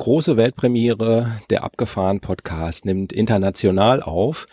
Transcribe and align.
große 0.00 0.38
Weltpremiere. 0.38 1.30
Der 1.50 1.62
Abgefahren 1.62 2.20
Podcast 2.20 2.86
nimmt 2.86 3.12
international 3.12 4.02
auf 4.02 4.46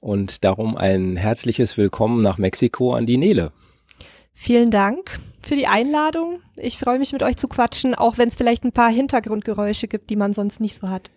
und 0.00 0.44
darum 0.44 0.76
ein 0.76 1.16
herzliches 1.16 1.76
Willkommen 1.76 2.22
nach 2.22 2.38
Mexiko 2.38 2.94
an 2.94 3.04
die 3.04 3.16
Nele. 3.16 3.50
Vielen 4.34 4.70
Dank 4.70 5.18
für 5.42 5.56
die 5.56 5.66
Einladung. 5.66 6.40
Ich 6.56 6.78
freue 6.78 7.00
mich 7.00 7.12
mit 7.12 7.24
euch 7.24 7.36
zu 7.36 7.48
quatschen, 7.48 7.96
auch 7.96 8.18
wenn 8.18 8.28
es 8.28 8.36
vielleicht 8.36 8.62
ein 8.62 8.70
paar 8.70 8.90
Hintergrundgeräusche 8.90 9.88
gibt, 9.88 10.10
die 10.10 10.16
man 10.16 10.32
sonst 10.32 10.60
nicht 10.60 10.76
so 10.76 10.88
hat. 10.88 11.10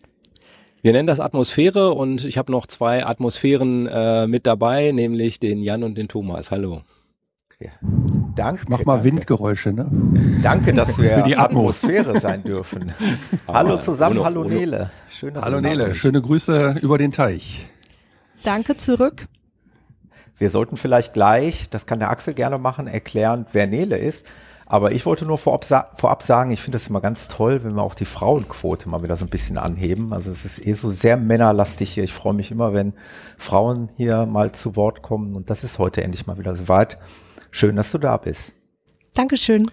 Wir 0.81 0.91
nennen 0.91 1.07
das 1.07 1.19
Atmosphäre 1.19 1.93
und 1.93 2.25
ich 2.25 2.39
habe 2.39 2.51
noch 2.51 2.65
zwei 2.65 3.05
Atmosphären 3.05 3.85
äh, 3.85 4.25
mit 4.25 4.47
dabei, 4.47 4.91
nämlich 4.91 5.39
den 5.39 5.61
Jan 5.61 5.83
und 5.83 5.99
den 5.99 6.07
Thomas. 6.07 6.49
Hallo. 6.49 6.81
Ja. 7.59 7.69
Danke. 8.37 8.65
Mach 8.69 8.85
mal 8.85 8.97
danke. 8.97 9.03
Windgeräusche, 9.05 9.73
ne? 9.73 9.89
Danke, 10.43 10.71
dass 10.71 10.99
wir 10.99 11.23
die 11.23 11.35
Atmosphäre 11.35 12.19
sein 12.19 12.43
dürfen. 12.43 12.93
hallo 13.47 13.77
zusammen, 13.77 14.23
hallo 14.23 14.43
Nele. 14.43 14.91
Schön, 15.09 15.33
dass 15.33 15.43
hallo 15.43 15.59
Nele, 15.59 15.95
schöne 15.95 16.21
Grüße 16.21 16.75
über 16.81 16.99
den 16.99 17.11
Teich. 17.11 17.67
Danke 18.43 18.77
zurück. 18.77 19.27
Wir 20.37 20.51
sollten 20.51 20.77
vielleicht 20.77 21.13
gleich, 21.13 21.67
das 21.71 21.87
kann 21.87 21.97
der 21.97 22.11
Axel 22.11 22.35
gerne 22.35 22.59
machen, 22.59 22.85
erklären, 22.85 23.47
wer 23.53 23.65
Nele 23.65 23.97
ist. 23.97 24.27
Aber 24.67 24.91
ich 24.91 25.05
wollte 25.05 25.25
nur 25.25 25.39
vorab, 25.39 25.65
vorab 25.97 26.21
sagen, 26.21 26.51
ich 26.51 26.61
finde 26.61 26.75
das 26.75 26.87
immer 26.87 27.01
ganz 27.01 27.29
toll, 27.29 27.63
wenn 27.63 27.73
wir 27.73 27.81
auch 27.81 27.95
die 27.95 28.05
Frauenquote 28.05 28.87
mal 28.89 29.01
wieder 29.01 29.15
so 29.15 29.25
ein 29.25 29.29
bisschen 29.29 29.57
anheben. 29.57 30.13
Also 30.13 30.29
es 30.29 30.45
ist 30.45 30.63
eh 30.63 30.73
so 30.73 30.89
sehr 30.89 31.17
männerlastig 31.17 31.89
hier. 31.89 32.03
Ich 32.03 32.13
freue 32.13 32.33
mich 32.33 32.51
immer, 32.51 32.73
wenn 32.73 32.93
Frauen 33.37 33.89
hier 33.95 34.25
mal 34.27 34.51
zu 34.51 34.75
Wort 34.75 35.01
kommen. 35.01 35.35
Und 35.35 35.49
das 35.49 35.63
ist 35.63 35.79
heute 35.79 36.03
endlich 36.03 36.27
mal 36.27 36.37
wieder 36.37 36.53
soweit. 36.53 36.99
Schön, 37.51 37.75
dass 37.75 37.91
du 37.91 37.97
da 37.97 38.17
bist. 38.17 38.53
Dankeschön. 39.13 39.65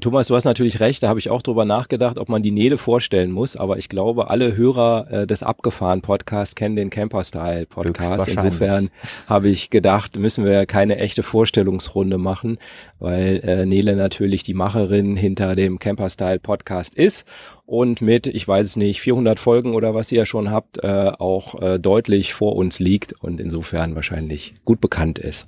Thomas, 0.00 0.26
du 0.26 0.34
hast 0.34 0.44
natürlich 0.44 0.80
recht, 0.80 1.04
da 1.04 1.08
habe 1.08 1.20
ich 1.20 1.30
auch 1.30 1.40
drüber 1.40 1.64
nachgedacht, 1.64 2.18
ob 2.18 2.28
man 2.28 2.42
die 2.42 2.50
Nele 2.50 2.78
vorstellen 2.78 3.30
muss, 3.30 3.56
aber 3.56 3.78
ich 3.78 3.88
glaube, 3.88 4.28
alle 4.28 4.56
Hörer 4.56 5.06
äh, 5.10 5.26
des 5.26 5.44
Abgefahren 5.44 6.02
Podcasts 6.02 6.56
kennen 6.56 6.74
den 6.74 6.90
Camper 6.90 7.22
Style 7.22 7.66
Podcast. 7.66 8.26
Insofern 8.26 8.90
habe 9.28 9.48
ich 9.48 9.70
gedacht, 9.70 10.18
müssen 10.18 10.44
wir 10.44 10.66
keine 10.66 10.98
echte 10.98 11.22
Vorstellungsrunde 11.22 12.18
machen, 12.18 12.58
weil 12.98 13.40
äh, 13.44 13.66
Nele 13.66 13.94
natürlich 13.94 14.42
die 14.42 14.52
Macherin 14.52 15.16
hinter 15.16 15.54
dem 15.54 15.78
Camper 15.78 16.10
Style 16.10 16.40
Podcast 16.40 16.96
ist 16.96 17.24
und 17.64 18.02
mit, 18.02 18.26
ich 18.26 18.48
weiß 18.48 18.66
es 18.66 18.76
nicht, 18.76 19.00
400 19.00 19.38
Folgen 19.38 19.74
oder 19.74 19.94
was 19.94 20.10
ihr 20.10 20.26
schon 20.26 20.50
habt, 20.50 20.82
äh, 20.82 21.12
auch 21.18 21.62
äh, 21.62 21.78
deutlich 21.78 22.34
vor 22.34 22.56
uns 22.56 22.80
liegt 22.80 23.12
und 23.12 23.40
insofern 23.40 23.94
wahrscheinlich 23.94 24.54
gut 24.64 24.80
bekannt 24.80 25.20
ist. 25.20 25.46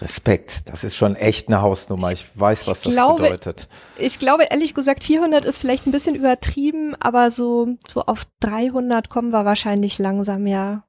Respekt, 0.00 0.68
das 0.68 0.82
ist 0.82 0.96
schon 0.96 1.14
echt 1.14 1.48
eine 1.48 1.62
Hausnummer. 1.62 2.12
Ich 2.12 2.26
weiß, 2.38 2.66
was 2.66 2.78
ich 2.78 2.84
das 2.84 2.94
glaube, 2.94 3.22
bedeutet. 3.22 3.68
Ich 3.96 4.18
glaube, 4.18 4.44
ehrlich 4.50 4.74
gesagt, 4.74 5.04
400 5.04 5.44
ist 5.44 5.58
vielleicht 5.58 5.86
ein 5.86 5.92
bisschen 5.92 6.16
übertrieben, 6.16 6.96
aber 6.98 7.30
so, 7.30 7.68
so 7.86 8.02
auf 8.02 8.24
300 8.40 9.08
kommen 9.08 9.30
wir 9.30 9.44
wahrscheinlich 9.44 9.98
langsam, 9.98 10.46
ja. 10.46 10.84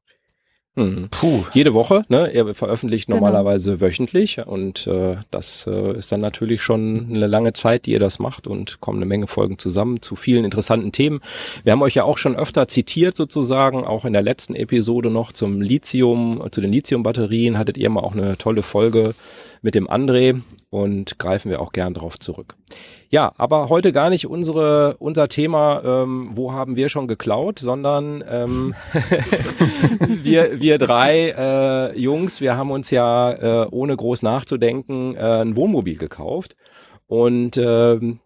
Hm. 0.78 1.08
Puh. 1.10 1.46
Jede 1.54 1.74
Woche, 1.74 2.04
ne? 2.10 2.34
Er 2.34 2.54
veröffentlicht 2.54 3.08
genau. 3.08 3.20
normalerweise 3.20 3.80
wöchentlich 3.80 4.46
und 4.46 4.88
äh, 4.88 5.16
das 5.32 5.66
äh, 5.68 5.98
ist 5.98 6.12
dann 6.12 6.20
natürlich 6.20 6.62
schon 6.62 7.08
eine 7.10 7.28
lange 7.28 7.54
Zeit, 7.54 7.86
die 7.86 7.94
ihr 7.94 8.00
das 8.00 8.20
macht 8.20 8.46
und 8.46 8.82
kommen 8.82 8.98
eine 8.98 9.06
Menge 9.06 9.28
Folgen 9.28 9.58
zusammen 9.58 10.02
zu 10.02 10.18
vielen 10.18 10.44
interessanten 10.44 10.92
Themen. 10.92 11.22
Wir 11.64 11.72
haben 11.72 11.82
euch 11.82 11.96
ja 11.96 12.04
auch 12.04 12.18
schon 12.18 12.36
öfter 12.36 12.68
zitiert 12.68 13.16
sozusagen, 13.16 13.86
auch 13.86 14.04
in 14.04 14.12
der 14.12 14.22
letzten 14.22 14.54
Episode 14.54 15.10
noch 15.10 15.32
zum 15.32 15.62
Lithium, 15.62 16.44
zu 16.52 16.60
den 16.60 16.74
Lithiumbatterien 16.74 17.58
hattet 17.58 17.78
ihr 17.78 17.90
mal 17.90 18.02
auch 18.02 18.14
eine 18.14 18.38
tolle 18.38 18.62
Folge 18.62 19.16
mit 19.66 19.74
dem 19.74 19.90
André 19.90 20.42
und 20.70 21.18
greifen 21.18 21.50
wir 21.50 21.60
auch 21.60 21.72
gern 21.72 21.96
drauf 21.96 22.20
zurück. 22.20 22.56
Ja, 23.10 23.34
aber 23.38 23.70
heute 23.70 23.92
gar 23.92 24.12
nicht 24.12 24.28
unsere, 24.28 24.96
unser 25.00 25.28
Thema, 25.28 25.82
ähm, 25.84 26.30
wo 26.34 26.54
haben 26.54 26.76
wir 26.76 26.88
schon 26.88 27.08
geklaut, 27.08 27.58
sondern 27.58 28.24
ähm, 28.30 28.76
wir, 30.08 30.62
wir 30.62 30.78
drei 30.78 31.34
äh, 31.36 32.00
Jungs, 32.00 32.42
wir 32.42 32.56
haben 32.56 32.70
uns 32.70 32.92
ja 32.92 33.32
äh, 33.64 33.68
ohne 33.72 33.98
groß 33.98 34.22
nachzudenken 34.22 35.16
äh, 35.16 35.42
ein 35.42 35.56
Wohnmobil 35.56 35.98
gekauft 35.98 36.56
und 37.08 37.58
ähm, 37.58 38.20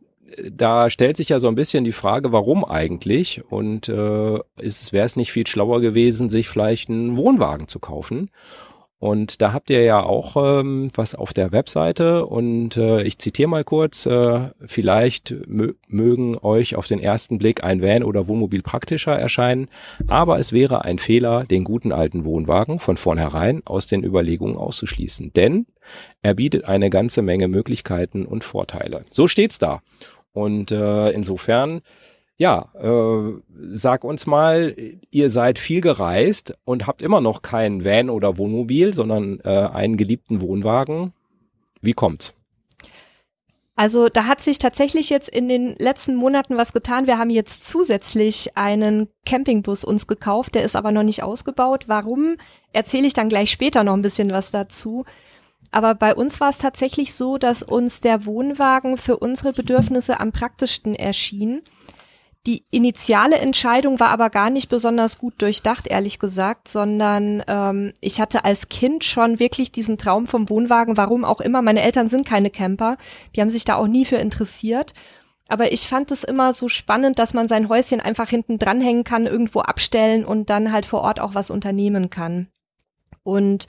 da 0.52 0.90
stellt 0.90 1.16
sich 1.16 1.30
ja 1.30 1.40
so 1.40 1.48
ein 1.48 1.56
bisschen 1.56 1.86
die 1.86 1.94
Frage, 1.94 2.34
warum 2.34 2.66
eigentlich? 2.66 3.42
Und 3.50 3.88
äh, 3.88 3.94
wäre 3.94 5.06
es 5.06 5.16
nicht 5.16 5.32
viel 5.32 5.48
schlauer 5.48 5.80
gewesen, 5.80 6.30
sich 6.30 6.50
vielleicht 6.50 6.90
einen 6.90 7.16
Wohnwagen 7.16 7.68
zu 7.68 7.80
kaufen? 7.80 8.30
Und 9.00 9.42
da 9.42 9.54
habt 9.54 9.70
ihr 9.70 9.82
ja 9.84 10.04
auch 10.04 10.36
ähm, 10.36 10.90
was 10.94 11.16
auf 11.16 11.32
der 11.32 11.54
Webseite 11.54 12.26
und 12.26 12.76
äh, 12.76 13.02
ich 13.04 13.18
zitiere 13.18 13.48
mal 13.48 13.64
kurz, 13.64 14.06
äh, 14.06 14.50
vielleicht 14.66 15.36
mögen 15.48 16.38
euch 16.38 16.76
auf 16.76 16.86
den 16.86 17.00
ersten 17.00 17.38
Blick 17.38 17.64
ein 17.64 17.82
Van 17.82 18.04
oder 18.04 18.28
Wohnmobil 18.28 18.62
praktischer 18.62 19.18
erscheinen, 19.18 19.70
aber 20.08 20.38
es 20.38 20.52
wäre 20.52 20.84
ein 20.84 21.00
Fehler, 21.00 21.46
den 21.46 21.64
guten 21.64 21.94
alten 21.94 22.26
Wohnwagen 22.26 22.80
von 22.80 22.98
vornherein 22.98 23.62
aus 23.64 23.88
den 23.88 24.04
Überlegungen 24.04 24.58
auszuschließen, 24.58 25.32
denn 25.32 25.66
er 26.22 26.34
bietet 26.34 26.66
eine 26.66 26.90
ganze 26.90 27.22
Menge 27.22 27.48
Möglichkeiten 27.48 28.26
und 28.26 28.44
Vorteile. 28.44 29.06
So 29.10 29.30
steht's 29.30 29.60
da. 29.60 29.82
Und 30.34 30.72
äh, 30.72 31.10
insofern 31.12 31.82
ja, 32.40 32.70
äh, 32.74 33.34
sag 33.72 34.06
uns 34.06 34.26
mal, 34.26 34.74
ihr 35.12 35.30
seid 35.30 35.60
viel 35.60 35.82
gereist 35.82 36.54
und 36.64 36.88
habt 36.88 37.02
immer 37.02 37.20
noch 37.20 37.42
kein 37.42 37.84
Van 37.84 38.10
oder 38.10 38.38
Wohnmobil, 38.38 38.94
sondern 38.94 39.42
äh, 39.44 39.50
einen 39.50 39.98
geliebten 39.98 40.40
Wohnwagen. 40.40 41.12
Wie 41.82 41.92
kommt's? 41.92 42.34
Also 43.76 44.08
da 44.08 44.26
hat 44.26 44.40
sich 44.40 44.58
tatsächlich 44.58 45.10
jetzt 45.10 45.28
in 45.28 45.50
den 45.50 45.76
letzten 45.80 46.16
Monaten 46.16 46.56
was 46.56 46.72
getan. 46.72 47.08
Wir 47.08 47.18
haben 47.18 47.30
jetzt 47.30 47.68
zusätzlich 47.68 48.56
einen 48.56 49.10
Campingbus 49.26 49.84
uns 49.84 50.08
gekauft, 50.08 50.56
der 50.56 50.64
ist 50.64 50.78
aber 50.78 50.94
noch 50.94 51.04
nicht 51.04 51.24
ausgebaut. 51.24 51.86
Warum? 51.88 52.38
Erzähle 52.72 53.08
ich 53.08 53.14
dann 53.14 53.30
gleich 53.30 53.52
später 53.52 53.84
noch 53.84 53.94
ein 53.94 54.02
bisschen 54.02 54.32
was 54.32 54.50
dazu. 54.50 55.04
Aber 55.72 55.94
bei 55.94 56.16
uns 56.16 56.40
war 56.40 56.52
es 56.52 56.58
tatsächlich 56.58 57.14
so, 57.14 57.38
dass 57.38 57.64
uns 57.64 58.00
der 58.00 58.26
Wohnwagen 58.26 58.96
für 58.98 59.18
unsere 59.18 59.52
Bedürfnisse 59.52 60.22
am 60.22 60.32
praktischsten 60.32 60.96
erschien. 60.96 61.62
Die 62.48 62.64
initiale 62.72 63.38
Entscheidung 63.38 64.00
war 64.00 64.10
aber 64.10 64.30
gar 64.30 64.50
nicht 64.50 64.70
besonders 64.70 65.18
gut 65.18 65.42
durchdacht, 65.42 65.88
ehrlich 65.88 66.20
gesagt, 66.20 66.70
sondern 66.70 67.44
ähm, 67.48 67.94
ich 68.00 68.22
hatte 68.22 68.46
als 68.46 68.70
Kind 68.70 69.04
schon 69.04 69.40
wirklich 69.40 69.74
diesen 69.74 69.98
Traum 69.98 70.26
vom 70.26 70.50
Wohnwagen, 70.50 70.96
warum 70.96 71.26
auch 71.26 71.42
immer. 71.42 71.62
Meine 71.62 71.82
Eltern 71.82 72.08
sind 72.08 72.26
keine 72.26 72.50
Camper, 72.50 72.98
die 73.36 73.42
haben 73.42 73.50
sich 73.50 73.66
da 73.66 73.76
auch 73.76 73.88
nie 73.88 74.06
für 74.06 74.16
interessiert. 74.16 74.94
Aber 75.50 75.72
ich 75.74 75.88
fand 75.88 76.12
es 76.12 76.24
immer 76.24 76.54
so 76.54 76.70
spannend, 76.70 77.20
dass 77.20 77.34
man 77.34 77.48
sein 77.48 77.68
Häuschen 77.70 78.00
einfach 78.00 78.30
hinten 78.30 78.58
dranhängen 78.58 79.04
kann, 79.04 79.26
irgendwo 79.26 79.62
abstellen 79.62 80.24
und 80.24 80.50
dann 80.50 80.72
halt 80.72 80.86
vor 80.86 81.02
Ort 81.02 81.20
auch 81.20 81.34
was 81.34 81.50
unternehmen 81.50 82.10
kann. 82.10 82.48
Und 83.24 83.68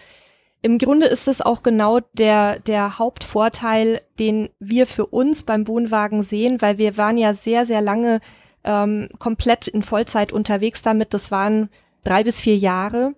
im 0.62 0.76
Grunde 0.76 1.06
ist 1.06 1.26
es 1.26 1.40
auch 1.40 1.62
genau 1.62 2.00
der, 2.12 2.58
der 2.60 2.98
Hauptvorteil, 2.98 4.02
den 4.18 4.50
wir 4.58 4.86
für 4.86 5.06
uns 5.06 5.42
beim 5.42 5.66
Wohnwagen 5.66 6.22
sehen, 6.22 6.60
weil 6.60 6.76
wir 6.76 6.98
waren 6.98 7.16
ja 7.16 7.32
sehr, 7.32 7.64
sehr 7.64 7.80
lange 7.80 8.20
ähm, 8.64 9.08
komplett 9.18 9.68
in 9.68 9.82
Vollzeit 9.82 10.32
unterwegs 10.32 10.82
damit. 10.82 11.14
Das 11.14 11.30
waren 11.30 11.68
drei 12.04 12.24
bis 12.24 12.40
vier 12.40 12.56
Jahre, 12.56 13.14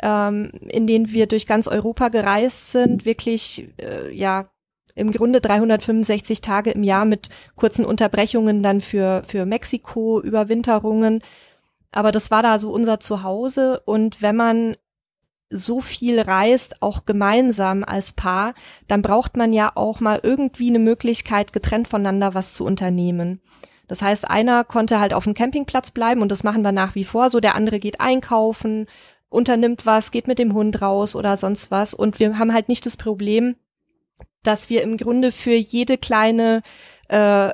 ähm, 0.00 0.50
in 0.68 0.86
denen 0.86 1.10
wir 1.12 1.26
durch 1.26 1.46
ganz 1.46 1.68
Europa 1.68 2.08
gereist 2.08 2.72
sind, 2.72 3.04
wirklich 3.04 3.68
äh, 3.80 4.14
ja 4.14 4.50
im 4.94 5.10
Grunde 5.10 5.40
365 5.40 6.40
Tage 6.40 6.70
im 6.70 6.84
Jahr 6.84 7.04
mit 7.04 7.28
kurzen 7.56 7.84
Unterbrechungen 7.84 8.62
dann 8.62 8.80
für 8.80 9.22
für 9.26 9.44
Mexiko 9.44 10.20
Überwinterungen. 10.20 11.22
Aber 11.90 12.12
das 12.12 12.30
war 12.30 12.42
da 12.42 12.58
so 12.58 12.72
unser 12.72 13.00
Zuhause 13.00 13.80
und 13.86 14.22
wenn 14.22 14.36
man 14.36 14.76
so 15.50 15.80
viel 15.80 16.20
reist, 16.20 16.82
auch 16.82 17.04
gemeinsam 17.04 17.84
als 17.84 18.12
Paar, 18.12 18.54
dann 18.88 19.02
braucht 19.02 19.36
man 19.36 19.52
ja 19.52 19.72
auch 19.74 20.00
mal 20.00 20.20
irgendwie 20.22 20.68
eine 20.68 20.80
Möglichkeit, 20.80 21.52
getrennt 21.52 21.86
voneinander 21.86 22.34
was 22.34 22.54
zu 22.54 22.64
unternehmen. 22.64 23.40
Das 23.88 24.02
heißt, 24.02 24.30
einer 24.30 24.64
konnte 24.64 25.00
halt 25.00 25.14
auf 25.14 25.24
dem 25.24 25.34
Campingplatz 25.34 25.90
bleiben 25.90 26.22
und 26.22 26.30
das 26.30 26.44
machen 26.44 26.62
wir 26.62 26.72
nach 26.72 26.94
wie 26.94 27.04
vor 27.04 27.30
so. 27.30 27.40
Der 27.40 27.54
andere 27.54 27.78
geht 27.78 28.00
einkaufen, 28.00 28.86
unternimmt 29.28 29.86
was, 29.86 30.10
geht 30.10 30.26
mit 30.26 30.38
dem 30.38 30.54
Hund 30.54 30.80
raus 30.80 31.14
oder 31.14 31.36
sonst 31.36 31.70
was. 31.70 31.94
Und 31.94 32.20
wir 32.20 32.38
haben 32.38 32.54
halt 32.54 32.68
nicht 32.68 32.86
das 32.86 32.96
Problem, 32.96 33.56
dass 34.42 34.70
wir 34.70 34.82
im 34.82 34.96
Grunde 34.96 35.32
für 35.32 35.54
jede 35.54 35.98
kleine 35.98 36.62
äh, 37.08 37.52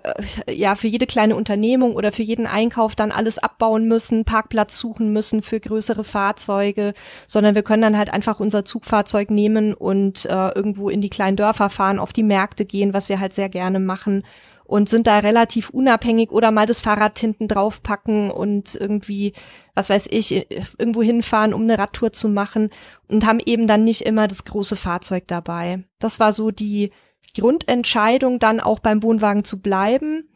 ja 0.54 0.74
für 0.76 0.86
jede 0.86 1.06
kleine 1.06 1.34
Unternehmung 1.34 1.96
oder 1.96 2.12
für 2.12 2.22
jeden 2.22 2.46
Einkauf 2.46 2.94
dann 2.94 3.10
alles 3.10 3.38
abbauen 3.38 3.88
müssen, 3.88 4.24
Parkplatz 4.24 4.78
suchen 4.78 5.12
müssen 5.12 5.42
für 5.42 5.58
größere 5.58 6.04
Fahrzeuge, 6.04 6.94
sondern 7.26 7.54
wir 7.54 7.62
können 7.62 7.82
dann 7.82 7.98
halt 7.98 8.12
einfach 8.12 8.38
unser 8.38 8.64
Zugfahrzeug 8.64 9.30
nehmen 9.30 9.74
und 9.74 10.26
äh, 10.26 10.48
irgendwo 10.50 10.88
in 10.88 11.00
die 11.00 11.10
kleinen 11.10 11.36
Dörfer 11.36 11.68
fahren, 11.68 11.98
auf 11.98 12.12
die 12.12 12.22
Märkte 12.22 12.64
gehen, 12.64 12.94
was 12.94 13.08
wir 13.08 13.18
halt 13.18 13.34
sehr 13.34 13.48
gerne 13.48 13.80
machen 13.80 14.24
und 14.70 14.88
sind 14.88 15.08
da 15.08 15.18
relativ 15.18 15.70
unabhängig 15.70 16.30
oder 16.30 16.52
mal 16.52 16.64
das 16.64 16.80
Fahrrad 16.80 17.18
hinten 17.18 17.48
draufpacken 17.48 18.30
und 18.30 18.76
irgendwie, 18.76 19.32
was 19.74 19.90
weiß 19.90 20.06
ich, 20.10 20.46
irgendwo 20.78 21.02
hinfahren, 21.02 21.52
um 21.52 21.62
eine 21.62 21.76
Radtour 21.76 22.12
zu 22.12 22.28
machen 22.28 22.70
und 23.08 23.26
haben 23.26 23.40
eben 23.44 23.66
dann 23.66 23.82
nicht 23.82 24.02
immer 24.02 24.28
das 24.28 24.44
große 24.44 24.76
Fahrzeug 24.76 25.24
dabei. 25.26 25.82
Das 25.98 26.20
war 26.20 26.32
so 26.32 26.52
die 26.52 26.92
Grundentscheidung, 27.36 28.38
dann 28.38 28.60
auch 28.60 28.78
beim 28.78 29.02
Wohnwagen 29.02 29.42
zu 29.42 29.60
bleiben 29.60 30.28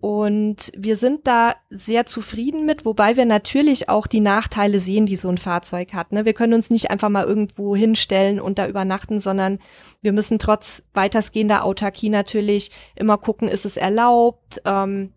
und 0.00 0.72
wir 0.74 0.96
sind 0.96 1.26
da 1.26 1.54
sehr 1.68 2.06
zufrieden 2.06 2.64
mit, 2.64 2.86
wobei 2.86 3.18
wir 3.18 3.26
natürlich 3.26 3.90
auch 3.90 4.06
die 4.06 4.20
Nachteile 4.20 4.80
sehen, 4.80 5.04
die 5.04 5.16
so 5.16 5.28
ein 5.28 5.36
Fahrzeug 5.36 5.92
hat. 5.92 6.12
Ne? 6.12 6.24
Wir 6.24 6.32
können 6.32 6.54
uns 6.54 6.70
nicht 6.70 6.90
einfach 6.90 7.10
mal 7.10 7.26
irgendwo 7.26 7.76
hinstellen 7.76 8.40
und 8.40 8.58
da 8.58 8.66
übernachten, 8.66 9.20
sondern 9.20 9.58
wir 10.00 10.12
müssen 10.12 10.38
trotz 10.38 10.82
weitersgehender 10.94 11.64
Autarkie 11.64 12.08
natürlich 12.08 12.70
immer 12.96 13.18
gucken, 13.18 13.46
ist 13.46 13.66
es 13.66 13.76
erlaubt, 13.76 14.62
ähm, 14.64 15.12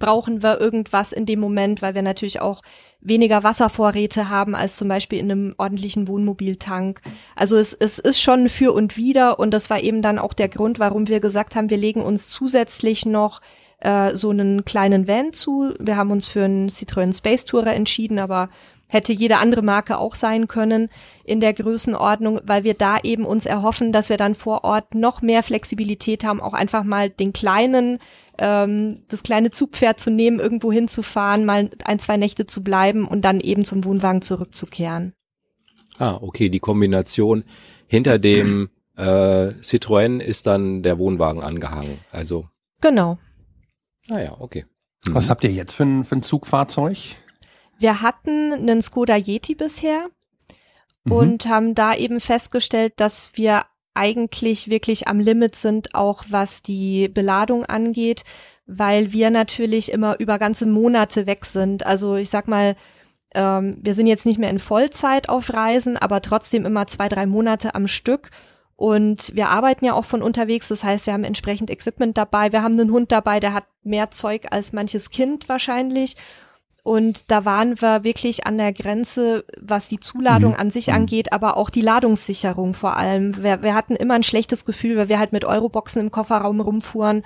brauchen 0.00 0.42
wir 0.42 0.60
irgendwas 0.60 1.12
in 1.12 1.24
dem 1.24 1.38
Moment, 1.38 1.80
weil 1.80 1.94
wir 1.94 2.02
natürlich 2.02 2.40
auch 2.40 2.62
weniger 3.00 3.44
Wasservorräte 3.44 4.28
haben 4.28 4.56
als 4.56 4.74
zum 4.74 4.88
Beispiel 4.88 5.20
in 5.20 5.30
einem 5.30 5.50
ordentlichen 5.58 6.08
Wohnmobiltank. 6.08 7.00
Also 7.36 7.56
es, 7.56 7.72
es 7.72 8.00
ist 8.00 8.20
schon 8.20 8.48
für 8.48 8.72
und 8.72 8.96
wider 8.96 9.38
und 9.38 9.52
das 9.52 9.70
war 9.70 9.80
eben 9.80 10.02
dann 10.02 10.18
auch 10.18 10.32
der 10.32 10.48
Grund, 10.48 10.80
warum 10.80 11.06
wir 11.06 11.20
gesagt 11.20 11.54
haben, 11.54 11.70
wir 11.70 11.76
legen 11.76 12.02
uns 12.02 12.28
zusätzlich 12.28 13.06
noch 13.06 13.40
äh, 13.80 14.14
so 14.14 14.30
einen 14.30 14.64
kleinen 14.64 15.06
Van 15.06 15.32
zu. 15.32 15.74
Wir 15.78 15.96
haben 15.96 16.10
uns 16.10 16.26
für 16.26 16.44
einen 16.44 16.68
Citroën 16.68 17.16
Space 17.16 17.44
Tourer 17.44 17.74
entschieden, 17.74 18.18
aber 18.18 18.48
hätte 18.88 19.12
jede 19.12 19.38
andere 19.38 19.62
Marke 19.62 19.98
auch 19.98 20.14
sein 20.14 20.48
können 20.48 20.88
in 21.24 21.40
der 21.40 21.52
Größenordnung, 21.52 22.40
weil 22.44 22.64
wir 22.64 22.74
da 22.74 22.98
eben 23.02 23.24
uns 23.24 23.46
erhoffen, 23.46 23.92
dass 23.92 24.08
wir 24.08 24.16
dann 24.16 24.34
vor 24.34 24.64
Ort 24.64 24.94
noch 24.94 25.22
mehr 25.22 25.42
Flexibilität 25.42 26.24
haben, 26.24 26.40
auch 26.40 26.54
einfach 26.54 26.84
mal 26.84 27.10
den 27.10 27.32
kleinen, 27.32 27.98
ähm, 28.38 29.04
das 29.08 29.22
kleine 29.22 29.50
Zugpferd 29.50 30.00
zu 30.00 30.10
nehmen, 30.10 30.40
irgendwo 30.40 30.72
hinzufahren, 30.72 31.44
mal 31.44 31.70
ein, 31.84 31.98
zwei 31.98 32.16
Nächte 32.16 32.46
zu 32.46 32.64
bleiben 32.64 33.06
und 33.06 33.22
dann 33.22 33.40
eben 33.40 33.64
zum 33.64 33.84
Wohnwagen 33.84 34.22
zurückzukehren. 34.22 35.12
Ah, 35.98 36.18
okay, 36.20 36.48
die 36.48 36.60
Kombination 36.60 37.44
hinter 37.86 38.18
dem 38.18 38.70
äh, 38.96 39.48
Citroën 39.60 40.20
ist 40.20 40.46
dann 40.46 40.82
der 40.82 40.98
Wohnwagen 40.98 41.42
angehangen. 41.42 41.98
Also 42.10 42.46
genau. 42.80 43.18
Ah 44.10 44.20
ja, 44.20 44.36
okay. 44.40 44.64
Mhm. 45.06 45.14
Was 45.14 45.30
habt 45.30 45.44
ihr 45.44 45.52
jetzt 45.52 45.74
für 45.74 45.84
ein, 45.84 46.04
für 46.04 46.16
ein 46.16 46.22
Zugfahrzeug? 46.22 46.96
Wir 47.78 48.02
hatten 48.02 48.52
einen 48.52 48.82
Skoda 48.82 49.16
Yeti 49.16 49.54
bisher 49.54 50.06
mhm. 51.04 51.12
und 51.12 51.46
haben 51.46 51.74
da 51.74 51.94
eben 51.94 52.20
festgestellt, 52.20 52.94
dass 52.96 53.30
wir 53.34 53.64
eigentlich 53.94 54.70
wirklich 54.70 55.08
am 55.08 55.18
Limit 55.18 55.56
sind, 55.56 55.94
auch 55.94 56.24
was 56.28 56.62
die 56.62 57.08
Beladung 57.08 57.64
angeht, 57.64 58.22
weil 58.66 59.12
wir 59.12 59.30
natürlich 59.30 59.90
immer 59.90 60.20
über 60.20 60.38
ganze 60.38 60.66
Monate 60.66 61.26
weg 61.26 61.44
sind. 61.46 61.84
Also 61.84 62.16
ich 62.16 62.30
sag 62.30 62.46
mal, 62.46 62.76
ähm, 63.34 63.76
wir 63.80 63.94
sind 63.94 64.06
jetzt 64.06 64.26
nicht 64.26 64.38
mehr 64.38 64.50
in 64.50 64.58
Vollzeit 64.58 65.28
auf 65.28 65.52
Reisen, 65.52 65.96
aber 65.96 66.22
trotzdem 66.22 66.64
immer 66.64 66.86
zwei, 66.86 67.08
drei 67.08 67.26
Monate 67.26 67.74
am 67.74 67.86
Stück. 67.86 68.30
Und 68.78 69.34
wir 69.34 69.48
arbeiten 69.48 69.84
ja 69.84 69.94
auch 69.94 70.04
von 70.04 70.22
unterwegs, 70.22 70.68
das 70.68 70.84
heißt, 70.84 71.06
wir 71.06 71.12
haben 71.12 71.24
entsprechend 71.24 71.68
Equipment 71.68 72.16
dabei. 72.16 72.52
Wir 72.52 72.62
haben 72.62 72.78
einen 72.78 72.92
Hund 72.92 73.10
dabei, 73.10 73.40
der 73.40 73.52
hat 73.52 73.64
mehr 73.82 74.12
Zeug 74.12 74.46
als 74.52 74.72
manches 74.72 75.10
Kind 75.10 75.48
wahrscheinlich. 75.48 76.14
Und 76.84 77.28
da 77.32 77.44
waren 77.44 77.80
wir 77.80 78.04
wirklich 78.04 78.46
an 78.46 78.56
der 78.56 78.72
Grenze, 78.72 79.44
was 79.60 79.88
die 79.88 79.98
Zuladung 79.98 80.52
mhm. 80.52 80.60
an 80.60 80.70
sich 80.70 80.86
mhm. 80.86 80.94
angeht, 80.94 81.32
aber 81.32 81.56
auch 81.56 81.70
die 81.70 81.80
Ladungssicherung 81.80 82.72
vor 82.72 82.96
allem. 82.96 83.42
Wir, 83.42 83.64
wir 83.64 83.74
hatten 83.74 83.96
immer 83.96 84.14
ein 84.14 84.22
schlechtes 84.22 84.64
Gefühl, 84.64 84.96
weil 84.96 85.08
wir 85.08 85.18
halt 85.18 85.32
mit 85.32 85.44
Euroboxen 85.44 86.00
im 86.00 86.12
Kofferraum 86.12 86.60
rumfuhren. 86.60 87.24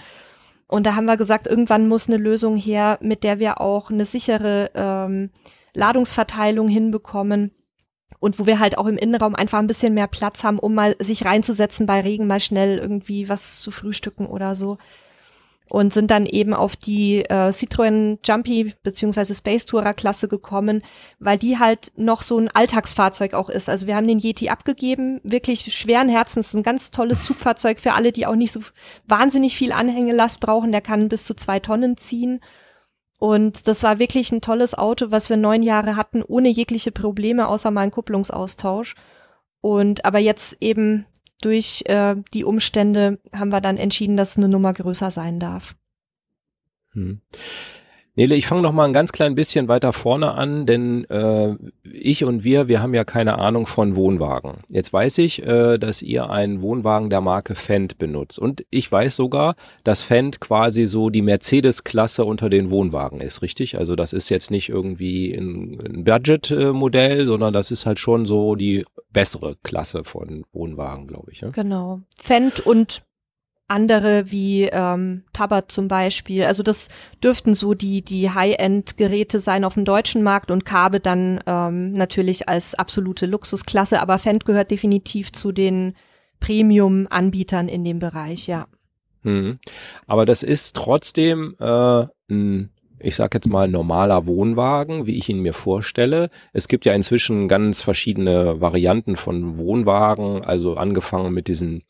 Und 0.68 0.86
da 0.86 0.96
haben 0.96 1.04
wir 1.04 1.18
gesagt, 1.18 1.46
irgendwann 1.46 1.86
muss 1.86 2.08
eine 2.08 2.16
Lösung 2.16 2.56
her, 2.56 2.98
mit 3.02 3.24
der 3.24 3.40
wir 3.40 3.60
auch 3.60 3.90
eine 3.90 4.06
sichere 4.06 4.70
ähm, 4.74 5.28
Ladungsverteilung 5.74 6.68
hinbekommen 6.68 7.50
und 8.20 8.38
wo 8.38 8.46
wir 8.46 8.58
halt 8.58 8.78
auch 8.78 8.86
im 8.86 8.96
Innenraum 8.96 9.34
einfach 9.34 9.58
ein 9.58 9.66
bisschen 9.66 9.94
mehr 9.94 10.06
Platz 10.06 10.44
haben, 10.44 10.58
um 10.58 10.74
mal 10.74 10.96
sich 10.98 11.24
reinzusetzen 11.24 11.86
bei 11.86 12.00
Regen, 12.00 12.26
mal 12.26 12.40
schnell 12.40 12.78
irgendwie 12.78 13.28
was 13.28 13.60
zu 13.60 13.70
frühstücken 13.70 14.26
oder 14.26 14.54
so. 14.54 14.78
Und 15.68 15.94
sind 15.94 16.10
dann 16.10 16.26
eben 16.26 16.52
auf 16.52 16.76
die 16.76 17.24
äh, 17.24 17.48
Citroën 17.48 18.18
Jumpy 18.22 18.74
beziehungsweise 18.82 19.34
Space 19.34 19.64
Tourer 19.64 19.94
Klasse 19.94 20.28
gekommen, 20.28 20.82
weil 21.18 21.38
die 21.38 21.58
halt 21.58 21.92
noch 21.96 22.20
so 22.20 22.38
ein 22.38 22.50
Alltagsfahrzeug 22.50 23.32
auch 23.32 23.48
ist. 23.48 23.70
Also 23.70 23.86
wir 23.86 23.96
haben 23.96 24.06
den 24.06 24.18
Yeti 24.18 24.50
abgegeben, 24.50 25.20
wirklich 25.24 25.74
schweren 25.74 26.10
Herzens, 26.10 26.52
ein 26.52 26.62
ganz 26.62 26.90
tolles 26.90 27.24
Zugfahrzeug 27.24 27.80
für 27.80 27.94
alle, 27.94 28.12
die 28.12 28.26
auch 28.26 28.34
nicht 28.34 28.52
so 28.52 28.60
wahnsinnig 29.06 29.56
viel 29.56 29.72
Anhängelast 29.72 30.40
brauchen. 30.40 30.72
Der 30.72 30.82
kann 30.82 31.08
bis 31.08 31.24
zu 31.24 31.34
zwei 31.34 31.58
Tonnen 31.58 31.96
ziehen 31.96 32.40
und 33.22 33.68
das 33.68 33.84
war 33.84 34.00
wirklich 34.00 34.32
ein 34.32 34.40
tolles 34.40 34.76
Auto, 34.76 35.12
was 35.12 35.30
wir 35.30 35.36
neun 35.36 35.62
Jahre 35.62 35.94
hatten, 35.94 36.24
ohne 36.24 36.48
jegliche 36.48 36.90
Probleme, 36.90 37.46
außer 37.46 37.70
mal 37.70 37.82
einen 37.82 37.92
Kupplungsaustausch. 37.92 38.96
Und 39.60 40.04
aber 40.04 40.18
jetzt 40.18 40.56
eben 40.60 41.06
durch 41.40 41.84
äh, 41.86 42.16
die 42.34 42.42
Umstände 42.42 43.20
haben 43.32 43.52
wir 43.52 43.60
dann 43.60 43.76
entschieden, 43.76 44.16
dass 44.16 44.36
eine 44.36 44.48
Nummer 44.48 44.72
größer 44.72 45.12
sein 45.12 45.38
darf. 45.38 45.76
Hm. 46.94 47.20
Nele, 48.14 48.34
ich 48.34 48.46
fange 48.46 48.60
noch 48.60 48.72
mal 48.72 48.84
ein 48.84 48.92
ganz 48.92 49.10
klein 49.10 49.34
bisschen 49.34 49.68
weiter 49.68 49.94
vorne 49.94 50.32
an, 50.32 50.66
denn 50.66 51.04
äh, 51.06 51.56
ich 51.82 52.24
und 52.24 52.44
wir, 52.44 52.68
wir 52.68 52.82
haben 52.82 52.92
ja 52.92 53.04
keine 53.04 53.38
Ahnung 53.38 53.66
von 53.66 53.96
Wohnwagen. 53.96 54.58
Jetzt 54.68 54.92
weiß 54.92 55.16
ich, 55.18 55.46
äh, 55.46 55.78
dass 55.78 56.02
ihr 56.02 56.28
einen 56.28 56.60
Wohnwagen 56.60 57.08
der 57.08 57.22
Marke 57.22 57.54
Fendt 57.54 57.96
benutzt 57.96 58.38
und 58.38 58.66
ich 58.68 58.92
weiß 58.92 59.16
sogar, 59.16 59.54
dass 59.82 60.02
Fendt 60.02 60.40
quasi 60.40 60.84
so 60.84 61.08
die 61.08 61.22
Mercedes-Klasse 61.22 62.26
unter 62.26 62.50
den 62.50 62.70
Wohnwagen 62.70 63.22
ist, 63.22 63.40
richtig? 63.40 63.78
Also 63.78 63.96
das 63.96 64.12
ist 64.12 64.28
jetzt 64.28 64.50
nicht 64.50 64.68
irgendwie 64.68 65.32
ein, 65.32 65.80
ein 65.80 66.04
Budget-Modell, 66.04 67.24
sondern 67.24 67.54
das 67.54 67.70
ist 67.70 67.86
halt 67.86 67.98
schon 67.98 68.26
so 68.26 68.56
die 68.56 68.84
bessere 69.10 69.56
Klasse 69.62 70.04
von 70.04 70.44
Wohnwagen, 70.52 71.06
glaube 71.06 71.32
ich. 71.32 71.40
Ja? 71.40 71.48
Genau. 71.48 72.02
Fendt 72.18 72.60
und 72.60 73.02
andere 73.72 74.30
wie 74.30 74.64
ähm, 74.64 75.24
Tabbat 75.32 75.72
zum 75.72 75.88
Beispiel. 75.88 76.44
Also 76.44 76.62
das 76.62 76.88
dürften 77.22 77.54
so 77.54 77.74
die, 77.74 78.02
die 78.02 78.30
High-End-Geräte 78.30 79.38
sein 79.38 79.64
auf 79.64 79.74
dem 79.74 79.84
deutschen 79.84 80.22
Markt 80.22 80.50
und 80.50 80.64
Kabe 80.64 81.00
dann 81.00 81.40
ähm, 81.46 81.92
natürlich 81.92 82.48
als 82.48 82.74
absolute 82.74 83.26
Luxusklasse. 83.26 84.00
Aber 84.00 84.18
Fendt 84.18 84.44
gehört 84.44 84.70
definitiv 84.70 85.32
zu 85.32 85.50
den 85.50 85.94
Premium-Anbietern 86.40 87.68
in 87.68 87.84
dem 87.84 87.98
Bereich, 87.98 88.46
ja. 88.46 88.66
Hm. 89.22 89.58
Aber 90.06 90.26
das 90.26 90.42
ist 90.42 90.76
trotzdem 90.76 91.56
äh, 91.58 92.06
ein 92.30 92.70
ich 93.02 93.16
sage 93.16 93.36
jetzt 93.36 93.48
mal 93.48 93.68
normaler 93.68 94.26
Wohnwagen, 94.26 95.06
wie 95.06 95.16
ich 95.16 95.28
ihn 95.28 95.40
mir 95.40 95.52
vorstelle. 95.52 96.30
Es 96.52 96.68
gibt 96.68 96.84
ja 96.84 96.94
inzwischen 96.94 97.48
ganz 97.48 97.82
verschiedene 97.82 98.60
Varianten 98.60 99.16
von 99.16 99.58
Wohnwagen, 99.58 100.44
also 100.44 100.76
angefangen 100.76 101.32
mit 101.32 101.48
diesen 101.48 101.82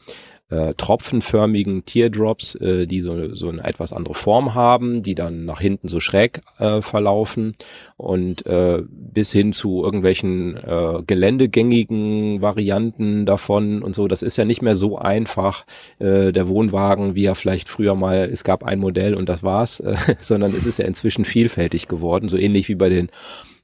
äh, 0.52 0.74
tropfenförmigen 0.74 1.84
Teardrops, 1.86 2.54
äh, 2.56 2.86
die 2.86 3.00
so, 3.00 3.34
so 3.34 3.48
eine 3.48 3.64
etwas 3.64 3.92
andere 3.92 4.14
Form 4.14 4.54
haben, 4.54 5.02
die 5.02 5.14
dann 5.14 5.46
nach 5.46 5.60
hinten 5.60 5.88
so 5.88 5.98
schräg 5.98 6.42
äh, 6.58 6.82
verlaufen 6.82 7.54
und 7.96 8.44
äh, 8.44 8.82
bis 8.88 9.32
hin 9.32 9.52
zu 9.52 9.82
irgendwelchen 9.82 10.56
äh, 10.56 11.02
geländegängigen 11.06 12.42
Varianten 12.42 13.24
davon 13.24 13.82
und 13.82 13.94
so. 13.94 14.08
Das 14.08 14.22
ist 14.22 14.36
ja 14.36 14.44
nicht 14.44 14.60
mehr 14.60 14.76
so 14.76 14.98
einfach, 14.98 15.64
äh, 15.98 16.32
der 16.32 16.48
Wohnwagen, 16.48 17.14
wie 17.14 17.24
er 17.24 17.34
vielleicht 17.34 17.68
früher 17.68 17.94
mal, 17.94 18.28
es 18.30 18.44
gab 18.44 18.62
ein 18.62 18.78
Modell 18.78 19.14
und 19.14 19.28
das 19.28 19.42
war's, 19.42 19.80
äh, 19.80 19.96
sondern 20.20 20.54
es 20.54 20.66
ist 20.66 20.78
ja 20.78 20.84
inzwischen 20.84 21.24
vielfältig 21.24 21.88
geworden, 21.88 22.28
so 22.28 22.36
ähnlich 22.36 22.68
wie 22.68 22.74
bei 22.74 22.90
den 22.90 23.08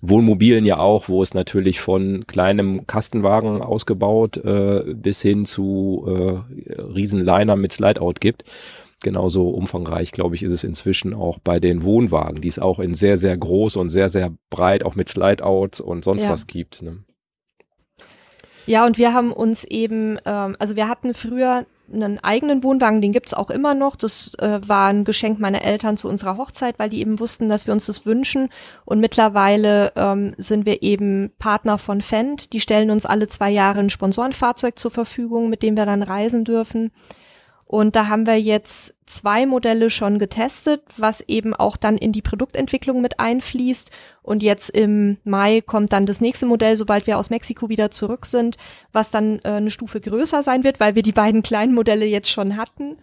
Wohnmobilen 0.01 0.65
ja 0.65 0.79
auch, 0.79 1.09
wo 1.09 1.23
es 1.23 1.35
natürlich 1.35 1.81
von 1.81 2.27
kleinem 2.27 2.87
Kastenwagen 2.87 3.63
ausgebaut 3.63 4.37
äh, 4.37 4.95
bis 4.95 5.21
hin 5.21 5.45
zu 5.45 6.05
äh, 6.07 6.81
Riesenliner 6.81 7.57
mit 7.57 7.73
Slideout 7.73 8.15
gibt. 8.21 8.45
Genauso 9.03 9.49
umfangreich, 9.49 10.13
glaube 10.13 10.35
ich, 10.35 10.43
ist 10.43 10.53
es 10.53 10.65
inzwischen 10.65 11.15
auch 11.15 11.39
bei 11.39 11.61
den 11.61 11.83
Wohnwagen, 11.83 12.41
die 12.41 12.49
es 12.49 12.59
auch 12.59 12.81
in 12.81 12.95
sehr, 12.95 13.17
sehr 13.17 13.37
groß 13.37 13.77
und 13.77 13.91
sehr, 13.91 14.09
sehr 14.09 14.33
breit, 14.51 14.85
auch 14.85 14.95
mit 14.97 15.09
Slideouts 15.09 15.81
und 15.81 16.05
sonst 16.05 16.25
ja. 16.25 16.31
was 16.31 16.47
gibt. 16.47 16.83
Ne? 16.83 17.05
Ja, 18.67 18.85
und 18.85 18.99
wir 18.99 19.15
haben 19.15 19.33
uns 19.33 19.65
eben, 19.65 20.19
ähm, 20.27 20.57
also 20.59 20.77
wir 20.77 20.89
hatten 20.89 21.15
früher 21.15 21.65
einen 21.93 22.19
eigenen 22.19 22.63
Wohnwagen, 22.63 23.01
den 23.01 23.13
gibt's 23.13 23.35
auch 23.35 23.51
immer 23.51 23.75
noch. 23.75 23.97
Das 23.97 24.33
äh, 24.39 24.61
war 24.67 24.89
ein 24.89 25.05
Geschenk 25.05 25.39
meiner 25.39 25.63
Eltern 25.63 25.97
zu 25.97 26.09
unserer 26.09 26.37
Hochzeit, 26.37 26.79
weil 26.79 26.89
die 26.89 27.01
eben 27.01 27.21
wussten, 27.21 27.49
dass 27.49 27.67
wir 27.67 27.75
uns 27.75 27.87
das 27.87 28.07
wünschen. 28.07 28.51
Und 28.85 29.01
mittlerweile 29.01 29.93
ähm, 29.97 30.35
sind 30.37 30.67
wir 30.67 30.83
eben 30.83 31.31
Partner 31.39 31.79
von 31.79 32.01
Fendt. 32.01 32.53
Die 32.53 32.61
stellen 32.61 32.91
uns 32.91 33.07
alle 33.07 33.29
zwei 33.29 33.51
Jahre 33.51 33.81
ein 33.81 33.91
Sponsorenfahrzeug 33.91 34.79
zur 34.79 34.91
Verfügung, 34.91 35.49
mit 35.49 35.63
dem 35.63 35.77
wir 35.77 35.87
dann 35.87 36.03
reisen 36.03 36.45
dürfen. 36.45 36.91
Und 37.71 37.97
da 37.97 38.09
haben 38.09 38.27
wir 38.27 38.41
jetzt 38.41 38.95
zwei 39.05 39.45
Modelle 39.45 39.91
schon 39.91 40.19
getestet, 40.19 40.83
was 40.97 41.21
eben 41.21 41.53
auch 41.53 41.77
dann 41.77 41.99
in 41.99 42.13
die 42.13 42.23
Produktentwicklung 42.23 43.03
mit 43.03 43.21
einfließt. 43.21 43.91
Und 44.23 44.43
jetzt 44.43 44.71
im 44.71 45.19
Mai 45.23 45.61
kommt 45.61 45.93
dann 45.93 46.07
das 46.07 46.23
nächste 46.23 46.47
Modell, 46.47 46.77
sobald 46.77 47.07
wir 47.07 47.19
aus 47.19 47.29
Mexiko 47.29 47.69
wieder 47.69 47.91
zurück 47.91 48.25
sind, 48.25 48.57
was 48.93 49.11
dann 49.11 49.41
äh, 49.41 49.51
eine 49.51 49.71
Stufe 49.71 50.01
größer 50.01 50.43
sein 50.43 50.65
wird, 50.65 50.81
weil 50.81 50.95
wir 50.95 51.03
die 51.03 51.13
beiden 51.13 51.43
kleinen 51.43 51.75
Modelle 51.75 52.07
jetzt 52.07 52.31
schon 52.31 52.57
hatten. 52.57 52.97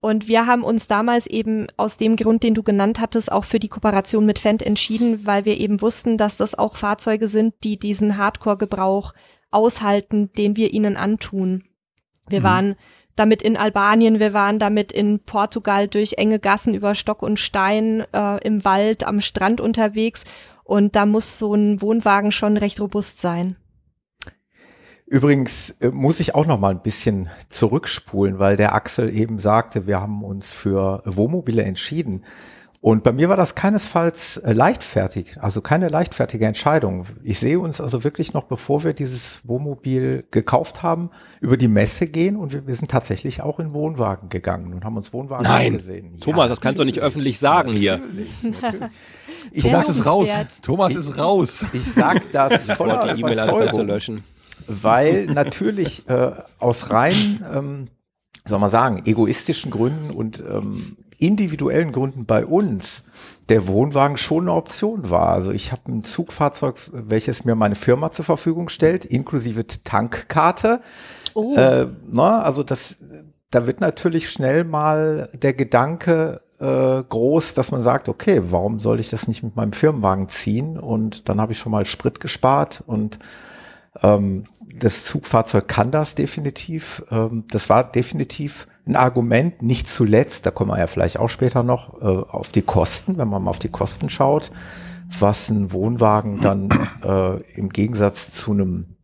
Und 0.00 0.26
wir 0.26 0.46
haben 0.46 0.64
uns 0.64 0.86
damals 0.86 1.26
eben 1.26 1.66
aus 1.76 1.98
dem 1.98 2.16
Grund, 2.16 2.42
den 2.42 2.54
du 2.54 2.62
genannt 2.62 2.98
hattest, 2.98 3.30
auch 3.30 3.44
für 3.44 3.60
die 3.60 3.68
Kooperation 3.68 4.24
mit 4.24 4.38
Fendt 4.38 4.62
entschieden, 4.62 5.26
weil 5.26 5.44
wir 5.44 5.60
eben 5.60 5.82
wussten, 5.82 6.16
dass 6.16 6.38
das 6.38 6.58
auch 6.58 6.78
Fahrzeuge 6.78 7.28
sind, 7.28 7.52
die 7.62 7.78
diesen 7.78 8.16
Hardcore-Gebrauch 8.16 9.12
aushalten, 9.50 10.32
den 10.32 10.56
wir 10.56 10.72
ihnen 10.72 10.96
antun. 10.96 11.64
Wir 12.26 12.40
mhm. 12.40 12.44
waren 12.44 12.76
damit 13.16 13.42
in 13.42 13.56
Albanien, 13.56 14.20
wir 14.20 14.32
waren 14.32 14.58
damit 14.58 14.92
in 14.92 15.20
Portugal 15.20 15.88
durch 15.88 16.14
enge 16.16 16.38
Gassen 16.38 16.74
über 16.74 16.94
Stock 16.94 17.22
und 17.22 17.38
Stein 17.38 18.04
äh, 18.12 18.42
im 18.46 18.64
Wald, 18.64 19.04
am 19.04 19.20
Strand 19.20 19.60
unterwegs. 19.60 20.24
Und 20.64 20.96
da 20.96 21.06
muss 21.06 21.38
so 21.38 21.54
ein 21.54 21.82
Wohnwagen 21.82 22.32
schon 22.32 22.56
recht 22.56 22.80
robust 22.80 23.20
sein. 23.20 23.56
Übrigens 25.06 25.70
äh, 25.80 25.90
muss 25.90 26.20
ich 26.20 26.34
auch 26.34 26.46
noch 26.46 26.58
mal 26.58 26.70
ein 26.70 26.82
bisschen 26.82 27.28
zurückspulen, 27.50 28.38
weil 28.38 28.56
der 28.56 28.74
Axel 28.74 29.14
eben 29.14 29.38
sagte, 29.38 29.86
wir 29.86 30.00
haben 30.00 30.24
uns 30.24 30.50
für 30.50 31.02
Wohnmobile 31.04 31.62
entschieden. 31.62 32.24
Und 32.82 33.04
bei 33.04 33.12
mir 33.12 33.28
war 33.28 33.36
das 33.36 33.54
keinesfalls 33.54 34.38
äh, 34.38 34.52
leichtfertig, 34.52 35.36
also 35.40 35.60
keine 35.60 35.86
leichtfertige 35.88 36.46
Entscheidung. 36.46 37.06
Ich 37.22 37.38
sehe 37.38 37.60
uns 37.60 37.80
also 37.80 38.02
wirklich 38.02 38.34
noch, 38.34 38.42
bevor 38.42 38.82
wir 38.82 38.92
dieses 38.92 39.40
Wohnmobil 39.44 40.24
gekauft 40.32 40.82
haben, 40.82 41.10
über 41.40 41.56
die 41.56 41.68
Messe 41.68 42.08
gehen 42.08 42.34
und 42.36 42.52
wir, 42.52 42.66
wir 42.66 42.74
sind 42.74 42.90
tatsächlich 42.90 43.40
auch 43.40 43.60
in 43.60 43.72
Wohnwagen 43.72 44.30
gegangen 44.30 44.74
und 44.74 44.84
haben 44.84 44.96
uns 44.96 45.12
Wohnwagen 45.12 45.44
Nein. 45.44 45.66
angesehen. 45.66 46.18
Thomas, 46.18 46.46
ja, 46.46 46.48
das 46.48 46.60
kannst 46.60 46.80
du 46.80 46.84
nicht 46.84 46.98
öffentlich 46.98 47.38
sagen 47.38 47.72
hier. 47.72 47.98
Natürlich. 47.98 48.28
Ich 49.50 49.64
Thomas 49.64 49.88
ist 49.88 50.06
raus. 50.06 50.28
Thomas 50.62 50.94
ist 50.94 51.18
raus. 51.18 51.64
Ich, 51.72 51.80
ich 51.80 51.92
sag 51.94 52.30
das 52.30 52.70
voller 52.76 53.12
die 53.12 53.20
E-Mail-Adresse 53.20 53.82
löschen 53.82 54.22
weil 54.68 55.26
natürlich 55.26 56.08
äh, 56.08 56.32
aus 56.58 56.90
rein, 56.90 57.44
ähm, 57.52 57.88
soll 58.44 58.58
man 58.58 58.70
sagen, 58.70 59.02
egoistischen 59.04 59.70
Gründen 59.70 60.10
und 60.10 60.40
ähm, 60.40 60.96
individuellen 61.22 61.92
Gründen 61.92 62.26
bei 62.26 62.44
uns 62.44 63.04
der 63.48 63.68
Wohnwagen 63.68 64.16
schon 64.16 64.44
eine 64.44 64.52
Option 64.52 65.10
war. 65.10 65.28
Also 65.28 65.52
ich 65.52 65.72
habe 65.72 65.90
ein 65.90 66.04
Zugfahrzeug, 66.04 66.76
welches 66.92 67.44
mir 67.44 67.54
meine 67.54 67.74
Firma 67.74 68.10
zur 68.10 68.24
Verfügung 68.24 68.68
stellt, 68.68 69.04
inklusive 69.04 69.66
Tankkarte. 69.66 70.80
Oh. 71.34 71.54
Äh, 71.56 71.88
na, 72.10 72.42
also 72.42 72.62
das, 72.62 72.96
da 73.50 73.66
wird 73.66 73.80
natürlich 73.80 74.30
schnell 74.30 74.64
mal 74.64 75.28
der 75.34 75.54
Gedanke 75.54 76.42
äh, 76.60 77.02
groß, 77.02 77.54
dass 77.54 77.72
man 77.72 77.82
sagt, 77.82 78.08
okay, 78.08 78.42
warum 78.44 78.78
soll 78.78 79.00
ich 79.00 79.10
das 79.10 79.28
nicht 79.28 79.42
mit 79.42 79.56
meinem 79.56 79.72
Firmenwagen 79.72 80.28
ziehen? 80.28 80.78
Und 80.78 81.28
dann 81.28 81.40
habe 81.40 81.52
ich 81.52 81.58
schon 81.58 81.72
mal 81.72 81.84
Sprit 81.84 82.20
gespart 82.20 82.82
und 82.86 83.18
ähm, 84.02 84.44
das 84.74 85.04
Zugfahrzeug 85.04 85.68
kann 85.68 85.90
das 85.90 86.14
definitiv. 86.14 87.04
Ähm, 87.10 87.44
das 87.50 87.68
war 87.68 87.90
definitiv 87.90 88.66
ein 88.86 88.96
Argument, 88.96 89.62
nicht 89.62 89.88
zuletzt, 89.88 90.46
da 90.46 90.50
kommen 90.50 90.70
wir 90.70 90.78
ja 90.78 90.86
vielleicht 90.86 91.18
auch 91.18 91.28
später 91.28 91.62
noch, 91.62 92.00
äh, 92.00 92.04
auf 92.04 92.50
die 92.52 92.62
Kosten, 92.62 93.18
wenn 93.18 93.28
man 93.28 93.44
mal 93.44 93.50
auf 93.50 93.58
die 93.58 93.68
Kosten 93.68 94.08
schaut, 94.08 94.50
was 95.18 95.50
ein 95.50 95.72
Wohnwagen 95.72 96.40
dann 96.40 96.70
äh, 97.04 97.40
im 97.52 97.68
Gegensatz 97.68 98.32
zu 98.32 98.52
einem 98.52 98.96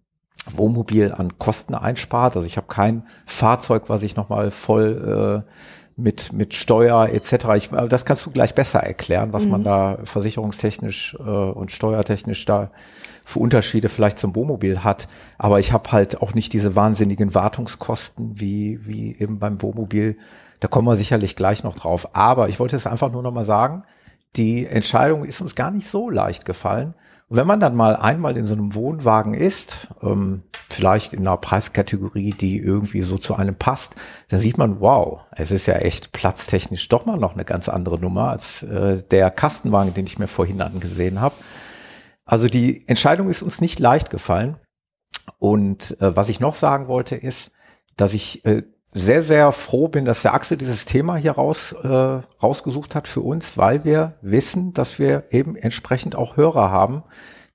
Wohnmobil 0.51 1.13
an 1.13 1.39
Kosten 1.39 1.75
einspart. 1.75 2.37
Also 2.37 2.47
ich 2.47 2.57
habe 2.57 2.67
kein 2.67 3.07
Fahrzeug, 3.27 3.85
was 3.89 4.03
ich 4.03 4.17
nochmal 4.17 4.51
voll 4.51 5.45
äh, 5.47 5.51
mit, 5.99 6.33
mit 6.33 6.55
Steuer 6.55 7.09
etc. 7.09 7.33
Ich, 7.57 7.71
das 7.89 8.05
kannst 8.05 8.25
du 8.25 8.31
gleich 8.31 8.55
besser 8.55 8.81
erklären, 8.81 9.33
was 9.33 9.45
mhm. 9.45 9.51
man 9.51 9.65
da 9.65 9.99
versicherungstechnisch 10.05 11.17
äh, 11.19 11.23
und 11.23 11.73
steuertechnisch 11.73 12.45
da 12.45 12.71
für 13.25 13.41
Unterschiede 13.41 13.89
vielleicht 13.89 14.19
zum 14.19 14.35
Wohnmobil 14.35 14.85
hat. 14.85 15.09
Aber 15.39 15.59
ich 15.59 15.73
habe 15.73 15.91
halt 15.91 16.23
auch 16.23 16.35
nicht 16.35 16.53
diese 16.53 16.77
wahnsinnigen 16.77 17.35
Wartungskosten 17.35 18.41
wie, 18.41 18.87
wie 18.87 19.19
eben 19.19 19.41
beim 19.41 19.61
Wohnmobil. 19.61 20.17
Da 20.61 20.69
kommen 20.69 20.87
wir 20.87 20.97
sicherlich 20.97 21.35
gleich 21.35 21.65
noch 21.65 21.75
drauf. 21.75 22.15
Aber 22.15 22.49
ich 22.49 22.61
wollte 22.61 22.77
es 22.77 22.87
einfach 22.87 23.11
nur 23.11 23.23
noch 23.23 23.33
mal 23.33 23.45
sagen, 23.45 23.83
die 24.37 24.67
Entscheidung 24.67 25.25
ist 25.25 25.41
uns 25.41 25.57
gar 25.57 25.73
nicht 25.73 25.89
so 25.89 26.11
leicht 26.11 26.45
gefallen. 26.45 26.95
Und 27.29 27.37
wenn 27.37 27.47
man 27.47 27.61
dann 27.61 27.77
mal 27.77 27.95
einmal 27.95 28.37
in 28.39 28.47
so 28.47 28.55
einem 28.55 28.75
Wohnwagen 28.75 29.35
ist, 29.35 29.89
ähm, 30.03 30.45
vielleicht 30.71 31.13
in 31.13 31.21
einer 31.21 31.37
Preiskategorie, 31.37 32.31
die 32.33 32.59
irgendwie 32.59 33.03
so 33.03 33.19
zu 33.19 33.35
einem 33.35 33.55
passt, 33.55 33.97
dann 34.29 34.41
sieht 34.41 34.57
man, 34.57 34.81
wow, 34.81 35.21
es 35.33 35.51
ist 35.51 35.67
ja 35.67 35.75
echt 35.75 36.13
platztechnisch 36.13 36.89
doch 36.89 37.05
mal 37.05 37.19
noch 37.19 37.35
eine 37.35 37.45
ganz 37.45 37.69
andere 37.69 37.99
Nummer 37.99 38.31
als 38.31 38.63
äh, 38.63 39.03
der 39.11 39.31
Kastenwagen, 39.31 39.93
den 39.93 40.07
ich 40.07 40.19
mir 40.19 40.27
vorhin 40.27 40.63
angesehen 40.63 41.21
habe. 41.21 41.35
Also 42.25 42.49
die 42.49 42.87
Entscheidung 42.89 43.29
ist 43.29 43.43
uns 43.43 43.61
nicht 43.61 43.79
leicht 43.79 44.09
gefallen. 44.09 44.57
Und 45.39 46.01
äh, 46.01 46.17
was 46.17 46.31
ich 46.31 46.41
noch 46.41 46.55
sagen 46.55 46.89
wollte, 46.89 47.15
ist, 47.15 47.53
dass 47.97 48.15
ich 48.15 48.45
äh, 48.47 48.63
sehr, 48.91 49.23
sehr 49.23 49.53
froh 49.53 49.89
bin, 49.89 50.05
dass 50.05 50.23
der 50.23 50.35
Axel 50.35 50.57
dieses 50.57 50.87
Thema 50.87 51.17
hier 51.17 51.33
raus, 51.33 51.73
äh, 51.73 51.87
rausgesucht 52.43 52.95
hat 52.95 53.07
für 53.07 53.21
uns, 53.21 53.59
weil 53.59 53.85
wir 53.85 54.15
wissen, 54.23 54.73
dass 54.73 54.99
wir 54.99 55.25
eben 55.31 55.57
entsprechend 55.57 56.17
auch 56.17 56.37
Hörer 56.37 56.71
haben, 56.71 57.03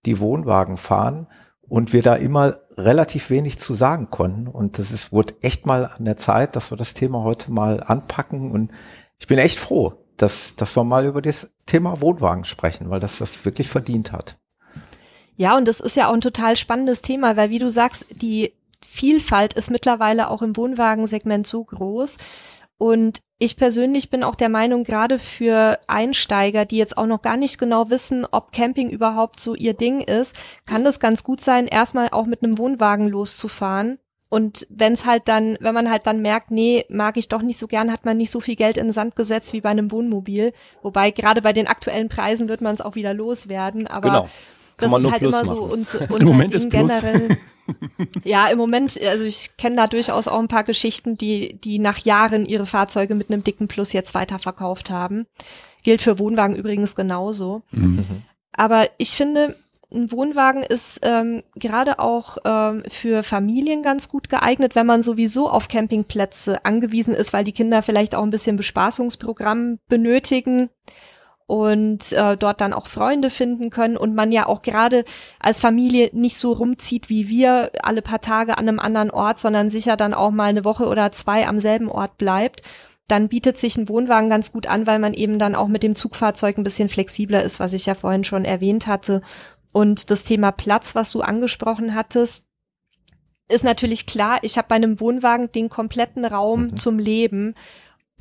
die 0.06 0.20
Wohnwagen 0.20 0.78
fahren 0.78 1.28
und 1.68 1.92
wir 1.92 2.04
da 2.04 2.16
immer 2.16 2.58
relativ 2.78 3.30
wenig 3.30 3.58
zu 3.58 3.74
sagen 3.74 4.10
konnten. 4.10 4.48
Und 4.48 4.78
das 4.78 4.92
ist, 4.92 5.12
wurde 5.12 5.34
echt 5.42 5.66
mal 5.66 5.86
an 5.86 6.06
der 6.06 6.18
Zeit, 6.18 6.56
dass 6.56 6.72
wir 6.72 6.78
das 6.78 6.94
Thema 6.94 7.24
heute 7.24 7.52
mal 7.52 7.82
anpacken. 7.82 8.52
Und 8.52 8.72
ich 9.20 9.28
bin 9.28 9.40
echt 9.40 9.60
froh, 9.60 9.94
dass, 10.18 10.56
dass 10.56 10.76
wir 10.76 10.84
mal 10.84 11.06
über 11.06 11.22
das 11.22 11.50
Thema 11.66 12.00
Wohnwagen 12.02 12.44
sprechen, 12.44 12.90
weil 12.90 13.00
das 13.00 13.18
das 13.18 13.44
wirklich 13.46 13.70
verdient 13.70 14.12
hat. 14.12 14.38
Ja, 15.36 15.58
und 15.58 15.68
das 15.68 15.80
ist 15.80 15.96
ja 15.96 16.10
auch 16.10 16.14
ein 16.14 16.22
total 16.22 16.58
spannendes 16.58 17.02
Thema, 17.02 17.36
weil 17.38 17.50
wie 17.50 17.60
du 17.60 17.72
sagst, 17.72 18.06
die 18.12 18.54
Vielfalt 18.86 19.54
ist 19.54 19.72
mittlerweile 19.72 20.30
auch 20.30 20.42
im 20.42 20.56
Wohnwagensegment 20.56 21.48
so 21.48 21.64
groß. 21.64 22.18
Und 22.78 23.22
ich 23.40 23.56
persönlich 23.56 24.10
bin 24.10 24.24
auch 24.24 24.36
der 24.36 24.50
Meinung, 24.50 24.84
gerade 24.84 25.20
für 25.20 25.80
Einsteiger, 25.88 26.66
die 26.66 26.78
jetzt 26.78 26.98
auch 26.98 27.06
noch 27.06 27.22
gar 27.22 27.38
nicht 27.38 27.58
genau 27.58 27.90
wissen, 27.90 28.26
ob 28.30 28.52
Camping 28.52 28.90
überhaupt 28.90 29.40
so 29.40 29.56
ihr 29.56 29.74
Ding 29.74 30.02
ist, 30.02 30.36
kann 30.66 30.84
das 30.84 31.00
ganz 31.00 31.24
gut 31.24 31.42
sein, 31.42 31.68
erstmal 31.68 32.10
auch 32.10 32.26
mit 32.26 32.44
einem 32.44 32.58
Wohnwagen 32.58 33.08
loszufahren. 33.08 34.00
Und 34.30 34.66
wenn 34.70 34.94
es 34.94 35.06
halt 35.06 35.28
dann, 35.28 35.58
wenn 35.60 35.76
man 35.76 35.92
halt 35.92 36.08
dann 36.08 36.22
merkt, 36.22 36.50
nee, 36.50 36.86
mag 36.90 37.18
ich 37.18 37.30
doch 37.30 37.44
nicht 37.44 37.60
so 37.60 37.68
gern, 37.68 37.92
hat 37.92 38.04
man 38.04 38.18
nicht 38.18 38.32
so 38.32 38.40
viel 38.40 38.56
Geld 38.56 38.78
in 38.78 38.88
den 38.88 38.92
Sand 38.92 39.16
gesetzt 39.16 39.54
wie 39.54 39.62
bei 39.62 39.70
einem 39.70 39.92
Wohnmobil. 39.92 40.54
Wobei 40.82 41.12
gerade 41.12 41.44
bei 41.44 41.54
den 41.54 41.68
aktuellen 41.68 42.10
Preisen 42.10 42.50
wird 42.50 42.62
man 42.62 42.74
es 42.74 42.82
auch 42.82 42.96
wieder 42.96 43.14
loswerden. 43.14 43.86
Aber 43.86 44.10
genau. 44.10 44.30
Kann 44.78 44.92
das 44.92 45.04
ist 45.04 45.12
halt 45.12 45.20
Plus 45.20 45.40
immer 45.40 45.46
machen. 45.46 45.58
so 45.58 45.64
uns, 45.66 45.96
unser 46.10 46.20
Im 46.22 46.28
Moment 46.28 46.54
ist 46.56 46.70
generell. 46.72 47.38
Ja, 48.24 48.48
im 48.48 48.58
Moment, 48.58 49.00
also 49.02 49.24
ich 49.24 49.56
kenne 49.58 49.76
da 49.76 49.88
durchaus 49.88 50.28
auch 50.28 50.40
ein 50.40 50.48
paar 50.48 50.64
Geschichten, 50.64 51.18
die, 51.18 51.60
die 51.60 51.80
nach 51.80 52.00
Jahren 52.00 52.46
ihre 52.46 52.66
Fahrzeuge 52.66 53.16
mit 53.16 53.30
einem 53.30 53.44
dicken 53.44 53.68
Plus 53.68 53.94
jetzt 53.94 54.14
weiterverkauft 54.14 54.90
haben. 54.90 55.26
Gilt 55.84 56.02
für 56.02 56.20
Wohnwagen 56.20 56.56
übrigens 56.56 56.96
genauso. 56.96 57.64
Mhm. 57.72 58.24
Aber 58.54 58.88
ich 58.98 59.12
finde, 59.12 59.56
ein 59.94 60.12
Wohnwagen 60.12 60.64
ist 60.64 61.02
ähm, 61.04 61.44
gerade 61.56 62.00
auch 62.00 62.38
ähm, 62.46 62.84
für 62.90 63.24
Familien 63.24 63.84
ganz 63.84 64.10
gut 64.10 64.30
geeignet, 64.30 64.76
wenn 64.76 64.86
man 64.86 65.04
sowieso 65.04 65.50
auf 65.50 65.68
Campingplätze 65.68 66.66
angewiesen 66.66 67.14
ist, 67.14 67.34
weil 67.34 67.44
die 67.44 67.52
Kinder 67.52 67.82
vielleicht 67.82 68.16
auch 68.16 68.24
ein 68.24 68.32
bisschen 68.32 68.58
Bespaßungsprogramm 68.58 69.80
benötigen 69.88 70.70
und 71.46 72.12
äh, 72.14 72.38
dort 72.38 72.62
dann 72.62 72.74
auch 72.74 72.88
Freunde 72.88 73.30
finden 73.30 73.70
können 73.70 73.98
und 73.98 74.16
man 74.16 74.32
ja 74.32 74.48
auch 74.48 74.62
gerade 74.62 75.04
als 75.40 75.60
Familie 75.60 76.10
nicht 76.14 76.38
so 76.38 76.54
rumzieht 76.54 77.10
wie 77.10 77.28
wir 77.28 77.72
alle 77.82 78.02
paar 78.02 78.22
Tage 78.22 78.58
an 78.58 78.68
einem 78.68 78.80
anderen 78.80 79.12
Ort, 79.12 79.40
sondern 79.40 79.70
sicher 79.70 79.98
dann 79.98 80.14
auch 80.14 80.32
mal 80.32 80.46
eine 80.46 80.66
Woche 80.66 80.88
oder 80.88 81.12
zwei 81.12 81.48
am 81.48 81.60
selben 81.60 81.90
Ort 81.90 82.18
bleibt, 82.18 82.62
dann 83.08 83.28
bietet 83.28 83.58
sich 83.58 83.78
ein 83.78 83.90
Wohnwagen 83.90 84.30
ganz 84.30 84.52
gut 84.52 84.68
an, 84.68 84.88
weil 84.88 85.00
man 85.00 85.14
eben 85.14 85.38
dann 85.38 85.56
auch 85.56 85.68
mit 85.68 85.84
dem 85.84 85.96
Zugfahrzeug 85.96 86.58
ein 86.58 86.64
bisschen 86.64 86.90
flexibler 86.90 87.44
ist, 87.44 87.60
was 87.60 87.74
ich 87.74 87.86
ja 87.86 87.96
vorhin 87.96 88.24
schon 88.24 88.46
erwähnt 88.46 88.88
hatte. 88.88 89.22
Und 89.74 90.10
das 90.10 90.24
Thema 90.24 90.52
Platz, 90.52 90.96
was 90.96 91.12
du 91.12 91.22
angesprochen 91.22 91.96
hattest, 91.96 92.46
ist 93.50 93.64
natürlich 93.64 94.06
klar, 94.06 94.40
ich 94.42 94.58
habe 94.58 94.70
bei 94.70 94.76
einem 94.76 95.00
Wohnwagen 95.00 95.52
den 95.52 95.68
kompletten 95.70 96.26
Raum 96.26 96.62
mhm. 96.62 96.78
zum 96.78 96.98
Leben 96.98 97.56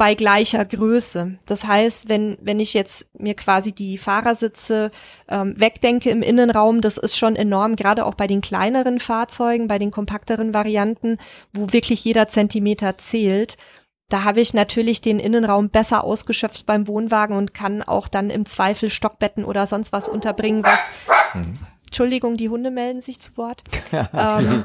bei 0.02 0.16
gleicher 0.16 0.64
Größe. 0.64 1.38
Das 1.46 1.64
heißt, 1.64 2.08
wenn, 2.08 2.36
wenn 2.40 2.58
ich 2.58 2.74
jetzt 2.74 3.06
mir 3.16 3.34
quasi 3.34 3.70
die 3.70 3.98
Fahrersitze 3.98 4.90
ähm, 5.28 5.54
wegdenke 5.56 6.10
im 6.10 6.22
Innenraum, 6.22 6.80
das 6.80 6.98
ist 6.98 7.16
schon 7.16 7.36
enorm, 7.36 7.76
gerade 7.76 8.04
auch 8.04 8.16
bei 8.16 8.26
den 8.26 8.40
kleineren 8.40 8.98
Fahrzeugen, 8.98 9.68
bei 9.68 9.78
den 9.78 9.92
kompakteren 9.92 10.52
Varianten, 10.52 11.18
wo 11.52 11.72
wirklich 11.72 12.04
jeder 12.04 12.26
Zentimeter 12.26 12.98
zählt. 12.98 13.56
Da 14.08 14.24
habe 14.24 14.40
ich 14.40 14.54
natürlich 14.54 15.02
den 15.02 15.20
Innenraum 15.20 15.70
besser 15.70 16.02
ausgeschöpft 16.02 16.66
beim 16.66 16.88
Wohnwagen 16.88 17.36
und 17.36 17.54
kann 17.54 17.80
auch 17.80 18.08
dann 18.08 18.28
im 18.28 18.44
Zweifel 18.44 18.90
Stockbetten 18.90 19.44
oder 19.44 19.68
sonst 19.68 19.92
was 19.92 20.08
unterbringen, 20.08 20.64
was, 20.64 20.80
mhm. 21.32 21.60
Entschuldigung, 21.86 22.36
die 22.36 22.48
Hunde 22.48 22.72
melden 22.72 23.02
sich 23.02 23.20
zu 23.20 23.36
Wort. 23.36 23.62
ähm, 23.92 24.64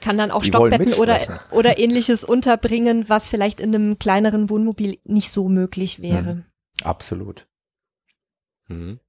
Kann 0.00 0.16
dann 0.16 0.30
auch 0.30 0.44
Stockbetten 0.44 0.94
oder, 0.94 1.40
oder 1.50 1.78
ähnliches 1.78 2.24
unterbringen, 2.24 3.08
was 3.08 3.26
vielleicht 3.28 3.60
in 3.60 3.74
einem 3.74 3.98
kleineren 3.98 4.48
Wohnmobil 4.48 4.98
nicht 5.04 5.30
so 5.30 5.48
möglich 5.48 6.00
wäre. 6.00 6.36
Mhm. 6.36 6.44
Absolut. 6.82 7.46
Mhm. 8.68 9.00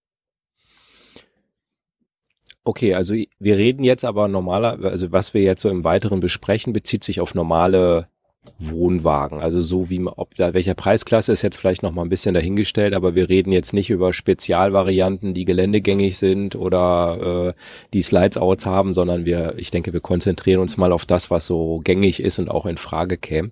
Okay, 2.64 2.94
also 2.94 3.14
wir 3.14 3.58
reden 3.58 3.84
jetzt 3.84 4.06
aber 4.06 4.28
normaler, 4.28 4.80
also 4.84 5.12
was 5.12 5.34
wir 5.34 5.42
jetzt 5.42 5.62
so 5.62 5.70
im 5.70 5.84
Weiteren 5.84 6.20
besprechen, 6.20 6.74
bezieht 6.74 7.04
sich 7.04 7.22
auf 7.22 7.34
normale 7.34 8.10
Wohnwagen. 8.58 9.42
Also 9.42 9.62
so 9.62 9.90
wie, 9.90 10.02
ob 10.06 10.36
da 10.36 10.54
welcher 10.54 10.74
Preisklasse 10.74 11.32
ist 11.32 11.42
jetzt 11.42 11.58
vielleicht 11.58 11.84
noch 11.84 11.92
mal 11.92 12.04
ein 12.04 12.10
bisschen 12.10 12.34
dahingestellt, 12.34 12.94
aber 12.94 13.16
wir 13.16 13.30
reden 13.30 13.52
jetzt 13.52 13.74
nicht 13.74 13.90
über 13.90 14.14
Spezialvarianten, 14.14 15.34
die 15.34 15.46
geländegängig 15.46 16.18
sind 16.18 16.56
oder 16.56 17.54
äh, 17.56 17.62
die 17.94 18.02
Slides-Outs 18.02 18.66
haben, 18.66 18.94
sondern 18.94 19.26
wir, 19.26 19.56
ich 19.58 19.72
denke, 19.72 19.94
wir 19.94 20.02
konzentrieren 20.02 20.62
uns 20.62 20.78
mal 20.78 20.92
auf 20.92 21.06
das, 21.06 21.30
was 21.30 21.48
so 21.48 21.82
gängig 21.84 22.22
ist 22.22 22.40
und 22.40 22.50
auch 22.50 22.66
in 22.66 22.78
Frage 22.78 23.18
käme. 23.18 23.52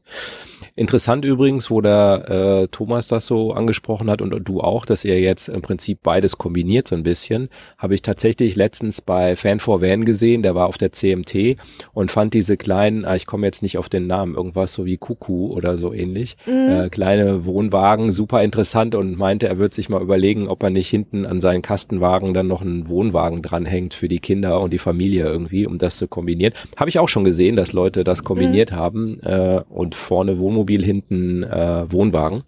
Interessant 0.77 1.25
übrigens, 1.25 1.71
wo 1.71 1.81
der 1.81 2.29
äh, 2.29 2.67
Thomas 2.67 3.07
das 3.07 3.25
so 3.25 3.51
angesprochen 3.51 4.11
hat 4.11 4.21
und, 4.21 4.31
und 4.31 4.47
du 4.47 4.61
auch, 4.61 4.85
dass 4.85 5.03
ihr 5.03 5.19
jetzt 5.19 5.47
im 5.47 5.63
Prinzip 5.63 6.03
beides 6.03 6.37
kombiniert 6.37 6.87
so 6.87 6.95
ein 6.95 7.01
bisschen, 7.01 7.49
habe 7.79 7.95
ich 7.95 8.03
tatsächlich 8.03 8.55
letztens 8.55 9.01
bei 9.01 9.35
Fan 9.35 9.59
4 9.59 9.81
Van 9.81 10.05
gesehen, 10.05 10.43
der 10.43 10.53
war 10.53 10.67
auf 10.67 10.77
der 10.77 10.91
CMT 10.91 11.55
und 11.93 12.11
fand 12.11 12.35
diese 12.35 12.57
kleinen, 12.57 13.05
ah, 13.05 13.15
ich 13.15 13.25
komme 13.25 13.47
jetzt 13.47 13.63
nicht 13.63 13.79
auf 13.79 13.89
den 13.89 14.05
Namen, 14.05 14.35
irgendwas 14.35 14.71
so 14.71 14.85
wie 14.85 14.97
Kuku 14.97 15.51
oder 15.51 15.77
so 15.77 15.93
ähnlich, 15.93 16.37
mhm. 16.45 16.69
äh, 16.69 16.89
kleine 16.89 17.45
Wohnwagen, 17.45 18.11
super 18.11 18.43
interessant 18.43 18.93
und 18.93 19.17
meinte, 19.17 19.47
er 19.47 19.57
wird 19.57 19.73
sich 19.73 19.89
mal 19.89 20.03
überlegen, 20.03 20.47
ob 20.47 20.61
er 20.61 20.69
nicht 20.69 20.89
hinten 20.89 21.25
an 21.25 21.41
seinen 21.41 21.63
Kastenwagen 21.63 22.35
dann 22.35 22.45
noch 22.45 22.61
einen 22.61 22.87
Wohnwagen 22.87 23.41
dranhängt 23.41 23.95
für 23.95 24.07
die 24.07 24.19
Kinder 24.19 24.61
und 24.61 24.73
die 24.73 24.77
Familie 24.77 25.23
irgendwie, 25.23 25.65
um 25.65 25.79
das 25.79 25.97
zu 25.97 26.07
kombinieren. 26.07 26.53
Habe 26.75 26.91
ich 26.91 26.99
auch 26.99 27.09
schon 27.09 27.23
gesehen, 27.23 27.55
dass 27.55 27.73
Leute 27.73 28.03
das 28.03 28.23
kombiniert 28.23 28.73
mhm. 28.73 28.75
haben 28.75 29.19
äh, 29.21 29.61
und 29.69 29.95
vorne 29.95 30.37
Wohnmobil 30.37 30.66
Wohnmobil, 30.67 30.83
hinten 30.83 31.43
äh, 31.43 31.91
Wohnwagen. 31.91 32.43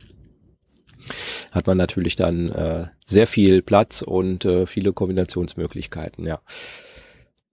Hat 1.51 1.67
man 1.67 1.77
natürlich 1.77 2.15
dann 2.15 2.49
äh, 2.49 2.88
sehr 3.05 3.27
viel 3.27 3.61
Platz 3.61 4.01
und 4.01 4.45
äh, 4.45 4.65
viele 4.65 4.93
Kombinationsmöglichkeiten, 4.93 6.25
ja. 6.25 6.39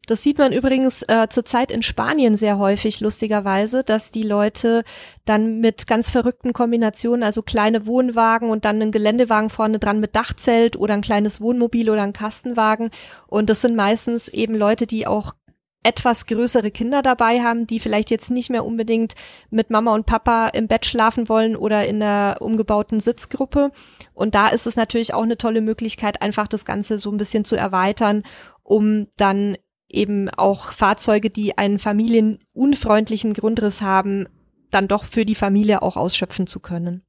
Das 0.08 0.22
sieht 0.22 0.38
man 0.38 0.52
übrigens 0.52 1.02
äh, 1.02 1.26
zurzeit 1.30 1.72
in 1.72 1.82
Spanien 1.82 2.36
sehr 2.36 2.58
häufig, 2.58 3.00
lustigerweise, 3.00 3.82
dass 3.82 4.12
die 4.12 4.22
Leute 4.22 4.84
dann 5.24 5.58
mit 5.58 5.88
ganz 5.88 6.10
verrückten 6.10 6.52
Kombinationen, 6.52 7.24
also 7.24 7.42
kleine 7.42 7.86
Wohnwagen 7.86 8.50
und 8.50 8.64
dann 8.64 8.80
einen 8.80 8.92
Geländewagen 8.92 9.50
vorne 9.50 9.80
dran 9.80 9.98
mit 9.98 10.14
Dachzelt 10.14 10.76
oder 10.76 10.94
ein 10.94 11.00
kleines 11.00 11.40
Wohnmobil 11.40 11.90
oder 11.90 12.02
ein 12.02 12.12
Kastenwagen. 12.12 12.90
Und 13.26 13.50
das 13.50 13.62
sind 13.62 13.74
meistens 13.74 14.28
eben 14.28 14.54
Leute, 14.54 14.86
die 14.86 15.08
auch 15.08 15.34
etwas 15.82 16.26
größere 16.26 16.70
Kinder 16.70 17.00
dabei 17.00 17.42
haben, 17.42 17.66
die 17.66 17.78
vielleicht 17.78 18.10
jetzt 18.10 18.30
nicht 18.30 18.50
mehr 18.50 18.64
unbedingt 18.64 19.14
mit 19.50 19.70
Mama 19.70 19.94
und 19.94 20.06
Papa 20.06 20.48
im 20.48 20.66
Bett 20.66 20.84
schlafen 20.84 21.28
wollen 21.28 21.54
oder 21.54 21.86
in 21.86 22.02
einer 22.02 22.38
umgebauten 22.40 22.98
Sitzgruppe. 22.98 23.70
Und 24.12 24.34
da 24.34 24.48
ist 24.48 24.66
es 24.66 24.76
natürlich 24.76 25.14
auch 25.14 25.22
eine 25.22 25.38
tolle 25.38 25.60
Möglichkeit, 25.60 26.22
einfach 26.22 26.48
das 26.48 26.64
Ganze 26.64 26.98
so 26.98 27.10
ein 27.10 27.18
bisschen 27.18 27.44
zu 27.44 27.56
erweitern, 27.56 28.24
um 28.64 29.06
dann 29.16 29.56
eben 29.88 30.28
auch 30.30 30.72
Fahrzeuge, 30.72 31.30
die 31.30 31.56
einen 31.56 31.78
familienunfreundlichen 31.78 33.32
Grundriss 33.32 33.80
haben, 33.80 34.26
dann 34.70 34.88
doch 34.88 35.04
für 35.04 35.24
die 35.24 35.36
Familie 35.36 35.82
auch 35.82 35.96
ausschöpfen 35.96 36.46
zu 36.46 36.60
können. 36.60 37.02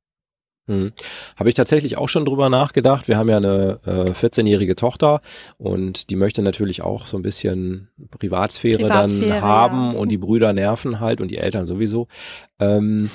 Hm. 0.67 0.91
Habe 1.37 1.49
ich 1.49 1.55
tatsächlich 1.55 1.97
auch 1.97 2.09
schon 2.09 2.25
drüber 2.25 2.49
nachgedacht. 2.49 3.07
Wir 3.07 3.17
haben 3.17 3.29
ja 3.29 3.37
eine 3.37 3.79
äh, 3.85 4.11
14-jährige 4.11 4.75
Tochter 4.75 5.19
und 5.57 6.09
die 6.09 6.15
möchte 6.15 6.41
natürlich 6.41 6.81
auch 6.81 7.05
so 7.05 7.17
ein 7.17 7.23
bisschen 7.23 7.87
Privatsphäre, 8.11 8.83
Privatsphäre 8.83 9.29
dann 9.29 9.41
haben 9.41 9.91
ja. 9.93 9.99
und 9.99 10.09
die 10.09 10.17
Brüder 10.17 10.51
nerven 10.53 10.99
halt 10.99 11.21
und 11.21 11.31
die 11.31 11.37
Eltern 11.37 11.65
sowieso. 11.65 12.07
Ähm, 12.59 13.09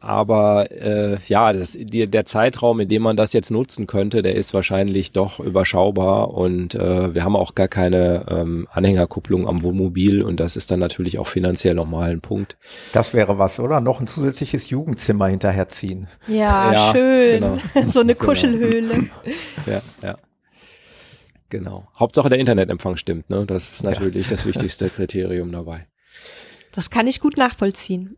aber 0.00 0.70
äh, 0.70 1.18
ja, 1.26 1.52
das, 1.52 1.76
die, 1.78 2.10
der 2.10 2.24
Zeitraum, 2.24 2.80
in 2.80 2.88
dem 2.88 3.02
man 3.02 3.18
das 3.18 3.34
jetzt 3.34 3.50
nutzen 3.50 3.86
könnte, 3.86 4.22
der 4.22 4.34
ist 4.34 4.54
wahrscheinlich 4.54 5.12
doch 5.12 5.40
überschaubar 5.40 6.32
und 6.32 6.74
äh, 6.74 7.14
wir 7.14 7.22
haben 7.22 7.36
auch 7.36 7.54
gar 7.54 7.68
keine 7.68 8.24
ähm, 8.28 8.66
Anhängerkupplung 8.72 9.46
am 9.46 9.62
Wohnmobil 9.62 10.22
und 10.22 10.40
das 10.40 10.56
ist 10.56 10.70
dann 10.70 10.80
natürlich 10.80 11.18
auch 11.18 11.26
finanziell 11.26 11.74
nochmal 11.74 12.10
ein 12.10 12.22
Punkt. 12.22 12.56
Das 12.94 13.12
wäre 13.12 13.38
was, 13.38 13.60
oder? 13.60 13.82
Noch 13.82 14.00
ein 14.00 14.06
zusätzliches 14.06 14.70
Jugendzimmer 14.70 15.28
hinterherziehen. 15.28 16.08
Ja, 16.26 16.72
ja 16.72 16.92
schön. 16.92 17.40
Genau. 17.40 17.58
so 17.90 18.00
eine 18.00 18.14
genau. 18.14 18.26
Kuschelhöhle. 18.26 19.10
Ja, 19.66 19.82
ja. 20.02 20.18
Genau. 21.50 21.88
Hauptsache 21.98 22.30
der 22.30 22.38
Internetempfang 22.38 22.96
stimmt, 22.96 23.28
ne? 23.28 23.44
Das 23.44 23.70
ist 23.72 23.84
natürlich 23.84 24.26
ja. 24.26 24.30
das 24.30 24.46
wichtigste 24.46 24.88
Kriterium 24.88 25.52
dabei. 25.52 25.88
Das 26.72 26.88
kann 26.88 27.06
ich 27.06 27.20
gut 27.20 27.36
nachvollziehen. 27.36 28.16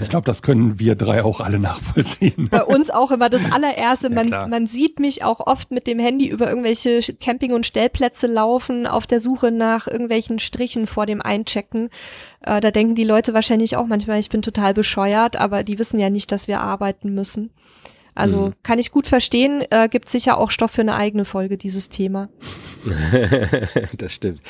Ich 0.00 0.08
glaube, 0.08 0.24
das 0.24 0.42
können 0.42 0.78
wir 0.78 0.94
drei 0.94 1.24
auch 1.24 1.40
alle 1.40 1.58
nachvollziehen. 1.58 2.48
Bei 2.50 2.64
uns 2.64 2.90
auch 2.90 3.10
immer 3.10 3.28
das 3.28 3.42
allererste. 3.50 4.10
Man, 4.10 4.28
ja, 4.28 4.46
man 4.46 4.66
sieht 4.66 5.00
mich 5.00 5.24
auch 5.24 5.40
oft 5.40 5.70
mit 5.70 5.86
dem 5.86 5.98
Handy 5.98 6.28
über 6.28 6.48
irgendwelche 6.48 7.00
Camping- 7.14 7.52
und 7.52 7.66
Stellplätze 7.66 8.26
laufen, 8.26 8.86
auf 8.86 9.06
der 9.06 9.20
Suche 9.20 9.50
nach 9.50 9.86
irgendwelchen 9.86 10.38
Strichen 10.38 10.86
vor 10.86 11.06
dem 11.06 11.20
Einchecken. 11.20 11.90
Äh, 12.42 12.60
da 12.60 12.70
denken 12.70 12.94
die 12.94 13.04
Leute 13.04 13.34
wahrscheinlich 13.34 13.76
auch 13.76 13.86
manchmal, 13.86 14.18
ich 14.18 14.30
bin 14.30 14.42
total 14.42 14.74
bescheuert, 14.74 15.36
aber 15.36 15.64
die 15.64 15.78
wissen 15.78 15.98
ja 15.98 16.10
nicht, 16.10 16.32
dass 16.32 16.48
wir 16.48 16.60
arbeiten 16.60 17.14
müssen. 17.14 17.50
Also 18.14 18.48
mhm. 18.48 18.54
kann 18.62 18.78
ich 18.78 18.90
gut 18.90 19.06
verstehen, 19.06 19.64
äh, 19.70 19.88
gibt 19.88 20.08
sicher 20.08 20.38
auch 20.38 20.50
Stoff 20.50 20.72
für 20.72 20.82
eine 20.82 20.94
eigene 20.94 21.24
Folge, 21.24 21.56
dieses 21.56 21.88
Thema. 21.88 22.28
das 23.96 24.14
stimmt. 24.14 24.40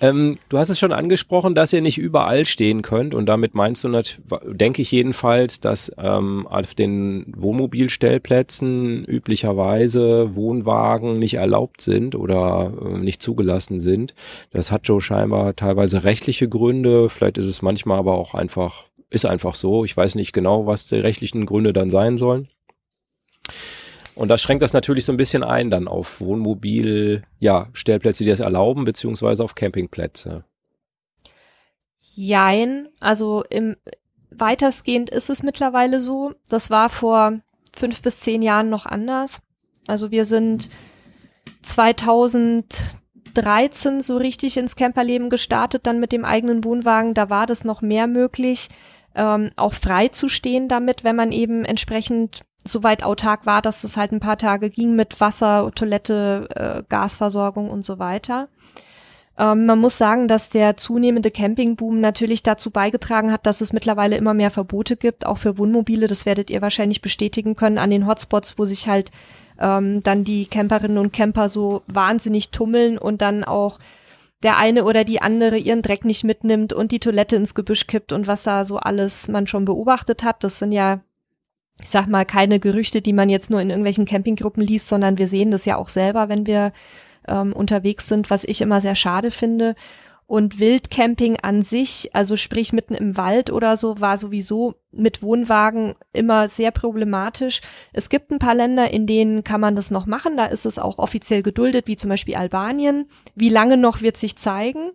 Ähm, 0.00 0.38
du 0.48 0.58
hast 0.58 0.68
es 0.68 0.78
schon 0.78 0.92
angesprochen, 0.92 1.54
dass 1.54 1.72
ihr 1.72 1.80
nicht 1.80 1.98
überall 1.98 2.46
stehen 2.46 2.82
könnt 2.82 3.14
und 3.14 3.26
damit 3.26 3.54
meinst 3.54 3.84
du, 3.84 4.02
denke 4.46 4.82
ich 4.82 4.90
jedenfalls, 4.90 5.60
dass 5.60 5.92
ähm, 5.98 6.46
auf 6.46 6.74
den 6.74 7.32
Wohnmobilstellplätzen 7.36 9.04
üblicherweise 9.04 10.34
Wohnwagen 10.34 11.18
nicht 11.18 11.34
erlaubt 11.34 11.80
sind 11.80 12.14
oder 12.14 12.72
äh, 12.80 12.98
nicht 12.98 13.22
zugelassen 13.22 13.80
sind. 13.80 14.14
Das 14.50 14.70
hat 14.70 14.86
Joe 14.86 15.00
scheinbar 15.00 15.56
teilweise 15.56 16.04
rechtliche 16.04 16.48
Gründe, 16.48 17.08
vielleicht 17.08 17.38
ist 17.38 17.46
es 17.46 17.62
manchmal 17.62 17.98
aber 17.98 18.14
auch 18.14 18.34
einfach, 18.34 18.86
ist 19.10 19.26
einfach 19.26 19.54
so. 19.54 19.84
Ich 19.84 19.96
weiß 19.96 20.14
nicht 20.14 20.32
genau, 20.32 20.66
was 20.66 20.88
die 20.88 20.96
rechtlichen 20.96 21.46
Gründe 21.46 21.72
dann 21.72 21.90
sein 21.90 22.18
sollen. 22.18 22.48
Und 24.14 24.28
das 24.28 24.42
schränkt 24.42 24.62
das 24.62 24.72
natürlich 24.72 25.04
so 25.04 25.12
ein 25.12 25.16
bisschen 25.16 25.42
ein 25.42 25.70
dann 25.70 25.88
auf 25.88 26.20
Wohnmobil, 26.20 27.22
ja, 27.38 27.68
Stellplätze, 27.72 28.24
die 28.24 28.30
das 28.30 28.40
erlauben, 28.40 28.84
beziehungsweise 28.84 29.42
auf 29.42 29.54
Campingplätze. 29.54 30.44
Jein, 32.14 32.88
also 33.00 33.42
im 33.48 33.76
weitestgehend 34.30 35.10
ist 35.10 35.30
es 35.30 35.42
mittlerweile 35.42 36.00
so. 36.00 36.32
Das 36.48 36.70
war 36.70 36.88
vor 36.88 37.40
fünf 37.74 38.02
bis 38.02 38.20
zehn 38.20 38.42
Jahren 38.42 38.70
noch 38.70 38.86
anders. 38.86 39.40
Also 39.86 40.10
wir 40.10 40.24
sind 40.24 40.68
2013 41.62 44.00
so 44.00 44.16
richtig 44.16 44.56
ins 44.56 44.76
Camperleben 44.76 45.30
gestartet, 45.30 45.86
dann 45.86 46.00
mit 46.00 46.12
dem 46.12 46.24
eigenen 46.24 46.64
Wohnwagen. 46.64 47.14
Da 47.14 47.30
war 47.30 47.46
das 47.46 47.64
noch 47.64 47.82
mehr 47.82 48.06
möglich, 48.06 48.68
ähm, 49.14 49.50
auch 49.56 49.74
frei 49.74 50.08
zu 50.08 50.28
stehen 50.28 50.68
damit, 50.68 51.04
wenn 51.04 51.16
man 51.16 51.32
eben 51.32 51.64
entsprechend 51.64 52.42
soweit 52.64 53.02
autark 53.02 53.46
war, 53.46 53.62
dass 53.62 53.84
es 53.84 53.96
halt 53.96 54.12
ein 54.12 54.20
paar 54.20 54.38
Tage 54.38 54.70
ging 54.70 54.94
mit 54.94 55.20
Wasser, 55.20 55.70
Toilette, 55.74 56.48
äh, 56.54 56.82
Gasversorgung 56.88 57.70
und 57.70 57.84
so 57.84 57.98
weiter. 57.98 58.48
Ähm, 59.38 59.66
man 59.66 59.78
muss 59.78 59.96
sagen, 59.98 60.28
dass 60.28 60.50
der 60.50 60.76
zunehmende 60.76 61.30
Campingboom 61.30 62.00
natürlich 62.00 62.42
dazu 62.42 62.70
beigetragen 62.70 63.32
hat, 63.32 63.46
dass 63.46 63.60
es 63.60 63.72
mittlerweile 63.72 64.16
immer 64.16 64.34
mehr 64.34 64.50
Verbote 64.50 64.96
gibt, 64.96 65.24
auch 65.26 65.38
für 65.38 65.58
Wohnmobile. 65.58 66.06
Das 66.06 66.26
werdet 66.26 66.50
ihr 66.50 66.62
wahrscheinlich 66.62 67.02
bestätigen 67.02 67.56
können 67.56 67.78
an 67.78 67.90
den 67.90 68.06
Hotspots, 68.06 68.58
wo 68.58 68.64
sich 68.64 68.88
halt 68.88 69.10
ähm, 69.58 70.02
dann 70.02 70.24
die 70.24 70.46
Camperinnen 70.46 70.98
und 70.98 71.12
Camper 71.12 71.48
so 71.48 71.82
wahnsinnig 71.86 72.50
tummeln 72.50 72.98
und 72.98 73.22
dann 73.22 73.44
auch 73.44 73.78
der 74.42 74.58
eine 74.58 74.84
oder 74.84 75.04
die 75.04 75.22
andere 75.22 75.56
ihren 75.56 75.82
Dreck 75.82 76.04
nicht 76.04 76.24
mitnimmt 76.24 76.72
und 76.72 76.92
die 76.92 77.00
Toilette 77.00 77.36
ins 77.36 77.54
Gebüsch 77.54 77.86
kippt 77.86 78.12
und 78.12 78.26
was 78.26 78.42
da 78.42 78.64
so 78.64 78.78
alles 78.78 79.28
man 79.28 79.46
schon 79.46 79.64
beobachtet 79.64 80.24
hat. 80.24 80.42
Das 80.44 80.58
sind 80.58 80.72
ja 80.72 81.00
ich 81.82 81.90
sag 81.90 82.06
mal, 82.06 82.24
keine 82.24 82.60
Gerüchte, 82.60 83.02
die 83.02 83.12
man 83.12 83.28
jetzt 83.28 83.50
nur 83.50 83.60
in 83.60 83.70
irgendwelchen 83.70 84.04
Campinggruppen 84.04 84.62
liest, 84.62 84.88
sondern 84.88 85.18
wir 85.18 85.28
sehen 85.28 85.50
das 85.50 85.64
ja 85.64 85.76
auch 85.76 85.88
selber, 85.88 86.28
wenn 86.28 86.46
wir 86.46 86.72
ähm, 87.28 87.52
unterwegs 87.52 88.06
sind, 88.06 88.30
was 88.30 88.44
ich 88.44 88.60
immer 88.60 88.80
sehr 88.80 88.94
schade 88.94 89.30
finde. 89.30 89.74
Und 90.26 90.60
Wildcamping 90.60 91.38
an 91.42 91.62
sich, 91.62 92.10
also 92.14 92.36
sprich 92.36 92.72
mitten 92.72 92.94
im 92.94 93.16
Wald 93.16 93.50
oder 93.50 93.76
so, 93.76 94.00
war 94.00 94.16
sowieso 94.16 94.76
mit 94.90 95.22
Wohnwagen 95.22 95.94
immer 96.12 96.48
sehr 96.48 96.70
problematisch. 96.70 97.60
Es 97.92 98.08
gibt 98.08 98.30
ein 98.30 98.38
paar 98.38 98.54
Länder, 98.54 98.90
in 98.90 99.06
denen 99.06 99.44
kann 99.44 99.60
man 99.60 99.76
das 99.76 99.90
noch 99.90 100.06
machen. 100.06 100.36
Da 100.36 100.46
ist 100.46 100.64
es 100.64 100.78
auch 100.78 100.98
offiziell 100.98 101.42
geduldet, 101.42 101.86
wie 101.86 101.96
zum 101.96 102.08
Beispiel 102.08 102.36
Albanien. 102.36 103.08
Wie 103.34 103.50
lange 103.50 103.76
noch 103.76 104.00
wird 104.00 104.16
sich 104.16 104.36
zeigen. 104.36 104.92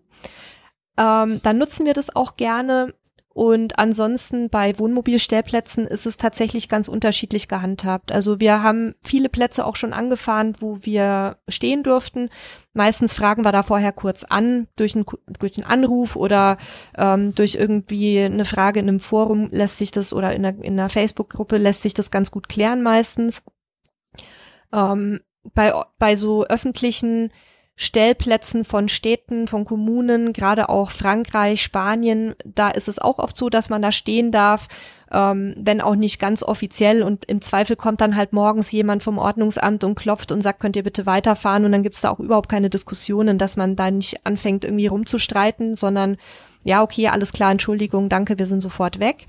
Ähm, 0.97 1.39
dann 1.43 1.58
nutzen 1.58 1.86
wir 1.86 1.93
das 1.93 2.15
auch 2.15 2.38
gerne 2.38 2.95
Und 3.38 3.78
ansonsten 3.78 4.50
bei 4.50 4.80
Wohnmobilstellplätzen 4.80 5.86
ist 5.86 6.08
es 6.08 6.17
tatsächlich 6.17 6.69
ganz 6.69 6.88
unterschiedlich 6.88 7.47
gehandhabt. 7.47 8.12
Also 8.12 8.39
wir 8.39 8.63
haben 8.63 8.95
viele 9.04 9.30
Plätze 9.30 9.63
auch 9.63 9.76
schon 9.76 9.93
angefahren, 9.93 10.56
wo 10.60 10.80
wir 10.82 11.38
stehen 11.47 11.84
durften. 11.84 12.32
Meistens 12.73 13.13
fragen 13.13 13.45
wir 13.45 13.52
da 13.52 13.62
vorher 13.62 13.91
kurz 13.91 14.23
an, 14.23 14.67
durch, 14.76 14.95
ein, 14.95 15.06
durch 15.38 15.56
einen 15.56 15.67
Anruf 15.67 16.15
oder 16.15 16.58
ähm, 16.97 17.36
durch 17.36 17.54
irgendwie 17.54 18.21
eine 18.21 18.43
Frage 18.43 18.80
in 18.80 18.89
einem 18.89 19.00
Forum 19.00 19.50
lässt 19.52 19.78
sich 19.78 19.91
das 19.91 20.13
oder 20.13 20.34
in 20.34 20.43
einer, 20.43 20.63
in 20.63 20.73
einer 20.73 20.89
Facebook-Gruppe 20.89 21.58
lässt 21.58 21.84
sich 21.84 21.93
das 21.93 22.10
ganz 22.10 22.32
gut 22.32 22.50
klären 22.50 22.82
meistens. 22.82 23.43
Ähm, 24.73 25.19
bei, 25.54 25.73
bei 26.00 26.15
so 26.15 26.47
öffentlichen 26.47 27.30
Stellplätzen 27.80 28.66
von 28.66 28.88
Städten, 28.88 29.48
von 29.48 29.63
Kommunen, 29.63 30.34
gerade 30.34 30.68
auch 30.68 30.90
Frankreich, 30.90 31.62
Spanien, 31.62 32.34
da 32.44 32.70
ist 32.70 32.88
es 32.88 32.98
auch 32.98 33.20
oft 33.20 33.38
so, 33.38 33.52
dass 33.52 33.70
man 33.70 33.84
da 33.84 33.92
stehen 33.92 34.32
darf, 34.32 34.68
ähm, 35.12 35.54
wenn 35.60 35.80
auch 35.80 35.94
nicht 35.94 36.20
ganz 36.20 36.42
offiziell. 36.42 37.04
Und 37.04 37.26
im 37.26 37.40
Zweifel 37.40 37.76
kommt 37.76 38.02
dann 38.02 38.16
halt 38.16 38.34
morgens 38.34 38.72
jemand 38.72 39.04
vom 39.04 39.20
Ordnungsamt 39.20 39.84
und 39.84 39.94
klopft 39.94 40.32
und 40.32 40.42
sagt, 40.42 40.60
könnt 40.60 40.76
ihr 40.76 40.82
bitte 40.82 41.06
weiterfahren? 41.06 41.66
Und 41.66 41.72
dann 41.72 41.84
gibt 41.84 41.94
es 41.94 42.02
da 42.02 42.10
auch 42.10 42.20
überhaupt 42.20 42.50
keine 42.50 42.72
Diskussionen, 42.72 43.38
dass 43.38 43.58
man 43.58 43.76
da 43.76 43.92
nicht 43.92 44.26
anfängt 44.26 44.66
irgendwie 44.66 44.88
rumzustreiten, 44.88 45.76
sondern 45.76 46.18
ja, 46.63 46.82
okay, 46.82 47.10
alles 47.10 47.32
klar, 47.32 47.52
Entschuldigung, 47.52 48.10
danke, 48.10 48.40
wir 48.40 48.48
sind 48.48 48.62
sofort 48.62 49.00
weg. 49.00 49.28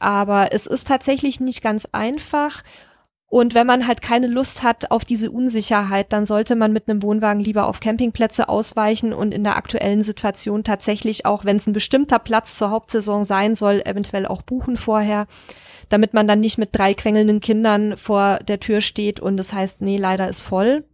Aber 0.00 0.52
es 0.52 0.66
ist 0.66 0.88
tatsächlich 0.88 1.38
nicht 1.38 1.62
ganz 1.62 1.86
einfach 1.92 2.64
und 3.30 3.54
wenn 3.54 3.66
man 3.66 3.86
halt 3.86 4.02
keine 4.02 4.26
Lust 4.26 4.64
hat 4.64 4.90
auf 4.90 5.04
diese 5.04 5.30
Unsicherheit, 5.30 6.12
dann 6.12 6.26
sollte 6.26 6.56
man 6.56 6.72
mit 6.72 6.88
einem 6.88 7.00
Wohnwagen 7.00 7.40
lieber 7.40 7.68
auf 7.68 7.78
Campingplätze 7.78 8.48
ausweichen 8.48 9.12
und 9.12 9.32
in 9.32 9.44
der 9.44 9.56
aktuellen 9.56 10.02
Situation 10.02 10.64
tatsächlich 10.64 11.26
auch, 11.26 11.44
wenn 11.44 11.56
es 11.56 11.68
ein 11.68 11.72
bestimmter 11.72 12.18
Platz 12.18 12.56
zur 12.56 12.70
Hauptsaison 12.70 13.22
sein 13.22 13.54
soll, 13.54 13.82
eventuell 13.82 14.26
auch 14.26 14.42
buchen 14.42 14.76
vorher, 14.76 15.28
damit 15.88 16.12
man 16.12 16.26
dann 16.26 16.40
nicht 16.40 16.58
mit 16.58 16.70
drei 16.72 16.92
quengelnden 16.92 17.38
Kindern 17.38 17.96
vor 17.96 18.40
der 18.40 18.58
Tür 18.58 18.80
steht 18.80 19.20
und 19.20 19.38
es 19.38 19.48
das 19.48 19.56
heißt, 19.56 19.80
nee, 19.80 19.96
leider 19.96 20.28
ist 20.28 20.40
voll. 20.40 20.84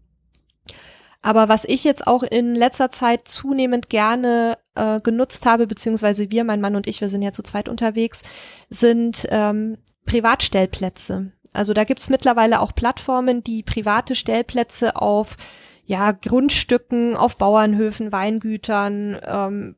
Aber 1.22 1.48
was 1.48 1.64
ich 1.64 1.84
jetzt 1.84 2.06
auch 2.06 2.22
in 2.22 2.54
letzter 2.54 2.90
Zeit 2.90 3.28
zunehmend 3.28 3.88
gerne 3.88 4.58
äh, 4.74 5.00
genutzt 5.00 5.46
habe, 5.46 5.66
beziehungsweise 5.66 6.30
wir, 6.30 6.44
mein 6.44 6.60
Mann 6.60 6.76
und 6.76 6.86
ich, 6.86 7.00
wir 7.00 7.08
sind 7.08 7.22
ja 7.22 7.32
zu 7.32 7.42
zweit 7.42 7.70
unterwegs, 7.70 8.22
sind 8.68 9.26
ähm, 9.30 9.78
Privatstellplätze. 10.04 11.32
Also 11.56 11.74
da 11.74 11.84
gibt's 11.84 12.10
mittlerweile 12.10 12.60
auch 12.60 12.74
Plattformen, 12.74 13.42
die 13.42 13.62
private 13.62 14.14
Stellplätze 14.14 14.96
auf 14.96 15.36
ja, 15.84 16.12
Grundstücken, 16.12 17.16
auf 17.16 17.36
Bauernhöfen, 17.36 18.10
Weingütern, 18.12 19.20
ähm, 19.24 19.76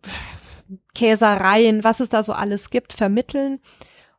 Käsereien, 0.94 1.84
was 1.84 2.00
es 2.00 2.08
da 2.08 2.22
so 2.22 2.32
alles 2.32 2.70
gibt, 2.70 2.92
vermitteln. 2.92 3.60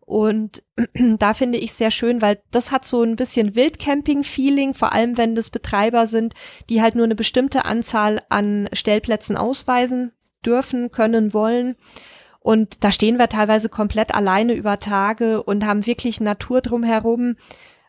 Und 0.09 0.63
da 1.19 1.33
finde 1.33 1.57
ich 1.57 1.73
sehr 1.73 1.91
schön, 1.91 2.21
weil 2.21 2.41
das 2.51 2.71
hat 2.71 2.85
so 2.85 3.03
ein 3.03 3.15
bisschen 3.15 3.55
Wildcamping-Feeling, 3.55 4.73
vor 4.73 4.91
allem 4.91 5.17
wenn 5.17 5.35
das 5.35 5.49
Betreiber 5.49 6.07
sind, 6.07 6.33
die 6.69 6.81
halt 6.81 6.95
nur 6.95 7.05
eine 7.05 7.15
bestimmte 7.15 7.65
Anzahl 7.65 8.21
an 8.29 8.69
Stellplätzen 8.73 9.37
ausweisen 9.37 10.11
dürfen, 10.45 10.89
können, 10.91 11.33
wollen. 11.33 11.75
Und 12.39 12.83
da 12.83 12.91
stehen 12.91 13.19
wir 13.19 13.27
teilweise 13.27 13.69
komplett 13.69 14.15
alleine 14.15 14.53
über 14.53 14.79
Tage 14.79 15.43
und 15.43 15.65
haben 15.65 15.85
wirklich 15.85 16.21
Natur 16.21 16.61
drumherum. 16.61 17.35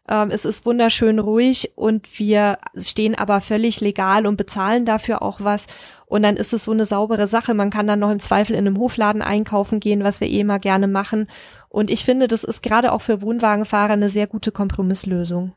Ähm, 0.09 0.31
es 0.31 0.45
ist 0.45 0.67
wunderschön 0.67 1.19
ruhig 1.19 1.73
und 1.77 2.19
wir 2.19 2.59
stehen 2.77 3.15
aber 3.15 3.41
völlig 3.41 3.81
legal 3.81 4.27
und 4.27 4.37
bezahlen 4.37 4.85
dafür 4.85 5.23
auch 5.23 5.41
was. 5.41 5.69
Und 6.07 6.23
dann 6.23 6.37
ist 6.37 6.53
es 6.53 6.65
so 6.65 6.73
eine 6.73 6.85
saubere 6.85 7.29
Sache. 7.29 7.55
Man 7.55 7.71
kann 7.71 7.87
dann 7.87 8.01
noch 8.01 8.11
im 8.11 8.19
Zweifel 8.19 8.55
in 8.57 8.67
einem 8.67 8.79
Hofladen 8.79 9.23
einkaufen 9.23 9.79
gehen, 9.79 10.03
was 10.03 10.21
wir 10.21 10.29
eh 10.29 10.41
immer 10.41 10.59
gerne 10.59 10.89
machen. 10.89 11.29
Und 11.69 11.89
ich 11.89 12.05
finde, 12.05 12.27
das 12.27 12.43
ist 12.43 12.63
gerade 12.63 12.93
auch 12.93 13.03
für 13.03 13.23
Wohnwagenfahrer 13.23 13.93
eine 13.93 14.09
sehr 14.09 14.27
gute 14.27 14.51
Kompromisslösung. 14.51 15.53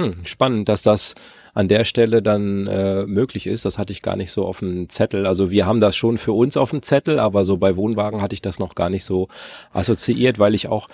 Hm, 0.00 0.24
spannend, 0.24 0.68
dass 0.68 0.82
das 0.82 1.14
an 1.52 1.68
der 1.68 1.84
Stelle 1.84 2.22
dann 2.22 2.66
äh, 2.66 3.06
möglich 3.06 3.46
ist. 3.46 3.64
Das 3.64 3.78
hatte 3.78 3.92
ich 3.92 4.02
gar 4.02 4.16
nicht 4.16 4.30
so 4.30 4.46
auf 4.46 4.60
dem 4.60 4.88
Zettel. 4.88 5.26
Also 5.26 5.50
wir 5.50 5.66
haben 5.66 5.80
das 5.80 5.96
schon 5.96 6.18
für 6.18 6.32
uns 6.32 6.56
auf 6.56 6.70
dem 6.70 6.82
Zettel, 6.82 7.18
aber 7.18 7.44
so 7.44 7.56
bei 7.56 7.76
Wohnwagen 7.76 8.22
hatte 8.22 8.34
ich 8.34 8.42
das 8.42 8.58
noch 8.58 8.74
gar 8.74 8.90
nicht 8.90 9.04
so 9.04 9.28
assoziiert, 9.72 10.38
weil 10.38 10.54
ich 10.54 10.68
auch 10.68 10.88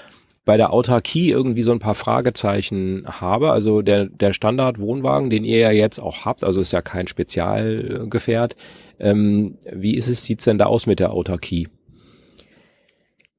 bei 0.44 0.56
der 0.56 0.72
Autarkie 0.72 1.30
irgendwie 1.30 1.62
so 1.62 1.72
ein 1.72 1.80
paar 1.80 1.94
Fragezeichen 1.94 3.04
habe. 3.06 3.50
Also 3.50 3.82
der, 3.82 4.06
der 4.06 4.32
Standard-Wohnwagen, 4.32 5.28
den 5.28 5.44
ihr 5.44 5.58
ja 5.58 5.70
jetzt 5.72 5.98
auch 5.98 6.24
habt, 6.24 6.44
also 6.44 6.60
ist 6.60 6.72
ja 6.72 6.82
kein 6.82 7.06
Spezialgefährt. 7.08 8.56
Ähm, 8.98 9.58
wie 9.70 9.94
ist 9.94 10.08
es, 10.08 10.24
sieht's 10.24 10.44
denn 10.44 10.58
da 10.58 10.66
aus 10.66 10.86
mit 10.86 11.00
der 11.00 11.12
Autarkie? 11.12 11.68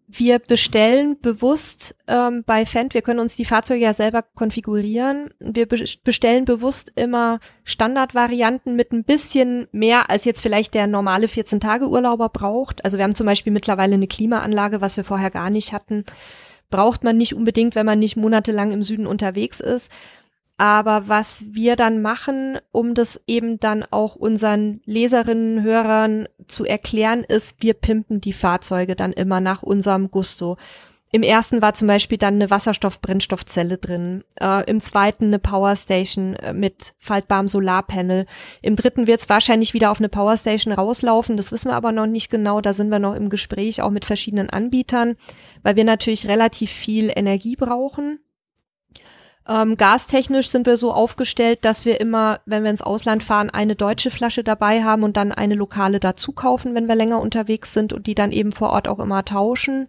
Wir 0.10 0.40
bestellen 0.40 1.20
bewusst 1.20 1.94
ähm, 2.08 2.46
bei 2.46 2.66
Fendt, 2.66 2.94
wir 2.94 3.02
können 3.02 3.20
uns 3.20 3.36
die 3.36 3.44
Fahrzeuge 3.44 3.84
ja 3.84 3.94
selber 3.94 4.22
konfigurieren. 4.22 5.32
Wir 5.40 5.68
be 5.68 5.84
bestellen 6.02 6.46
bewusst 6.46 6.94
immer 6.96 7.40
Standardvarianten 7.66 8.78
mit 8.78 8.94
ein 8.94 9.04
bisschen 9.04 9.68
mehr, 9.74 10.10
als 10.10 10.24
jetzt 10.24 10.40
vielleicht 10.40 10.76
der 10.76 10.88
normale 10.88 11.28
14-Tage-Urlauber 11.28 12.30
braucht. 12.30 12.86
Also 12.86 12.98
wir 12.98 13.04
haben 13.04 13.16
zum 13.16 13.26
Beispiel 13.26 13.52
mittlerweile 13.52 13.96
eine 13.96 14.08
Klimaanlage, 14.08 14.80
was 14.80 14.96
wir 14.96 15.04
vorher 15.04 15.30
gar 15.30 15.50
nicht 15.50 15.74
hatten. 15.74 16.06
Braucht 16.70 17.04
man 17.04 17.18
nicht 17.18 17.36
unbedingt, 17.36 17.76
wenn 17.76 17.86
man 17.86 18.00
nicht 18.00 18.16
monatelang 18.16 18.72
im 18.72 18.84
Süden 18.84 19.08
unterwegs 19.08 19.60
ist. 19.60 19.92
Aber 20.58 21.08
was 21.08 21.46
wir 21.52 21.76
dann 21.76 22.02
machen, 22.02 22.58
um 22.72 22.96
das 22.96 23.22
eben 23.28 23.60
dann 23.60 23.86
auch 23.92 24.16
unseren 24.16 24.82
Leserinnen, 24.86 25.64
Hörern 25.64 26.28
zu 26.48 26.66
erklären, 26.66 27.24
ist, 27.24 27.58
wir 27.60 27.76
pimpen 27.76 28.22
die 28.22 28.34
Fahrzeuge 28.34 28.96
dann 28.96 29.14
immer 29.14 29.40
nach 29.40 29.62
unserem 29.62 30.10
Gusto. 30.10 30.58
Im 31.12 31.24
ersten 31.24 31.62
war 31.62 31.74
zum 31.74 31.88
Beispiel 31.88 32.18
dann 32.18 32.34
eine 32.36 32.50
Wasserstoff-Brennstoffzelle 32.50 33.78
drin, 33.78 34.24
äh, 34.42 34.70
im 34.70 34.82
zweiten 34.82 35.26
eine 35.26 35.40
Powerstation 35.40 36.36
äh, 36.36 36.54
mit 36.54 36.96
faltbarem 36.98 37.48
Solarpanel. 37.48 38.26
Im 38.62 38.76
dritten 38.76 39.08
wird 39.08 39.22
es 39.22 39.30
wahrscheinlich 39.30 39.74
wieder 39.74 39.92
auf 39.92 40.00
eine 40.00 40.10
Powerstation 40.10 40.74
rauslaufen, 40.74 41.38
das 41.38 41.52
wissen 41.54 41.70
wir 41.70 41.76
aber 41.76 41.94
noch 41.94 42.08
nicht 42.08 42.30
genau, 42.30 42.60
da 42.60 42.74
sind 42.74 42.90
wir 42.90 43.00
noch 43.00 43.16
im 43.16 43.30
Gespräch 43.30 43.82
auch 43.82 43.92
mit 43.92 44.04
verschiedenen 44.04 44.50
Anbietern, 44.50 45.16
weil 45.64 45.78
wir 45.78 45.86
natürlich 45.86 46.28
relativ 46.28 46.72
viel 46.72 47.10
Energie 47.16 47.56
brauchen 47.56 48.20
ähm, 49.48 49.78
gastechnisch 49.78 50.50
sind 50.50 50.66
wir 50.66 50.76
so 50.76 50.92
aufgestellt, 50.92 51.60
dass 51.64 51.86
wir 51.86 52.02
immer, 52.02 52.42
wenn 52.46 52.64
wir 52.64 52.70
ins 52.70 52.82
Ausland 52.82 53.24
fahren, 53.24 53.50
eine 53.50 53.76
deutsche 53.76 54.12
Flasche 54.12 54.44
dabei 54.44 54.84
haben 54.84 55.04
und 55.04 55.16
dann 55.16 55.32
eine 55.32 55.56
lokale 55.56 56.02
dazu 56.02 56.34
kaufen, 56.34 56.76
wenn 56.76 56.88
wir 56.88 56.96
länger 56.96 57.22
unterwegs 57.22 57.74
sind 57.74 57.94
und 57.94 58.08
die 58.08 58.16
dann 58.16 58.34
eben 58.34 58.52
vor 58.52 58.72
Ort 58.72 58.90
auch 58.90 59.00
immer 59.00 59.24
tauschen. 59.24 59.88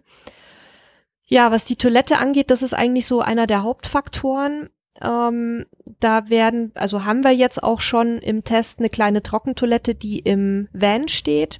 Ja, 1.25 1.51
was 1.51 1.65
die 1.65 1.75
Toilette 1.75 2.19
angeht, 2.19 2.51
das 2.51 2.63
ist 2.63 2.73
eigentlich 2.73 3.05
so 3.05 3.19
einer 3.19 3.47
der 3.47 3.63
Hauptfaktoren. 3.63 4.69
Ähm, 5.01 5.65
da 5.99 6.29
werden, 6.29 6.71
also 6.75 7.03
haben 7.03 7.23
wir 7.25 7.31
jetzt 7.31 7.61
auch 7.61 7.81
schon 7.81 8.19
im 8.19 8.43
Test 8.45 8.79
eine 8.79 8.89
kleine 8.89 9.21
Trockentoilette, 9.21 9.93
die 9.93 10.19
im 10.19 10.69
Van 10.71 11.09
steht. 11.09 11.59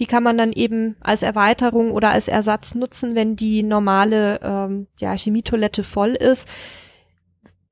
Die 0.00 0.06
kann 0.06 0.22
man 0.24 0.36
dann 0.36 0.52
eben 0.52 0.96
als 1.00 1.22
Erweiterung 1.22 1.92
oder 1.92 2.10
als 2.10 2.26
Ersatz 2.26 2.74
nutzen, 2.74 3.14
wenn 3.14 3.36
die 3.36 3.62
normale 3.62 4.40
ähm, 4.42 4.88
ja, 4.98 5.16
Chemietoilette 5.16 5.84
voll 5.84 6.10
ist 6.10 6.48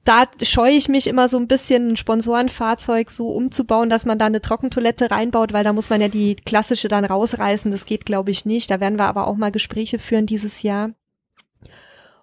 da 0.08 0.26
scheue 0.40 0.72
ich 0.72 0.88
mich 0.88 1.06
immer 1.06 1.28
so 1.28 1.36
ein 1.36 1.48
bisschen, 1.48 1.88
ein 1.88 1.96
Sponsorenfahrzeug 1.96 3.10
so 3.10 3.28
umzubauen, 3.28 3.90
dass 3.90 4.06
man 4.06 4.18
da 4.18 4.24
eine 4.24 4.40
Trockentoilette 4.40 5.10
reinbaut, 5.10 5.52
weil 5.52 5.64
da 5.64 5.74
muss 5.74 5.90
man 5.90 6.00
ja 6.00 6.08
die 6.08 6.34
klassische 6.34 6.88
dann 6.88 7.04
rausreißen. 7.04 7.70
Das 7.70 7.84
geht, 7.84 8.06
glaube 8.06 8.30
ich, 8.30 8.46
nicht. 8.46 8.70
Da 8.70 8.80
werden 8.80 8.98
wir 8.98 9.04
aber 9.04 9.26
auch 9.26 9.36
mal 9.36 9.52
Gespräche 9.52 9.98
führen 9.98 10.24
dieses 10.24 10.62
Jahr. 10.62 10.92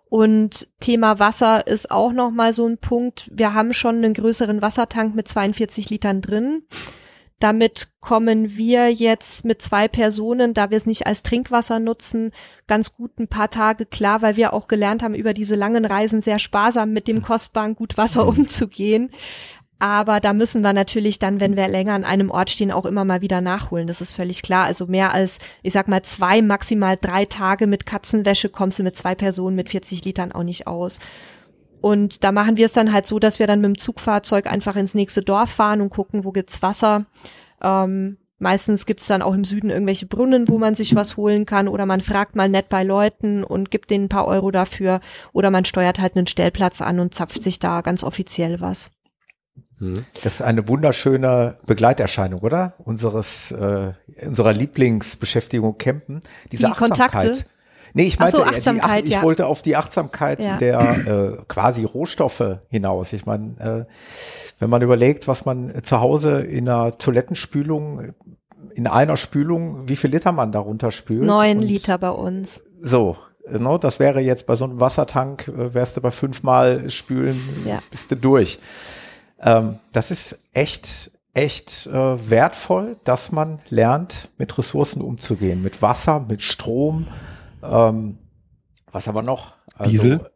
Und 0.10 0.67
Thema 0.80 1.19
Wasser 1.19 1.67
ist 1.67 1.91
auch 1.91 2.12
noch 2.12 2.32
mal 2.32 2.54
so 2.54 2.65
ein 2.65 2.80
Punkt. 2.80 3.30
Wir 3.32 3.54
haben 3.54 3.71
schon 3.71 3.98
einen 3.98 4.15
größeren 4.15 4.63
Wassertank 4.63 5.13
mit 5.13 5.28
42 5.28 5.91
Litern 5.91 6.21
drin. 6.21 6.63
Damit 7.39 7.89
kommen 8.00 8.56
wir 8.56 8.91
jetzt 8.91 9.43
mit 9.43 9.62
zwei 9.62 9.89
Personen, 9.89 10.54
da 10.54 10.69
wir 10.69 10.78
es 10.78 10.86
nicht 10.86 11.06
als 11.06 11.21
Trinkwasser 11.21 11.80
nutzen, 11.80 12.32
ganz 12.65 12.95
gut 12.95 13.19
ein 13.19 13.28
paar 13.28 13.50
Tage 13.50 13.86
klar, 13.86 14.21
weil 14.21 14.38
wir 14.38 14.54
auch 14.54 14.67
gelernt 14.67 15.04
haben, 15.04 15.13
über 15.13 15.34
diese 15.34 15.56
langen 15.56 15.84
Reisen 15.84 16.21
sehr 16.21 16.39
sparsam 16.39 16.93
mit 16.93 17.10
dem 17.10 17.21
kostbaren 17.21 17.76
Gutwasser 17.76 18.24
mhm. 18.24 18.39
umzugehen. 18.39 19.12
Aber 19.78 20.21
da 20.21 20.32
müssen 20.32 20.62
wir 20.62 20.71
natürlich 20.71 21.19
dann, 21.19 21.41
wenn 21.41 21.58
wir 21.58 21.67
länger 21.67 21.93
an 21.93 22.06
einem 22.06 22.32
Ort 22.32 22.50
stehen, 22.50 22.71
auch 22.71 22.86
immer 22.86 23.04
mal 23.04 23.21
wieder 23.21 23.41
nachholen. 23.41 23.88
Das 23.88 24.00
ist 24.00 24.13
völlig 24.13 24.41
klar. 24.41 24.63
Also 24.65 24.88
mehr 24.88 25.13
als, 25.13 25.39
ich 25.63 25.74
sag 25.74 25.89
mal, 25.89 26.02
zwei, 26.02 26.41
maximal 26.41 26.98
drei 27.00 27.26
Tage 27.26 27.67
mit 27.67 27.86
Katzenwäsche 27.86 28.48
kommst 28.48 28.80
du 28.80 28.84
mit 28.84 28.95
zwei 28.95 29.15
Personen 29.15 29.58
mit 29.58 29.69
40 29.69 30.06
Litern 30.06 30.32
auch 30.32 30.43
nicht 30.43 30.65
aus. 30.65 31.00
Und 31.86 32.24
da 32.24 32.32
machen 32.32 32.58
wir 32.58 32.65
es 32.65 32.74
dann 32.74 32.91
halt 32.91 33.06
so, 33.06 33.19
dass 33.19 33.38
wir 33.38 33.45
dann 33.45 33.62
mit 33.62 33.67
dem 33.67 33.78
Zugfahrzeug 33.78 34.52
einfach 34.52 34.76
ins 34.76 34.95
nächste 34.95 35.21
Dorf 35.21 35.52
fahren 35.52 35.82
und 35.82 35.91
gucken, 35.91 36.24
wo 36.24 36.32
gibt's 36.32 36.63
Wasser. 36.63 37.06
Ähm, 37.62 38.17
meistens 38.39 38.88
gibt's 38.88 39.06
dann 39.06 39.21
auch 39.21 39.36
im 39.36 39.43
Süden 39.43 39.69
irgendwelche 39.69 40.08
Brunnen, 40.08 40.48
wo 40.48 40.58
man 40.58 40.74
sich 40.74 40.95
was 40.95 41.15
holen 41.15 41.45
kann 41.45 41.67
oder 41.67 41.86
man 41.86 42.02
fragt 42.02 42.36
mal 42.36 42.50
nett 42.50 42.69
bei 42.69 42.82
Leuten 42.82 43.43
und 43.43 43.69
gibt 43.69 43.91
denen 43.91 44.06
ein 44.06 44.10
paar 44.10 44.26
Euro 44.26 44.50
dafür 44.50 45.00
oder 45.32 45.52
man 45.52 45.63
steuert 45.63 46.00
halt 46.00 46.15
einen 46.15 46.26
Stellplatz 46.26 46.82
an 46.82 47.00
und 47.00 47.13
zapft 47.13 47.43
sich 47.43 47.60
da 47.60 47.82
ganz 47.82 48.04
offiziell 48.04 48.62
was. 48.62 48.89
Mhm. 49.78 50.06
Das 50.24 50.34
ist 50.34 50.41
eine 50.41 50.67
wunderschöne 50.67 51.60
Begleiterscheinung, 51.67 52.39
oder? 52.39 52.74
Unseres, 52.80 53.52
äh, 53.52 53.93
unserer 54.26 54.54
Lieblingsbeschäftigung 54.54 55.78
Campen. 55.78 56.21
Diese 56.52 56.65
die 56.65 56.71
Achtsamkeit. 56.71 57.12
Kontakte? 57.12 57.45
Nee, 57.95 58.08
ich 58.08 58.19
meinte, 58.19 58.36
so, 58.36 58.43
Achtsamkeit, 58.43 59.05
die, 59.05 59.08
ich 59.08 59.13
ja. 59.13 59.23
wollte 59.23 59.47
auf 59.47 59.62
die 59.62 59.77
Achtsamkeit 59.77 60.43
ja. 60.43 60.58
der 60.58 60.79
äh, 61.08 61.38
quasi 61.47 61.86
Rohstoffe 61.86 62.60
hinaus. 62.67 63.13
Ich 63.13 63.25
meine, 63.25 63.88
äh, 63.88 63.93
wenn 64.60 64.69
man 64.69 64.81
überlegt, 64.81 65.29
was 65.29 65.45
man 65.45 65.81
zu 65.81 66.01
Hause 66.01 66.41
in 66.41 66.67
einer 66.67 66.97
Toilettenspülung, 66.97 68.13
in 68.73 68.88
einer 68.88 69.15
Spülung, 69.15 69.88
wie 69.88 69.95
viel 69.95 70.10
Liter 70.10 70.34
man 70.34 70.51
darunter 70.51 70.91
spült. 70.91 71.23
Neun 71.23 71.62
Liter 71.62 71.97
bei 71.97 72.10
uns. 72.10 72.62
So, 72.81 73.15
no, 73.49 73.77
das 73.77 73.99
wäre 73.99 74.19
jetzt 74.19 74.45
bei 74.45 74.55
so 74.55 74.65
einem 74.65 74.81
Wassertank, 74.81 75.47
äh, 75.47 75.73
wärst 75.73 75.95
du 75.95 76.01
bei 76.01 76.12
fünfmal 76.12 76.89
spülen, 76.89 77.41
ja. 77.65 77.79
bist 77.91 78.12
du 78.12 78.17
durch. 78.17 78.60
Ähm, 79.39 79.79
das 79.93 80.12
ist 80.12 80.39
echt, 80.51 81.12
echt 81.34 81.88
äh, 81.88 82.29
wertvoll, 82.29 82.97
dass 83.05 83.31
man 83.31 83.60
lernt, 83.69 84.31
mit 84.38 84.58
Ressourcen 84.58 85.01
umzugehen, 85.01 85.62
mit 85.62 85.81
Wasser, 85.81 86.25
mit 86.27 86.41
Strom, 86.41 87.08
ähm, 87.71 88.17
was 88.91 89.08
aber 89.08 89.21
noch? 89.21 89.54
Also, 89.78 89.91
Diesel? 89.91 90.32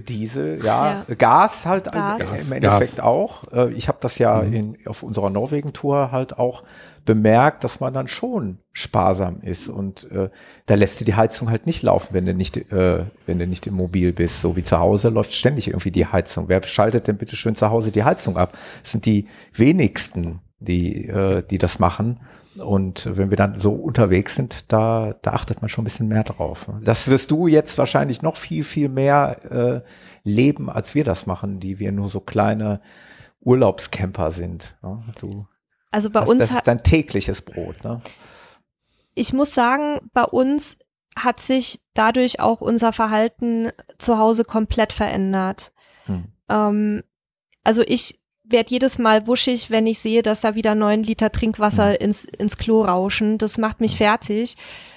Diesel, 0.00 0.64
ja. 0.64 1.04
ja. 1.06 1.14
Gas 1.14 1.66
halt 1.66 1.92
Gas. 1.92 2.30
im 2.30 2.50
Endeffekt 2.52 2.96
Gas. 2.96 3.04
auch. 3.04 3.52
Äh, 3.52 3.72
ich 3.72 3.88
habe 3.88 3.98
das 4.00 4.18
ja 4.18 4.40
mhm. 4.40 4.52
in, 4.52 4.78
auf 4.86 5.02
unserer 5.02 5.28
Norwegen-Tour 5.28 6.10
halt 6.10 6.38
auch 6.38 6.62
bemerkt, 7.04 7.62
dass 7.62 7.80
man 7.80 7.92
dann 7.92 8.08
schon 8.08 8.58
sparsam 8.72 9.40
ist 9.42 9.68
und 9.68 10.10
äh, 10.10 10.30
da 10.66 10.74
lässt 10.76 11.00
du 11.00 11.04
die 11.04 11.14
Heizung 11.14 11.50
halt 11.50 11.66
nicht 11.66 11.82
laufen, 11.82 12.14
wenn 12.14 12.24
du 12.24 12.32
nicht, 12.32 12.56
äh, 12.56 13.04
wenn 13.26 13.38
du 13.38 13.46
nicht 13.46 13.66
im 13.66 13.74
Mobil 13.74 14.12
bist. 14.12 14.40
So 14.40 14.56
wie 14.56 14.62
zu 14.62 14.78
Hause 14.78 15.10
läuft 15.10 15.34
ständig 15.34 15.68
irgendwie 15.68 15.90
die 15.90 16.06
Heizung. 16.06 16.48
Wer 16.48 16.62
schaltet 16.62 17.08
denn 17.08 17.18
bitte 17.18 17.36
schön 17.36 17.54
zu 17.54 17.68
Hause 17.68 17.92
die 17.92 18.04
Heizung 18.04 18.38
ab? 18.38 18.56
Das 18.82 18.92
sind 18.92 19.04
die 19.04 19.28
wenigsten, 19.52 20.40
die, 20.62 21.08
äh, 21.08 21.42
die 21.42 21.58
das 21.58 21.78
machen. 21.78 22.20
Und 22.58 23.08
wenn 23.16 23.30
wir 23.30 23.36
dann 23.36 23.58
so 23.58 23.72
unterwegs 23.72 24.36
sind, 24.36 24.70
da, 24.70 25.14
da 25.22 25.32
achtet 25.32 25.62
man 25.62 25.68
schon 25.68 25.82
ein 25.82 25.86
bisschen 25.86 26.08
mehr 26.08 26.24
drauf. 26.24 26.68
Das 26.82 27.08
wirst 27.08 27.30
du 27.30 27.46
jetzt 27.46 27.78
wahrscheinlich 27.78 28.20
noch 28.20 28.36
viel, 28.36 28.62
viel 28.62 28.88
mehr 28.88 29.38
äh, 29.50 29.80
leben, 30.22 30.68
als 30.68 30.94
wir 30.94 31.04
das 31.04 31.26
machen, 31.26 31.60
die 31.60 31.78
wir 31.78 31.92
nur 31.92 32.08
so 32.08 32.20
kleine 32.20 32.80
Urlaubscamper 33.40 34.30
sind. 34.30 34.76
Ne? 34.82 35.02
Du, 35.18 35.46
also 35.90 36.10
bei 36.10 36.20
das, 36.20 36.28
uns 36.28 36.38
das 36.40 36.50
ist 36.50 36.66
dein 36.66 36.82
tägliches 36.82 37.42
Brot. 37.42 37.82
Ne? 37.84 38.02
Ich 39.14 39.32
muss 39.32 39.54
sagen, 39.54 40.00
bei 40.12 40.24
uns 40.24 40.76
hat 41.16 41.40
sich 41.40 41.80
dadurch 41.94 42.40
auch 42.40 42.60
unser 42.60 42.92
Verhalten 42.92 43.70
zu 43.98 44.18
Hause 44.18 44.44
komplett 44.44 44.92
verändert. 44.92 45.72
Hm. 46.04 46.24
Ähm, 46.48 47.02
also 47.64 47.82
ich 47.86 48.21
werde 48.52 48.70
jedes 48.70 48.98
Mal 48.98 49.26
wuschig, 49.26 49.70
wenn 49.70 49.86
ich 49.86 49.98
sehe, 49.98 50.22
dass 50.22 50.42
da 50.42 50.54
wieder 50.54 50.74
neun 50.74 51.02
Liter 51.02 51.32
Trinkwasser 51.32 51.90
mhm. 51.90 51.96
ins, 52.00 52.24
ins 52.24 52.56
Klo 52.56 52.82
rauschen. 52.82 53.38
Das 53.38 53.58
macht 53.58 53.80
mich 53.80 53.96
fertig. 53.96 54.56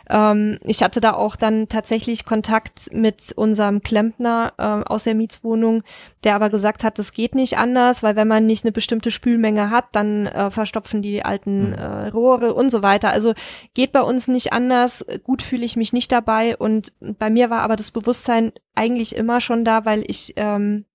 Ähm, 0.09 0.59
ich 0.63 0.83
hatte 0.83 1.01
da 1.01 1.13
auch 1.13 1.35
dann 1.35 1.67
tatsächlich 1.67 2.25
Kontakt 2.25 2.89
mit 2.93 3.33
unserem 3.35 3.81
Klempner 3.81 4.53
äh, 4.57 4.63
aus 4.63 5.03
der 5.03 5.15
Mietswohnung, 5.15 5.83
der 6.23 6.35
aber 6.35 6.49
gesagt 6.49 6.83
hat, 6.83 6.99
das 6.99 7.11
geht 7.11 7.35
nicht 7.35 7.57
anders, 7.57 8.03
weil 8.03 8.15
wenn 8.15 8.27
man 8.27 8.45
nicht 8.45 8.63
eine 8.63 8.71
bestimmte 8.71 9.11
Spülmenge 9.11 9.69
hat, 9.69 9.85
dann 9.93 10.27
äh, 10.27 10.51
verstopfen 10.51 11.01
die 11.01 11.23
alten 11.23 11.69
mhm. 11.69 11.73
äh, 11.73 12.07
Rohre 12.09 12.53
und 12.53 12.71
so 12.71 12.83
weiter. 12.83 13.11
Also 13.11 13.33
geht 13.73 13.91
bei 13.91 14.01
uns 14.01 14.27
nicht 14.27 14.53
anders. 14.53 15.05
Gut 15.23 15.41
fühle 15.41 15.65
ich 15.65 15.75
mich 15.75 15.93
nicht 15.93 16.11
dabei 16.11 16.55
und 16.57 16.93
bei 16.99 17.29
mir 17.29 17.49
war 17.49 17.61
aber 17.61 17.75
das 17.75 17.91
Bewusstsein 17.91 18.51
eigentlich 18.75 19.15
immer 19.15 19.41
schon 19.41 19.65
da, 19.65 19.85
weil 19.85 20.03
ich 20.07 20.33
ähm, 20.35 20.85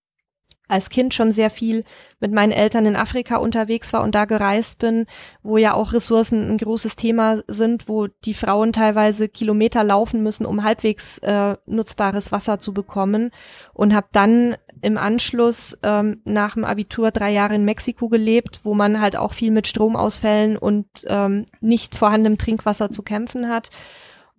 als 0.71 0.91
Kind 0.91 1.15
schon 1.15 1.33
sehr 1.33 1.51
viel 1.51 1.85
mit 2.21 2.33
meinen 2.33 2.53
Eltern 2.53 2.87
in 2.87 2.97
Afrika 2.97 3.37
unterwegs 3.37 3.93
war 3.93 4.03
und 4.03 4.15
da 4.15 4.25
gereist 4.25 4.79
bin, 4.79 5.07
wo 5.43 5.57
ja 5.57 5.75
auch 5.75 5.93
Ressourcen 5.93 6.51
ein 6.51 6.59
großes 6.59 6.97
Thema 6.97 7.43
sind, 7.47 7.89
wo 7.89 8.07
die 8.07 8.35
Frauen 8.35 8.73
teilweise 8.73 9.29
Kilometer 9.29 9.83
laufen 9.85 10.23
müssen, 10.23 10.47
um 10.47 10.63
halbwegs 10.63 11.19
äh, 11.19 11.57
nutzbares 11.67 12.31
Wasser 12.31 12.59
zu 12.59 12.73
bekommen. 12.75 13.31
Und 13.73 13.95
habe 13.95 14.09
dann 14.13 14.57
im 14.83 14.97
Anschluss 14.97 15.79
ähm, 15.83 16.21
nach 16.25 16.55
dem 16.55 16.65
Abitur 16.65 17.11
drei 17.11 17.31
Jahre 17.31 17.55
in 17.55 17.65
Mexiko 17.65 18.09
gelebt, 18.09 18.61
wo 18.63 18.75
man 18.75 19.01
halt 19.01 19.17
auch 19.17 19.33
viel 19.33 19.51
mit 19.51 19.67
Stromausfällen 19.67 20.57
und 20.57 20.87
ähm, 21.07 21.47
nicht 21.61 21.97
vorhandenem 21.97 22.39
Trinkwasser 22.39 22.91
zu 22.91 23.03
kämpfen 23.03 23.49
hat 23.49 23.71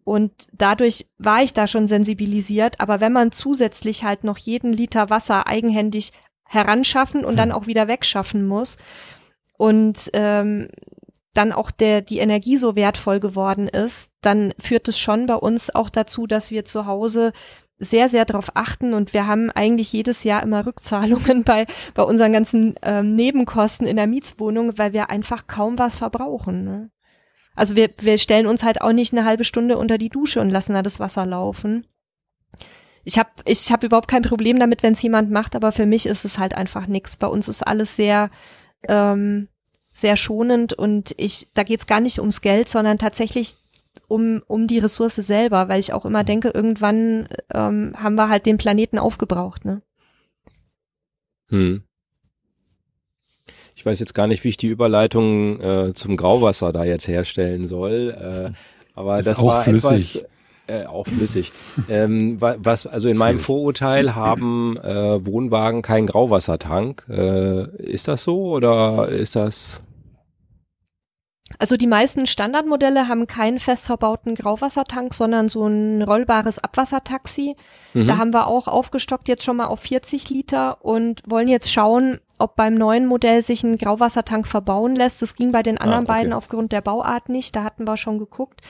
und 0.03 0.47
dadurch 0.53 1.07
war 1.17 1.43
ich 1.43 1.53
da 1.53 1.67
schon 1.67 1.87
sensibilisiert. 1.87 2.79
Aber 2.79 2.99
wenn 2.99 3.13
man 3.13 3.31
zusätzlich 3.31 4.03
halt 4.03 4.23
noch 4.23 4.37
jeden 4.37 4.73
Liter 4.73 5.09
Wasser 5.09 5.47
eigenhändig 5.47 6.11
heranschaffen 6.45 7.23
und 7.23 7.37
dann 7.37 7.49
hm. 7.49 7.55
auch 7.55 7.67
wieder 7.67 7.87
wegschaffen 7.87 8.45
muss 8.47 8.77
und 9.57 10.09
ähm, 10.13 10.69
dann 11.33 11.53
auch 11.53 11.71
der, 11.71 12.01
die 12.01 12.19
Energie 12.19 12.57
so 12.57 12.75
wertvoll 12.75 13.19
geworden 13.19 13.67
ist, 13.67 14.11
dann 14.21 14.53
führt 14.59 14.87
es 14.87 14.99
schon 14.99 15.27
bei 15.27 15.35
uns 15.35 15.73
auch 15.73 15.89
dazu, 15.89 16.27
dass 16.27 16.51
wir 16.51 16.65
zu 16.65 16.85
Hause 16.85 17.31
sehr, 17.79 18.09
sehr 18.09 18.25
darauf 18.25 18.51
achten 18.55 18.93
und 18.93 19.13
wir 19.13 19.27
haben 19.27 19.49
eigentlich 19.49 19.91
jedes 19.91 20.23
Jahr 20.23 20.43
immer 20.43 20.65
Rückzahlungen 20.65 21.43
bei, 21.45 21.65
bei 21.93 22.03
unseren 22.03 22.33
ganzen 22.33 22.75
ähm, 22.83 23.15
Nebenkosten 23.15 23.87
in 23.87 23.95
der 23.95 24.07
Mietswohnung, 24.07 24.77
weil 24.77 24.93
wir 24.93 25.09
einfach 25.09 25.47
kaum 25.47 25.79
was 25.79 25.97
verbrauchen. 25.97 26.63
Ne? 26.63 26.91
Also 27.55 27.75
wir, 27.75 27.89
wir 27.99 28.17
stellen 28.17 28.47
uns 28.47 28.63
halt 28.63 28.81
auch 28.81 28.93
nicht 28.93 29.13
eine 29.13 29.25
halbe 29.25 29.43
Stunde 29.43 29.77
unter 29.77 29.97
die 29.97 30.09
Dusche 30.09 30.41
und 30.41 30.49
lassen 30.49 30.73
da 30.73 30.81
das 30.81 30.99
Wasser 30.99 31.25
laufen. 31.25 31.85
Ich 33.03 33.17
habe 33.17 33.29
ich 33.45 33.71
hab 33.71 33.83
überhaupt 33.83 34.07
kein 34.07 34.21
Problem 34.21 34.59
damit, 34.59 34.83
wenn 34.83 34.93
es 34.93 35.01
jemand 35.01 35.31
macht, 35.31 35.55
aber 35.55 35.71
für 35.71 35.85
mich 35.85 36.05
ist 36.05 36.23
es 36.23 36.37
halt 36.37 36.55
einfach 36.55 36.87
nichts. 36.87 37.17
Bei 37.17 37.27
uns 37.27 37.47
ist 37.47 37.65
alles 37.65 37.95
sehr, 37.95 38.29
ähm, 38.87 39.47
sehr 39.91 40.15
schonend 40.17 40.73
und 40.73 41.13
ich, 41.17 41.47
da 41.53 41.63
geht's 41.63 41.87
gar 41.87 41.99
nicht 41.99 42.19
ums 42.19 42.41
Geld, 42.41 42.69
sondern 42.69 42.97
tatsächlich 42.97 43.55
um, 44.07 44.41
um 44.47 44.67
die 44.67 44.79
Ressource 44.79 45.15
selber, 45.15 45.67
weil 45.67 45.79
ich 45.79 45.93
auch 45.93 46.05
immer 46.05 46.23
denke, 46.23 46.49
irgendwann 46.49 47.27
ähm, 47.53 47.93
haben 47.97 48.15
wir 48.15 48.29
halt 48.29 48.45
den 48.45 48.57
Planeten 48.57 48.99
aufgebraucht, 48.99 49.65
ne? 49.65 49.81
Hm. 51.49 51.83
Ich 53.82 53.86
weiß 53.88 54.00
jetzt 54.00 54.13
gar 54.13 54.28
nicht, 54.28 54.44
wie 54.44 54.50
ich 54.50 54.58
die 54.58 54.67
Überleitung 54.67 55.60
äh, 55.60 55.94
zum 55.96 56.15
Grauwasser 56.15 56.72
da 56.72 56.84
jetzt 56.84 57.08
herstellen 57.08 57.65
soll. 57.65 58.15
Äh, 58.15 58.52
aber 58.94 59.17
das, 59.17 59.26
das 59.26 59.44
war 59.44 59.63
flüssig. 59.63 60.17
etwas 60.17 60.84
äh, 60.84 60.86
auch 60.86 61.08
flüssig. 61.08 61.52
ähm, 61.89 62.39
was 62.39 62.86
also 62.86 63.10
in 63.10 63.17
meinem 63.17 63.39
Vorurteil 63.39 64.13
haben 64.13 64.78
äh, 64.78 65.26
Wohnwagen 65.26 65.82
keinen 65.82 66.06
Grauwassertank. 66.06 67.08
Äh, 67.10 67.76
ist 67.82 68.08
das 68.08 68.22
so 68.22 68.52
oder 68.52 69.10
ist 69.10 69.36
das 69.36 69.82
also 71.60 71.78
die 71.78 71.88
meisten 71.88 72.26
Standardmodelle 72.26 73.08
haben 73.08 73.28
keinen 73.28 73.60
fest 73.60 73.86
verbauten 73.86 74.36
Grauwassertank, 74.36 75.13
sondern 75.13 75.50
so 75.50 75.67
ein 75.67 76.02
rollbares 76.02 76.60
Abwassertaxi. 76.60 77.56
Mhm. 77.94 78.08
Da 78.08 78.17
haben 78.17 78.34
wir 78.34 78.48
auch 78.48 78.67
aufgestockt 78.67 79.28
jetzt 79.28 79.44
schon 79.44 79.58
mal 79.58 79.65
auf 79.65 79.82
40 79.82 80.30
Liter 80.30 80.84
und 80.84 81.22
wollen 81.28 81.48
jetzt 81.48 81.72
schauen, 81.72 82.20
ob 82.41 82.56
beim 82.56 82.73
neuen 82.73 83.06
Modell 83.06 83.41
sich 83.41 83.63
ein 83.63 83.77
Grauwassertank 83.77 84.47
verbauen 84.47 84.95
lässt. 84.95 85.21
Das 85.21 85.36
ging 85.36 85.51
bei 85.51 85.63
den 85.63 85.77
anderen 85.77 86.06
ah, 86.06 86.12
okay. 86.12 86.19
beiden 86.19 86.34
aufgrund 86.34 86.71
der 86.71 86.82
Bauart 86.82 87.30
nicht. 87.30 87.56
Da 87.56 87.63
hatten 87.63 87.86
wir 87.86 87.97
schon 87.97 88.19
geguckt. 88.19 88.62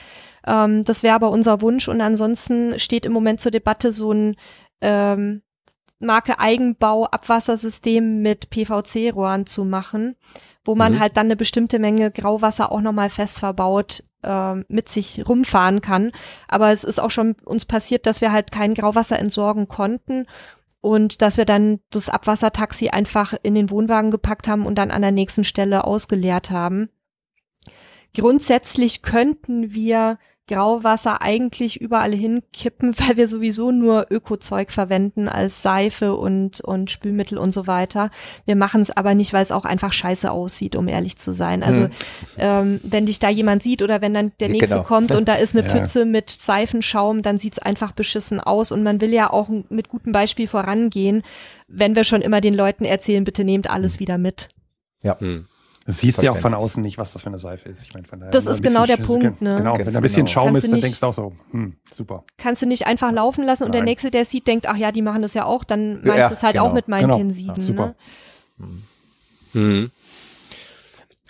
Ähm, 0.45 0.84
das 0.84 1.03
wäre 1.03 1.15
aber 1.15 1.31
unser 1.31 1.62
Wunsch. 1.62 1.88
Und 1.88 2.01
ansonsten 2.01 2.77
steht 2.79 3.05
im 3.05 3.13
Moment 3.13 3.41
zur 3.41 3.51
Debatte 3.51 3.91
so 3.91 4.12
ein 4.12 4.36
ähm, 4.81 5.41
Marke 5.99 6.39
Eigenbau 6.39 7.05
Abwassersystem 7.05 8.21
mit 8.21 8.49
PVC-Rohren 8.49 9.45
zu 9.45 9.65
machen, 9.65 10.15
wo 10.65 10.75
man 10.75 10.93
mhm. 10.93 10.99
halt 10.99 11.15
dann 11.15 11.27
eine 11.27 11.36
bestimmte 11.36 11.79
Menge 11.79 12.12
Grauwasser 12.12 12.71
auch 12.71 12.81
nochmal 12.81 13.10
fest 13.10 13.39
verbaut 13.39 14.03
äh, 14.23 14.55
mit 14.67 14.89
sich 14.89 15.27
rumfahren 15.27 15.81
kann. 15.81 16.12
Aber 16.47 16.71
es 16.71 16.84
ist 16.84 16.99
auch 16.99 17.12
schon 17.12 17.36
uns 17.45 17.65
passiert, 17.65 18.05
dass 18.05 18.19
wir 18.19 18.31
halt 18.31 18.51
kein 18.51 18.73
Grauwasser 18.73 19.19
entsorgen 19.19 19.67
konnten 19.67 20.25
und 20.81 21.21
dass 21.21 21.37
wir 21.37 21.45
dann 21.45 21.79
das 21.91 22.09
Abwassertaxi 22.09 22.89
einfach 22.89 23.33
in 23.43 23.55
den 23.55 23.69
Wohnwagen 23.69 24.11
gepackt 24.11 24.47
haben 24.47 24.65
und 24.65 24.75
dann 24.75 24.91
an 24.91 25.01
der 25.01 25.11
nächsten 25.11 25.43
Stelle 25.43 25.85
ausgeleert 25.85 26.51
haben. 26.51 26.89
Grundsätzlich 28.13 29.03
könnten 29.03 29.73
wir 29.73 30.17
Grauwasser 30.47 31.21
eigentlich 31.21 31.80
überall 31.80 32.13
hinkippen, 32.13 32.93
weil 32.99 33.17
wir 33.17 33.27
sowieso 33.27 33.71
nur 33.71 34.08
Ökozeug 34.10 34.71
verwenden 34.71 35.30
als 35.30 35.62
Seife 35.62 36.15
und, 36.15 36.62
und 36.62 36.91
Spülmittel 36.91 37.38
und 37.38 37.54
so 37.54 37.67
weiter. 37.67 38.12
Wir 38.45 38.56
machen 38.56 38.82
es 38.82 38.91
aber 38.91 39.15
nicht, 39.15 39.34
weil 39.34 39.43
es 39.43 39.51
auch 39.51 39.65
einfach 39.65 39.93
scheiße 39.93 40.32
aussieht, 40.32 40.75
um 40.75 40.88
ehrlich 40.88 41.17
zu 41.17 41.34
sein. 41.34 41.63
Also 41.63 41.84
hm. 41.84 41.89
ähm, 42.38 42.80
wenn 42.84 43.06
dich 43.06 43.19
da 43.19 43.30
jemand 43.30 43.63
sieht 43.63 43.82
oder 43.82 44.01
wenn 44.01 44.13
dann 44.13 44.32
der 44.39 44.49
nächste 44.49 44.75
genau. 44.75 44.84
kommt 44.84 45.12
und 45.15 45.27
da 45.27 45.36
ist 45.36 45.56
eine 45.56 45.67
ja. 45.67 45.73
Pfütze 45.73 46.06
mit 46.06 46.30
Seifenschaum, 46.30 47.21
dann 47.21 47.38
sieht's 47.38 47.60
einfach 47.60 47.91
beschissen 47.91 48.39
aus 48.39 48.71
und 48.71 48.84
man 48.84 48.99
will 49.01 49.13
ja 49.13 49.30
auch 49.30 49.49
mit 49.69 49.89
gutem 49.89 50.12
Beispiel 50.12 50.47
vorangehen, 50.47 51.23
wenn 51.67 51.95
wir 51.95 52.04
schon 52.04 52.21
immer 52.21 52.41
den 52.41 52.54
Leuten 52.54 52.84
erzählen, 52.84 53.23
bitte 53.23 53.43
nehmt 53.43 53.69
alles 53.69 53.93
hm. 53.93 53.99
wieder 53.99 54.17
mit. 54.17 54.49
Ja. 55.04 55.19
Hm. 55.19 55.47
Du 55.91 55.97
siehst 55.97 56.23
ja 56.23 56.32
auch 56.32 56.38
von 56.38 56.54
außen 56.54 56.82
nicht, 56.82 56.97
was 56.97 57.12
das 57.12 57.21
für 57.21 57.27
eine 57.27 57.38
Seife 57.38 57.67
ist. 57.67 57.84
Ich 57.84 57.93
meine, 57.93 58.08
von 58.08 58.19
daher 58.19 58.32
das 58.32 58.47
ist 58.47 58.63
genau 58.63 58.86
der 58.86 58.95
Punkt, 58.95 59.41
ne? 59.41 59.56
Genau, 59.58 59.77
wenn 59.77 59.91
da 59.91 59.99
ein 59.99 60.01
bisschen 60.01 60.25
genau. 60.25 60.32
Schaum 60.32 60.54
kannst 60.54 60.63
ist, 60.63 60.71
dann 60.71 60.80
denkst 60.80 60.99
du 61.01 61.06
auch 61.06 61.13
so, 61.13 61.34
hm, 61.51 61.75
super. 61.91 62.23
Kannst 62.38 62.62
du 62.62 62.65
nicht 62.65 62.88
einfach 62.88 63.12
laufen 63.12 63.43
lassen 63.43 63.63
und 63.63 63.71
Nein. 63.71 63.80
der 63.80 63.84
Nächste, 63.84 64.10
der 64.10 64.23
sieht, 64.23 64.47
denkt, 64.47 64.69
ach 64.69 64.77
ja, 64.77 64.93
die 64.93 65.01
machen 65.01 65.21
das 65.21 65.34
ja 65.34 65.43
auch, 65.43 65.65
dann 65.65 65.95
meinst 65.95 66.17
ja, 66.17 66.27
du 66.30 66.34
es 66.34 66.43
halt 66.43 66.54
genau. 66.54 66.67
auch 66.67 66.73
mit 66.73 66.88
meinen 66.88 67.08
genau. 67.08 67.17
Tensiden. 67.17 67.56
Ja, 67.58 67.62
super. 67.62 67.95
Ne? 68.58 68.67
Mhm. 69.54 69.91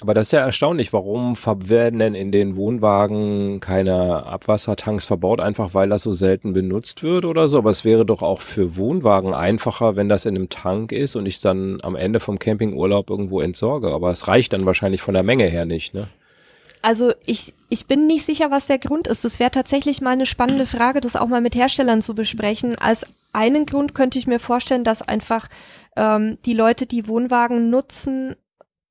Aber 0.01 0.15
das 0.15 0.27
ist 0.27 0.31
ja 0.31 0.39
erstaunlich. 0.39 0.93
Warum 0.93 1.35
werden 1.35 1.99
denn 1.99 2.15
in 2.15 2.31
den 2.31 2.55
Wohnwagen 2.55 3.59
keine 3.59 4.25
Abwassertanks 4.25 5.05
verbaut? 5.05 5.39
Einfach 5.39 5.75
weil 5.75 5.89
das 5.89 6.01
so 6.01 6.11
selten 6.11 6.53
benutzt 6.53 7.03
wird 7.03 7.23
oder 7.23 7.47
so. 7.47 7.59
Aber 7.59 7.69
es 7.69 7.85
wäre 7.85 8.03
doch 8.03 8.23
auch 8.23 8.41
für 8.41 8.75
Wohnwagen 8.75 9.35
einfacher, 9.35 9.95
wenn 9.95 10.09
das 10.09 10.25
in 10.25 10.35
einem 10.35 10.49
Tank 10.49 10.91
ist 10.91 11.15
und 11.15 11.27
ich 11.27 11.39
dann 11.39 11.79
am 11.83 11.95
Ende 11.95 12.19
vom 12.19 12.39
Campingurlaub 12.39 13.11
irgendwo 13.11 13.41
entsorge. 13.41 13.91
Aber 13.93 14.09
es 14.09 14.27
reicht 14.27 14.53
dann 14.53 14.65
wahrscheinlich 14.65 15.03
von 15.03 15.13
der 15.13 15.23
Menge 15.23 15.45
her 15.45 15.65
nicht, 15.65 15.93
ne? 15.93 16.07
Also 16.81 17.13
ich, 17.27 17.53
ich 17.69 17.85
bin 17.85 18.07
nicht 18.07 18.25
sicher, 18.25 18.49
was 18.49 18.65
der 18.65 18.79
Grund 18.79 19.07
ist. 19.07 19.23
Das 19.23 19.39
wäre 19.39 19.51
tatsächlich 19.51 20.01
mal 20.01 20.11
eine 20.11 20.25
spannende 20.25 20.65
Frage, 20.65 20.99
das 20.99 21.15
auch 21.15 21.27
mal 21.27 21.41
mit 21.41 21.53
Herstellern 21.53 22.01
zu 22.01 22.15
besprechen. 22.15 22.75
Als 22.75 23.05
einen 23.33 23.67
Grund 23.67 23.93
könnte 23.93 24.17
ich 24.17 24.25
mir 24.25 24.39
vorstellen, 24.39 24.83
dass 24.83 25.01
einfach 25.01 25.47
ähm, 25.95 26.39
die 26.45 26.53
Leute, 26.53 26.87
die 26.87 27.07
Wohnwagen 27.07 27.69
nutzen, 27.69 28.35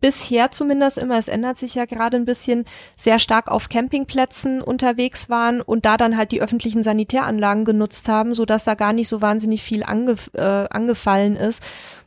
bisher 0.00 0.50
zumindest 0.50 0.98
immer, 0.98 1.18
es 1.18 1.28
ändert 1.28 1.58
sich 1.58 1.74
ja 1.74 1.84
gerade 1.84 2.16
ein 2.16 2.24
bisschen, 2.24 2.64
sehr 2.96 3.18
stark 3.18 3.48
auf 3.48 3.68
Campingplätzen 3.68 4.62
unterwegs 4.62 5.28
waren 5.28 5.60
und 5.60 5.84
da 5.84 5.96
dann 5.96 6.16
halt 6.16 6.32
die 6.32 6.40
öffentlichen 6.40 6.82
Sanitäranlagen 6.82 7.64
genutzt 7.64 8.08
haben, 8.08 8.34
so 8.34 8.44
dass 8.44 8.64
da 8.64 8.74
gar 8.74 8.92
nicht 8.92 9.08
so 9.08 9.20
wahnsinnig 9.20 9.62
viel 9.62 9.82
angef 9.82 10.30
äh, 10.34 10.40
angefallen 10.40 11.36
ist. 11.36 11.62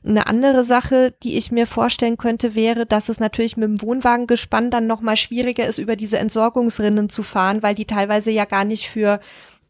Eine 0.06 0.28
andere 0.28 0.64
Sache, 0.64 1.14
die 1.24 1.38
ich 1.38 1.52
mir 1.52 1.68
vorstellen 1.68 2.18
könnte, 2.18 2.56
wäre, 2.56 2.86
dass 2.86 3.10
es 3.10 3.20
natürlich 3.20 3.56
mit 3.56 3.70
dem 3.70 3.82
Wohnwagengespann 3.82 4.70
dann 4.70 4.88
nochmal 4.88 5.16
schwieriger 5.16 5.66
ist, 5.66 5.78
über 5.78 5.96
diese 5.96 6.20
Entsorgungsrinnen 6.20 7.10
zu 7.10 7.24
fahren, 7.24 7.64
weil 7.64 7.76
die 7.76 7.86
teilweise 7.86 8.32
ja 8.32 8.46
gar 8.46 8.66
nicht 8.66 8.90
für 8.90 9.20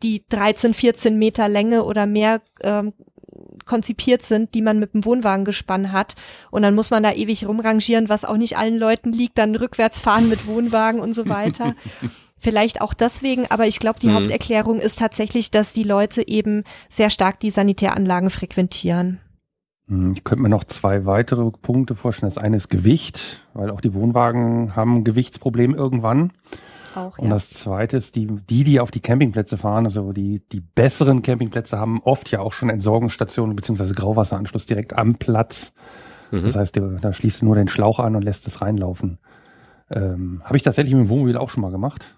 die 0.01 0.23
13, 0.29 0.73
14 0.73 1.17
Meter 1.17 1.47
Länge 1.47 1.83
oder 1.83 2.05
mehr 2.05 2.41
ähm, 2.61 2.93
konzipiert 3.65 4.23
sind, 4.23 4.53
die 4.53 4.61
man 4.61 4.79
mit 4.79 4.93
dem 4.93 5.05
Wohnwagengespann 5.05 5.91
hat. 5.91 6.15
Und 6.51 6.61
dann 6.61 6.75
muss 6.75 6.91
man 6.91 7.03
da 7.03 7.11
ewig 7.11 7.47
rumrangieren, 7.47 8.09
was 8.09 8.25
auch 8.25 8.37
nicht 8.37 8.57
allen 8.57 8.77
Leuten 8.77 9.11
liegt, 9.11 9.37
dann 9.37 9.55
rückwärts 9.55 9.99
fahren 9.99 10.29
mit 10.29 10.47
Wohnwagen 10.47 10.99
und 10.99 11.13
so 11.13 11.27
weiter. 11.27 11.75
Vielleicht 12.37 12.81
auch 12.81 12.93
deswegen, 12.93 13.47
aber 13.49 13.67
ich 13.67 13.79
glaube, 13.79 13.99
die 13.99 14.09
mhm. 14.09 14.15
Haupterklärung 14.15 14.79
ist 14.79 14.99
tatsächlich, 14.99 15.49
dass 15.49 15.71
die 15.71 15.83
Leute 15.83 16.27
eben 16.27 16.65
sehr 16.89 17.09
stark 17.09 17.39
die 17.39 17.49
Sanitäranlagen 17.49 18.29
frequentieren. 18.29 19.19
Hm, 19.87 20.13
ich 20.13 20.23
könnte 20.23 20.43
mir 20.43 20.49
noch 20.49 20.65
zwei 20.65 21.05
weitere 21.05 21.49
Punkte 21.51 21.95
vorstellen. 21.95 22.29
Das 22.29 22.37
eine 22.37 22.57
ist 22.57 22.69
Gewicht, 22.69 23.41
weil 23.53 23.69
auch 23.69 23.79
die 23.79 23.93
Wohnwagen 23.93 24.75
haben 24.75 24.97
ein 24.97 25.03
Gewichtsproblem 25.03 25.73
irgendwann 25.73 26.31
auch. 26.97 27.17
Und 27.17 27.27
ja. 27.27 27.33
das 27.33 27.49
Zweite 27.49 27.97
ist, 27.97 28.15
die, 28.15 28.27
die, 28.27 28.63
die 28.63 28.79
auf 28.79 28.91
die 28.91 28.99
Campingplätze 28.99 29.57
fahren, 29.57 29.85
also 29.85 30.11
die, 30.11 30.41
die 30.51 30.61
besseren 30.61 31.21
Campingplätze 31.21 31.77
haben 31.77 32.01
oft 32.03 32.31
ja 32.31 32.39
auch 32.39 32.53
schon 32.53 32.69
Entsorgungsstationen 32.69 33.55
beziehungsweise 33.55 33.93
Grauwasseranschluss 33.93 34.65
direkt 34.65 34.93
am 34.93 35.15
Platz. 35.15 35.73
Mhm. 36.31 36.43
Das 36.43 36.55
heißt, 36.55 36.79
da 37.01 37.13
schließt 37.13 37.41
du 37.41 37.45
nur 37.45 37.55
den 37.55 37.67
Schlauch 37.67 37.99
an 37.99 38.15
und 38.15 38.23
lässt 38.23 38.47
es 38.47 38.61
reinlaufen. 38.61 39.19
Ähm, 39.89 40.41
Habe 40.43 40.57
ich 40.57 40.63
tatsächlich 40.63 40.95
mit 40.95 41.05
dem 41.05 41.09
Wohnmobil 41.09 41.37
auch 41.37 41.49
schon 41.49 41.61
mal 41.61 41.71
gemacht. 41.71 42.15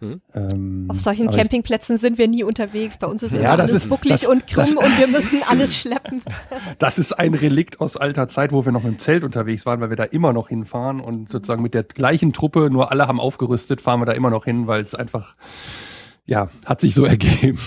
Hm? 0.00 0.20
Ähm, 0.34 0.86
Auf 0.88 1.00
solchen 1.00 1.28
Campingplätzen 1.28 1.96
sind 1.96 2.18
wir 2.18 2.28
nie 2.28 2.44
unterwegs. 2.44 2.98
Bei 2.98 3.06
uns 3.06 3.22
ist 3.22 3.32
ja, 3.32 3.40
immer 3.40 3.50
alles 3.50 3.72
ist, 3.72 3.88
bucklig 3.88 4.20
das, 4.20 4.28
und 4.28 4.46
krumm 4.46 4.76
das, 4.76 4.84
und 4.84 4.98
wir 4.98 5.06
müssen 5.06 5.42
alles 5.48 5.76
schleppen. 5.76 6.22
Das 6.78 6.98
ist 6.98 7.12
ein 7.12 7.34
Relikt 7.34 7.80
aus 7.80 7.96
alter 7.96 8.28
Zeit, 8.28 8.52
wo 8.52 8.64
wir 8.64 8.72
noch 8.72 8.84
im 8.84 8.98
Zelt 8.98 9.24
unterwegs 9.24 9.64
waren, 9.64 9.80
weil 9.80 9.88
wir 9.88 9.96
da 9.96 10.04
immer 10.04 10.32
noch 10.32 10.48
hinfahren 10.48 11.00
und 11.00 11.30
sozusagen 11.30 11.62
mit 11.62 11.72
der 11.74 11.84
gleichen 11.84 12.32
Truppe, 12.32 12.68
nur 12.70 12.90
alle 12.90 13.06
haben 13.06 13.20
aufgerüstet, 13.20 13.80
fahren 13.80 14.00
wir 14.00 14.06
da 14.06 14.12
immer 14.12 14.30
noch 14.30 14.44
hin, 14.44 14.66
weil 14.66 14.82
es 14.82 14.94
einfach, 14.94 15.36
ja, 16.26 16.50
hat 16.66 16.80
sich 16.80 16.94
so 16.94 17.04
ergeben. 17.04 17.58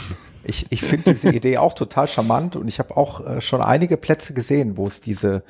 Ich, 0.43 0.67
ich 0.69 0.81
finde 0.81 1.13
diese 1.13 1.29
Idee 1.35 1.57
auch 1.57 1.73
total 1.73 2.07
charmant 2.07 2.55
und 2.55 2.67
ich 2.67 2.79
habe 2.79 2.95
auch 2.95 3.25
äh, 3.25 3.41
schon 3.41 3.61
einige 3.61 3.97
Plätze 3.97 4.33
gesehen, 4.33 4.77
wo 4.77 4.85
es 4.85 5.01
diese 5.01 5.43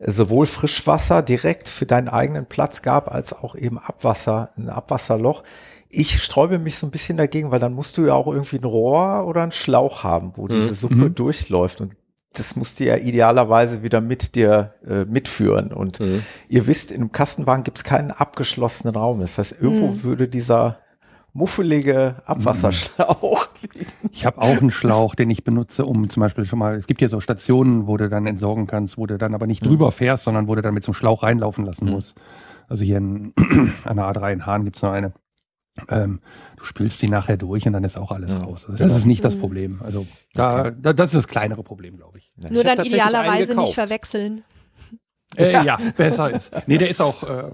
sowohl 0.00 0.46
Frischwasser 0.46 1.22
direkt 1.22 1.68
für 1.68 1.86
deinen 1.86 2.08
eigenen 2.08 2.46
Platz 2.46 2.82
gab, 2.82 3.12
als 3.12 3.32
auch 3.32 3.54
eben 3.54 3.78
Abwasser, 3.78 4.50
ein 4.56 4.70
Abwasserloch. 4.70 5.42
Ich 5.90 6.22
sträube 6.22 6.58
mich 6.58 6.78
so 6.78 6.86
ein 6.86 6.90
bisschen 6.90 7.16
dagegen, 7.16 7.50
weil 7.50 7.58
dann 7.58 7.72
musst 7.72 7.98
du 7.98 8.06
ja 8.06 8.14
auch 8.14 8.28
irgendwie 8.28 8.58
ein 8.58 8.64
Rohr 8.64 9.26
oder 9.26 9.42
einen 9.42 9.52
Schlauch 9.52 10.04
haben, 10.04 10.32
wo 10.36 10.46
diese 10.46 10.70
mhm. 10.70 10.74
Suppe 10.74 10.94
mhm. 10.94 11.14
durchläuft. 11.14 11.80
Und 11.80 11.96
das 12.32 12.54
musst 12.54 12.78
du 12.78 12.84
ja 12.84 12.96
idealerweise 12.96 13.82
wieder 13.82 14.00
mit 14.00 14.36
dir 14.36 14.74
äh, 14.86 15.04
mitführen. 15.04 15.72
Und 15.72 15.98
mhm. 15.98 16.22
ihr 16.48 16.66
wisst, 16.66 16.92
in 16.92 17.00
einem 17.00 17.12
Kastenwagen 17.12 17.64
gibt 17.64 17.78
es 17.78 17.84
keinen 17.84 18.12
abgeschlossenen 18.12 18.94
Raum. 18.94 19.20
Das 19.20 19.38
heißt, 19.38 19.56
irgendwo 19.60 19.88
mhm. 19.88 20.02
würde 20.04 20.28
dieser 20.28 20.78
muffelige 21.32 22.16
Abwasserschlauch 22.24 23.48
liegen. 23.62 23.86
Ich 24.12 24.26
habe 24.26 24.40
auch 24.40 24.56
einen 24.56 24.70
Schlauch, 24.70 25.14
den 25.14 25.30
ich 25.30 25.44
benutze, 25.44 25.86
um 25.86 26.08
zum 26.08 26.20
Beispiel 26.20 26.44
schon 26.44 26.58
mal, 26.58 26.76
es 26.76 26.86
gibt 26.86 27.00
ja 27.00 27.08
so 27.08 27.20
Stationen, 27.20 27.86
wo 27.86 27.96
du 27.96 28.08
dann 28.08 28.26
entsorgen 28.26 28.66
kannst, 28.66 28.98
wo 28.98 29.06
du 29.06 29.18
dann 29.18 29.34
aber 29.34 29.46
nicht 29.46 29.62
mhm. 29.62 29.68
drüber 29.68 29.92
fährst, 29.92 30.24
sondern 30.24 30.48
wo 30.48 30.54
du 30.54 30.62
dann 30.62 30.74
mit 30.74 30.84
so 30.84 30.90
einem 30.90 30.94
Schlauch 30.94 31.22
reinlaufen 31.22 31.64
lassen 31.64 31.86
mhm. 31.86 31.92
musst. 31.92 32.16
Also 32.68 32.84
hier 32.84 32.98
in, 32.98 33.32
an 33.84 33.96
der 33.96 34.06
A3 34.06 34.32
in 34.32 34.46
Hahn 34.46 34.64
gibt's 34.64 34.82
noch 34.82 34.92
eine. 34.92 35.12
Ähm, 35.88 36.20
du 36.56 36.64
spülst 36.64 37.00
die 37.02 37.08
nachher 37.08 37.36
durch 37.36 37.66
und 37.66 37.72
dann 37.72 37.84
ist 37.84 37.98
auch 37.98 38.12
alles 38.12 38.32
ja. 38.32 38.38
raus. 38.38 38.66
Also 38.68 38.76
das 38.76 38.94
ist 38.96 39.06
nicht 39.06 39.24
das 39.24 39.36
mhm. 39.36 39.40
Problem. 39.40 39.80
Also 39.82 40.06
da, 40.34 40.60
okay. 40.60 40.72
da, 40.80 40.92
das 40.92 41.14
ist 41.14 41.24
das 41.24 41.28
kleinere 41.28 41.62
Problem, 41.62 41.96
glaube 41.96 42.18
ich. 42.18 42.32
Ja. 42.36 42.50
Nur 42.50 42.64
ich 42.64 42.74
dann 42.74 42.86
idealerweise 42.86 43.54
nicht 43.54 43.74
verwechseln. 43.74 44.44
Äh, 45.36 45.52
ja, 45.64 45.76
besser 45.96 46.30
ist. 46.30 46.52
Nee, 46.66 46.78
der 46.78 46.90
ist 46.90 47.00
auch, 47.00 47.22
äh, 47.22 47.50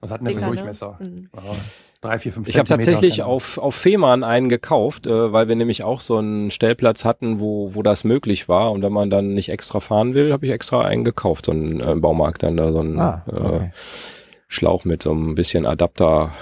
was 0.00 0.10
hat 0.10 0.20
denn 0.20 0.26
der 0.26 0.34
für 0.34 0.40
ne? 0.40 0.46
Durchmesser? 0.48 0.98
Mhm. 1.00 1.28
drei, 2.00 2.18
vier, 2.18 2.32
fünf 2.32 2.48
Ich 2.48 2.58
habe 2.58 2.68
tatsächlich 2.68 3.22
auf, 3.22 3.58
auf 3.58 3.74
Fehmarn 3.74 4.24
einen 4.24 4.48
gekauft, 4.48 5.06
äh, 5.06 5.32
weil 5.32 5.48
wir 5.48 5.54
nämlich 5.54 5.84
auch 5.84 6.00
so 6.00 6.18
einen 6.18 6.50
Stellplatz 6.50 7.04
hatten, 7.04 7.38
wo, 7.38 7.74
wo 7.74 7.82
das 7.82 8.02
möglich 8.02 8.48
war. 8.48 8.72
Und 8.72 8.82
wenn 8.82 8.92
man 8.92 9.10
dann 9.10 9.34
nicht 9.34 9.50
extra 9.50 9.80
fahren 9.80 10.14
will, 10.14 10.32
habe 10.32 10.46
ich 10.46 10.52
extra 10.52 10.82
einen 10.82 11.04
gekauft, 11.04 11.46
so 11.46 11.52
einen 11.52 11.80
äh, 11.80 11.94
Baumarkt 11.94 12.42
dann 12.42 12.56
da, 12.56 12.72
so 12.72 12.80
einen 12.80 12.98
ah, 12.98 13.24
äh, 13.28 13.36
okay. 13.36 13.72
Schlauch 14.48 14.84
mit 14.84 15.02
so 15.02 15.12
ein 15.12 15.34
bisschen 15.34 15.64
Adapter 15.66 16.32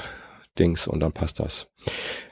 Dings 0.60 0.86
und 0.86 1.00
dann 1.00 1.12
passt 1.12 1.40
das. 1.40 1.66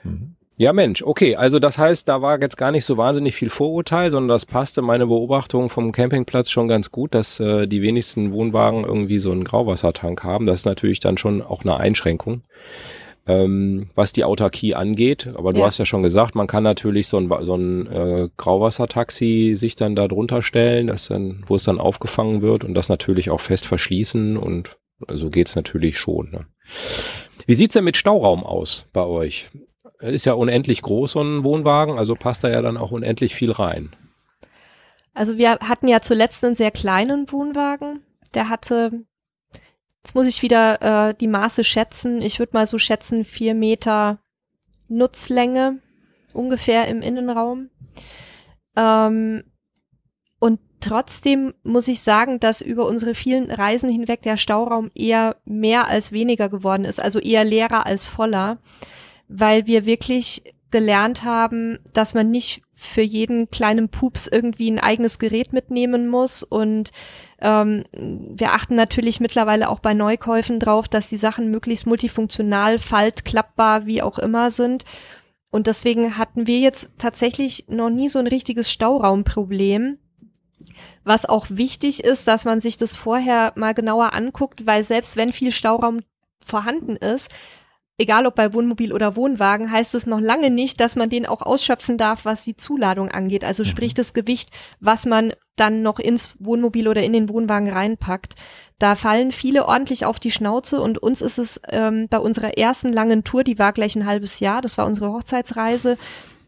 Mhm. 0.04 0.36
Ja, 0.60 0.72
Mensch, 0.72 1.04
okay, 1.04 1.36
also 1.36 1.60
das 1.60 1.78
heißt, 1.78 2.08
da 2.08 2.20
war 2.20 2.40
jetzt 2.40 2.56
gar 2.56 2.72
nicht 2.72 2.84
so 2.84 2.96
wahnsinnig 2.96 3.36
viel 3.36 3.48
Vorurteil, 3.48 4.10
sondern 4.10 4.28
das 4.28 4.44
passte 4.44 4.82
meine 4.82 5.06
Beobachtung 5.06 5.70
vom 5.70 5.92
Campingplatz 5.92 6.50
schon 6.50 6.66
ganz 6.66 6.90
gut, 6.90 7.14
dass 7.14 7.38
äh, 7.38 7.68
die 7.68 7.80
wenigsten 7.80 8.32
Wohnwagen 8.32 8.82
irgendwie 8.82 9.20
so 9.20 9.30
einen 9.30 9.44
Grauwassertank 9.44 10.24
haben. 10.24 10.46
Das 10.46 10.60
ist 10.60 10.66
natürlich 10.66 10.98
dann 10.98 11.16
schon 11.16 11.42
auch 11.42 11.62
eine 11.62 11.76
Einschränkung, 11.76 12.42
ähm, 13.28 13.90
was 13.94 14.12
die 14.12 14.24
Autarkie 14.24 14.74
angeht. 14.74 15.28
Aber 15.32 15.52
du 15.52 15.60
ja. 15.60 15.66
hast 15.66 15.78
ja 15.78 15.86
schon 15.86 16.02
gesagt, 16.02 16.34
man 16.34 16.48
kann 16.48 16.64
natürlich 16.64 17.06
so 17.06 17.18
ein, 17.18 17.32
so 17.42 17.54
ein 17.54 17.86
äh, 17.86 18.28
Grauwassertaxi 18.36 19.54
sich 19.56 19.76
dann 19.76 19.94
da 19.94 20.08
drunter 20.08 20.42
stellen, 20.42 20.88
das 20.88 21.06
dann, 21.06 21.44
wo 21.46 21.54
es 21.54 21.62
dann 21.62 21.78
aufgefangen 21.78 22.42
wird 22.42 22.64
und 22.64 22.74
das 22.74 22.88
natürlich 22.88 23.30
auch 23.30 23.40
fest 23.40 23.64
verschließen 23.64 24.36
und 24.36 24.76
so 25.06 25.30
geht's 25.30 25.54
natürlich 25.54 25.98
schon. 25.98 26.32
Ne? 26.32 26.46
Wie 27.46 27.54
sieht's 27.54 27.74
denn 27.74 27.84
mit 27.84 27.96
Stauraum 27.96 28.44
aus 28.44 28.86
bei 28.92 29.04
euch? 29.04 29.50
Ist 30.00 30.26
ja 30.26 30.34
unendlich 30.34 30.82
groß, 30.82 31.12
so 31.12 31.22
ein 31.22 31.44
Wohnwagen, 31.44 31.98
also 31.98 32.14
passt 32.14 32.44
da 32.44 32.48
ja 32.48 32.62
dann 32.62 32.76
auch 32.76 32.92
unendlich 32.92 33.34
viel 33.34 33.50
rein. 33.50 33.90
Also 35.12 35.36
wir 35.36 35.58
hatten 35.58 35.88
ja 35.88 36.00
zuletzt 36.00 36.44
einen 36.44 36.54
sehr 36.54 36.70
kleinen 36.70 37.30
Wohnwagen. 37.32 38.04
Der 38.34 38.48
hatte, 38.48 39.04
jetzt 40.04 40.14
muss 40.14 40.28
ich 40.28 40.42
wieder 40.42 41.08
äh, 41.08 41.14
die 41.14 41.26
Maße 41.26 41.64
schätzen. 41.64 42.22
Ich 42.22 42.38
würde 42.38 42.52
mal 42.52 42.66
so 42.66 42.78
schätzen, 42.78 43.24
vier 43.24 43.54
Meter 43.54 44.20
Nutzlänge 44.86 45.80
ungefähr 46.32 46.86
im 46.86 47.02
Innenraum. 47.02 47.70
Ähm, 48.76 49.42
Trotzdem 50.80 51.54
muss 51.64 51.88
ich 51.88 52.00
sagen, 52.00 52.38
dass 52.40 52.60
über 52.60 52.86
unsere 52.86 53.14
vielen 53.14 53.50
Reisen 53.50 53.88
hinweg 53.88 54.22
der 54.22 54.36
Stauraum 54.36 54.90
eher 54.94 55.36
mehr 55.44 55.88
als 55.88 56.12
weniger 56.12 56.48
geworden 56.48 56.84
ist, 56.84 57.00
also 57.00 57.18
eher 57.18 57.44
leerer 57.44 57.86
als 57.86 58.06
voller, 58.06 58.58
weil 59.28 59.66
wir 59.66 59.86
wirklich 59.86 60.42
gelernt 60.70 61.24
haben, 61.24 61.78
dass 61.92 62.14
man 62.14 62.30
nicht 62.30 62.62
für 62.72 63.02
jeden 63.02 63.50
kleinen 63.50 63.88
Pups 63.88 64.26
irgendwie 64.26 64.70
ein 64.70 64.78
eigenes 64.78 65.18
Gerät 65.18 65.52
mitnehmen 65.52 66.08
muss. 66.08 66.42
Und 66.42 66.90
ähm, 67.40 67.84
wir 67.92 68.52
achten 68.52 68.74
natürlich 68.74 69.18
mittlerweile 69.18 69.70
auch 69.70 69.80
bei 69.80 69.94
Neukäufen 69.94 70.60
drauf, 70.60 70.86
dass 70.86 71.08
die 71.08 71.16
Sachen 71.16 71.50
möglichst 71.50 71.86
multifunktional, 71.86 72.78
faltklappbar, 72.78 73.86
wie 73.86 74.02
auch 74.02 74.18
immer 74.18 74.50
sind. 74.50 74.84
Und 75.50 75.66
deswegen 75.66 76.18
hatten 76.18 76.46
wir 76.46 76.58
jetzt 76.58 76.90
tatsächlich 76.98 77.64
noch 77.68 77.90
nie 77.90 78.08
so 78.08 78.18
ein 78.18 78.26
richtiges 78.26 78.70
Stauraumproblem. 78.70 79.98
Was 81.04 81.24
auch 81.24 81.46
wichtig 81.48 82.04
ist, 82.04 82.28
dass 82.28 82.44
man 82.44 82.60
sich 82.60 82.76
das 82.76 82.94
vorher 82.94 83.52
mal 83.56 83.74
genauer 83.74 84.12
anguckt, 84.14 84.66
weil 84.66 84.84
selbst 84.84 85.16
wenn 85.16 85.32
viel 85.32 85.52
Stauraum 85.52 86.00
vorhanden 86.44 86.96
ist, 86.96 87.30
egal 87.98 88.26
ob 88.26 88.36
bei 88.36 88.54
Wohnmobil 88.54 88.92
oder 88.92 89.16
Wohnwagen, 89.16 89.70
heißt 89.70 89.94
es 89.94 90.06
noch 90.06 90.20
lange 90.20 90.50
nicht, 90.50 90.80
dass 90.80 90.96
man 90.96 91.10
den 91.10 91.26
auch 91.26 91.42
ausschöpfen 91.42 91.98
darf, 91.98 92.24
was 92.24 92.44
die 92.44 92.56
Zuladung 92.56 93.10
angeht. 93.10 93.44
Also 93.44 93.64
mhm. 93.64 93.68
sprich 93.68 93.94
das 93.94 94.14
Gewicht, 94.14 94.50
was 94.80 95.04
man 95.04 95.32
dann 95.56 95.82
noch 95.82 95.98
ins 95.98 96.36
Wohnmobil 96.38 96.86
oder 96.88 97.02
in 97.02 97.12
den 97.12 97.28
Wohnwagen 97.28 97.68
reinpackt. 97.68 98.36
Da 98.78 98.94
fallen 98.94 99.32
viele 99.32 99.66
ordentlich 99.66 100.06
auf 100.06 100.20
die 100.20 100.30
Schnauze 100.30 100.80
und 100.80 100.98
uns 100.98 101.20
ist 101.20 101.38
es 101.38 101.60
ähm, 101.68 102.06
bei 102.08 102.18
unserer 102.18 102.56
ersten 102.56 102.92
langen 102.92 103.24
Tour, 103.24 103.42
die 103.42 103.58
war 103.58 103.72
gleich 103.72 103.96
ein 103.96 104.06
halbes 104.06 104.38
Jahr, 104.38 104.62
das 104.62 104.78
war 104.78 104.86
unsere 104.86 105.10
Hochzeitsreise, 105.10 105.98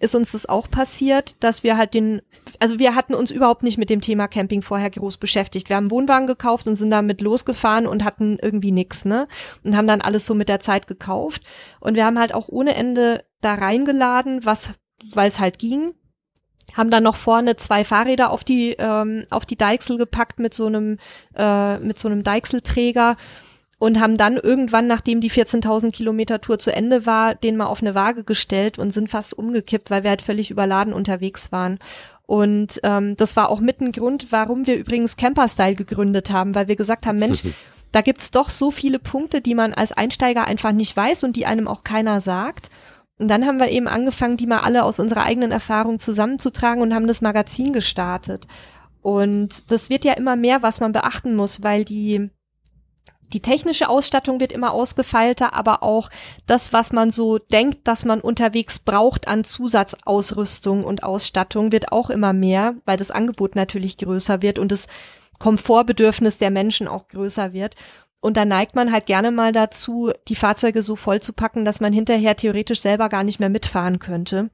ist 0.00 0.14
uns 0.14 0.32
das 0.32 0.46
auch 0.46 0.68
passiert, 0.68 1.36
dass 1.40 1.62
wir 1.62 1.76
halt 1.76 1.92
den, 1.92 2.22
also 2.58 2.78
wir 2.78 2.94
hatten 2.94 3.14
uns 3.14 3.30
überhaupt 3.30 3.62
nicht 3.62 3.76
mit 3.76 3.90
dem 3.90 4.00
Thema 4.00 4.28
Camping 4.28 4.62
vorher 4.62 4.88
groß 4.88 5.18
beschäftigt. 5.18 5.68
Wir 5.68 5.76
haben 5.76 5.84
einen 5.84 5.90
Wohnwagen 5.90 6.26
gekauft 6.26 6.66
und 6.66 6.76
sind 6.76 6.90
damit 6.90 7.20
losgefahren 7.20 7.86
und 7.86 8.02
hatten 8.02 8.38
irgendwie 8.40 8.72
nix, 8.72 9.04
ne? 9.04 9.28
Und 9.62 9.76
haben 9.76 9.86
dann 9.86 10.00
alles 10.00 10.24
so 10.24 10.34
mit 10.34 10.48
der 10.48 10.58
Zeit 10.58 10.86
gekauft. 10.86 11.42
Und 11.80 11.96
wir 11.96 12.06
haben 12.06 12.18
halt 12.18 12.34
auch 12.34 12.48
ohne 12.48 12.74
Ende 12.74 13.24
da 13.42 13.54
reingeladen, 13.54 14.44
was, 14.44 14.72
weil 15.12 15.28
es 15.28 15.38
halt 15.38 15.58
ging. 15.58 15.92
Haben 16.74 16.90
dann 16.90 17.02
noch 17.02 17.16
vorne 17.16 17.56
zwei 17.56 17.84
Fahrräder 17.84 18.30
auf 18.30 18.42
die, 18.42 18.76
ähm, 18.78 19.24
auf 19.28 19.44
die 19.44 19.56
Deichsel 19.56 19.98
gepackt 19.98 20.38
mit 20.38 20.54
so 20.54 20.66
einem, 20.66 20.96
äh, 21.36 21.78
mit 21.78 21.98
so 21.98 22.08
einem 22.08 22.22
Deichselträger 22.22 23.16
und 23.80 23.98
haben 23.98 24.18
dann 24.18 24.36
irgendwann, 24.36 24.86
nachdem 24.86 25.22
die 25.22 25.30
14.000 25.30 25.90
Kilometer 25.90 26.42
Tour 26.42 26.58
zu 26.58 26.70
Ende 26.70 27.06
war, 27.06 27.34
den 27.34 27.56
mal 27.56 27.64
auf 27.64 27.80
eine 27.80 27.94
Waage 27.94 28.24
gestellt 28.24 28.78
und 28.78 28.92
sind 28.92 29.08
fast 29.08 29.36
umgekippt, 29.36 29.90
weil 29.90 30.02
wir 30.02 30.10
halt 30.10 30.20
völlig 30.20 30.50
überladen 30.50 30.92
unterwegs 30.92 31.50
waren. 31.50 31.78
Und 32.26 32.78
ähm, 32.82 33.16
das 33.16 33.36
war 33.36 33.48
auch 33.48 33.60
mit 33.60 33.80
ein 33.80 33.92
Grund, 33.92 34.32
warum 34.32 34.66
wir 34.66 34.76
übrigens 34.76 35.16
Camper-Style 35.16 35.76
gegründet 35.76 36.30
haben, 36.30 36.54
weil 36.54 36.68
wir 36.68 36.76
gesagt 36.76 37.06
haben, 37.06 37.18
Mensch, 37.18 37.42
da 37.90 38.02
gibt's 38.02 38.30
doch 38.30 38.50
so 38.50 38.70
viele 38.70 38.98
Punkte, 38.98 39.40
die 39.40 39.54
man 39.54 39.72
als 39.72 39.92
Einsteiger 39.92 40.44
einfach 40.44 40.72
nicht 40.72 40.94
weiß 40.94 41.24
und 41.24 41.34
die 41.34 41.46
einem 41.46 41.66
auch 41.66 41.82
keiner 41.82 42.20
sagt. 42.20 42.68
Und 43.18 43.28
dann 43.28 43.46
haben 43.46 43.60
wir 43.60 43.70
eben 43.70 43.88
angefangen, 43.88 44.36
die 44.36 44.46
mal 44.46 44.60
alle 44.60 44.84
aus 44.84 45.00
unserer 45.00 45.22
eigenen 45.22 45.52
Erfahrung 45.52 45.98
zusammenzutragen 45.98 46.82
und 46.82 46.94
haben 46.94 47.06
das 47.06 47.22
Magazin 47.22 47.72
gestartet. 47.72 48.46
Und 49.00 49.70
das 49.70 49.88
wird 49.88 50.04
ja 50.04 50.12
immer 50.12 50.36
mehr, 50.36 50.62
was 50.62 50.80
man 50.80 50.92
beachten 50.92 51.34
muss, 51.34 51.62
weil 51.62 51.86
die 51.86 52.28
die 53.32 53.40
technische 53.40 53.88
Ausstattung 53.88 54.40
wird 54.40 54.52
immer 54.52 54.72
ausgefeilter, 54.72 55.54
aber 55.54 55.82
auch 55.82 56.10
das, 56.46 56.72
was 56.72 56.92
man 56.92 57.10
so 57.10 57.38
denkt, 57.38 57.86
dass 57.86 58.04
man 58.04 58.20
unterwegs 58.20 58.78
braucht 58.78 59.28
an 59.28 59.44
Zusatzausrüstung 59.44 60.84
und 60.84 61.02
Ausstattung, 61.02 61.72
wird 61.72 61.92
auch 61.92 62.10
immer 62.10 62.32
mehr, 62.32 62.74
weil 62.86 62.96
das 62.96 63.10
Angebot 63.10 63.54
natürlich 63.54 63.98
größer 63.98 64.42
wird 64.42 64.58
und 64.58 64.72
das 64.72 64.86
Komfortbedürfnis 65.38 66.38
der 66.38 66.50
Menschen 66.50 66.88
auch 66.88 67.08
größer 67.08 67.52
wird. 67.52 67.76
Und 68.20 68.36
da 68.36 68.44
neigt 68.44 68.74
man 68.74 68.92
halt 68.92 69.06
gerne 69.06 69.30
mal 69.30 69.52
dazu, 69.52 70.12
die 70.28 70.36
Fahrzeuge 70.36 70.82
so 70.82 70.94
voll 70.94 71.20
zu 71.20 71.32
packen, 71.32 71.64
dass 71.64 71.80
man 71.80 71.92
hinterher 71.92 72.36
theoretisch 72.36 72.80
selber 72.80 73.08
gar 73.08 73.24
nicht 73.24 73.40
mehr 73.40 73.48
mitfahren 73.48 73.98
könnte. 73.98 74.50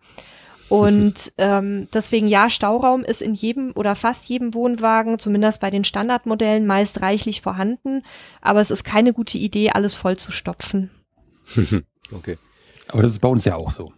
Und 0.68 1.32
ähm, 1.38 1.88
deswegen 1.92 2.26
ja, 2.26 2.50
Stauraum 2.50 3.04
ist 3.04 3.22
in 3.22 3.34
jedem 3.34 3.72
oder 3.74 3.94
fast 3.94 4.28
jedem 4.28 4.54
Wohnwagen, 4.54 5.18
zumindest 5.18 5.60
bei 5.60 5.70
den 5.70 5.84
Standardmodellen, 5.84 6.66
meist 6.66 7.02
reichlich 7.02 7.40
vorhanden. 7.40 8.02
Aber 8.40 8.60
es 8.60 8.70
ist 8.70 8.84
keine 8.84 9.12
gute 9.12 9.38
Idee, 9.38 9.70
alles 9.70 9.94
voll 9.94 10.16
zu 10.16 10.32
stopfen. 10.32 10.90
okay. 12.12 12.38
Aber 12.88 13.02
das 13.02 13.12
ist 13.12 13.20
bei 13.20 13.28
uns 13.28 13.44
ja 13.44 13.56
auch 13.56 13.70
so. 13.70 13.92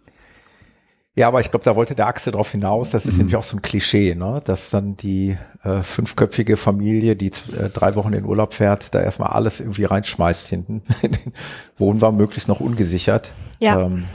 Ja, 1.15 1.27
aber 1.27 1.41
ich 1.41 1.49
glaube, 1.49 1.65
da 1.65 1.75
wollte 1.75 1.95
der 1.95 2.07
Axel 2.07 2.31
drauf 2.31 2.51
hinaus. 2.51 2.91
Das 2.91 3.05
ist 3.05 3.13
mhm. 3.13 3.19
nämlich 3.19 3.35
auch 3.35 3.43
so 3.43 3.57
ein 3.57 3.61
Klischee, 3.61 4.15
ne? 4.15 4.41
dass 4.45 4.69
dann 4.69 4.95
die 4.95 5.37
äh, 5.63 5.81
fünfköpfige 5.81 6.55
Familie, 6.55 7.15
die 7.15 7.27
äh, 7.27 7.69
drei 7.73 7.95
Wochen 7.95 8.13
in 8.13 8.23
Urlaub 8.25 8.53
fährt, 8.53 8.93
da 8.95 9.01
erstmal 9.01 9.31
alles 9.31 9.59
irgendwie 9.59 9.85
reinschmeißt 9.85 10.47
hinten 10.47 10.83
in 11.01 11.11
den 11.11 11.33
Wohnwagen, 11.77 12.15
möglichst 12.15 12.47
noch 12.47 12.61
ungesichert. 12.61 13.31
Ja. 13.59 13.81
Ähm, 13.81 14.05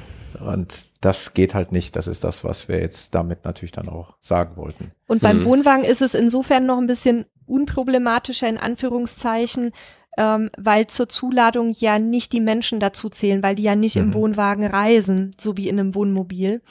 und 0.45 0.85
das 1.01 1.35
geht 1.35 1.55
halt 1.55 1.73
nicht. 1.73 1.97
Das 1.97 2.07
ist 2.07 2.25
das, 2.25 2.45
was 2.45 2.69
wir 2.69 2.79
jetzt 2.81 3.15
damit 3.15 3.45
natürlich 3.45 3.73
dann 3.73 3.89
auch 3.89 4.17
sagen 4.21 4.57
wollten. 4.57 4.93
Und 5.07 5.23
beim 5.23 5.39
hm. 5.39 5.45
Wohnwagen 5.45 5.85
ist 5.85 6.03
es 6.03 6.15
insofern 6.15 6.67
noch 6.67 6.79
ein 6.79 6.87
bisschen 6.87 7.27
unproblematischer 7.47 8.49
in 8.49 8.59
Anführungszeichen, 8.59 9.73
ähm, 10.17 10.51
weil 10.57 10.87
zur 10.87 11.09
Zuladung 11.09 11.73
ja 11.77 11.99
nicht 11.99 12.33
die 12.33 12.41
Menschen 12.41 12.81
dazu 12.81 13.09
zählen, 13.09 13.43
weil 13.43 13.55
die 13.55 13.65
ja 13.65 13.75
nicht 13.75 13.97
mhm. 13.97 14.03
im 14.03 14.15
Wohnwagen 14.15 14.67
reisen, 14.67 15.33
so 15.39 15.57
wie 15.57 15.69
in 15.69 15.79
einem 15.79 15.95
Wohnmobil. 15.95 16.63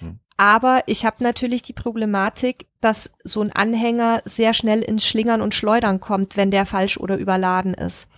Mhm. 0.00 0.18
Aber 0.36 0.82
ich 0.86 1.04
habe 1.04 1.22
natürlich 1.22 1.62
die 1.62 1.72
Problematik, 1.72 2.66
dass 2.80 3.10
so 3.24 3.40
ein 3.40 3.52
Anhänger 3.52 4.22
sehr 4.24 4.54
schnell 4.54 4.82
ins 4.82 5.06
Schlingern 5.06 5.40
und 5.40 5.54
Schleudern 5.54 6.00
kommt, 6.00 6.36
wenn 6.36 6.50
der 6.50 6.66
falsch 6.66 6.98
oder 6.98 7.16
überladen 7.16 7.74
ist. 7.74 8.08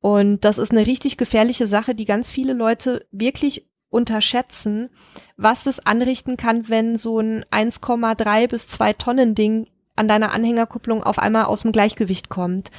Und 0.00 0.44
das 0.44 0.58
ist 0.58 0.70
eine 0.70 0.86
richtig 0.86 1.16
gefährliche 1.16 1.66
Sache, 1.66 1.94
die 1.94 2.04
ganz 2.04 2.30
viele 2.30 2.52
Leute 2.52 3.06
wirklich 3.10 3.66
unterschätzen, 3.90 4.90
was 5.36 5.64
das 5.64 5.84
anrichten 5.84 6.36
kann, 6.36 6.68
wenn 6.68 6.96
so 6.96 7.20
ein 7.20 7.44
1,3 7.46 8.48
bis 8.48 8.68
2 8.68 8.92
Tonnen 8.94 9.34
Ding 9.34 9.68
an 9.94 10.08
deiner 10.08 10.32
Anhängerkupplung 10.32 11.02
auf 11.02 11.18
einmal 11.18 11.44
aus 11.44 11.62
dem 11.62 11.72
Gleichgewicht 11.72 12.28
kommt. 12.28 12.70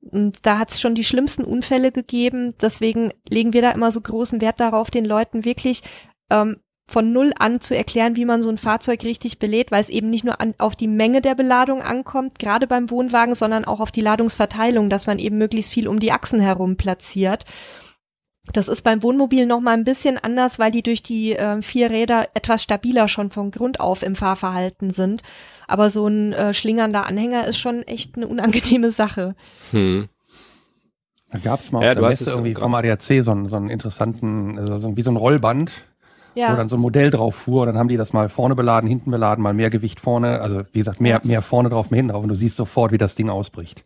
Und 0.00 0.46
da 0.46 0.58
hat 0.58 0.70
es 0.70 0.80
schon 0.80 0.94
die 0.94 1.04
schlimmsten 1.04 1.44
Unfälle 1.44 1.92
gegeben. 1.92 2.54
Deswegen 2.60 3.12
legen 3.28 3.52
wir 3.52 3.62
da 3.62 3.70
immer 3.72 3.90
so 3.90 4.00
großen 4.00 4.40
Wert 4.40 4.60
darauf, 4.60 4.90
den 4.90 5.04
Leuten 5.04 5.44
wirklich 5.44 5.82
ähm, 6.30 6.58
von 6.90 7.12
null 7.12 7.32
an 7.38 7.60
zu 7.60 7.76
erklären, 7.76 8.16
wie 8.16 8.24
man 8.24 8.42
so 8.42 8.48
ein 8.48 8.58
Fahrzeug 8.58 9.04
richtig 9.04 9.38
belädt, 9.38 9.70
weil 9.70 9.80
es 9.80 9.90
eben 9.90 10.10
nicht 10.10 10.24
nur 10.24 10.40
an, 10.40 10.54
auf 10.58 10.74
die 10.74 10.88
Menge 10.88 11.20
der 11.20 11.34
Beladung 11.34 11.82
ankommt, 11.82 12.38
gerade 12.38 12.66
beim 12.66 12.90
Wohnwagen, 12.90 13.34
sondern 13.34 13.64
auch 13.64 13.80
auf 13.80 13.92
die 13.92 14.00
Ladungsverteilung, 14.00 14.88
dass 14.90 15.06
man 15.06 15.18
eben 15.18 15.38
möglichst 15.38 15.72
viel 15.72 15.86
um 15.86 16.00
die 16.00 16.12
Achsen 16.12 16.40
herum 16.40 16.76
platziert. 16.76 17.44
Das 18.52 18.68
ist 18.68 18.82
beim 18.82 19.02
Wohnmobil 19.02 19.46
noch 19.46 19.60
mal 19.60 19.74
ein 19.74 19.84
bisschen 19.84 20.18
anders, 20.18 20.58
weil 20.58 20.70
die 20.70 20.82
durch 20.82 21.02
die 21.02 21.36
äh, 21.36 21.60
vier 21.62 21.90
Räder 21.90 22.28
etwas 22.34 22.62
stabiler 22.62 23.06
schon 23.06 23.30
von 23.30 23.50
Grund 23.50 23.80
auf 23.80 24.02
im 24.02 24.16
Fahrverhalten 24.16 24.90
sind. 24.90 25.22
Aber 25.68 25.90
so 25.90 26.06
ein 26.06 26.32
äh, 26.32 26.54
schlingernder 26.54 27.06
Anhänger 27.06 27.46
ist 27.46 27.58
schon 27.58 27.82
echt 27.82 28.16
eine 28.16 28.26
unangenehme 28.26 28.90
Sache. 28.90 29.34
Hm. 29.70 30.08
Da 31.30 31.38
gab 31.38 31.60
es 31.60 31.70
mal 31.70 31.84
ja, 31.84 31.94
du 31.94 32.04
hast 32.04 32.20
es 32.20 32.28
irgendwie 32.28 32.54
vom 32.54 32.74
ADAC 32.74 33.22
so 33.22 33.30
einen, 33.30 33.46
so 33.46 33.56
einen 33.56 33.70
interessanten, 33.70 34.58
also 34.58 34.96
wie 34.96 35.02
so 35.02 35.12
ein 35.12 35.16
Rollband, 35.16 35.84
ja. 36.34 36.52
wo 36.52 36.56
dann 36.56 36.68
so 36.68 36.76
ein 36.76 36.80
Modell 36.80 37.10
drauf 37.10 37.36
fuhr. 37.36 37.66
Dann 37.66 37.78
haben 37.78 37.88
die 37.88 37.96
das 37.96 38.12
mal 38.12 38.28
vorne 38.28 38.56
beladen, 38.56 38.88
hinten 38.88 39.12
beladen, 39.12 39.42
mal 39.42 39.54
mehr 39.54 39.70
Gewicht 39.70 40.00
vorne. 40.00 40.40
Also 40.40 40.62
wie 40.72 40.80
gesagt, 40.80 41.00
mehr, 41.00 41.20
mehr 41.22 41.42
vorne 41.42 41.68
drauf, 41.68 41.90
mehr 41.90 41.98
hinten 41.98 42.12
drauf. 42.12 42.22
Und 42.24 42.30
du 42.30 42.34
siehst 42.34 42.56
sofort, 42.56 42.90
wie 42.90 42.98
das 42.98 43.14
Ding 43.14 43.30
ausbricht. 43.30 43.84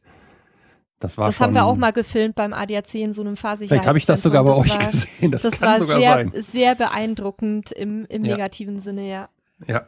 Das, 1.01 1.19
war 1.19 1.27
das 1.27 1.37
schon, 1.37 1.47
haben 1.47 1.55
wir 1.55 1.65
auch 1.65 1.77
mal 1.77 1.93
gefilmt 1.93 2.35
beim 2.35 2.53
ADAC 2.53 2.95
in 2.95 3.13
so 3.13 3.23
einem 3.23 3.37
Fahrsicherheitszentrum. 3.37 3.69
Vielleicht 3.69 3.87
habe 3.89 3.99
ich 3.99 4.07
das 4.07 4.23
sogar 4.23 4.45
bei 4.45 4.51
das 4.51 4.61
euch 4.61 4.71
war, 4.71 4.91
gesehen. 4.91 5.31
Das, 5.33 5.43
das 5.43 5.61
war 5.61 5.85
sehr, 5.85 6.01
sein. 6.01 6.33
sehr 6.35 6.75
beeindruckend 6.75 7.73
im, 7.73 8.07
im 8.07 8.25
ja. 8.25 8.37
negativen 8.37 8.81
Sinne, 8.81 9.09
ja. 9.09 9.29
Ja. 9.67 9.87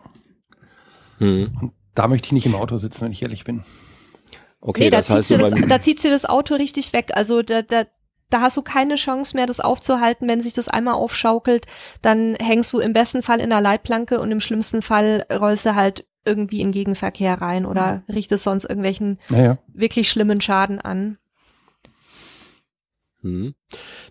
Hm. 1.19 1.57
Und 1.61 1.73
da 1.95 2.09
möchte 2.09 2.27
ich 2.27 2.33
nicht 2.33 2.47
im 2.47 2.55
Auto 2.55 2.77
sitzen, 2.79 3.03
wenn 3.03 3.13
ich 3.13 3.23
ehrlich 3.23 3.45
bin. 3.45 3.65
Okay, 4.61 4.85
nee, 4.85 4.91
das 4.91 5.07
da, 5.07 5.15
heißt, 5.15 5.31
das, 5.31 5.55
da 5.69 5.81
zieht 5.81 6.01
sie 6.01 6.11
das 6.11 6.25
Auto 6.25 6.55
richtig 6.55 6.93
weg. 6.93 7.11
Also 7.15 7.43
da, 7.43 7.63
da, 7.63 7.85
da 8.31 8.41
hast 8.41 8.57
du 8.57 8.63
keine 8.63 8.97
Chance 8.97 9.37
mehr, 9.37 9.47
das 9.47 9.61
aufzuhalten. 9.61 10.29
Wenn 10.29 10.41
sich 10.41 10.53
das 10.53 10.69
einmal 10.69 10.95
aufschaukelt, 10.95 11.67
dann 12.03 12.35
hängst 12.35 12.73
du 12.73 12.81
im 12.81 12.93
besten 12.93 13.23
Fall 13.23 13.41
in 13.41 13.51
der 13.51 13.61
Leitplanke 13.61 14.21
und 14.21 14.31
im 14.31 14.41
schlimmsten 14.41 14.83
Fall 14.83 15.25
rollst 15.33 15.67
du 15.67 15.75
halt 15.75 16.05
irgendwie 16.27 16.61
in 16.61 16.73
Gegenverkehr 16.73 17.41
rein 17.41 17.67
oder 17.67 18.03
mhm. 18.07 18.15
richtest 18.15 18.45
sonst 18.45 18.65
irgendwelchen 18.65 19.19
naja. 19.29 19.59
wirklich 19.73 20.11
schlimmen 20.11 20.41
Schaden 20.41 20.81
an. 20.81 21.19
Hm. 23.27 23.55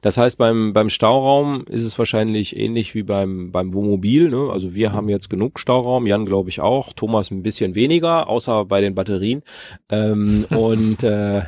Das 0.02 0.18
heißt, 0.18 0.38
beim, 0.38 0.74
beim 0.74 0.90
Stauraum 0.90 1.64
ist 1.70 1.86
es 1.86 1.98
wahrscheinlich 1.98 2.58
ähnlich 2.58 2.94
wie 2.94 3.04
beim, 3.04 3.52
beim 3.52 3.74
Wohnmobil. 3.74 4.30
Ne? 4.30 4.50
Also 4.52 4.76
wir 4.76 4.92
haben 4.92 5.08
jetzt 5.08 5.30
genug 5.30 5.60
Stauraum, 5.60 6.06
Jan 6.06 6.26
glaube 6.26 6.50
ich 6.50 6.60
auch, 6.60 6.92
Thomas 6.92 7.32
ein 7.32 7.42
bisschen 7.42 7.74
weniger, 7.74 8.28
außer 8.28 8.66
bei 8.66 8.82
den 8.82 8.96
Batterien. 8.96 9.44
Ähm, 9.90 10.46
und 10.56 11.04
äh, 11.04 11.44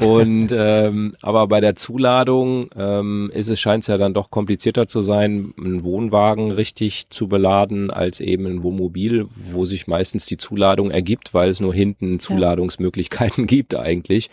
und 0.00 0.52
ähm, 0.52 1.14
aber 1.22 1.46
bei 1.48 1.60
der 1.60 1.74
Zuladung 1.74 2.68
ähm, 2.76 3.30
ist 3.34 3.48
es 3.48 3.60
scheint 3.60 3.84
es 3.84 3.86
ja 3.86 3.96
dann 3.96 4.12
doch 4.12 4.30
komplizierter 4.30 4.86
zu 4.86 5.00
sein, 5.00 5.54
einen 5.58 5.84
Wohnwagen 5.84 6.50
richtig 6.50 7.08
zu 7.08 7.28
beladen 7.28 7.90
als 7.90 8.20
eben 8.20 8.46
ein 8.46 8.62
Wohnmobil, 8.62 9.26
wo 9.34 9.64
sich 9.64 9.86
meistens 9.86 10.26
die 10.26 10.36
Zuladung 10.36 10.90
ergibt, 10.90 11.32
weil 11.32 11.48
es 11.48 11.60
nur 11.60 11.72
hinten 11.72 12.18
Zuladungsmöglichkeiten 12.18 13.46
gibt 13.46 13.74
eigentlich. 13.74 14.28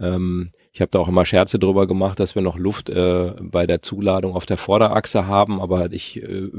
Ähm, 0.00 0.50
ich 0.74 0.80
habe 0.80 0.90
da 0.90 0.98
auch 0.98 1.06
immer 1.06 1.24
Scherze 1.24 1.60
drüber 1.60 1.86
gemacht, 1.86 2.18
dass 2.18 2.34
wir 2.34 2.42
noch 2.42 2.58
Luft 2.58 2.90
äh, 2.90 3.32
bei 3.40 3.64
der 3.64 3.80
Zuladung 3.80 4.34
auf 4.34 4.44
der 4.44 4.56
Vorderachse 4.56 5.28
haben, 5.28 5.60
aber 5.60 5.92
ich 5.92 6.20
äh, 6.20 6.50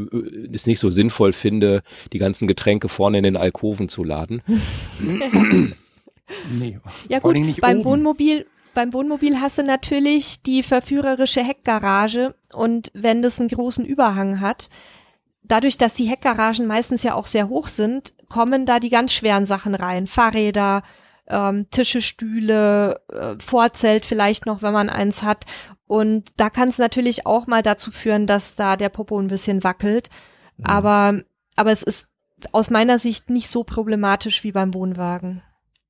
es 0.54 0.66
nicht 0.66 0.80
so 0.80 0.90
sinnvoll 0.90 1.34
finde, 1.34 1.84
die 2.14 2.18
ganzen 2.18 2.48
Getränke 2.48 2.88
vorne 2.88 3.18
in 3.18 3.26
den 3.26 3.36
Alkoven 3.36 3.90
zu 3.90 4.06
laden. 4.06 4.42
nee, 6.50 6.80
ja 7.10 7.20
gut, 7.20 7.36
beim 7.60 7.80
oben. 7.80 7.86
Wohnmobil 7.86 8.46
beim 8.74 8.94
Wohnmobil 8.94 9.42
hast 9.42 9.58
du 9.58 9.64
natürlich 9.64 10.42
die 10.44 10.64
verführerische 10.64 11.44
Heckgarage 11.44 12.36
und 12.54 12.92
wenn 12.94 13.22
das 13.22 13.40
einen 13.40 13.50
großen 13.50 13.86
Überhang 13.86 14.40
hat, 14.40 14.70
dadurch, 15.44 15.78
dass 15.78 15.94
die 15.94 16.06
Heckgaragen 16.06 16.68
meistens 16.68 17.04
ja 17.04 17.16
auch 17.16 17.28
sehr 17.28 17.50
hoch 17.50 17.68
sind, 17.68 18.14
kommen 18.30 18.66
da 18.66 18.80
die 18.80 18.90
ganz 18.90 19.12
schweren 19.12 19.46
Sachen 19.46 19.76
rein. 19.76 20.08
Fahrräder, 20.08 20.84
ähm, 21.28 21.70
Tische, 21.70 22.02
Stühle, 22.02 23.02
äh, 23.12 23.36
Vorzelt 23.44 24.06
vielleicht 24.06 24.46
noch, 24.46 24.62
wenn 24.62 24.74
man 24.74 24.90
eins 24.90 25.22
hat. 25.22 25.46
Und 25.88 26.30
da 26.38 26.50
kann 26.50 26.70
es 26.70 26.78
natürlich 26.78 27.26
auch 27.26 27.48
mal 27.48 27.62
dazu 27.62 27.92
führen, 27.92 28.28
dass 28.28 28.56
da 28.56 28.76
der 28.76 28.90
Popo 28.90 29.20
ein 29.20 29.28
bisschen 29.28 29.64
wackelt. 29.64 30.10
Mhm. 30.58 30.66
Aber, 30.66 31.22
aber 31.56 31.72
es 31.72 31.84
ist 31.84 32.08
aus 32.52 32.70
meiner 32.70 33.00
Sicht 33.00 33.30
nicht 33.30 33.50
so 33.50 33.64
problematisch 33.64 34.44
wie 34.44 34.52
beim 34.52 34.74
Wohnwagen. 34.74 35.42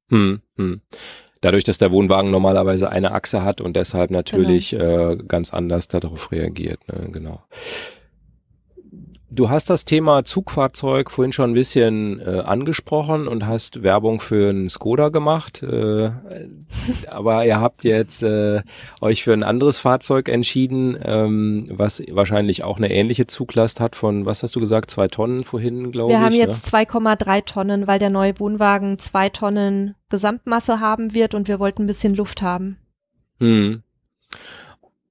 Hm, 0.09 0.41
hm. 0.57 0.81
Dadurch, 1.41 1.63
dass 1.63 1.77
der 1.77 1.91
Wohnwagen 1.91 2.31
normalerweise 2.31 2.89
eine 2.89 3.11
Achse 3.11 3.43
hat 3.43 3.61
und 3.61 3.75
deshalb 3.75 4.11
natürlich 4.11 4.71
genau. 4.71 5.11
äh, 5.11 5.17
ganz 5.17 5.53
anders 5.53 5.87
darauf 5.87 6.31
reagiert. 6.31 6.87
Ne? 6.87 7.09
Genau. 7.11 7.43
Du 9.35 9.49
hast 9.49 9.69
das 9.69 9.83
Thema 9.83 10.23
Zugfahrzeug 10.23 11.11
vorhin 11.11 11.33
schon 11.33 11.51
ein 11.51 11.55
bisschen 11.55 12.21
äh, 12.21 12.39
angesprochen 12.39 13.27
und 13.27 13.45
hast 13.45 13.83
Werbung 13.83 14.21
für 14.21 14.49
einen 14.49 14.69
Skoda 14.69 15.09
gemacht. 15.09 15.61
Äh, 15.61 16.11
aber 17.11 17.45
ihr 17.45 17.59
habt 17.59 17.83
jetzt 17.83 18.23
äh, 18.23 18.61
euch 19.01 19.23
für 19.25 19.33
ein 19.33 19.43
anderes 19.43 19.79
Fahrzeug 19.79 20.29
entschieden, 20.29 20.97
ähm, 21.03 21.67
was 21.69 22.01
wahrscheinlich 22.09 22.63
auch 22.63 22.77
eine 22.77 22.91
ähnliche 22.91 23.27
Zuglast 23.27 23.81
hat 23.81 23.97
von, 23.97 24.25
was 24.25 24.41
hast 24.41 24.55
du 24.55 24.61
gesagt, 24.61 24.89
zwei 24.89 25.09
Tonnen 25.09 25.43
vorhin, 25.43 25.91
glaube 25.91 26.13
ich. 26.13 26.17
Wir 26.17 26.25
haben 26.25 26.33
jetzt 26.33 26.71
ne? 26.71 26.79
2,3 26.79 27.45
Tonnen, 27.45 27.87
weil 27.87 27.99
der 27.99 28.09
neue 28.09 28.39
Wohnwagen 28.39 28.97
zwei 28.99 29.27
Tonnen 29.27 29.95
Gesamtmasse 30.09 30.79
haben 30.79 31.13
wird 31.13 31.33
und 31.33 31.49
wir 31.49 31.59
wollten 31.59 31.83
ein 31.83 31.87
bisschen 31.87 32.15
Luft 32.15 32.41
haben. 32.41 32.77
Hm. 33.39 33.83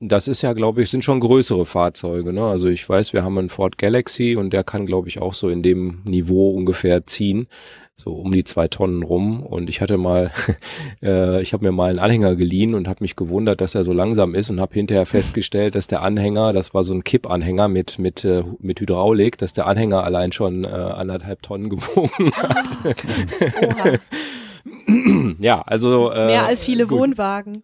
Das 0.00 0.26
ist 0.26 0.42
ja, 0.42 0.52
glaube 0.54 0.82
ich, 0.82 0.90
sind 0.90 1.04
schon 1.04 1.20
größere 1.20 1.66
Fahrzeuge. 1.66 2.32
Ne? 2.32 2.44
Also 2.44 2.66
ich 2.66 2.86
weiß, 2.86 3.12
wir 3.12 3.22
haben 3.22 3.38
einen 3.38 3.48
Ford 3.48 3.78
Galaxy 3.78 4.34
und 4.36 4.52
der 4.52 4.64
kann, 4.64 4.86
glaube 4.86 5.08
ich, 5.08 5.22
auch 5.22 5.34
so 5.34 5.48
in 5.48 5.62
dem 5.62 6.02
Niveau 6.04 6.50
ungefähr 6.50 7.06
ziehen, 7.06 7.46
so 7.94 8.12
um 8.12 8.32
die 8.32 8.42
zwei 8.42 8.66
Tonnen 8.66 9.04
rum. 9.04 9.42
Und 9.42 9.70
ich 9.70 9.80
hatte 9.80 9.96
mal, 9.96 10.32
äh, 11.02 11.40
ich 11.42 11.52
habe 11.52 11.64
mir 11.64 11.72
mal 11.72 11.90
einen 11.90 12.00
Anhänger 12.00 12.34
geliehen 12.34 12.74
und 12.74 12.88
habe 12.88 13.04
mich 13.04 13.14
gewundert, 13.14 13.60
dass 13.60 13.76
er 13.76 13.84
so 13.84 13.92
langsam 13.92 14.34
ist 14.34 14.50
und 14.50 14.60
habe 14.60 14.74
hinterher 14.74 15.06
festgestellt, 15.06 15.76
dass 15.76 15.86
der 15.86 16.02
Anhänger, 16.02 16.52
das 16.52 16.74
war 16.74 16.82
so 16.82 16.92
ein 16.92 17.04
Kippanhänger 17.04 17.68
mit 17.68 18.00
mit 18.00 18.24
äh, 18.24 18.42
mit 18.58 18.80
Hydraulik, 18.80 19.38
dass 19.38 19.52
der 19.52 19.66
Anhänger 19.66 20.02
allein 20.02 20.32
schon 20.32 20.64
äh, 20.64 20.68
anderthalb 20.68 21.40
Tonnen 21.42 21.68
gewogen 21.70 22.32
hat. 22.32 24.00
ja, 25.38 25.62
also 25.62 26.10
äh, 26.10 26.26
mehr 26.26 26.46
als 26.46 26.64
viele 26.64 26.86
gut. 26.86 26.98
Wohnwagen. 26.98 27.62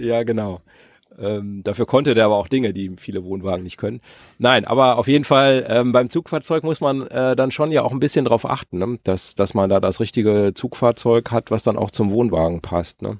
Ja, 0.00 0.24
genau. 0.24 0.60
Ähm, 1.20 1.62
dafür 1.62 1.86
konnte 1.86 2.14
der 2.14 2.24
aber 2.24 2.36
auch 2.36 2.48
Dinge, 2.48 2.72
die 2.72 2.92
viele 2.96 3.24
Wohnwagen 3.24 3.62
nicht 3.62 3.76
können. 3.76 4.00
Nein, 4.38 4.64
aber 4.64 4.98
auf 4.98 5.06
jeden 5.06 5.24
Fall 5.24 5.66
ähm, 5.68 5.92
beim 5.92 6.08
Zugfahrzeug 6.08 6.64
muss 6.64 6.80
man 6.80 7.06
äh, 7.08 7.36
dann 7.36 7.50
schon 7.50 7.70
ja 7.72 7.82
auch 7.82 7.92
ein 7.92 8.00
bisschen 8.00 8.24
drauf 8.24 8.44
achten, 8.44 8.78
ne? 8.78 8.98
dass, 9.04 9.34
dass 9.34 9.54
man 9.54 9.68
da 9.68 9.80
das 9.80 10.00
richtige 10.00 10.52
Zugfahrzeug 10.54 11.30
hat, 11.30 11.50
was 11.50 11.62
dann 11.62 11.76
auch 11.76 11.90
zum 11.90 12.12
Wohnwagen 12.12 12.62
passt. 12.62 13.02
Ne? 13.02 13.18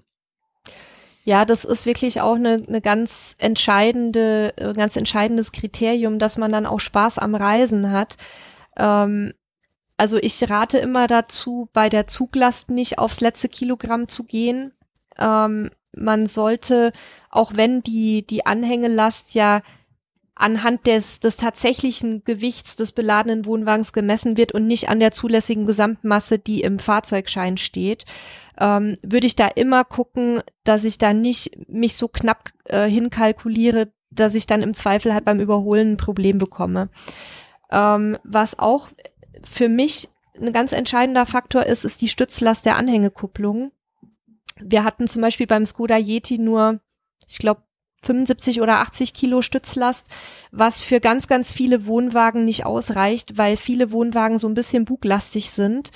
Ja, 1.25 1.45
das 1.45 1.65
ist 1.65 1.87
wirklich 1.87 2.21
auch 2.21 2.37
eine, 2.37 2.63
eine 2.67 2.81
ganz 2.81 3.37
entscheidende, 3.39 4.55
äh, 4.57 4.73
ganz 4.73 4.97
entscheidendes 4.97 5.53
Kriterium, 5.53 6.19
dass 6.19 6.39
man 6.39 6.51
dann 6.51 6.67
auch 6.67 6.81
Spaß 6.81 7.19
am 7.19 7.35
Reisen 7.35 7.91
hat. 7.91 8.17
Ähm, 8.77 9.35
also 9.97 10.17
ich 10.17 10.49
rate 10.49 10.79
immer 10.79 11.07
dazu, 11.07 11.69
bei 11.75 11.91
der 11.91 12.07
Zuglast 12.07 12.71
nicht 12.71 12.99
aufs 12.99 13.21
letzte 13.21 13.51
Kilogramm 13.51 14.09
zu 14.09 14.25
gehen. 14.25 14.73
Ähm, 15.19 15.71
man 15.97 16.27
sollte, 16.27 16.93
auch 17.31 17.53
wenn 17.55 17.83
die, 17.83 18.27
die 18.27 18.47
Anhängelast 18.47 19.35
ja 19.35 19.63
anhand 20.35 20.87
des, 20.87 21.21
des 21.21 21.37
tatsächlichen 21.37 22.25
Gewichts 22.25 22.75
des 22.75 22.93
beladenen 22.93 23.45
Wohnwagens 23.45 23.93
gemessen 23.93 24.37
wird 24.37 24.53
und 24.53 24.67
nicht 24.67 24.89
an 24.89 24.99
der 24.99 25.13
zulässigen 25.13 25.67
Gesamtmasse, 25.67 26.39
die 26.39 26.63
im 26.63 26.79
Fahrzeugschein 26.79 27.59
steht, 27.59 28.07
ähm, 28.59 28.97
würde 29.03 29.27
ich 29.27 29.37
da 29.37 29.47
immer 29.49 29.85
gucken, 29.85 30.43
dass 30.65 30.85
ich 30.85 30.99
da 30.99 31.13
nicht 31.13 31.69
mich 31.69 31.97
so 31.97 32.09
knapp 32.09 32.51
äh, 32.65 32.89
hinkalkuliere, 32.89 33.93
dass 34.11 34.35
ich 34.35 34.47
dann 34.47 34.63
im 34.63 34.75
Zweifel 34.75 35.13
halt 35.13 35.25
beim 35.25 35.41
Überholen 35.41 35.93
ein 35.93 35.97
Problem 35.99 36.39
bekomme. 36.39 36.89
Ähm, 37.71 38.17
was 38.25 38.59
auch 38.59 38.89
für 39.43 39.69
mich 39.69 40.09
ein 40.39 40.53
ganz 40.53 40.73
entscheidender 40.73 41.27
Faktor 41.27 41.67
ist, 41.67 41.85
ist 41.85 42.01
die 42.01 42.09
Stützlast 42.09 42.65
der 42.65 42.77
Anhängekupplung. 42.77 43.73
Wir 44.63 44.85
hatten 44.85 45.09
zum 45.09 45.23
Beispiel 45.23 45.47
beim 45.47 45.65
Skoda 45.65 45.97
Yeti 45.97 46.39
nur, 46.39 46.81
ich 47.29 47.39
glaube, 47.39 47.63
75 48.03 48.63
oder 48.63 48.79
80 48.79 49.13
Kilo 49.13 49.43
Stützlast, 49.43 50.09
was 50.53 50.81
für 50.81 51.01
ganz, 51.01 51.27
ganz 51.27 51.53
viele 51.53 51.87
Wohnwagen 51.87 52.45
nicht 52.45 52.65
ausreicht, 52.65 53.37
weil 53.37 53.57
viele 53.57 53.93
Wohnwagen 53.93 54.39
so 54.39 54.49
ein 54.49 54.55
bisschen 54.55 54.85
buglastig 54.87 55.51
sind. 55.51 55.91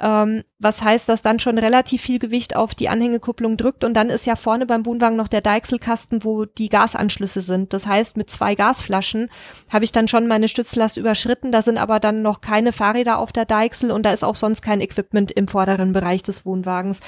Ähm, 0.00 0.44
was 0.60 0.82
heißt, 0.82 1.08
dass 1.08 1.22
dann 1.22 1.40
schon 1.40 1.58
relativ 1.58 2.02
viel 2.02 2.20
Gewicht 2.20 2.54
auf 2.54 2.74
die 2.74 2.88
Anhängekupplung 2.88 3.56
drückt 3.56 3.82
und 3.82 3.94
dann 3.94 4.10
ist 4.10 4.26
ja 4.26 4.36
vorne 4.36 4.64
beim 4.64 4.86
Wohnwagen 4.86 5.16
noch 5.16 5.26
der 5.28 5.40
Deichselkasten, 5.40 6.22
wo 6.22 6.44
die 6.44 6.68
Gasanschlüsse 6.68 7.40
sind. 7.40 7.72
Das 7.72 7.86
heißt, 7.86 8.16
mit 8.16 8.30
zwei 8.30 8.54
Gasflaschen 8.54 9.28
habe 9.70 9.84
ich 9.84 9.90
dann 9.90 10.06
schon 10.06 10.28
meine 10.28 10.46
Stützlast 10.46 10.98
überschritten. 10.98 11.50
Da 11.50 11.62
sind 11.62 11.78
aber 11.78 11.98
dann 11.98 12.22
noch 12.22 12.40
keine 12.40 12.72
Fahrräder 12.72 13.18
auf 13.18 13.32
der 13.32 13.44
Deichsel 13.44 13.90
und 13.90 14.04
da 14.04 14.12
ist 14.12 14.24
auch 14.24 14.36
sonst 14.36 14.62
kein 14.62 14.80
Equipment 14.80 15.32
im 15.32 15.48
vorderen 15.48 15.92
Bereich 15.92 16.22
des 16.22 16.46
Wohnwagens. 16.46 17.00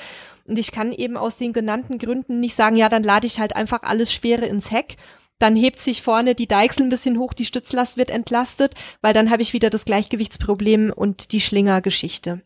Und 0.47 0.59
ich 0.59 0.73
kann 0.73 0.93
eben 0.93 1.17
aus 1.17 1.37
den 1.37 1.53
genannten 1.53 1.99
Gründen 1.99 2.41
nicht 2.41 2.57
sagen, 2.57 2.75
ja, 2.75 2.89
dann 2.89 3.05
lade 3.05 3.27
ich 3.27 3.39
halt 3.39 3.55
einfach 3.55 3.83
alles 3.83 4.13
Schwere 4.13 4.47
ins 4.47 4.73
Heck. 4.73 4.97
Dann 5.39 5.55
hebt 5.55 5.79
sich 5.79 6.03
vorne 6.03 6.35
die 6.35 6.49
Deichsel 6.49 6.87
ein 6.87 6.91
bisschen 6.91 7.19
hoch, 7.19 7.35
die 7.35 7.45
Stützlast 7.45 7.97
wird 7.97 8.11
entlastet, 8.11 8.75
weil 9.01 9.15
dann 9.15 9.31
habe 9.31 9.43
ich 9.43 9.53
wieder 9.53 9.71
das 9.71 9.85
Gleichgewichtsproblem 9.85 10.93
und 10.95 11.33
die 11.33 11.41
Schlingergeschichte. 11.41 12.43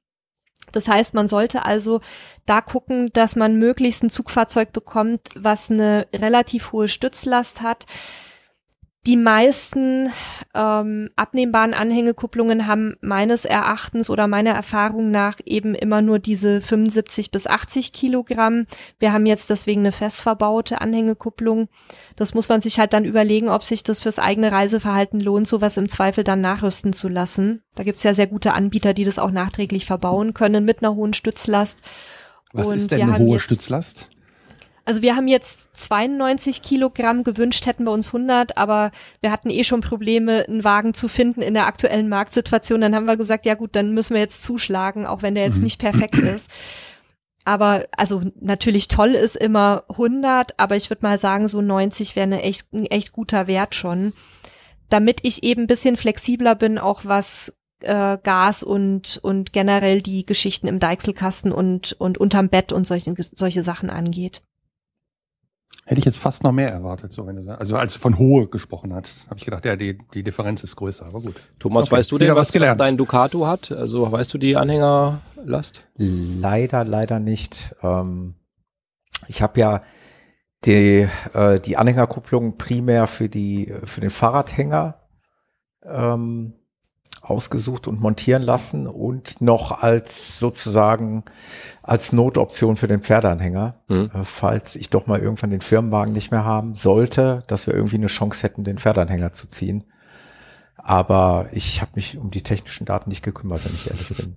Das 0.74 0.88
heißt, 0.88 1.14
man 1.14 1.28
sollte 1.28 1.64
also 1.64 2.00
da 2.46 2.60
gucken, 2.60 3.10
dass 3.12 3.36
man 3.36 3.56
möglichst 3.56 4.02
ein 4.02 4.10
Zugfahrzeug 4.10 4.72
bekommt, 4.72 5.20
was 5.36 5.70
eine 5.70 6.06
relativ 6.12 6.72
hohe 6.72 6.88
Stützlast 6.88 7.62
hat, 7.62 7.86
die 9.06 9.18
meisten 9.18 10.08
ähm, 10.54 11.10
abnehmbaren 11.14 11.74
Anhängekupplungen 11.74 12.66
haben 12.66 12.94
meines 13.02 13.44
Erachtens 13.44 14.08
oder 14.08 14.28
meiner 14.28 14.52
Erfahrung 14.52 15.10
nach 15.10 15.40
eben 15.44 15.74
immer 15.74 16.00
nur 16.00 16.18
diese 16.18 16.62
75 16.62 17.30
bis 17.30 17.46
80 17.46 17.92
Kilogramm. 17.92 18.64
Wir 18.98 19.12
haben 19.12 19.26
jetzt 19.26 19.50
deswegen 19.50 19.82
eine 19.82 19.92
fest 19.92 20.22
verbaute 20.22 20.80
Anhängekupplung. 20.80 21.68
Das 22.16 22.32
muss 22.32 22.48
man 22.48 22.62
sich 22.62 22.78
halt 22.78 22.94
dann 22.94 23.04
überlegen, 23.04 23.50
ob 23.50 23.62
sich 23.62 23.82
das 23.82 24.02
fürs 24.02 24.18
eigene 24.18 24.52
Reiseverhalten 24.52 25.20
lohnt, 25.20 25.48
sowas 25.48 25.76
im 25.76 25.88
Zweifel 25.88 26.24
dann 26.24 26.40
nachrüsten 26.40 26.94
zu 26.94 27.08
lassen. 27.08 27.62
Da 27.74 27.84
gibt's 27.84 28.04
ja 28.04 28.14
sehr 28.14 28.26
gute 28.26 28.54
Anbieter, 28.54 28.94
die 28.94 29.04
das 29.04 29.18
auch 29.18 29.30
nachträglich 29.30 29.84
verbauen 29.84 30.32
können 30.32 30.64
mit 30.64 30.82
einer 30.82 30.94
hohen 30.94 31.12
Stützlast. 31.12 31.82
Was 32.54 32.68
Und 32.68 32.76
ist 32.76 32.90
denn 32.90 33.02
eine 33.02 33.18
hohe 33.18 33.38
Stützlast? 33.38 34.08
Also 34.86 35.00
wir 35.00 35.16
haben 35.16 35.28
jetzt 35.28 35.68
92 35.74 36.60
Kilogramm 36.60 37.24
gewünscht, 37.24 37.64
hätten 37.66 37.84
wir 37.84 37.90
uns 37.90 38.08
100, 38.08 38.58
aber 38.58 38.90
wir 39.22 39.32
hatten 39.32 39.48
eh 39.48 39.64
schon 39.64 39.80
Probleme, 39.80 40.44
einen 40.46 40.62
Wagen 40.62 40.92
zu 40.92 41.08
finden 41.08 41.40
in 41.40 41.54
der 41.54 41.66
aktuellen 41.66 42.10
Marktsituation. 42.10 42.82
Dann 42.82 42.94
haben 42.94 43.06
wir 43.06 43.16
gesagt, 43.16 43.46
ja 43.46 43.54
gut, 43.54 43.74
dann 43.76 43.92
müssen 43.94 44.12
wir 44.12 44.20
jetzt 44.20 44.42
zuschlagen, 44.42 45.06
auch 45.06 45.22
wenn 45.22 45.34
der 45.34 45.44
jetzt 45.44 45.56
mhm. 45.56 45.64
nicht 45.64 45.80
perfekt 45.80 46.16
ist. 46.18 46.50
Aber 47.46 47.86
also 47.96 48.22
natürlich 48.40 48.88
toll 48.88 49.10
ist 49.10 49.36
immer 49.36 49.84
100, 49.90 50.58
aber 50.58 50.76
ich 50.76 50.90
würde 50.90 51.04
mal 51.04 51.18
sagen, 51.18 51.48
so 51.48 51.60
90 51.60 52.16
wäre 52.16 52.40
echt, 52.40 52.72
ein 52.72 52.86
echt 52.86 53.12
guter 53.12 53.46
Wert 53.46 53.74
schon, 53.74 54.12
damit 54.88 55.20
ich 55.22 55.44
eben 55.44 55.62
ein 55.62 55.66
bisschen 55.66 55.96
flexibler 55.96 56.54
bin, 56.54 56.78
auch 56.78 57.02
was 57.04 57.54
äh, 57.80 58.18
Gas 58.22 58.62
und 58.62 59.18
und 59.22 59.52
generell 59.52 60.00
die 60.00 60.24
Geschichten 60.24 60.68
im 60.68 60.78
Deichselkasten 60.78 61.52
und 61.52 61.92
und 61.98 62.16
unterm 62.16 62.48
Bett 62.48 62.72
und 62.72 62.86
solche 62.86 63.14
solche 63.34 63.62
Sachen 63.62 63.90
angeht. 63.90 64.42
Hätte 65.86 65.98
ich 65.98 66.04
jetzt 66.06 66.18
fast 66.18 66.44
noch 66.44 66.52
mehr 66.52 66.70
erwartet, 66.70 67.12
so 67.12 67.26
wenn 67.26 67.36
du 67.36 67.42
sagst. 67.42 67.60
Also 67.60 67.76
als 67.76 67.92
du 67.92 67.98
von 67.98 68.18
Hohe 68.18 68.48
gesprochen 68.48 68.94
hat, 68.94 69.10
habe 69.28 69.38
ich 69.38 69.44
gedacht, 69.44 69.66
ja, 69.66 69.76
die, 69.76 69.98
die 70.14 70.22
Differenz 70.22 70.64
ist 70.64 70.76
größer, 70.76 71.04
aber 71.04 71.20
gut. 71.20 71.34
Thomas, 71.58 71.86
okay, 71.86 71.96
weißt 71.96 72.12
du 72.12 72.18
denn, 72.18 72.34
was, 72.34 72.58
was 72.58 72.76
dein 72.76 72.96
Ducato 72.96 73.46
hat? 73.46 73.70
Also 73.70 74.10
weißt 74.10 74.32
du 74.32 74.38
die 74.38 74.56
Anhängerlast? 74.56 75.86
Leider, 75.96 76.84
leider 76.84 77.20
nicht. 77.20 77.74
Ähm, 77.82 78.34
ich 79.28 79.42
habe 79.42 79.60
ja 79.60 79.82
die, 80.64 81.06
äh, 81.34 81.60
die 81.60 81.76
Anhängerkupplung 81.76 82.56
primär 82.56 83.06
für 83.06 83.28
die 83.28 83.72
für 83.84 84.00
den 84.00 84.10
Fahrradhänger 84.10 85.02
ähm, 85.84 86.54
ausgesucht 87.24 87.88
und 87.88 88.00
montieren 88.00 88.42
lassen 88.42 88.86
und 88.86 89.40
noch 89.40 89.82
als 89.82 90.38
sozusagen 90.38 91.24
als 91.82 92.12
Notoption 92.12 92.76
für 92.76 92.86
den 92.86 93.00
Pferdeanhänger, 93.02 93.76
mhm. 93.88 94.10
falls 94.22 94.76
ich 94.76 94.90
doch 94.90 95.06
mal 95.06 95.20
irgendwann 95.20 95.50
den 95.50 95.62
Firmenwagen 95.62 96.12
nicht 96.12 96.30
mehr 96.30 96.44
haben 96.44 96.74
sollte, 96.74 97.42
dass 97.46 97.66
wir 97.66 97.74
irgendwie 97.74 97.96
eine 97.96 98.08
Chance 98.08 98.42
hätten, 98.42 98.64
den 98.64 98.78
Pferdeanhänger 98.78 99.32
zu 99.32 99.48
ziehen. 99.48 99.84
Aber 100.76 101.48
ich 101.52 101.80
habe 101.80 101.92
mich 101.94 102.18
um 102.18 102.30
die 102.30 102.42
technischen 102.42 102.84
Daten 102.84 103.08
nicht 103.08 103.22
gekümmert, 103.22 103.64
wenn 103.64 103.74
ich 103.74 103.90
ehrlich 103.90 104.08
bin. 104.16 104.36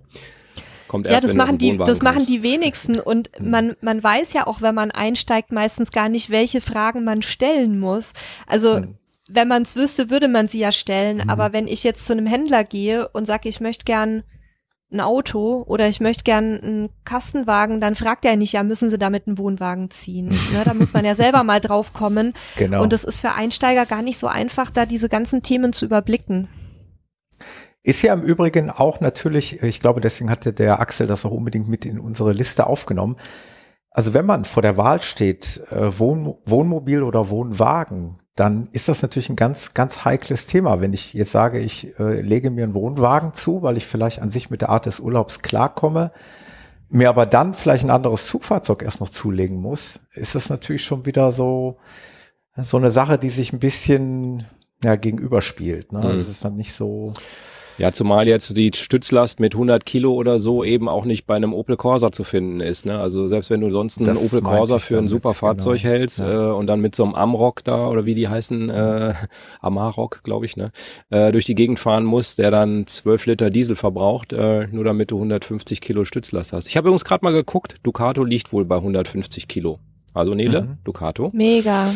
Kommt 0.88 1.06
erst, 1.06 1.22
ja, 1.22 1.28
das 1.28 1.36
machen 1.36 1.58
die, 1.58 1.76
das 1.76 2.00
machen 2.00 2.24
die 2.24 2.42
wenigsten 2.42 2.98
und 2.98 3.30
mhm. 3.38 3.50
man, 3.50 3.76
man 3.82 4.02
weiß 4.02 4.32
ja 4.32 4.46
auch, 4.46 4.62
wenn 4.62 4.74
man 4.74 4.90
einsteigt, 4.90 5.52
meistens 5.52 5.92
gar 5.92 6.08
nicht, 6.08 6.30
welche 6.30 6.62
Fragen 6.62 7.04
man 7.04 7.20
stellen 7.20 7.78
muss. 7.78 8.14
Also 8.46 8.80
mhm 8.80 8.97
wenn 9.28 9.48
man 9.48 9.62
es 9.62 9.76
wüsste, 9.76 10.10
würde 10.10 10.28
man 10.28 10.48
sie 10.48 10.58
ja 10.58 10.72
stellen. 10.72 11.18
Mhm. 11.18 11.30
Aber 11.30 11.52
wenn 11.52 11.68
ich 11.68 11.84
jetzt 11.84 12.06
zu 12.06 12.12
einem 12.12 12.26
Händler 12.26 12.64
gehe 12.64 13.08
und 13.08 13.26
sage, 13.26 13.48
ich 13.48 13.60
möchte 13.60 13.84
gern 13.84 14.24
ein 14.90 15.00
Auto 15.00 15.64
oder 15.66 15.86
ich 15.86 16.00
möchte 16.00 16.24
gern 16.24 16.60
einen 16.60 16.88
Kastenwagen, 17.04 17.78
dann 17.78 17.94
fragt 17.94 18.24
er 18.24 18.36
nicht, 18.36 18.54
ja, 18.54 18.62
müssen 18.62 18.90
Sie 18.90 18.96
damit 18.96 19.26
einen 19.26 19.36
Wohnwagen 19.36 19.90
ziehen? 19.90 20.28
ne, 20.52 20.62
da 20.64 20.72
muss 20.72 20.94
man 20.94 21.04
ja 21.04 21.14
selber 21.14 21.44
mal 21.44 21.60
drauf 21.60 21.92
kommen. 21.92 22.32
Genau. 22.56 22.82
Und 22.82 22.92
es 22.92 23.04
ist 23.04 23.20
für 23.20 23.32
Einsteiger 23.32 23.84
gar 23.84 24.02
nicht 24.02 24.18
so 24.18 24.28
einfach, 24.28 24.70
da 24.70 24.86
diese 24.86 25.10
ganzen 25.10 25.42
Themen 25.42 25.72
zu 25.74 25.84
überblicken. 25.84 26.48
Ist 27.82 28.02
ja 28.02 28.12
im 28.14 28.22
Übrigen 28.22 28.70
auch 28.70 29.00
natürlich, 29.00 29.62
ich 29.62 29.80
glaube, 29.80 30.00
deswegen 30.00 30.30
hatte 30.30 30.52
der 30.52 30.80
Axel 30.80 31.06
das 31.06 31.24
auch 31.24 31.30
unbedingt 31.30 31.68
mit 31.68 31.84
in 31.84 32.00
unsere 32.00 32.32
Liste 32.32 32.66
aufgenommen. 32.66 33.16
Also 33.90 34.14
wenn 34.14 34.26
man 34.26 34.44
vor 34.44 34.62
der 34.62 34.76
Wahl 34.76 35.02
steht, 35.02 35.62
äh, 35.70 35.98
Wohn 35.98 36.34
Wohnmobil 36.44 37.02
oder 37.02 37.30
Wohnwagen, 37.30 38.18
dann 38.38 38.68
ist 38.72 38.88
das 38.88 39.02
natürlich 39.02 39.30
ein 39.30 39.36
ganz, 39.36 39.74
ganz 39.74 40.04
heikles 40.04 40.46
Thema. 40.46 40.80
Wenn 40.80 40.92
ich 40.92 41.12
jetzt 41.12 41.32
sage, 41.32 41.58
ich 41.58 41.98
äh, 41.98 42.20
lege 42.20 42.50
mir 42.50 42.64
einen 42.64 42.74
Wohnwagen 42.74 43.34
zu, 43.34 43.62
weil 43.62 43.76
ich 43.76 43.86
vielleicht 43.86 44.22
an 44.22 44.30
sich 44.30 44.50
mit 44.50 44.60
der 44.60 44.68
Art 44.68 44.86
des 44.86 45.00
Urlaubs 45.00 45.40
klarkomme, 45.40 46.12
mir 46.88 47.08
aber 47.08 47.26
dann 47.26 47.54
vielleicht 47.54 47.84
ein 47.84 47.90
anderes 47.90 48.26
Zugfahrzeug 48.26 48.82
erst 48.82 49.00
noch 49.00 49.08
zulegen 49.08 49.60
muss, 49.60 50.00
ist 50.12 50.34
das 50.34 50.50
natürlich 50.50 50.84
schon 50.84 51.04
wieder 51.04 51.32
so, 51.32 51.78
so 52.56 52.76
eine 52.76 52.90
Sache, 52.90 53.18
die 53.18 53.30
sich 53.30 53.52
ein 53.52 53.58
bisschen 53.58 54.46
ja, 54.84 54.96
gegenüberspielt. 54.96 55.92
Ne? 55.92 55.98
Mhm. 55.98 56.02
Das 56.04 56.28
ist 56.28 56.44
dann 56.44 56.56
nicht 56.56 56.72
so. 56.72 57.12
Ja, 57.78 57.92
zumal 57.92 58.26
jetzt 58.26 58.56
die 58.56 58.72
Stützlast 58.74 59.38
mit 59.38 59.54
100 59.54 59.86
Kilo 59.86 60.12
oder 60.12 60.40
so 60.40 60.64
eben 60.64 60.88
auch 60.88 61.04
nicht 61.04 61.26
bei 61.26 61.36
einem 61.36 61.54
Opel 61.54 61.76
Corsa 61.76 62.10
zu 62.10 62.24
finden 62.24 62.58
ist. 62.60 62.86
Ne? 62.86 62.98
Also 62.98 63.28
selbst 63.28 63.50
wenn 63.50 63.60
du 63.60 63.70
sonst 63.70 63.98
einen 63.98 64.06
das 64.06 64.24
Opel 64.24 64.42
Corsa 64.42 64.80
für 64.80 64.98
ein 64.98 65.06
super 65.06 65.32
Fahrzeug 65.32 65.82
genau. 65.82 65.94
hältst 65.94 66.18
ja. 66.18 66.50
äh, 66.50 66.52
und 66.52 66.66
dann 66.66 66.80
mit 66.80 66.96
so 66.96 67.04
einem 67.04 67.14
Amrock 67.14 67.62
da 67.62 67.86
oder 67.86 68.04
wie 68.04 68.16
die 68.16 68.26
heißen, 68.26 68.68
äh, 68.68 69.14
Amarok, 69.60 70.24
glaube 70.24 70.44
ich, 70.44 70.56
ne, 70.56 70.72
äh, 71.10 71.30
durch 71.30 71.44
die 71.44 71.54
Gegend 71.54 71.78
fahren 71.78 72.04
musst, 72.04 72.38
der 72.38 72.50
dann 72.50 72.86
12 72.86 73.26
Liter 73.26 73.50
Diesel 73.50 73.76
verbraucht, 73.76 74.32
äh, 74.32 74.66
nur 74.72 74.82
damit 74.82 75.12
du 75.12 75.16
150 75.16 75.80
Kilo 75.80 76.04
Stützlast 76.04 76.52
hast. 76.52 76.66
Ich 76.66 76.76
habe 76.76 76.88
übrigens 76.88 77.04
gerade 77.04 77.24
mal 77.24 77.32
geguckt, 77.32 77.76
Ducato 77.84 78.24
liegt 78.24 78.52
wohl 78.52 78.64
bei 78.64 78.76
150 78.76 79.46
Kilo. 79.46 79.78
Also 80.14 80.34
Nele, 80.34 80.62
mhm. 80.62 80.78
Ducato. 80.82 81.30
Mega. 81.32 81.88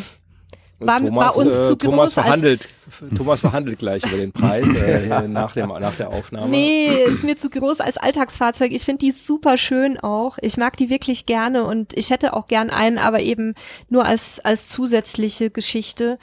War, 0.87 0.99
Thomas, 0.99 1.37
war 1.37 1.45
uns 1.45 1.57
äh, 1.57 1.63
zu 1.65 1.77
Thomas 1.77 2.15
groß. 2.15 2.25
Verhandelt, 2.25 2.69
Thomas 3.17 3.41
verhandelt 3.41 3.79
gleich 3.79 4.05
über 4.05 4.17
den 4.17 4.33
Preis 4.33 4.75
äh, 4.75 5.07
nach, 5.29 5.53
dem, 5.53 5.69
nach 5.69 5.95
der 5.95 6.11
Aufnahme. 6.11 6.49
Nee, 6.49 6.89
ist 7.05 7.25
mir 7.25 7.37
zu 7.37 7.51
groß 7.51 7.81
als 7.81 7.97
Alltagsfahrzeug. 7.97 8.73
Ich 8.73 8.85
finde 8.85 9.05
die 9.05 9.11
super 9.11 9.57
schön 9.57 9.99
auch. 9.99 10.39
Ich 10.41 10.57
mag 10.57 10.77
die 10.77 10.91
wirklich 10.91 11.27
gerne 11.27 11.65
und 11.65 11.97
ich 11.97 12.11
hätte 12.11 12.35
auch 12.35 12.47
gern 12.47 12.71
einen, 12.71 12.99
aber 12.99 13.21
eben 13.21 13.55
nur 13.89 14.05
als, 14.05 14.41
als 14.41 14.69
zusätzliche 14.69 15.51
Geschichte. 15.51 16.19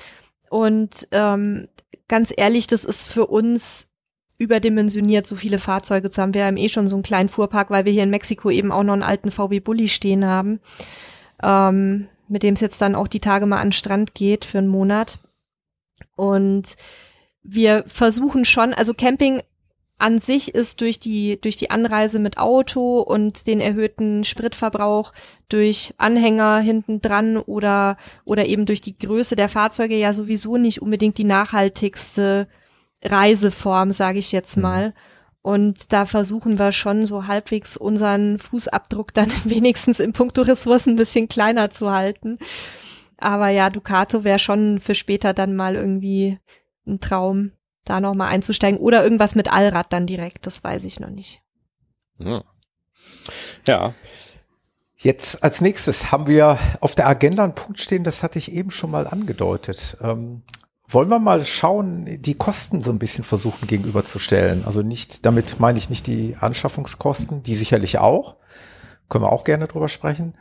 Und 0.49 1.07
ähm, 1.11 1.67
ganz 2.07 2.33
ehrlich, 2.35 2.67
das 2.67 2.83
ist 2.83 3.07
für 3.07 3.27
uns 3.27 3.87
überdimensioniert, 4.39 5.27
so 5.27 5.35
viele 5.35 5.59
Fahrzeuge 5.59 6.09
zu 6.09 6.21
haben. 6.21 6.33
Wir 6.33 6.45
haben 6.45 6.57
eh 6.57 6.69
schon 6.69 6.87
so 6.87 6.95
einen 6.95 7.03
kleinen 7.03 7.29
Fuhrpark, 7.29 7.69
weil 7.69 7.85
wir 7.85 7.91
hier 7.91 8.03
in 8.03 8.09
Mexiko 8.09 8.49
eben 8.49 8.71
auch 8.71 8.83
noch 8.83 8.93
einen 8.93 9.03
alten 9.03 9.31
VW 9.31 9.59
Bulli 9.59 9.89
stehen 9.89 10.25
haben. 10.25 10.61
Ähm, 11.43 12.07
mit 12.29 12.43
dem 12.43 12.53
es 12.53 12.61
jetzt 12.61 12.81
dann 12.81 12.95
auch 12.95 13.07
die 13.07 13.19
Tage 13.19 13.45
mal 13.45 13.57
an 13.57 13.67
den 13.67 13.73
Strand 13.73 14.13
geht 14.13 14.45
für 14.45 14.59
einen 14.59 14.67
Monat. 14.67 15.19
Und 16.15 16.77
wir 17.43 17.83
versuchen 17.87 18.45
schon, 18.45 18.73
also 18.73 18.93
Camping 18.93 19.41
an 19.99 20.19
sich 20.19 20.55
ist 20.55 20.81
durch 20.81 20.99
die, 20.99 21.39
durch 21.41 21.57
die 21.57 21.71
Anreise 21.71 22.19
mit 22.19 22.37
Auto 22.37 22.99
und 23.01 23.47
den 23.47 23.59
erhöhten 23.59 24.23
Spritverbrauch 24.23 25.11
durch 25.49 25.93
Anhänger 25.97 26.59
hinten 26.59 27.01
dran 27.01 27.37
oder, 27.37 27.97
oder 28.23 28.45
eben 28.45 28.65
durch 28.65 28.79
die 28.79 28.97
Größe 28.97 29.35
der 29.35 29.49
Fahrzeuge 29.49 29.95
ja 29.95 30.13
sowieso 30.13 30.55
nicht 30.55 30.81
unbedingt 30.81 31.17
die 31.17 31.25
nachhaltigste 31.25 32.47
Reiseform, 33.03 33.91
sage 33.91 34.19
ich 34.19 34.31
jetzt 34.31 34.55
mhm. 34.55 34.63
Und 35.41 35.93
da 35.93 36.05
versuchen 36.05 36.59
wir 36.59 36.71
schon 36.71 37.05
so 37.05 37.27
halbwegs 37.27 37.77
unseren 37.77 38.39
Fußabdruck 38.39 39.13
dann 39.13 39.31
wenigstens 39.45 39.99
im 39.99 40.13
Punkto 40.13 40.41
Ressourcen 40.41 40.91
ein 40.91 40.97
bisschen 40.97 41.27
kleiner 41.27 41.69
zu 41.69 41.91
halten. 41.91 42.37
Aber 43.17 43.49
ja, 43.49 43.69
Ducato 43.69 44.23
wäre 44.23 44.39
schon 44.39 44.79
für 44.79 44.95
später 44.95 45.33
dann 45.33 45.55
mal 45.55 45.75
irgendwie 45.75 46.39
ein 46.87 46.99
Traum, 46.99 47.51
da 47.85 47.99
nochmal 47.99 48.29
einzusteigen. 48.29 48.79
Oder 48.79 49.03
irgendwas 49.03 49.35
mit 49.35 49.51
Allrad 49.51 49.91
dann 49.91 50.07
direkt, 50.07 50.45
das 50.45 50.63
weiß 50.63 50.83
ich 50.85 50.99
noch 50.99 51.09
nicht. 51.09 51.41
Ja. 52.17 52.43
ja. 53.67 53.93
Jetzt 55.01 55.43
als 55.43 55.61
nächstes 55.61 56.11
haben 56.11 56.27
wir 56.27 56.59
auf 56.81 56.93
der 56.93 57.07
Agenda 57.07 57.45
einen 57.45 57.55
Punkt 57.55 57.79
stehen, 57.79 58.03
das 58.03 58.21
hatte 58.21 58.37
ich 58.37 58.51
eben 58.51 58.69
schon 58.69 58.91
mal 58.91 59.07
angedeutet. 59.07 59.97
Ähm, 60.01 60.43
wollen 60.89 61.09
wir 61.09 61.19
mal 61.19 61.43
schauen, 61.45 62.05
die 62.19 62.33
Kosten 62.33 62.81
so 62.81 62.91
ein 62.91 62.99
bisschen 62.99 63.23
versuchen 63.23 63.67
gegenüberzustellen? 63.67 64.65
Also 64.65 64.81
nicht, 64.81 65.25
damit 65.25 65.59
meine 65.59 65.77
ich 65.77 65.89
nicht 65.89 66.07
die 66.07 66.35
Anschaffungskosten, 66.39 67.43
die 67.43 67.55
sicherlich 67.55 67.99
auch. 67.99 68.37
Können 69.07 69.23
wir 69.23 69.31
auch 69.31 69.43
gerne 69.43 69.67
drüber 69.67 69.87
sprechen. 69.87 70.33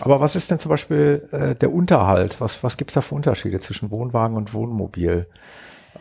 Aber 0.00 0.20
was 0.20 0.36
ist 0.36 0.50
denn 0.50 0.58
zum 0.58 0.70
Beispiel 0.70 1.28
äh, 1.32 1.54
der 1.54 1.72
Unterhalt? 1.72 2.40
Was, 2.40 2.62
was 2.62 2.76
gibt's 2.76 2.94
da 2.94 3.00
für 3.00 3.14
Unterschiede 3.14 3.60
zwischen 3.60 3.90
Wohnwagen 3.90 4.36
und 4.36 4.54
Wohnmobil? 4.54 5.28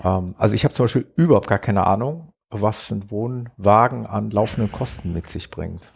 Ähm, 0.04 0.36
also 0.38 0.56
ich 0.56 0.64
habe 0.64 0.74
zum 0.74 0.86
Beispiel 0.86 1.08
überhaupt 1.16 1.48
gar 1.48 1.60
keine 1.60 1.88
Ahnung, 1.88 2.32
was 2.50 2.92
ein 2.92 3.10
Wohnwagen 3.10 4.06
an 4.06 4.32
laufenden 4.32 4.72
Kosten 4.72 5.14
mit 5.14 5.28
sich 5.28 5.50
bringt 5.50 5.92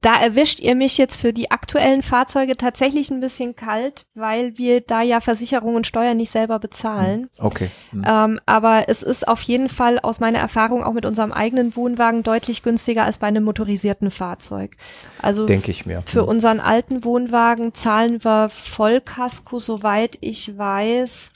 da 0.00 0.18
erwischt 0.18 0.60
ihr 0.60 0.74
mich 0.74 0.96
jetzt 0.96 1.20
für 1.20 1.34
die 1.34 1.50
aktuellen 1.50 2.00
Fahrzeuge 2.00 2.56
tatsächlich 2.56 3.10
ein 3.10 3.20
bisschen 3.20 3.54
kalt, 3.54 4.06
weil 4.14 4.56
wir 4.56 4.80
da 4.80 5.02
ja 5.02 5.20
Versicherung 5.20 5.74
und 5.74 5.86
Steuern 5.86 6.16
nicht 6.16 6.30
selber 6.30 6.58
bezahlen. 6.58 7.28
Hm, 7.38 7.46
okay. 7.46 7.70
Mhm. 7.92 8.04
Ähm, 8.06 8.40
aber 8.46 8.88
es 8.88 9.02
ist 9.02 9.28
auf 9.28 9.42
jeden 9.42 9.68
Fall 9.68 9.98
aus 9.98 10.20
meiner 10.20 10.38
Erfahrung 10.38 10.82
auch 10.82 10.94
mit 10.94 11.04
unserem 11.04 11.32
eigenen 11.32 11.76
Wohnwagen 11.76 12.22
deutlich 12.22 12.62
günstiger 12.62 13.04
als 13.04 13.18
bei 13.18 13.26
einem 13.26 13.44
motorisierten 13.44 14.10
Fahrzeug. 14.10 14.76
Also 15.20 15.44
denke 15.44 15.70
ich 15.70 15.84
mir. 15.84 16.00
Für 16.06 16.22
mhm. 16.22 16.28
unseren 16.28 16.60
alten 16.60 17.04
Wohnwagen 17.04 17.74
zahlen 17.74 18.24
wir 18.24 18.48
Vollkasko, 18.48 19.58
soweit 19.58 20.16
ich 20.22 20.56
weiß, 20.56 21.30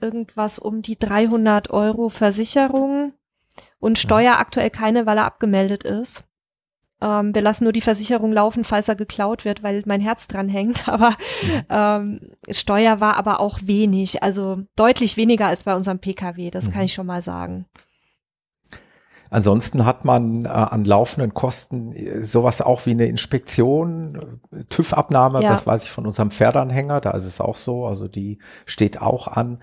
irgendwas 0.00 0.58
um 0.58 0.80
die 0.80 0.98
300 0.98 1.68
Euro 1.68 2.08
Versicherung 2.08 3.12
und 3.80 3.98
Steuer 3.98 4.38
aktuell 4.38 4.70
keine, 4.70 5.04
weil 5.04 5.18
er 5.18 5.26
abgemeldet 5.26 5.84
ist. 5.84 6.24
Ähm, 7.00 7.34
wir 7.34 7.42
lassen 7.42 7.64
nur 7.64 7.72
die 7.72 7.80
Versicherung 7.80 8.32
laufen, 8.32 8.64
falls 8.64 8.88
er 8.88 8.96
geklaut 8.96 9.44
wird, 9.44 9.62
weil 9.62 9.82
mein 9.86 10.00
Herz 10.00 10.26
dran 10.26 10.48
hängt. 10.48 10.88
Aber 10.88 11.16
ähm, 11.68 12.20
Steuer 12.50 13.00
war 13.00 13.16
aber 13.16 13.40
auch 13.40 13.60
wenig, 13.64 14.22
also 14.22 14.62
deutlich 14.76 15.16
weniger 15.16 15.46
als 15.46 15.62
bei 15.62 15.74
unserem 15.74 15.98
Pkw, 15.98 16.50
das 16.50 16.68
mhm. 16.68 16.72
kann 16.72 16.84
ich 16.84 16.94
schon 16.94 17.06
mal 17.06 17.22
sagen. 17.22 17.66
Ansonsten 19.30 19.86
hat 19.86 20.04
man 20.04 20.44
äh, 20.44 20.48
an 20.48 20.84
laufenden 20.84 21.32
Kosten 21.32 21.92
äh, 21.92 22.22
sowas 22.22 22.60
auch 22.60 22.86
wie 22.86 22.90
eine 22.90 23.06
Inspektion, 23.06 24.38
äh, 24.52 24.64
TÜV-Abnahme, 24.64 25.42
ja. 25.42 25.48
das 25.48 25.66
weiß 25.66 25.84
ich 25.84 25.90
von 25.90 26.06
unserem 26.06 26.32
Pferdeanhänger, 26.32 27.00
da 27.00 27.12
ist 27.12 27.26
es 27.26 27.40
auch 27.40 27.54
so, 27.54 27.86
also 27.86 28.08
die 28.08 28.38
steht 28.66 29.00
auch 29.00 29.28
an. 29.28 29.62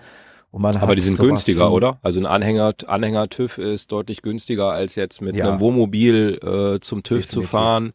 Aber 0.52 0.94
die 0.94 1.02
sind 1.02 1.18
günstiger, 1.18 1.70
oder? 1.70 1.98
Also 2.02 2.20
ein 2.20 2.26
Anhänger, 2.26 2.74
Anhänger 2.86 3.28
TÜV 3.28 3.58
ist 3.58 3.92
deutlich 3.92 4.22
günstiger 4.22 4.72
als 4.72 4.94
jetzt 4.94 5.20
mit 5.20 5.36
ja. 5.36 5.48
einem 5.48 5.60
Wohnmobil 5.60 6.38
äh, 6.42 6.80
zum 6.80 7.02
TÜV 7.02 7.22
Definitiv. 7.22 7.30
zu 7.30 7.42
fahren. 7.42 7.92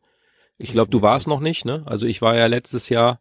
Ich 0.58 0.72
glaube, 0.72 0.91
du 0.91 1.01
warst 1.01 1.28
noch 1.28 1.39
nicht, 1.39 1.66
ne? 1.66 1.82
Also 1.86 2.06
ich 2.06 2.22
war 2.22 2.36
ja 2.36 2.45
letztes 2.45 2.89
Jahr 2.89 3.20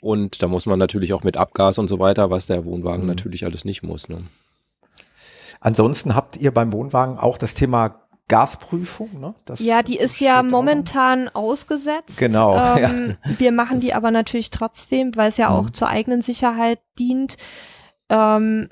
und 0.00 0.42
da 0.42 0.46
muss 0.46 0.66
man 0.66 0.78
natürlich 0.78 1.12
auch 1.12 1.24
mit 1.24 1.36
Abgas 1.36 1.78
und 1.78 1.88
so 1.88 1.98
weiter, 1.98 2.30
was 2.30 2.46
der 2.46 2.64
Wohnwagen 2.64 3.02
mhm. 3.02 3.08
natürlich 3.08 3.44
alles 3.44 3.64
nicht 3.64 3.82
muss. 3.82 4.08
Ne? 4.08 4.22
Ansonsten 5.60 6.14
habt 6.14 6.36
ihr 6.36 6.52
beim 6.52 6.72
Wohnwagen 6.72 7.18
auch 7.18 7.38
das 7.38 7.54
Thema 7.54 8.02
Gasprüfung, 8.28 9.18
ne? 9.18 9.34
Das 9.46 9.58
ja, 9.58 9.82
die 9.82 9.96
ist 9.96 10.20
ja 10.20 10.42
momentan 10.42 11.28
ausgesetzt. 11.28 12.18
Genau. 12.18 12.56
Ähm, 12.78 13.16
ja. 13.24 13.38
Wir 13.38 13.52
machen 13.52 13.80
die 13.80 13.94
aber 13.94 14.10
natürlich 14.10 14.50
trotzdem, 14.50 15.16
weil 15.16 15.30
es 15.30 15.38
ja 15.38 15.48
auch 15.48 15.64
mhm. 15.64 15.74
zur 15.74 15.88
eigenen 15.88 16.22
Sicherheit 16.22 16.78
dient. 16.98 17.38
Ähm, 18.08 18.68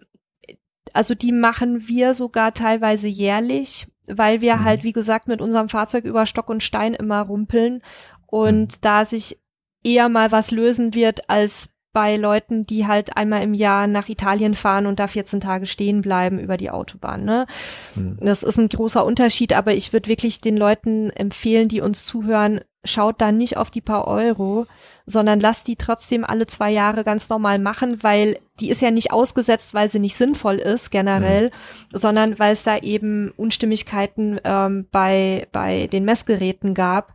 also 0.92 1.14
die 1.14 1.32
machen 1.32 1.88
wir 1.88 2.14
sogar 2.14 2.54
teilweise 2.54 3.06
jährlich, 3.06 3.86
weil 4.06 4.40
wir 4.40 4.56
mhm. 4.56 4.64
halt, 4.64 4.84
wie 4.84 4.92
gesagt, 4.92 5.28
mit 5.28 5.40
unserem 5.40 5.68
Fahrzeug 5.68 6.04
über 6.04 6.26
Stock 6.26 6.48
und 6.48 6.62
Stein 6.62 6.94
immer 6.94 7.22
rumpeln 7.22 7.82
und 8.26 8.72
mhm. 8.72 8.78
da 8.80 9.04
sich 9.04 9.38
eher 9.84 10.08
mal 10.08 10.32
was 10.32 10.50
lösen 10.50 10.94
wird 10.94 11.28
als 11.30 11.68
bei 11.92 12.16
Leuten, 12.16 12.64
die 12.64 12.86
halt 12.86 13.16
einmal 13.16 13.42
im 13.42 13.54
Jahr 13.54 13.86
nach 13.86 14.10
Italien 14.10 14.54
fahren 14.54 14.84
und 14.84 15.00
da 15.00 15.06
14 15.06 15.40
Tage 15.40 15.64
stehen 15.64 16.02
bleiben 16.02 16.38
über 16.38 16.58
die 16.58 16.68
Autobahn. 16.68 17.24
Ne? 17.24 17.46
Mhm. 17.94 18.18
Das 18.20 18.42
ist 18.42 18.58
ein 18.58 18.68
großer 18.68 19.02
Unterschied, 19.02 19.54
aber 19.54 19.72
ich 19.72 19.94
würde 19.94 20.10
wirklich 20.10 20.42
den 20.42 20.58
Leuten 20.58 21.08
empfehlen, 21.08 21.68
die 21.68 21.80
uns 21.80 22.04
zuhören, 22.04 22.60
schaut 22.84 23.22
da 23.22 23.32
nicht 23.32 23.56
auf 23.56 23.70
die 23.70 23.80
paar 23.80 24.06
Euro, 24.06 24.66
sondern 25.06 25.38
lasst 25.38 25.68
die 25.68 25.76
trotzdem 25.76 26.24
alle 26.24 26.46
zwei 26.46 26.70
Jahre 26.70 27.04
ganz 27.04 27.28
normal 27.28 27.60
machen, 27.60 28.02
weil 28.02 28.38
die 28.58 28.70
ist 28.70 28.82
ja 28.82 28.90
nicht 28.90 29.12
ausgesetzt, 29.12 29.72
weil 29.72 29.88
sie 29.88 30.00
nicht 30.00 30.16
sinnvoll 30.16 30.56
ist 30.56 30.90
generell, 30.90 31.46
mhm. 31.46 31.96
sondern 31.96 32.38
weil 32.38 32.52
es 32.52 32.64
da 32.64 32.78
eben 32.78 33.32
Unstimmigkeiten 33.36 34.40
ähm, 34.44 34.86
bei, 34.90 35.46
bei 35.52 35.86
den 35.86 36.04
Messgeräten 36.04 36.74
gab. 36.74 37.14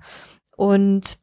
Und 0.56 1.18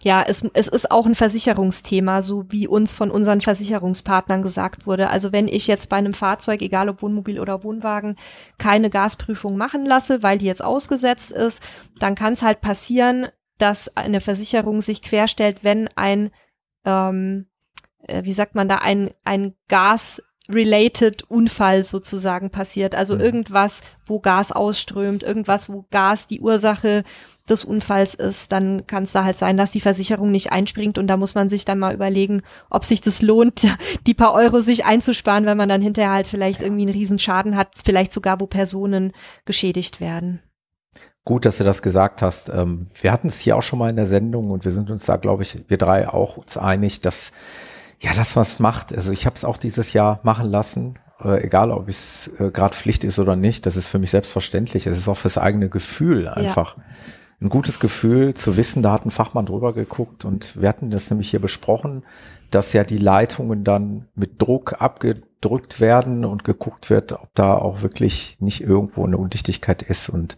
ja, 0.00 0.22
es, 0.26 0.44
es 0.54 0.68
ist 0.68 0.90
auch 0.90 1.06
ein 1.06 1.14
Versicherungsthema, 1.14 2.22
so 2.22 2.44
wie 2.48 2.66
uns 2.66 2.92
von 2.92 3.10
unseren 3.10 3.40
Versicherungspartnern 3.40 4.42
gesagt 4.42 4.86
wurde. 4.86 5.10
Also 5.10 5.32
wenn 5.32 5.48
ich 5.48 5.66
jetzt 5.66 5.88
bei 5.88 5.96
einem 5.96 6.14
Fahrzeug, 6.14 6.62
egal 6.62 6.88
ob 6.88 7.02
Wohnmobil 7.02 7.40
oder 7.40 7.64
Wohnwagen, 7.64 8.16
keine 8.58 8.88
Gasprüfung 8.88 9.56
machen 9.56 9.84
lasse, 9.84 10.22
weil 10.22 10.38
die 10.38 10.46
jetzt 10.46 10.64
ausgesetzt 10.64 11.32
ist, 11.32 11.62
dann 11.98 12.14
kann 12.14 12.34
es 12.34 12.42
halt 12.42 12.60
passieren, 12.60 13.28
dass 13.58 13.96
eine 13.96 14.20
Versicherung 14.20 14.82
sich 14.82 15.02
querstellt, 15.02 15.58
wenn 15.62 15.88
ein, 15.96 16.30
ähm, 16.84 17.46
äh, 18.02 18.24
wie 18.24 18.32
sagt 18.32 18.54
man 18.54 18.68
da, 18.68 18.76
ein, 18.76 19.10
ein 19.24 19.54
Gas 19.68 20.22
related 20.48 21.28
Unfall 21.28 21.82
sozusagen 21.82 22.50
passiert. 22.50 22.94
Also 22.94 23.16
mhm. 23.16 23.20
irgendwas, 23.20 23.80
wo 24.06 24.20
Gas 24.20 24.52
ausströmt, 24.52 25.22
irgendwas, 25.22 25.68
wo 25.68 25.86
Gas 25.90 26.26
die 26.26 26.40
Ursache 26.40 27.04
des 27.48 27.64
Unfalls 27.64 28.14
ist, 28.14 28.50
dann 28.52 28.86
kann 28.86 29.04
es 29.04 29.12
da 29.12 29.24
halt 29.24 29.38
sein, 29.38 29.56
dass 29.56 29.70
die 29.70 29.80
Versicherung 29.80 30.30
nicht 30.30 30.50
einspringt 30.50 30.98
und 30.98 31.06
da 31.06 31.16
muss 31.16 31.34
man 31.34 31.48
sich 31.48 31.64
dann 31.64 31.78
mal 31.78 31.94
überlegen, 31.94 32.42
ob 32.70 32.84
sich 32.84 33.00
das 33.00 33.22
lohnt, 33.22 33.62
die 34.06 34.14
paar 34.14 34.32
Euro 34.32 34.60
sich 34.60 34.84
einzusparen, 34.84 35.46
wenn 35.46 35.56
man 35.56 35.68
dann 35.68 35.82
hinterher 35.82 36.12
halt 36.12 36.26
vielleicht 36.26 36.62
irgendwie 36.62 36.82
einen 36.82 36.92
Riesenschaden 36.92 37.56
hat, 37.56 37.68
vielleicht 37.84 38.12
sogar, 38.12 38.40
wo 38.40 38.46
Personen 38.46 39.12
geschädigt 39.44 40.00
werden. 40.00 40.42
Gut, 41.26 41.44
dass 41.44 41.58
du 41.58 41.64
das 41.64 41.82
gesagt 41.82 42.22
hast. 42.22 42.50
Ähm, 42.50 42.86
wir 43.02 43.10
hatten 43.10 43.26
es 43.26 43.40
hier 43.40 43.56
auch 43.56 43.62
schon 43.62 43.80
mal 43.80 43.90
in 43.90 43.96
der 43.96 44.06
Sendung 44.06 44.52
und 44.52 44.64
wir 44.64 44.70
sind 44.70 44.90
uns 44.90 45.06
da, 45.06 45.16
glaube 45.16 45.42
ich, 45.42 45.58
wir 45.66 45.76
drei 45.76 46.08
auch 46.08 46.36
uns 46.36 46.56
einig, 46.56 47.00
dass 47.00 47.32
ja, 47.98 48.12
das 48.14 48.36
was 48.36 48.60
macht. 48.60 48.94
Also 48.94 49.10
ich 49.10 49.26
habe 49.26 49.34
es 49.34 49.44
auch 49.44 49.56
dieses 49.56 49.92
Jahr 49.92 50.20
machen 50.22 50.48
lassen, 50.48 51.00
äh, 51.20 51.42
egal 51.42 51.72
ob 51.72 51.88
es 51.88 52.30
äh, 52.38 52.52
gerade 52.52 52.76
Pflicht 52.76 53.02
ist 53.02 53.18
oder 53.18 53.34
nicht. 53.34 53.66
Das 53.66 53.74
ist 53.74 53.88
für 53.88 53.98
mich 53.98 54.12
selbstverständlich. 54.12 54.86
Es 54.86 54.98
ist 54.98 55.08
auch 55.08 55.16
fürs 55.16 55.36
eigene 55.36 55.68
Gefühl 55.68 56.28
einfach. 56.28 56.76
Ja. 56.76 56.84
Ein 57.40 57.48
gutes 57.48 57.80
Gefühl 57.80 58.34
zu 58.34 58.56
wissen, 58.56 58.84
da 58.84 58.92
hat 58.92 59.04
ein 59.04 59.10
Fachmann 59.10 59.46
drüber 59.46 59.72
geguckt 59.72 60.24
und 60.24 60.60
wir 60.62 60.68
hatten 60.68 60.90
das 60.90 61.10
nämlich 61.10 61.30
hier 61.30 61.40
besprochen, 61.40 62.04
dass 62.52 62.72
ja 62.72 62.84
die 62.84 62.98
Leitungen 62.98 63.64
dann 63.64 64.06
mit 64.14 64.40
Druck 64.40 64.80
abgedrückt 64.80 65.80
werden 65.80 66.24
und 66.24 66.44
geguckt 66.44 66.88
wird, 66.88 67.14
ob 67.14 67.34
da 67.34 67.56
auch 67.56 67.82
wirklich 67.82 68.36
nicht 68.38 68.60
irgendwo 68.60 69.04
eine 69.04 69.18
Undichtigkeit 69.18 69.82
ist 69.82 70.08
und 70.08 70.36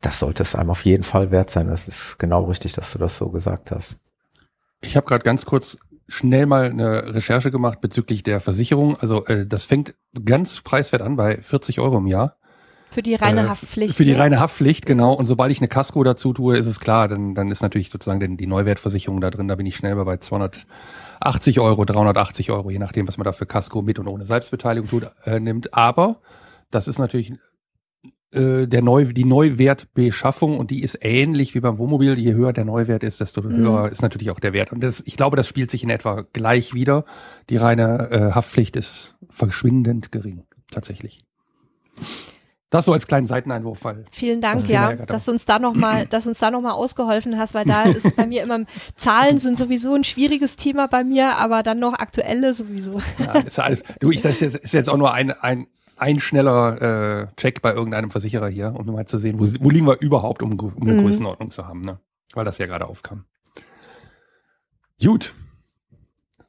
das 0.00 0.20
sollte 0.20 0.42
es 0.42 0.54
einem 0.54 0.70
auf 0.70 0.84
jeden 0.84 1.04
Fall 1.04 1.30
wert 1.30 1.50
sein. 1.50 1.68
Das 1.68 1.88
ist 1.88 2.18
genau 2.18 2.44
richtig, 2.44 2.72
dass 2.72 2.92
du 2.92 2.98
das 2.98 3.16
so 3.16 3.30
gesagt 3.30 3.70
hast. 3.70 4.00
Ich 4.80 4.96
habe 4.96 5.06
gerade 5.06 5.24
ganz 5.24 5.44
kurz 5.44 5.78
schnell 6.06 6.46
mal 6.46 6.70
eine 6.70 7.14
Recherche 7.14 7.50
gemacht 7.50 7.80
bezüglich 7.80 8.22
der 8.22 8.40
Versicherung. 8.40 8.96
Also 9.00 9.26
äh, 9.26 9.46
das 9.46 9.64
fängt 9.64 9.94
ganz 10.24 10.60
preiswert 10.60 11.02
an 11.02 11.16
bei 11.16 11.42
40 11.42 11.80
Euro 11.80 11.98
im 11.98 12.06
Jahr. 12.06 12.36
Für 12.90 13.02
die 13.02 13.14
reine 13.14 13.42
äh, 13.42 13.48
Haftpflicht. 13.48 13.96
Für 13.96 14.04
die 14.04 14.12
ne? 14.12 14.18
reine 14.18 14.40
Haftpflicht, 14.40 14.86
genau. 14.86 15.12
Und 15.12 15.26
sobald 15.26 15.52
ich 15.52 15.58
eine 15.58 15.68
Casco 15.68 16.02
dazu 16.04 16.32
tue, 16.32 16.56
ist 16.56 16.66
es 16.66 16.80
klar, 16.80 17.08
dann, 17.08 17.34
dann 17.34 17.50
ist 17.50 17.60
natürlich 17.60 17.90
sozusagen 17.90 18.36
die 18.38 18.46
Neuwertversicherung 18.46 19.20
da 19.20 19.30
drin. 19.30 19.48
Da 19.48 19.56
bin 19.56 19.66
ich 19.66 19.76
schnell 19.76 19.96
bei 19.96 20.16
280 20.16 21.60
Euro, 21.60 21.84
380 21.84 22.50
Euro, 22.50 22.70
je 22.70 22.78
nachdem, 22.78 23.06
was 23.06 23.18
man 23.18 23.24
da 23.24 23.32
für 23.32 23.44
Casco 23.44 23.82
mit 23.82 23.98
und 23.98 24.08
ohne 24.08 24.24
Selbstbeteiligung 24.24 24.88
tut, 24.88 25.10
äh, 25.26 25.38
nimmt. 25.38 25.74
Aber 25.74 26.20
das 26.70 26.88
ist 26.88 26.98
natürlich 26.98 27.34
äh, 28.30 28.66
der 28.66 28.82
Neu 28.82 29.06
die 29.06 29.24
Neuwertbeschaffung 29.24 30.58
und 30.58 30.70
die 30.70 30.82
ist 30.82 30.98
ähnlich 31.00 31.54
wie 31.54 31.60
beim 31.60 31.78
Wohnmobil. 31.78 32.18
Je 32.18 32.34
höher 32.34 32.52
der 32.52 32.64
Neuwert 32.64 33.02
ist, 33.02 33.20
desto 33.20 33.42
mhm. 33.42 33.56
höher 33.56 33.88
ist 33.90 34.02
natürlich 34.02 34.30
auch 34.30 34.40
der 34.40 34.52
Wert. 34.52 34.72
Und 34.72 34.82
das, 34.82 35.02
ich 35.06 35.16
glaube, 35.16 35.36
das 35.36 35.48
spielt 35.48 35.70
sich 35.70 35.82
in 35.82 35.90
etwa 35.90 36.26
gleich 36.32 36.74
wieder. 36.74 37.04
Die 37.48 37.56
reine 37.56 38.10
äh, 38.10 38.34
Haftpflicht 38.34 38.76
ist 38.76 39.14
verschwindend 39.30 40.12
gering, 40.12 40.44
tatsächlich. 40.70 41.24
Das 42.70 42.84
so 42.84 42.92
als 42.92 43.06
kleinen 43.06 43.26
Seiteneinwurf, 43.26 43.82
weil 43.84 44.04
vielen 44.10 44.42
Dank, 44.42 44.68
ja, 44.68 44.94
dass 44.94 45.24
du 45.24 45.30
uns 45.30 45.46
da 45.46 45.58
noch 45.58 45.72
mal, 45.72 46.06
dass 46.06 46.26
uns 46.26 46.38
da 46.38 46.50
noch 46.50 46.60
mal 46.60 46.72
ausgeholfen 46.72 47.38
hast, 47.38 47.54
weil 47.54 47.64
da 47.64 47.84
ist 47.84 48.14
bei 48.14 48.26
mir 48.26 48.42
immer 48.42 48.60
Zahlen 48.96 49.38
sind 49.38 49.56
sowieso 49.56 49.94
ein 49.94 50.04
schwieriges 50.04 50.56
Thema 50.56 50.86
bei 50.86 51.02
mir, 51.02 51.38
aber 51.38 51.62
dann 51.62 51.78
noch 51.78 51.94
aktuelle 51.94 52.52
sowieso. 52.52 53.00
Ja, 53.18 53.38
ist 53.38 53.56
ja 53.56 53.64
alles. 53.64 53.84
Du, 54.00 54.10
ich 54.10 54.20
das 54.20 54.34
ist 54.34 54.52
jetzt, 54.52 54.56
ist 54.64 54.74
jetzt 54.74 54.90
auch 54.90 54.98
nur 54.98 55.14
ein 55.14 55.30
ein 55.30 55.66
ein 55.98 56.20
schneller 56.20 56.82
äh, 57.22 57.26
Check 57.36 57.62
bei 57.62 57.72
irgendeinem 57.72 58.10
Versicherer 58.10 58.48
hier, 58.48 58.74
um 58.74 58.86
mal 58.86 59.06
zu 59.06 59.18
sehen, 59.18 59.38
wo, 59.38 59.46
wo 59.60 59.70
liegen 59.70 59.86
wir 59.86 60.00
überhaupt, 60.00 60.42
um, 60.42 60.58
um 60.58 60.72
eine 60.80 60.94
mhm. 60.94 61.02
Größenordnung 61.02 61.50
zu 61.50 61.66
haben, 61.66 61.80
ne? 61.80 61.98
Weil 62.34 62.44
das 62.44 62.58
ja 62.58 62.66
gerade 62.66 62.86
aufkam. 62.86 63.24
Gut. 65.02 65.34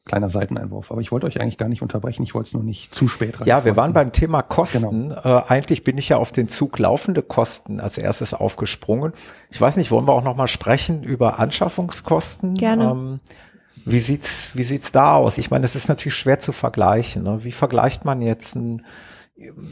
Kleiner 0.06 0.30
Seiteneinwurf, 0.30 0.92
aber 0.92 1.02
ich 1.02 1.12
wollte 1.12 1.28
euch 1.28 1.40
eigentlich 1.40 1.58
gar 1.60 1.70
nicht 1.70 1.84
unterbrechen, 1.84 2.24
ich 2.24 2.34
wollte 2.34 2.48
es 2.48 2.54
nur 2.54 2.64
nicht 2.64 2.94
zu 2.94 3.08
spät 3.08 3.40
rein. 3.40 3.48
Ja, 3.48 3.64
wir 3.64 3.78
waren 3.78 3.94
beim 3.94 4.12
Thema 4.12 4.42
Kosten. 4.42 5.10
Genau. 5.10 5.40
Äh, 5.40 5.44
eigentlich 5.48 5.84
bin 5.84 6.00
ich 6.00 6.10
ja 6.10 6.18
auf 6.18 6.32
den 6.32 6.48
Zug 6.48 6.80
laufende 6.80 7.22
Kosten 7.22 7.80
als 7.80 7.98
erstes 8.00 8.34
aufgesprungen. 8.34 9.14
Ich 9.52 9.62
weiß 9.62 9.78
nicht, 9.78 9.92
wollen 9.92 10.08
wir 10.08 10.14
auch 10.14 10.24
noch 10.24 10.36
mal 10.36 10.48
sprechen 10.48 11.04
über 11.04 11.38
Anschaffungskosten? 11.38 12.56
Gerne. 12.56 12.86
Ähm, 12.86 13.20
wie 13.86 14.00
sieht's, 14.00 14.56
wie 14.56 14.64
sieht's 14.64 14.92
da 14.92 15.16
aus? 15.16 15.38
Ich 15.38 15.52
meine, 15.52 15.66
es 15.66 15.76
ist 15.76 15.90
natürlich 15.90 16.16
schwer 16.16 16.40
zu 16.40 16.54
vergleichen. 16.54 17.24
Ne? 17.24 17.44
Wie 17.44 17.52
vergleicht 17.52 18.04
man 18.04 18.22
jetzt 18.22 18.56
ein 18.56 18.84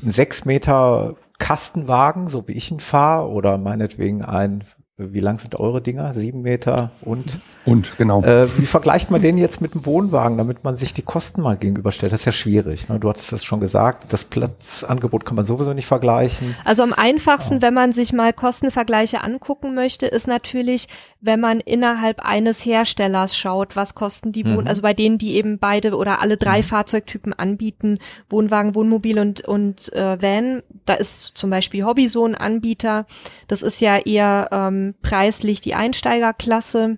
sechs 0.03 0.45
Meter 0.45 1.15
Kastenwagen, 1.39 2.27
so 2.27 2.47
wie 2.47 2.53
ich 2.53 2.71
ihn 2.71 2.79
fahre, 2.79 3.29
oder 3.29 3.57
meinetwegen 3.57 4.23
ein 4.23 4.63
wie 4.99 5.19
lang 5.19 5.37
sind 5.37 5.53
eure 5.59 5.79
Dinger? 5.79 6.11
Sieben 6.15 6.41
Meter 6.41 6.89
und? 7.01 7.37
Und, 7.65 7.95
genau. 7.99 8.23
Äh, 8.23 8.47
wie 8.57 8.65
vergleicht 8.65 9.11
man 9.11 9.21
den 9.21 9.37
jetzt 9.37 9.61
mit 9.61 9.75
dem 9.75 9.85
Wohnwagen, 9.85 10.39
damit 10.39 10.63
man 10.63 10.75
sich 10.75 10.91
die 10.91 11.03
Kosten 11.03 11.41
mal 11.41 11.55
gegenüberstellt? 11.55 12.11
Das 12.11 12.21
ist 12.21 12.25
ja 12.25 12.31
schwierig. 12.31 12.89
Ne? 12.89 12.99
Du 12.99 13.07
hattest 13.07 13.31
das 13.31 13.43
schon 13.43 13.59
gesagt. 13.59 14.11
Das 14.11 14.23
Platzangebot 14.23 15.23
kann 15.23 15.35
man 15.35 15.45
sowieso 15.45 15.73
nicht 15.73 15.85
vergleichen. 15.85 16.55
Also 16.65 16.81
am 16.81 16.93
einfachsten, 16.93 17.55
ja. 17.55 17.61
wenn 17.61 17.75
man 17.75 17.93
sich 17.93 18.11
mal 18.11 18.33
Kostenvergleiche 18.33 19.23
angucken 19.23 19.75
möchte, 19.75 20.07
ist 20.07 20.25
natürlich, 20.25 20.87
wenn 21.21 21.39
man 21.39 21.59
innerhalb 21.59 22.25
eines 22.25 22.65
Herstellers 22.65 23.37
schaut, 23.37 23.75
was 23.75 23.93
kosten 23.93 24.31
die 24.31 24.45
Wohn, 24.45 24.63
mhm. 24.63 24.67
also 24.67 24.81
bei 24.81 24.95
denen, 24.95 25.19
die 25.19 25.35
eben 25.35 25.59
beide 25.59 25.95
oder 25.95 26.21
alle 26.21 26.37
drei 26.37 26.59
mhm. 26.59 26.63
Fahrzeugtypen 26.63 27.33
anbieten, 27.33 27.99
Wohnwagen, 28.31 28.73
Wohnmobil 28.73 29.19
und, 29.19 29.41
und 29.41 29.93
äh, 29.93 30.19
Van. 30.19 30.63
Da 30.85 30.95
ist 30.95 31.37
zum 31.37 31.51
Beispiel 31.51 31.85
Hobby 31.85 32.07
so 32.07 32.25
ein 32.25 32.33
Anbieter. 32.33 33.05
Das 33.47 33.61
ist 33.61 33.79
ja 33.79 33.97
eher 33.97 34.49
ähm, 34.51 34.86
preislich 35.01 35.61
die 35.61 35.75
Einsteigerklasse, 35.75 36.97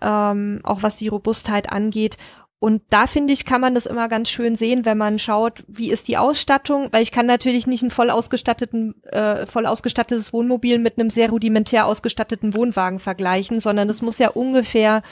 ähm, 0.00 0.60
auch 0.62 0.82
was 0.82 0.96
die 0.96 1.08
Robustheit 1.08 1.70
angeht. 1.70 2.16
Und 2.64 2.80
da 2.88 3.06
finde 3.06 3.34
ich, 3.34 3.44
kann 3.44 3.60
man 3.60 3.74
das 3.74 3.84
immer 3.84 4.08
ganz 4.08 4.30
schön 4.30 4.56
sehen, 4.56 4.86
wenn 4.86 4.96
man 4.96 5.18
schaut, 5.18 5.64
wie 5.68 5.90
ist 5.90 6.08
die 6.08 6.16
Ausstattung, 6.16 6.88
weil 6.92 7.02
ich 7.02 7.12
kann 7.12 7.26
natürlich 7.26 7.66
nicht 7.66 7.82
ein 7.82 7.90
voll 7.90 8.08
ausgestatteten, 8.08 8.94
äh, 9.04 9.44
voll 9.44 9.66
ausgestattetes 9.66 10.32
Wohnmobil 10.32 10.78
mit 10.78 10.98
einem 10.98 11.10
sehr 11.10 11.28
rudimentär 11.28 11.84
ausgestatteten 11.84 12.54
Wohnwagen 12.54 13.00
vergleichen, 13.00 13.60
sondern 13.60 13.90
es 13.90 14.00
muss 14.00 14.18
ja 14.18 14.30
ungefähr 14.30 15.02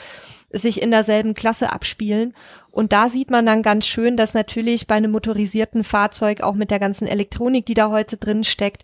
sich 0.51 0.81
in 0.81 0.89
derselben 0.89 1.35
Klasse 1.35 1.71
abspielen. 1.71 2.33
Und 2.71 2.91
da 2.91 3.07
sieht 3.07 3.29
man 3.29 3.45
dann 3.45 3.61
ganz 3.61 3.85
schön, 3.85 4.17
dass 4.17 4.33
natürlich 4.33 4.87
bei 4.87 4.95
einem 4.95 5.11
motorisierten 5.11 5.83
Fahrzeug 5.83 6.41
auch 6.41 6.55
mit 6.55 6.71
der 6.71 6.79
ganzen 6.79 7.07
Elektronik, 7.07 7.67
die 7.67 7.75
da 7.75 7.89
heute 7.91 8.17
drin 8.17 8.43
steckt, 8.43 8.83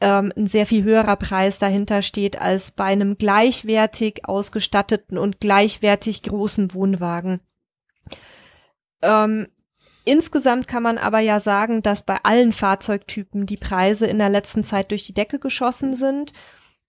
ähm, 0.00 0.32
ein 0.36 0.46
sehr 0.46 0.66
viel 0.66 0.84
höherer 0.84 1.16
Preis 1.16 1.58
dahinter 1.58 2.02
steht 2.02 2.40
als 2.40 2.70
bei 2.70 2.84
einem 2.84 3.18
gleichwertig 3.18 4.24
ausgestatteten 4.24 5.18
und 5.18 5.40
gleichwertig 5.40 6.22
großen 6.22 6.74
Wohnwagen. 6.74 7.40
Ähm, 9.02 9.48
insgesamt 10.04 10.68
kann 10.68 10.82
man 10.82 10.98
aber 10.98 11.20
ja 11.20 11.40
sagen, 11.40 11.82
dass 11.82 12.02
bei 12.02 12.18
allen 12.22 12.52
Fahrzeugtypen 12.52 13.46
die 13.46 13.56
Preise 13.56 14.06
in 14.06 14.18
der 14.18 14.28
letzten 14.28 14.64
Zeit 14.64 14.90
durch 14.90 15.04
die 15.06 15.14
Decke 15.14 15.38
geschossen 15.38 15.94
sind 15.94 16.32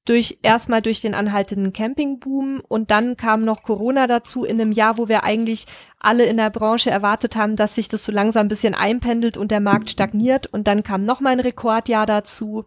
durch 0.05 0.39
erstmal 0.41 0.81
durch 0.81 1.01
den 1.01 1.13
anhaltenden 1.13 1.71
Campingboom 1.71 2.61
und 2.67 2.89
dann 2.89 3.15
kam 3.15 3.43
noch 3.43 3.61
Corona 3.61 4.07
dazu 4.07 4.43
in 4.43 4.59
einem 4.59 4.71
Jahr, 4.71 4.97
wo 4.97 5.07
wir 5.07 5.23
eigentlich 5.23 5.65
alle 5.99 6.25
in 6.25 6.37
der 6.37 6.49
Branche 6.49 6.89
erwartet 6.89 7.35
haben, 7.35 7.55
dass 7.55 7.75
sich 7.75 7.89
das 7.89 8.05
so 8.05 8.11
langsam 8.11 8.45
ein 8.45 8.49
bisschen 8.49 8.73
einpendelt 8.73 9.37
und 9.37 9.51
der 9.51 9.59
Markt 9.59 9.89
stagniert. 9.89 10.47
Und 10.47 10.67
dann 10.67 10.83
kam 10.83 11.05
noch 11.05 11.19
mal 11.19 11.31
ein 11.31 11.39
Rekordjahr 11.39 12.05
dazu. 12.05 12.65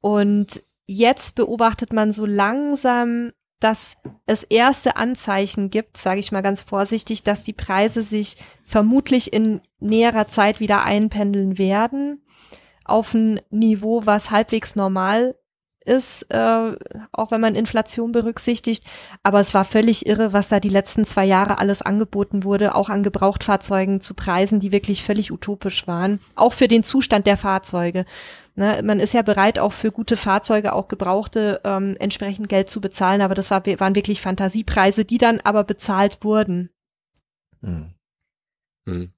Und 0.00 0.62
jetzt 0.86 1.34
beobachtet 1.34 1.92
man 1.92 2.12
so 2.12 2.24
langsam, 2.24 3.32
dass 3.60 3.96
es 4.26 4.42
erste 4.42 4.96
Anzeichen 4.96 5.70
gibt, 5.70 5.96
sage 5.96 6.20
ich 6.20 6.32
mal 6.32 6.40
ganz 6.40 6.62
vorsichtig, 6.62 7.22
dass 7.22 7.42
die 7.42 7.52
Preise 7.52 8.02
sich 8.02 8.36
vermutlich 8.64 9.32
in 9.32 9.60
näherer 9.78 10.26
Zeit 10.26 10.58
wieder 10.58 10.82
einpendeln 10.82 11.58
werden 11.58 12.24
auf 12.84 13.14
ein 13.14 13.40
Niveau, 13.50 14.04
was 14.04 14.30
halbwegs 14.30 14.74
normal 14.74 15.36
ist, 15.84 16.22
äh, 16.30 16.76
auch 17.12 17.30
wenn 17.30 17.40
man 17.40 17.54
Inflation 17.54 18.12
berücksichtigt. 18.12 18.84
Aber 19.22 19.40
es 19.40 19.54
war 19.54 19.64
völlig 19.64 20.06
irre, 20.06 20.32
was 20.32 20.48
da 20.48 20.60
die 20.60 20.68
letzten 20.68 21.04
zwei 21.04 21.24
Jahre 21.24 21.58
alles 21.58 21.82
angeboten 21.82 22.44
wurde, 22.44 22.74
auch 22.74 22.88
an 22.88 23.02
Gebrauchtfahrzeugen 23.02 24.00
zu 24.00 24.14
Preisen, 24.14 24.60
die 24.60 24.72
wirklich 24.72 25.02
völlig 25.02 25.32
utopisch 25.32 25.86
waren. 25.86 26.20
Auch 26.34 26.52
für 26.52 26.68
den 26.68 26.84
Zustand 26.84 27.26
der 27.26 27.36
Fahrzeuge. 27.36 28.04
Ne, 28.54 28.82
man 28.84 29.00
ist 29.00 29.14
ja 29.14 29.22
bereit, 29.22 29.58
auch 29.58 29.72
für 29.72 29.90
gute 29.90 30.16
Fahrzeuge, 30.16 30.74
auch 30.74 30.88
gebrauchte, 30.88 31.62
ähm, 31.64 31.96
entsprechend 31.98 32.50
Geld 32.50 32.68
zu 32.68 32.82
bezahlen, 32.82 33.22
aber 33.22 33.34
das 33.34 33.50
war, 33.50 33.64
waren 33.64 33.94
wirklich 33.94 34.20
Fantasiepreise, 34.20 35.06
die 35.06 35.16
dann 35.16 35.40
aber 35.40 35.64
bezahlt 35.64 36.18
wurden. 36.22 36.68
Hm. 37.62 37.94
Hm. 38.86 39.12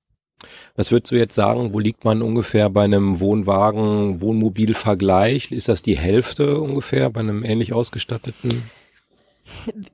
Was 0.77 0.93
würdest 0.93 1.13
du 1.13 1.17
jetzt 1.17 1.35
sagen, 1.35 1.73
wo 1.73 1.79
liegt 1.79 2.05
man 2.05 2.23
ungefähr 2.23 2.71
bei 2.71 2.85
einem 2.85 3.21
Wohnwagen, 3.21 4.21
Wohnmobil-Vergleich? 4.21 5.53
Ist 5.53 5.69
das 5.69 5.83
die 5.83 5.97
Hälfte 5.97 6.61
ungefähr 6.61 7.11
bei 7.11 7.21
einem 7.21 7.45
ähnlich 7.45 7.73
ausgestatteten? 7.73 8.63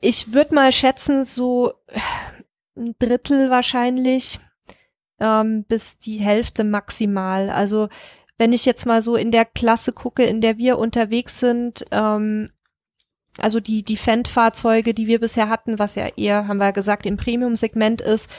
Ich 0.00 0.32
würde 0.32 0.54
mal 0.54 0.72
schätzen, 0.72 1.24
so 1.24 1.72
ein 2.76 2.94
Drittel 2.98 3.50
wahrscheinlich 3.50 4.38
ähm, 5.20 5.64
bis 5.64 5.98
die 5.98 6.18
Hälfte 6.18 6.64
maximal. 6.64 7.50
Also 7.50 7.88
wenn 8.38 8.52
ich 8.52 8.64
jetzt 8.64 8.86
mal 8.86 9.02
so 9.02 9.16
in 9.16 9.30
der 9.30 9.44
Klasse 9.44 9.92
gucke, 9.92 10.24
in 10.24 10.40
der 10.40 10.56
wir 10.56 10.78
unterwegs 10.78 11.38
sind, 11.38 11.84
ähm, 11.90 12.50
also 13.38 13.60
die, 13.60 13.82
die 13.82 13.96
Fendt-Fahrzeuge, 13.96 14.94
die 14.94 15.06
wir 15.06 15.20
bisher 15.20 15.48
hatten, 15.48 15.78
was 15.78 15.94
ja 15.94 16.08
eher, 16.16 16.48
haben 16.48 16.58
wir 16.58 16.72
gesagt, 16.72 17.06
im 17.06 17.16
Premium-Segment 17.16 18.00
ist, 18.00 18.30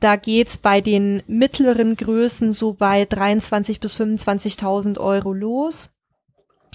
Da 0.00 0.16
geht's 0.16 0.58
bei 0.58 0.80
den 0.80 1.22
mittleren 1.26 1.96
Größen 1.96 2.52
so 2.52 2.74
bei 2.74 3.06
23 3.06 3.80
bis 3.80 3.98
25.000 3.98 4.98
Euro 5.00 5.32
los. 5.32 5.90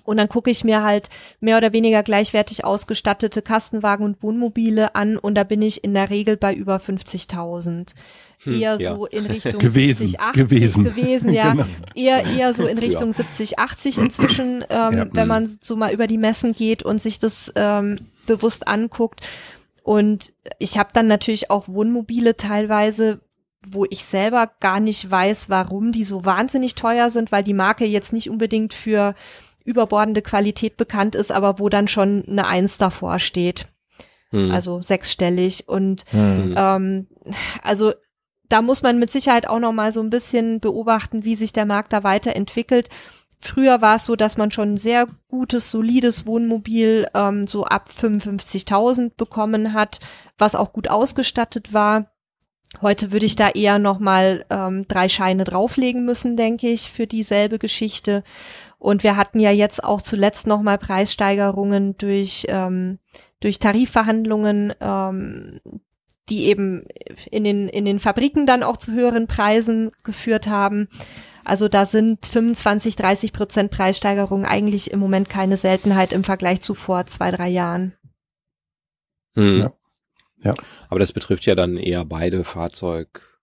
Und 0.03 0.17
dann 0.17 0.29
gucke 0.29 0.49
ich 0.49 0.63
mir 0.63 0.83
halt 0.83 1.09
mehr 1.39 1.57
oder 1.57 1.73
weniger 1.73 2.01
gleichwertig 2.01 2.65
ausgestattete 2.65 3.41
Kastenwagen 3.41 4.05
und 4.05 4.23
Wohnmobile 4.23 4.95
an 4.95 5.17
und 5.17 5.35
da 5.35 5.43
bin 5.43 5.61
ich 5.61 5.83
in 5.83 5.93
der 5.93 6.09
Regel 6.09 6.37
bei 6.37 6.53
über 6.53 6.77
50.000. 6.77 7.93
Hm, 8.43 8.53
eher 8.53 8.77
ja. 8.79 8.95
so 8.95 9.05
in 9.05 9.25
Richtung 9.27 9.59
gewesen, 9.59 10.07
70, 10.07 10.19
80 10.19 10.41
gewesen, 10.41 10.83
gewesen 10.83 11.33
ja. 11.33 11.51
genau. 11.51 11.65
Eher, 11.93 12.25
eher 12.25 12.53
so 12.53 12.65
in 12.65 12.79
Richtung 12.79 13.09
ja. 13.09 13.13
70, 13.13 13.59
80 13.59 13.97
inzwischen, 13.99 14.65
ähm, 14.69 14.97
ja, 14.97 15.07
wenn 15.11 15.27
man 15.27 15.59
so 15.61 15.75
mal 15.75 15.93
über 15.93 16.07
die 16.07 16.17
Messen 16.17 16.53
geht 16.53 16.81
und 16.83 17.01
sich 17.01 17.19
das 17.19 17.51
ähm, 17.55 17.99
bewusst 18.25 18.67
anguckt. 18.67 19.21
Und 19.83 20.33
ich 20.59 20.77
habe 20.77 20.89
dann 20.93 21.07
natürlich 21.07 21.49
auch 21.49 21.67
Wohnmobile 21.67 22.37
teilweise, 22.37 23.21
wo 23.67 23.85
ich 23.89 24.05
selber 24.05 24.51
gar 24.59 24.79
nicht 24.79 25.09
weiß, 25.09 25.49
warum 25.49 25.91
die 25.91 26.03
so 26.03 26.25
wahnsinnig 26.25 26.75
teuer 26.75 27.09
sind, 27.09 27.31
weil 27.31 27.43
die 27.43 27.53
Marke 27.53 27.85
jetzt 27.85 28.13
nicht 28.13 28.29
unbedingt 28.29 28.73
für 28.73 29.15
überbordende 29.63 30.21
Qualität 30.21 30.77
bekannt 30.77 31.15
ist, 31.15 31.31
aber 31.31 31.59
wo 31.59 31.69
dann 31.69 31.87
schon 31.87 32.25
eine 32.27 32.47
Eins 32.47 32.77
davor 32.77 33.19
steht. 33.19 33.67
Hm. 34.29 34.51
Also 34.51 34.81
sechsstellig. 34.81 35.67
Und 35.67 36.05
hm. 36.11 36.55
ähm, 36.57 37.07
also 37.61 37.93
da 38.49 38.61
muss 38.61 38.81
man 38.81 38.99
mit 38.99 39.11
Sicherheit 39.11 39.47
auch 39.47 39.59
noch 39.59 39.71
mal 39.71 39.93
so 39.93 40.01
ein 40.01 40.09
bisschen 40.09 40.59
beobachten, 40.59 41.23
wie 41.23 41.35
sich 41.35 41.53
der 41.53 41.65
Markt 41.65 41.93
da 41.93 42.03
weiterentwickelt. 42.03 42.89
Früher 43.41 43.81
war 43.81 43.95
es 43.95 44.05
so, 44.05 44.15
dass 44.15 44.37
man 44.37 44.51
schon 44.51 44.73
ein 44.73 44.77
sehr 44.77 45.07
gutes, 45.27 45.71
solides 45.71 46.27
Wohnmobil 46.27 47.07
ähm, 47.15 47.47
so 47.47 47.65
ab 47.65 47.89
55.000 47.89 49.13
bekommen 49.17 49.73
hat, 49.73 49.99
was 50.37 50.53
auch 50.53 50.73
gut 50.73 50.87
ausgestattet 50.87 51.73
war. 51.73 52.11
Heute 52.81 53.11
würde 53.11 53.25
ich 53.25 53.35
da 53.35 53.49
eher 53.49 53.79
noch 53.79 53.99
mal 53.99 54.45
ähm, 54.49 54.87
drei 54.87 55.09
Scheine 55.09 55.43
drauflegen 55.43 56.05
müssen, 56.05 56.37
denke 56.37 56.69
ich, 56.69 56.89
für 56.89 57.07
dieselbe 57.07 57.57
Geschichte. 57.59 58.23
Und 58.77 59.03
wir 59.03 59.17
hatten 59.17 59.39
ja 59.39 59.51
jetzt 59.51 59.83
auch 59.83 60.01
zuletzt 60.01 60.47
nochmal 60.47 60.77
Preissteigerungen 60.77 61.97
durch, 61.97 62.45
ähm, 62.47 62.99
durch 63.39 63.59
Tarifverhandlungen, 63.59 64.73
ähm, 64.79 65.59
die 66.29 66.45
eben 66.45 66.85
in 67.29 67.43
den, 67.43 67.67
in 67.67 67.85
den 67.85 67.99
Fabriken 67.99 68.45
dann 68.45 68.63
auch 68.63 68.77
zu 68.77 68.93
höheren 68.93 69.27
Preisen 69.27 69.91
geführt 70.03 70.47
haben. 70.47 70.87
Also 71.43 71.67
da 71.67 71.85
sind 71.85 72.25
25, 72.25 72.95
30 72.95 73.33
Prozent 73.33 73.71
Preissteigerungen 73.71 74.45
eigentlich 74.45 74.91
im 74.91 74.99
Moment 74.99 75.29
keine 75.29 75.57
Seltenheit 75.57 76.13
im 76.13 76.23
Vergleich 76.23 76.61
zu 76.61 76.73
vor 76.73 77.05
zwei, 77.05 77.31
drei 77.31 77.49
Jahren. 77.49 77.93
Hm. 79.35 79.59
Ja. 79.59 79.73
ja. 80.43 80.53
Aber 80.89 80.99
das 80.99 81.13
betrifft 81.13 81.45
ja 81.45 81.55
dann 81.55 81.77
eher 81.77 82.05
beide 82.05 82.43
Fahrzeug. 82.43 83.39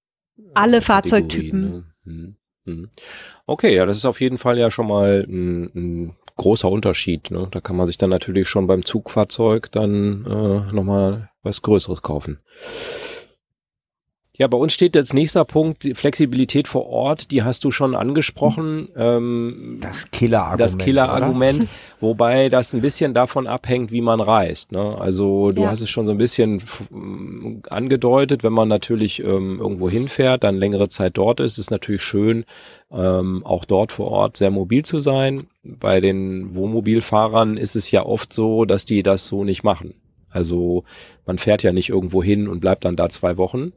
Alle 0.55 0.83
Fahrzeugtypen. 0.83 1.61
Ne? 1.61 1.85
Hm. 2.05 2.37
Mhm. 2.69 2.91
Okay, 3.47 3.75
ja, 3.75 3.87
das 3.87 3.97
ist 3.97 4.05
auf 4.05 4.21
jeden 4.21 4.39
Fall 4.39 4.59
ja 4.59 4.71
schon 4.71 4.87
mal 4.87 5.25
ein, 5.29 5.71
ein 5.75 6.17
großer 6.37 6.71
Unterschied. 6.71 7.31
Ne? 7.31 7.49
Da 7.51 7.61
kann 7.61 7.77
man 7.77 7.87
sich 7.87 7.99
dann 7.99 8.11
natürlich 8.11 8.49
schon 8.49 8.67
beim 8.67 8.85
Zugfahrzeug 8.85 9.73
dann 9.73 10.25
äh, 10.27 10.73
nochmal 10.73 11.31
was 11.43 11.63
Größeres 11.63 12.03
kaufen. 12.03 12.41
Ja, 14.39 14.47
bei 14.47 14.57
uns 14.57 14.73
steht 14.73 14.95
jetzt 14.95 15.15
nächster 15.15 15.45
Punkt, 15.45 15.83
die 15.83 15.97
Flexibilität 15.97 16.69
vor 16.69 16.87
Ort, 16.87 17.33
die 17.33 17.43
hast 17.43 17.65
du 17.65 17.73
schon 17.73 17.97
angesprochen. 17.97 18.89
Ähm, 18.97 19.79
das 19.81 20.13
Killer-Argument. 20.13 20.61
Das 20.61 20.79
Killer-Argument, 20.79 21.69
wobei 22.01 22.49
das 22.49 22.73
ein 22.73 22.81
bisschen 22.81 23.15
davon 23.15 23.49
abhängt, 23.49 23.91
wie 23.91 24.01
man 24.01 24.21
reist. 24.21 24.71
Ne? 24.71 24.97
Also 24.97 25.51
du 25.51 25.63
ja. 25.63 25.71
hast 25.71 25.81
es 25.81 25.91
schon 25.91 26.07
so 26.07 26.13
ein 26.13 26.19
bisschen 26.19 26.63
angedeutet, 27.69 28.45
wenn 28.45 28.53
man 28.53 28.69
natürlich 28.69 29.25
ähm, 29.25 29.59
irgendwo 29.59 29.91
hinfährt, 29.91 30.45
dann 30.45 30.55
längere 30.55 30.87
Zeit 30.87 31.19
dort 31.19 31.41
ist, 31.41 31.59
ist 31.59 31.73
natürlich 31.73 32.05
schön, 32.05 32.45
ähm, 32.93 33.45
auch 33.45 33.65
dort 33.65 33.91
vor 33.91 34.07
Ort 34.13 34.37
sehr 34.37 34.53
mobil 34.53 34.85
zu 34.85 35.01
sein. 35.01 35.49
Bei 35.65 36.01
den 36.01 36.55
Wohnmobilfahrern 36.55 37.57
ist 37.57 37.75
es 37.75 37.91
ja 37.91 38.07
oft 38.07 38.33
so, 38.33 38.65
dass 38.67 38.85
die 38.85 39.03
das 39.03 39.27
so 39.27 39.43
nicht 39.43 39.65
machen. 39.65 39.95
Also 40.31 40.85
man 41.27 41.39
fährt 41.39 41.63
ja 41.63 41.73
nicht 41.73 41.89
irgendwo 41.89 42.23
hin 42.23 42.47
und 42.47 42.61
bleibt 42.61 42.85
dann 42.85 42.97
da 42.97 43.09
zwei 43.09 43.37
Wochen, 43.37 43.73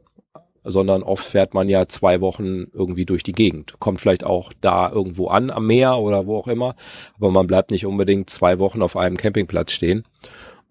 sondern 0.64 1.02
oft 1.02 1.24
fährt 1.24 1.54
man 1.54 1.68
ja 1.68 1.86
zwei 1.86 2.20
Wochen 2.20 2.66
irgendwie 2.72 3.04
durch 3.04 3.22
die 3.22 3.32
Gegend. 3.32 3.74
Kommt 3.78 4.00
vielleicht 4.00 4.24
auch 4.24 4.52
da 4.60 4.90
irgendwo 4.90 5.28
an, 5.28 5.50
am 5.50 5.66
Meer 5.66 5.98
oder 5.98 6.26
wo 6.26 6.36
auch 6.36 6.48
immer, 6.48 6.74
aber 7.16 7.30
man 7.30 7.46
bleibt 7.46 7.70
nicht 7.70 7.86
unbedingt 7.86 8.30
zwei 8.30 8.58
Wochen 8.58 8.82
auf 8.82 8.96
einem 8.96 9.16
Campingplatz 9.16 9.72
stehen. 9.72 10.04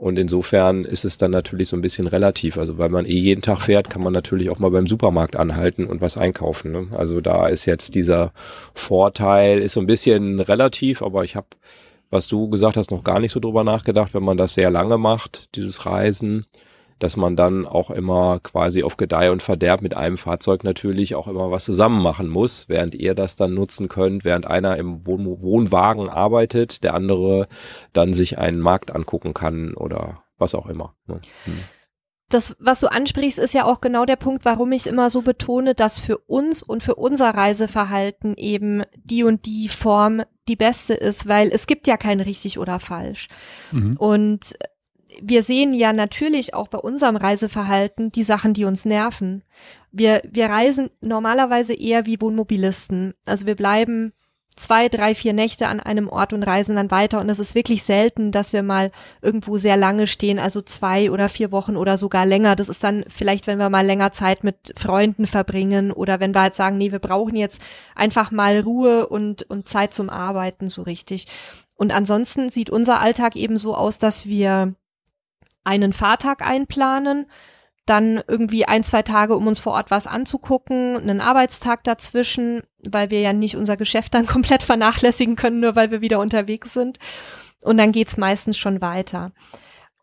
Und 0.02 0.18
insofern 0.18 0.84
ist 0.84 1.06
es 1.06 1.20
dann 1.20 1.30
natürlich 1.30 1.70
so 1.70 1.78
ein 1.78 1.82
bisschen 1.82 2.08
relativ. 2.08 2.58
Also 2.58 2.80
weil 2.80 2.90
man 2.90 3.06
eh 3.06 3.20
jeden 3.20 3.44
Tag 3.44 3.60
fährt, 3.62 3.92
kann 3.92 4.02
man 4.02 4.14
natürlich 4.14 4.50
auch 4.50 4.58
mal 4.58 4.72
beim 4.72 4.88
Supermarkt 4.88 5.36
anhalten 5.36 5.86
und 5.86 6.02
was 6.02 6.18
einkaufen. 6.18 6.72
Ne? 6.72 6.88
Also 6.98 7.22
da 7.22 7.46
ist 7.46 7.68
jetzt 7.68 7.94
dieser 7.94 8.34
Vorteil, 8.74 9.60
ist 9.60 9.74
so 9.74 9.80
ein 9.80 9.86
bisschen 9.86 10.40
relativ, 10.40 11.04
aber 11.04 11.24
ich 11.24 11.36
habe, 11.36 11.46
was 12.10 12.28
du 12.28 12.50
gesagt 12.50 12.78
hast, 12.78 12.90
noch 12.90 13.04
gar 13.04 13.20
nicht 13.20 13.32
so 13.32 13.40
drüber 13.40 13.64
nachgedacht, 13.64 14.16
wenn 14.16 14.24
man 14.24 14.38
das 14.38 14.56
sehr 14.56 14.72
lange 14.72 14.98
macht, 14.98 15.50
dieses 15.54 15.86
Reisen 15.86 16.48
dass 17.02 17.18
man 17.18 17.36
dann 17.36 17.66
auch 17.66 17.90
immer 17.90 18.40
quasi 18.40 18.84
auf 18.84 18.96
Gedeih 18.96 19.32
und 19.32 19.42
Verderb 19.42 19.82
mit 19.82 19.96
einem 19.96 20.18
Fahrzeug 20.18 20.64
natürlich 20.64 21.16
auch 21.16 21.28
immer 21.28 21.50
was 21.50 21.66
zusammen 21.66 22.02
machen 22.02 22.30
muss, 22.30 22.70
während 22.70 22.94
ihr 22.94 23.16
das 23.16 23.36
dann 23.36 23.56
nutzen 23.56 23.90
könnt, 23.90 24.24
während 24.24 24.46
einer 24.46 24.78
im 24.78 25.06
Wohn 25.06 25.42
Wohnwagen 25.42 26.10
arbeitet, 26.10 26.84
der 26.84 26.94
andere 26.94 27.48
dann 27.92 28.14
sich 28.14 28.38
einen 28.38 28.60
Markt 28.60 28.94
angucken 28.94 29.34
kann 29.34 29.74
oder 29.74 30.24
was 30.38 30.54
auch 30.54 30.68
immer. 30.68 30.94
Ne? 31.08 31.22
Hm. 31.46 31.60
Das, 32.30 32.56
was 32.60 32.80
du 32.80 32.88
ansprichst, 32.88 33.40
ist 33.40 33.54
ja 33.54 33.66
auch 33.66 33.82
genau 33.82 34.06
der 34.06 34.16
Punkt, 34.16 34.46
warum 34.46 34.72
ich 34.72 34.88
immer 34.88 35.10
so 35.10 35.22
betone, 35.22 35.76
dass 35.76 36.00
für 36.00 36.18
uns 36.18 36.64
und 36.64 36.82
für 36.82 36.96
unser 36.96 37.32
Reiseverhalten 37.32 38.36
eben 38.38 38.84
die 38.96 39.24
und 39.24 39.46
die 39.46 39.68
Form 39.68 40.22
die 40.48 40.56
beste 40.56 40.94
ist, 40.94 41.28
weil 41.28 41.50
es 41.50 41.68
gibt 41.68 41.88
ja 41.88 41.98
kein 41.98 42.22
richtig 42.22 42.58
oder 42.58 42.80
falsch. 42.80 43.28
Mhm. 43.72 43.96
Und 43.98 44.54
wir 45.22 45.44
sehen 45.44 45.74
ja 45.74 45.94
natürlich 45.94 46.54
auch 46.54 46.68
bei 46.68 46.78
unserem 46.78 47.16
Reiseverhalten 47.16 48.10
die 48.10 48.24
Sachen, 48.24 48.54
die 48.54 48.66
uns 48.66 48.86
nerven. 48.86 49.44
Wir, 49.92 50.22
wir 50.30 50.48
reisen 50.48 50.90
normalerweise 51.02 51.74
eher 51.74 52.06
wie 52.06 52.22
Wohnmobilisten. 52.22 53.14
Also 53.26 53.46
wir 53.46 53.56
bleiben 53.56 54.14
zwei, 54.56 54.90
drei, 54.90 55.16
vier 55.16 55.34
Nächte 55.34 55.68
an 55.68 55.80
einem 55.80 56.08
Ort 56.08 56.34
und 56.34 56.44
reisen 56.44 56.76
dann 56.76 56.92
weiter. 56.92 57.20
Und 57.20 57.30
es 57.30 57.40
ist 57.40 57.56
wirklich 57.56 57.84
selten, 57.84 58.32
dass 58.32 58.54
wir 58.54 58.64
mal 58.64 58.92
irgendwo 59.22 59.58
sehr 59.58 59.78
lange 59.78 60.08
stehen, 60.08 60.40
also 60.40 60.62
zwei 60.62 61.10
oder 61.10 61.30
vier 61.30 61.52
Wochen 61.52 61.78
oder 61.78 61.98
sogar 61.98 62.26
länger. 62.26 62.56
Das 62.56 62.70
ist 62.70 62.84
dann 62.84 63.04
vielleicht, 63.08 63.48
wenn 63.48 63.60
wir 63.60 63.70
mal 63.70 63.86
länger 63.86 64.12
Zeit 64.14 64.44
mit 64.44 64.74
Freunden 64.78 65.26
verbringen 65.26 65.92
oder 65.92 66.20
wenn 66.20 66.34
wir 66.34 66.42
halt 66.42 66.56
sagen, 66.56 66.78
nee, 66.78 66.92
wir 66.92 67.00
brauchen 67.00 67.36
jetzt 67.36 67.62
einfach 67.96 68.32
mal 68.32 68.60
Ruhe 68.60 69.08
und, 69.08 69.44
und 69.50 69.68
Zeit 69.68 69.94
zum 69.94 70.10
Arbeiten 70.10 70.68
so 70.68 70.82
richtig. 70.84 71.28
Und 71.76 71.92
ansonsten 71.92 72.50
sieht 72.50 72.70
unser 72.70 73.00
Alltag 73.00 73.36
eben 73.36 73.58
so 73.58 73.74
aus, 73.74 73.98
dass 73.98 74.26
wir 74.28 74.76
einen 75.64 75.94
Fahrtag 75.94 76.46
einplanen, 76.46 77.28
dann 77.86 78.24
irgendwie 78.28 78.66
ein, 78.66 78.84
zwei 78.84 79.02
Tage, 79.02 79.36
um 79.36 79.48
uns 79.48 79.60
vor 79.60 79.74
Ort 79.74 79.92
was 79.92 80.08
anzugucken, 80.08 80.98
einen 80.98 81.20
Arbeitstag 81.20 81.84
dazwischen, 81.84 82.64
weil 82.84 83.10
wir 83.12 83.22
ja 83.22 83.34
nicht 83.34 83.56
unser 83.56 83.78
Geschäft 83.78 84.14
dann 84.14 84.26
komplett 84.28 84.64
vernachlässigen 84.64 85.36
können, 85.36 85.60
nur 85.60 85.76
weil 85.76 85.92
wir 85.92 86.02
wieder 86.02 86.20
unterwegs 86.20 86.74
sind. 86.74 87.00
Und 87.64 87.78
dann 87.78 87.92
geht's 87.92 88.18
meistens 88.18 88.58
schon 88.58 88.82
weiter. 88.82 89.32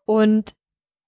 Und 0.05 0.53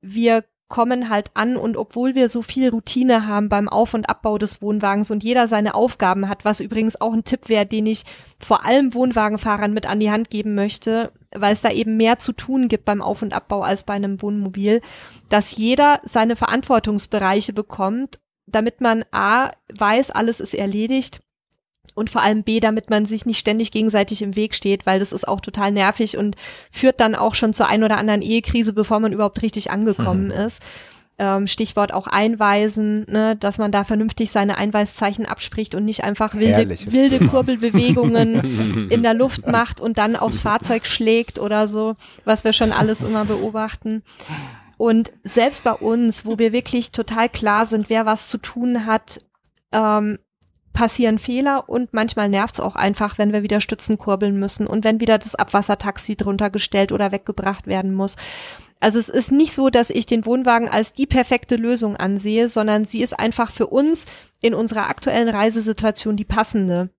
wir 0.01 0.43
kommen 0.71 1.09
halt 1.09 1.29
an 1.35 1.57
und 1.57 1.77
obwohl 1.77 2.15
wir 2.15 2.29
so 2.29 2.41
viel 2.41 2.69
Routine 2.69 3.27
haben 3.27 3.49
beim 3.49 3.69
Auf- 3.69 3.93
und 3.93 4.09
Abbau 4.09 4.39
des 4.39 4.61
Wohnwagens 4.61 5.11
und 5.11 5.23
jeder 5.23 5.47
seine 5.47 5.75
Aufgaben 5.75 6.27
hat, 6.27 6.45
was 6.45 6.61
übrigens 6.61 6.99
auch 6.99 7.13
ein 7.13 7.25
Tipp 7.25 7.49
wäre, 7.49 7.67
den 7.67 7.85
ich 7.85 8.05
vor 8.39 8.65
allem 8.65 8.93
Wohnwagenfahrern 8.93 9.73
mit 9.73 9.85
an 9.85 9.99
die 9.99 10.09
Hand 10.09 10.29
geben 10.29 10.55
möchte, 10.55 11.11
weil 11.35 11.53
es 11.53 11.61
da 11.61 11.69
eben 11.69 11.97
mehr 11.97 12.17
zu 12.17 12.31
tun 12.31 12.69
gibt 12.69 12.85
beim 12.85 13.01
Auf- 13.01 13.21
und 13.21 13.33
Abbau 13.33 13.61
als 13.61 13.83
bei 13.83 13.93
einem 13.93 14.21
Wohnmobil, 14.21 14.81
dass 15.29 15.55
jeder 15.57 15.99
seine 16.05 16.35
Verantwortungsbereiche 16.35 17.53
bekommt, 17.53 18.19
damit 18.47 18.81
man 18.81 19.05
A 19.11 19.51
weiß, 19.77 20.09
alles 20.11 20.39
ist 20.39 20.55
erledigt 20.55 21.21
und 21.95 22.09
vor 22.09 22.21
allem 22.21 22.43
B, 22.43 22.59
damit 22.59 22.89
man 22.89 23.05
sich 23.05 23.25
nicht 23.25 23.39
ständig 23.39 23.71
gegenseitig 23.71 24.21
im 24.21 24.35
Weg 24.35 24.55
steht, 24.55 24.85
weil 24.85 24.99
das 24.99 25.11
ist 25.11 25.27
auch 25.27 25.41
total 25.41 25.71
nervig 25.71 26.17
und 26.17 26.35
führt 26.71 26.99
dann 26.99 27.15
auch 27.15 27.35
schon 27.35 27.53
zur 27.53 27.67
ein 27.67 27.83
oder 27.83 27.97
anderen 27.97 28.21
Ehekrise, 28.21 28.73
bevor 28.73 28.99
man 28.99 29.13
überhaupt 29.13 29.41
richtig 29.41 29.71
angekommen 29.71 30.25
mhm. 30.25 30.31
ist. 30.31 30.61
Ähm, 31.17 31.45
Stichwort 31.45 31.93
auch 31.93 32.07
Einweisen, 32.07 33.05
ne, 33.07 33.35
dass 33.35 33.57
man 33.57 33.71
da 33.71 33.83
vernünftig 33.83 34.31
seine 34.31 34.57
Einweiszeichen 34.57 35.25
abspricht 35.25 35.75
und 35.75 35.85
nicht 35.85 36.03
einfach 36.03 36.33
wilde, 36.33 36.67
wilde 36.91 37.27
Kurbelbewegungen 37.27 38.87
in 38.89 39.03
der 39.03 39.13
Luft 39.13 39.45
macht 39.45 39.81
und 39.81 39.97
dann 39.97 40.15
aufs 40.15 40.41
Fahrzeug 40.41 40.87
schlägt 40.87 41.37
oder 41.37 41.67
so, 41.67 41.95
was 42.25 42.43
wir 42.43 42.53
schon 42.53 42.71
alles 42.71 43.01
immer 43.01 43.25
beobachten. 43.25 44.03
Und 44.77 45.11
selbst 45.23 45.63
bei 45.63 45.73
uns, 45.73 46.25
wo 46.25 46.39
wir 46.39 46.53
wirklich 46.53 46.91
total 46.91 47.29
klar 47.29 47.67
sind, 47.67 47.89
wer 47.89 48.07
was 48.07 48.27
zu 48.27 48.39
tun 48.39 48.87
hat, 48.87 49.19
ähm, 49.71 50.17
passieren 50.73 51.19
Fehler 51.19 51.69
und 51.69 51.93
manchmal 51.93 52.29
nervt 52.29 52.55
es 52.55 52.59
auch 52.59 52.75
einfach, 52.75 53.17
wenn 53.17 53.33
wir 53.33 53.43
wieder 53.43 53.61
Stützen 53.61 53.97
kurbeln 53.97 54.39
müssen 54.39 54.67
und 54.67 54.83
wenn 54.83 54.99
wieder 54.99 55.17
das 55.17 55.35
Abwassertaxi 55.35 56.15
drunter 56.15 56.49
gestellt 56.49 56.91
oder 56.91 57.11
weggebracht 57.11 57.67
werden 57.67 57.93
muss. 57.93 58.15
Also 58.79 58.97
es 58.97 59.09
ist 59.09 59.31
nicht 59.31 59.53
so, 59.53 59.69
dass 59.69 59.91
ich 59.91 60.07
den 60.07 60.25
Wohnwagen 60.25 60.67
als 60.67 60.93
die 60.93 61.05
perfekte 61.05 61.55
Lösung 61.55 61.97
ansehe, 61.97 62.49
sondern 62.49 62.85
sie 62.85 63.01
ist 63.01 63.17
einfach 63.17 63.51
für 63.51 63.67
uns 63.67 64.05
in 64.41 64.55
unserer 64.55 64.89
aktuellen 64.89 65.29
Reisesituation 65.29 66.17
die 66.17 66.25
passende. 66.25 66.89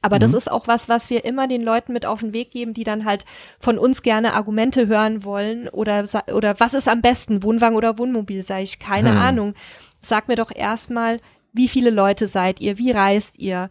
Aber 0.00 0.16
mhm. 0.16 0.20
das 0.20 0.34
ist 0.34 0.50
auch 0.50 0.68
was, 0.68 0.88
was 0.88 1.10
wir 1.10 1.24
immer 1.24 1.48
den 1.48 1.62
Leuten 1.62 1.92
mit 1.92 2.06
auf 2.06 2.20
den 2.20 2.32
Weg 2.32 2.52
geben, 2.52 2.72
die 2.72 2.84
dann 2.84 3.04
halt 3.04 3.24
von 3.58 3.78
uns 3.78 4.02
gerne 4.02 4.34
Argumente 4.34 4.86
hören 4.86 5.24
wollen 5.24 5.68
oder, 5.68 6.04
oder 6.32 6.60
was 6.60 6.74
ist 6.74 6.88
am 6.88 7.02
besten, 7.02 7.42
Wohnwagen 7.42 7.76
oder 7.76 7.98
Wohnmobil, 7.98 8.42
sage 8.42 8.62
ich, 8.62 8.78
keine 8.78 9.10
hm. 9.10 9.18
Ahnung. 9.18 9.54
Sag 9.98 10.28
mir 10.28 10.36
doch 10.36 10.54
erstmal, 10.54 11.20
wie 11.58 11.68
viele 11.68 11.90
Leute 11.90 12.26
seid 12.26 12.60
ihr, 12.60 12.78
wie 12.78 12.92
reist 12.92 13.38
ihr, 13.38 13.68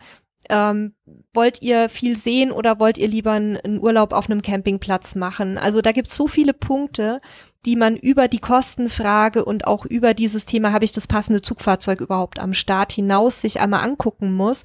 ähm, 0.50 0.94
wollt 1.34 1.62
ihr 1.62 1.90
viel 1.90 2.16
sehen 2.16 2.52
oder 2.52 2.80
wollt 2.80 2.98
ihr 2.98 3.08
lieber 3.08 3.32
einen 3.32 3.80
Urlaub 3.80 4.14
auf 4.14 4.30
einem 4.30 4.42
Campingplatz 4.42 5.16
machen? 5.16 5.58
Also 5.58 5.82
da 5.82 5.92
gibt 5.92 6.08
es 6.08 6.16
so 6.16 6.28
viele 6.28 6.54
Punkte, 6.54 7.22
die 7.66 7.76
man 7.76 7.98
über 7.98 8.28
die 8.28 8.40
Kostenfrage 8.40 9.44
und 9.44 9.66
auch 9.66 9.86
über 9.86 10.14
dieses 10.14 10.46
Thema, 10.46 10.72
habe 10.72 10.86
ich 10.86 10.92
das 10.92 11.08
passende 11.08 11.42
Zugfahrzeug 11.42 12.02
überhaupt 12.02 12.40
am 12.40 12.54
Start 12.54 12.92
hinaus, 12.92 13.42
sich 13.42 13.60
einmal 13.60 13.84
angucken 13.84 14.34
muss 14.34 14.64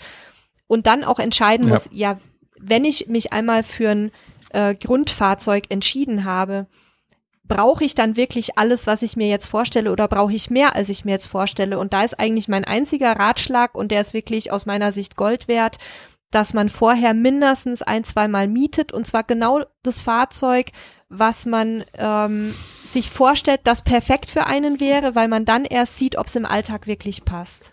und 0.66 0.86
dann 0.86 1.04
auch 1.04 1.18
entscheiden 1.18 1.66
ja. 1.66 1.70
muss, 1.70 1.88
ja, 1.92 2.18
wenn 2.60 2.84
ich 2.84 3.08
mich 3.08 3.32
einmal 3.32 3.62
für 3.62 3.90
ein 3.90 4.10
äh, 4.50 4.74
Grundfahrzeug 4.74 5.64
entschieden 5.68 6.24
habe, 6.24 6.66
brauche 7.44 7.84
ich 7.84 7.94
dann 7.94 8.16
wirklich 8.16 8.56
alles, 8.58 8.86
was 8.86 9.02
ich 9.02 9.16
mir 9.16 9.28
jetzt 9.28 9.46
vorstelle 9.46 9.90
oder 9.90 10.08
brauche 10.08 10.32
ich 10.32 10.50
mehr, 10.50 10.74
als 10.76 10.88
ich 10.88 11.04
mir 11.04 11.12
jetzt 11.12 11.26
vorstelle? 11.26 11.78
Und 11.78 11.92
da 11.92 12.02
ist 12.02 12.18
eigentlich 12.18 12.48
mein 12.48 12.64
einziger 12.64 13.12
Ratschlag 13.12 13.74
und 13.74 13.90
der 13.90 14.00
ist 14.00 14.14
wirklich 14.14 14.52
aus 14.52 14.66
meiner 14.66 14.92
Sicht 14.92 15.16
Gold 15.16 15.48
wert, 15.48 15.78
dass 16.30 16.54
man 16.54 16.68
vorher 16.68 17.14
mindestens 17.14 17.82
ein, 17.82 18.04
zweimal 18.04 18.48
mietet 18.48 18.92
und 18.92 19.06
zwar 19.06 19.24
genau 19.24 19.60
das 19.82 20.00
Fahrzeug, 20.00 20.70
was 21.08 21.44
man 21.44 21.84
ähm, 21.94 22.54
sich 22.86 23.10
vorstellt, 23.10 23.60
das 23.64 23.82
perfekt 23.82 24.30
für 24.30 24.46
einen 24.46 24.80
wäre, 24.80 25.14
weil 25.14 25.28
man 25.28 25.44
dann 25.44 25.66
erst 25.66 25.98
sieht, 25.98 26.16
ob 26.16 26.28
es 26.28 26.36
im 26.36 26.46
Alltag 26.46 26.86
wirklich 26.86 27.24
passt. 27.24 27.70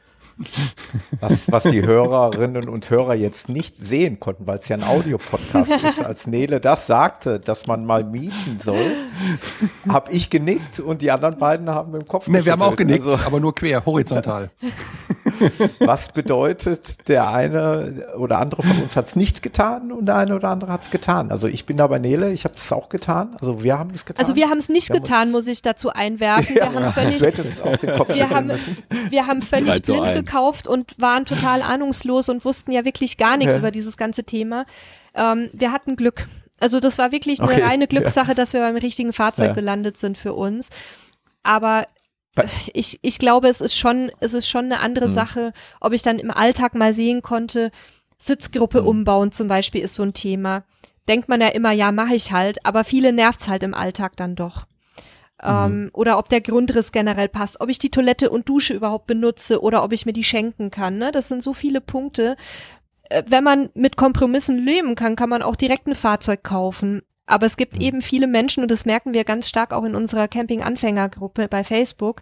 Was, 1.20 1.52
was 1.52 1.64
die 1.64 1.82
Hörerinnen 1.82 2.70
und 2.70 2.90
Hörer 2.90 3.14
jetzt 3.14 3.50
nicht 3.50 3.76
sehen 3.76 4.20
konnten, 4.20 4.48
weil 4.48 4.60
es 4.60 4.68
ja 4.70 4.78
ein 4.78 4.84
Audiopodcast 4.84 5.72
ist, 5.84 6.04
als 6.04 6.28
Nele 6.28 6.60
das 6.60 6.88
sagte, 6.88 7.40
dass 7.40 7.68
man 7.68 7.86
mal 7.86 8.04
mieten 8.04 8.58
soll, 8.58 8.92
habe 9.88 10.12
ich 10.12 10.30
genickt 10.30 10.80
und 10.80 11.02
die 11.02 11.12
anderen 11.12 11.38
beiden 11.38 11.70
haben 11.70 11.94
im 11.96 12.08
Kopf 12.08 12.28
Nee, 12.28 12.46
wir 12.46 12.54
haben 12.54 12.62
auch 12.62 12.76
genickt, 12.76 13.06
also, 13.06 13.20
aber 13.26 13.40
nur 13.40 13.54
quer, 13.54 13.86
horizontal. 13.86 14.50
was 15.80 16.12
bedeutet, 16.12 17.08
der 17.08 17.30
eine 17.30 18.08
oder 18.18 18.40
andere 18.40 18.64
von 18.64 18.82
uns 18.82 18.96
hat 18.96 19.08
es 19.08 19.16
nicht 19.16 19.42
getan 19.42 19.92
und 19.92 20.06
der 20.06 20.16
eine 20.16 20.36
oder 20.36 20.50
andere 20.50 20.72
hat 20.72 20.84
es 20.84 20.92
getan. 20.92 21.32
Also 21.32 21.48
ich 21.48 21.66
bin 21.66 21.78
da 21.78 21.88
bei 21.88 22.00
Nele, 22.00 22.32
ich 22.32 22.44
habe 22.46 22.56
das 22.56 22.72
auch 22.72 22.90
getan. 22.90 23.36
Also 23.40 23.64
wir 23.64 23.78
haben 23.78 23.92
es 23.94 24.06
getan. 24.06 24.24
Also 24.24 24.36
wir 24.36 24.50
haben 24.50 24.58
es 24.58 24.70
nicht 24.70 24.90
wir 24.90 25.00
getan, 25.00 25.32
muss 25.32 25.48
ich 25.48 25.62
dazu 25.62 25.90
einwerfen. 25.90 26.56
Wir 26.56 26.74
haben 26.74 26.94
völlig, 26.94 27.22
wir 27.22 28.30
haben, 28.30 28.52
wir 29.10 29.28
haben 29.28 29.42
völlig 29.42 29.82
blind 29.82 30.14
gekauft 30.14 30.68
und 30.68 31.00
waren 31.00 31.26
total 31.26 31.62
ahnungslos 31.62 32.30
und 32.30 32.46
wussten 32.46 32.72
ja 32.72 32.86
wirklich 32.86 33.18
gar 33.18 33.38
nichts 33.38 33.54
ja. 33.54 33.60
über 33.60 33.72
dieses 33.72 33.98
ganze 33.98 34.24
Thema. 34.24 34.66
Ähm, 35.16 35.50
wir 35.54 35.72
hatten 35.72 35.96
Glück. 35.96 36.28
Also 36.60 36.80
das 36.80 36.98
war 36.98 37.12
wirklich 37.12 37.42
eine 37.42 37.52
okay. 37.52 37.64
reine 37.64 37.88
Glückssache, 37.88 38.30
ja. 38.30 38.34
dass 38.34 38.54
wir 38.54 38.60
beim 38.60 38.76
richtigen 38.76 39.14
Fahrzeug 39.14 39.50
ja. 39.50 39.54
gelandet 39.54 39.98
sind 39.98 40.18
für 40.18 40.34
uns. 40.34 40.70
Aber 41.44 41.86
ich, 42.74 43.00
ich 43.02 43.20
glaube, 43.20 43.48
es 43.50 43.62
ist 43.62 43.78
schon, 43.78 44.12
es 44.20 44.34
ist 44.34 44.48
schon 44.48 44.66
eine 44.66 44.80
andere 44.80 45.08
mhm. 45.08 45.14
Sache, 45.14 45.54
ob 45.82 45.94
ich 45.94 46.02
dann 46.02 46.20
im 46.20 46.32
Alltag 46.32 46.76
mal 46.76 46.94
sehen 46.94 47.22
konnte, 47.22 47.72
Sitzgruppe 48.18 48.82
mhm. 48.82 48.88
umbauen 48.88 49.32
zum 49.32 49.48
Beispiel 49.48 49.82
ist 49.82 49.96
so 49.96 50.04
ein 50.04 50.14
Thema. 50.14 50.64
Denkt 51.08 51.30
man 51.30 51.42
ja 51.42 51.48
immer, 51.48 51.72
ja, 51.72 51.92
mache 51.92 52.16
ich 52.16 52.32
halt, 52.32 52.66
aber 52.66 52.84
viele 52.84 53.14
nervt's 53.14 53.48
halt 53.48 53.64
im 53.64 53.74
Alltag 53.74 54.16
dann 54.18 54.36
doch. 54.36 54.66
Ähm, 55.42 55.84
mhm. 55.84 55.90
Oder 55.94 56.18
ob 56.18 56.30
der 56.30 56.42
Grundriss 56.42 56.92
generell 56.92 57.30
passt, 57.30 57.62
ob 57.62 57.70
ich 57.70 57.80
die 57.80 57.92
Toilette 57.92 58.30
und 58.30 58.50
Dusche 58.50 58.74
überhaupt 58.74 59.08
benutze 59.08 59.62
oder 59.62 59.84
ob 59.84 59.94
ich 59.94 60.06
mir 60.06 60.14
die 60.14 60.24
schenken 60.24 60.70
kann. 60.70 60.98
Ne? 60.98 61.12
Das 61.12 61.30
sind 61.30 61.42
so 61.42 61.54
viele 61.54 61.82
Punkte. 61.82 62.36
Äh, 63.04 63.24
wenn 63.28 63.44
man 63.44 63.70
mit 63.74 63.96
Kompromissen 63.96 64.58
leben 64.58 64.96
kann, 64.96 65.16
kann 65.16 65.30
man 65.30 65.42
auch 65.42 65.56
direkt 65.56 65.88
ein 65.88 65.96
Fahrzeug 65.96 66.44
kaufen. 66.44 67.02
Aber 67.30 67.46
es 67.46 67.58
gibt 67.58 67.76
mhm. 67.76 67.82
eben 67.82 68.02
viele 68.02 68.28
Menschen, 68.28 68.64
und 68.64 68.72
das 68.72 68.86
merken 68.86 69.14
wir 69.14 69.24
ganz 69.24 69.48
stark 69.48 69.74
auch 69.74 69.84
in 69.84 69.96
unserer 69.96 70.28
Camping-Anfängergruppe 70.28 71.48
bei 71.48 71.64
Facebook, 71.64 72.22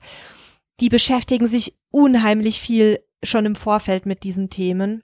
die 0.79 0.89
beschäftigen 0.89 1.47
sich 1.47 1.75
unheimlich 1.91 2.59
viel 2.59 2.99
schon 3.23 3.45
im 3.45 3.55
Vorfeld 3.55 4.05
mit 4.05 4.23
diesen 4.23 4.49
Themen. 4.49 5.01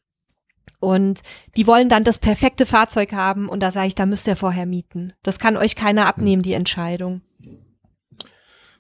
Und 0.80 1.22
die 1.56 1.66
wollen 1.66 1.88
dann 1.88 2.04
das 2.04 2.20
perfekte 2.20 2.66
Fahrzeug 2.66 3.14
haben 3.14 3.48
und 3.48 3.62
da 3.62 3.72
sage 3.72 3.88
ich, 3.88 3.96
da 3.96 4.06
müsst 4.06 4.28
ihr 4.28 4.36
vorher 4.36 4.66
mieten. 4.66 5.14
Das 5.24 5.40
kann 5.40 5.56
euch 5.56 5.76
keiner 5.78 6.06
abnehmen, 6.08 6.44
die 6.44 6.54
Entscheidung. 6.54 7.22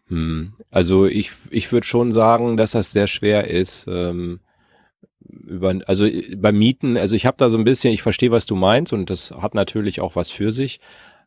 Hm. 0.07 0.53
Also 0.69 1.05
ich, 1.05 1.31
ich 1.49 1.71
würde 1.71 1.87
schon 1.87 2.11
sagen, 2.11 2.57
dass 2.57 2.71
das 2.71 2.91
sehr 2.91 3.07
schwer 3.07 3.49
ist. 3.49 3.87
Ähm, 3.87 4.41
über, 5.21 5.79
also 5.87 6.05
beim 6.35 6.57
Mieten, 6.57 6.97
also 6.97 7.15
ich 7.15 7.25
habe 7.25 7.37
da 7.37 7.49
so 7.49 7.57
ein 7.57 7.63
bisschen, 7.63 7.93
ich 7.93 8.03
verstehe, 8.03 8.31
was 8.31 8.45
du 8.45 8.55
meinst 8.55 8.91
und 8.91 9.09
das 9.09 9.31
hat 9.31 9.55
natürlich 9.55 10.01
auch 10.01 10.17
was 10.17 10.29
für 10.29 10.51
sich. 10.51 10.81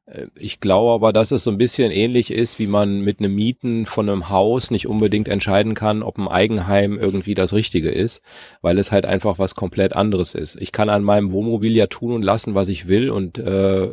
Äh, 0.06 0.26
ich 0.34 0.60
glaube 0.60 0.92
aber, 0.92 1.12
dass 1.12 1.32
es 1.32 1.44
so 1.44 1.50
ein 1.50 1.58
bisschen 1.58 1.90
ähnlich 1.90 2.32
ist, 2.32 2.58
wie 2.58 2.66
man 2.66 3.00
mit 3.00 3.18
einem 3.18 3.34
Mieten 3.34 3.86
von 3.86 4.08
einem 4.08 4.30
Haus 4.30 4.70
nicht 4.70 4.86
unbedingt 4.86 5.28
entscheiden 5.28 5.74
kann, 5.74 6.02
ob 6.02 6.18
ein 6.18 6.28
Eigenheim 6.28 6.98
irgendwie 6.98 7.34
das 7.34 7.52
Richtige 7.52 7.90
ist, 7.90 8.22
weil 8.62 8.78
es 8.78 8.92
halt 8.92 9.06
einfach 9.06 9.38
was 9.38 9.54
komplett 9.54 9.94
anderes 9.94 10.34
ist. 10.34 10.56
Ich 10.60 10.72
kann 10.72 10.88
an 10.88 11.02
meinem 11.02 11.32
Wohnmobil 11.32 11.76
ja 11.76 11.86
tun 11.86 12.12
und 12.12 12.22
lassen, 12.22 12.54
was 12.54 12.68
ich 12.68 12.88
will 12.88 13.10
und 13.10 13.38
äh, 13.38 13.88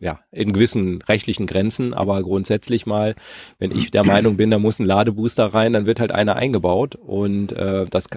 ja, 0.00 0.20
in 0.30 0.52
gewissen 0.52 1.02
rechtlichen 1.02 1.46
Grenzen, 1.46 1.94
aber 1.94 2.22
grundsätzlich 2.22 2.86
mal, 2.86 3.14
wenn 3.58 3.70
ich 3.72 3.90
der 3.90 4.04
Meinung 4.04 4.36
bin, 4.36 4.50
da 4.50 4.58
muss 4.58 4.78
ein 4.78 4.84
Ladebooster 4.84 5.46
rein, 5.46 5.72
dann 5.72 5.86
wird 5.86 6.00
halt 6.00 6.12
einer 6.12 6.36
eingebaut 6.36 6.94
und 6.94 7.52
äh, 7.52 7.84
das 7.88 8.08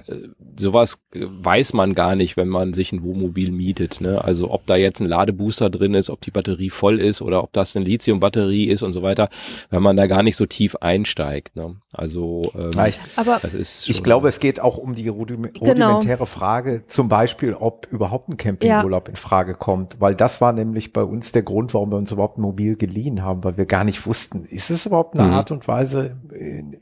sowas 0.58 0.98
weiß 1.12 1.72
man 1.74 1.94
gar 1.94 2.16
nicht, 2.16 2.36
wenn 2.36 2.48
man 2.48 2.74
sich 2.74 2.92
ein 2.92 3.02
Wohnmobil 3.02 3.50
mietet. 3.50 4.00
Ne? 4.00 4.22
Also 4.22 4.50
ob 4.50 4.66
da 4.66 4.76
jetzt 4.76 5.00
ein 5.00 5.08
Ladebooster 5.08 5.70
drin 5.70 5.94
ist, 5.94 6.10
ob 6.10 6.20
die 6.22 6.30
Batterie 6.30 6.70
voll 6.70 7.00
ist 7.00 7.20
oder 7.26 7.42
ob 7.42 7.52
das 7.52 7.76
eine 7.76 7.84
Lithium-Batterie 7.84 8.64
ist 8.66 8.82
und 8.82 8.92
so 8.92 9.02
weiter, 9.02 9.28
wenn 9.70 9.82
man 9.82 9.96
da 9.96 10.06
gar 10.06 10.22
nicht 10.22 10.36
so 10.36 10.46
tief 10.46 10.76
einsteigt. 10.76 11.56
Ne? 11.56 11.76
Also 11.92 12.42
ähm, 12.54 12.70
ja, 12.74 12.86
ich, 12.86 13.00
aber 13.16 13.40
ich 13.62 14.02
glaube, 14.02 14.28
es 14.28 14.40
geht 14.40 14.60
auch 14.60 14.78
um 14.78 14.94
die 14.94 15.08
rudim 15.08 15.42
genau. 15.42 15.58
rudimentäre 15.60 16.26
Frage, 16.26 16.84
zum 16.86 17.08
Beispiel, 17.08 17.54
ob 17.54 17.86
überhaupt 17.90 18.28
ein 18.28 18.36
Campingurlaub 18.36 19.08
ja. 19.08 19.10
in 19.10 19.16
Frage 19.16 19.54
kommt, 19.54 20.00
weil 20.00 20.14
das 20.14 20.40
war 20.40 20.52
nämlich 20.52 20.92
bei 20.92 21.02
uns 21.02 21.32
der 21.32 21.42
Grund, 21.42 21.74
warum 21.74 21.90
wir 21.90 21.96
uns 21.96 22.12
überhaupt 22.12 22.38
ein 22.38 22.42
Mobil 22.42 22.76
geliehen 22.76 23.22
haben, 23.22 23.44
weil 23.44 23.56
wir 23.56 23.66
gar 23.66 23.84
nicht 23.84 24.06
wussten, 24.06 24.44
ist 24.44 24.70
es 24.70 24.86
überhaupt 24.86 25.18
eine 25.18 25.28
mhm. 25.28 25.34
Art 25.34 25.50
und 25.50 25.66
Weise, 25.68 26.16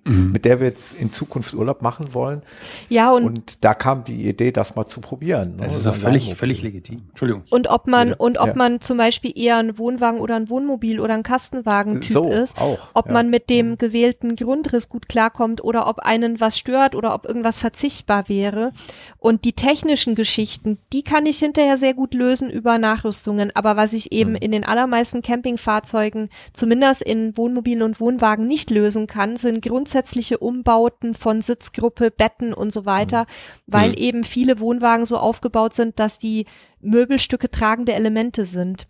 mhm. 0.05 0.33
mit 0.33 0.45
der 0.45 0.61
wir 0.61 0.67
jetzt 0.67 0.95
in 0.95 1.11
Zukunft 1.11 1.55
Urlaub 1.55 1.83
machen 1.83 2.15
wollen? 2.15 2.43
Ja, 2.89 3.13
und, 3.13 3.25
und 3.25 3.65
da 3.65 3.75
kam 3.75 4.05
die 4.05 4.29
Idee, 4.29 4.53
das 4.53 4.75
mal 4.75 4.87
zu 4.87 5.01
probieren. 5.01 5.57
Ne? 5.57 5.65
Das 5.65 5.77
ist 5.77 5.87
ja 5.87 5.93
völlig, 5.93 6.35
völlig 6.35 6.63
legitim. 6.63 7.03
Entschuldigung. 7.11 7.45
Und 7.51 7.69
ob 7.69 7.87
man, 7.87 8.13
und 8.13 8.39
ob 8.39 8.49
ja. 8.49 8.55
man 8.55 8.81
zum 8.81 8.99
Beispiel 8.99 9.33
eher 9.35 9.57
einen 9.57 9.79
Wohnwagen 9.79 10.21
oder 10.21 10.34
ein 10.35 10.51
Wohnmobil 10.51 11.01
oder 11.01 11.15
ein 11.15 11.23
Kastenwagen-Typ 11.23 12.13
so, 12.13 12.29
ist, 12.29 12.61
auch, 12.61 12.91
ob 12.95 13.07
ja. 13.07 13.13
man 13.13 13.31
mit 13.31 13.51
dem 13.51 13.71
mhm. 13.71 13.79
gewählten 13.79 14.37
Grundriss 14.37 14.89
gut 14.89 15.09
klarkommt 15.09 15.63
oder 15.65 15.87
ob 15.87 16.01
einen 16.01 16.41
was 16.41 16.59
stört 16.59 16.95
oder 16.95 17.15
ob 17.15 17.27
irgendwas 17.27 17.59
verzichtbar 17.59 18.29
wäre. 18.29 18.73
Und 19.19 19.45
die 19.45 19.53
technischen 19.53 20.15
Geschichten, 20.15 20.79
die 20.93 21.03
kann 21.03 21.27
ich 21.27 21.39
hinterher 21.39 21.79
sehr 21.79 21.95
gut 21.95 22.15
lösen 22.15 22.51
über 22.51 22.79
Nachrüstungen. 22.79 23.51
Aber 23.55 23.77
was 23.77 23.93
ich 23.93 24.13
eben 24.13 24.31
mhm. 24.33 24.37
in 24.37 24.53
den 24.53 24.65
allermeisten 24.65 25.23
Campingfahrzeugen, 25.23 26.31
zumindest 26.53 27.03
in 27.03 27.37
Wohnmobilen 27.37 27.83
und 27.83 28.01
Wohnwagen 28.01 28.47
nicht 28.47 28.71
lösen 28.71 29.07
kann, 29.07 29.37
sind 29.37 29.63
grundsätzliche 29.63 30.39
Umbauten 30.39 31.15
von 31.15 31.41
Sitzgruppe, 31.41 32.11
Betten 32.11 32.53
und 32.53 32.73
so 32.73 32.87
weiter, 32.87 33.23
mhm. 33.23 33.27
weil 33.67 33.89
mhm. 33.91 33.97
eben 33.97 34.25
viele 34.25 34.61
Wohnwagen 34.61 35.07
so 35.07 35.17
aufgebaut 35.19 35.75
sind, 35.75 35.99
dass 35.99 36.19
die 36.19 36.47
Möbelstücke 36.85 37.51
tragende 37.51 37.95
Elemente 37.95 38.47
sind. 38.47 38.87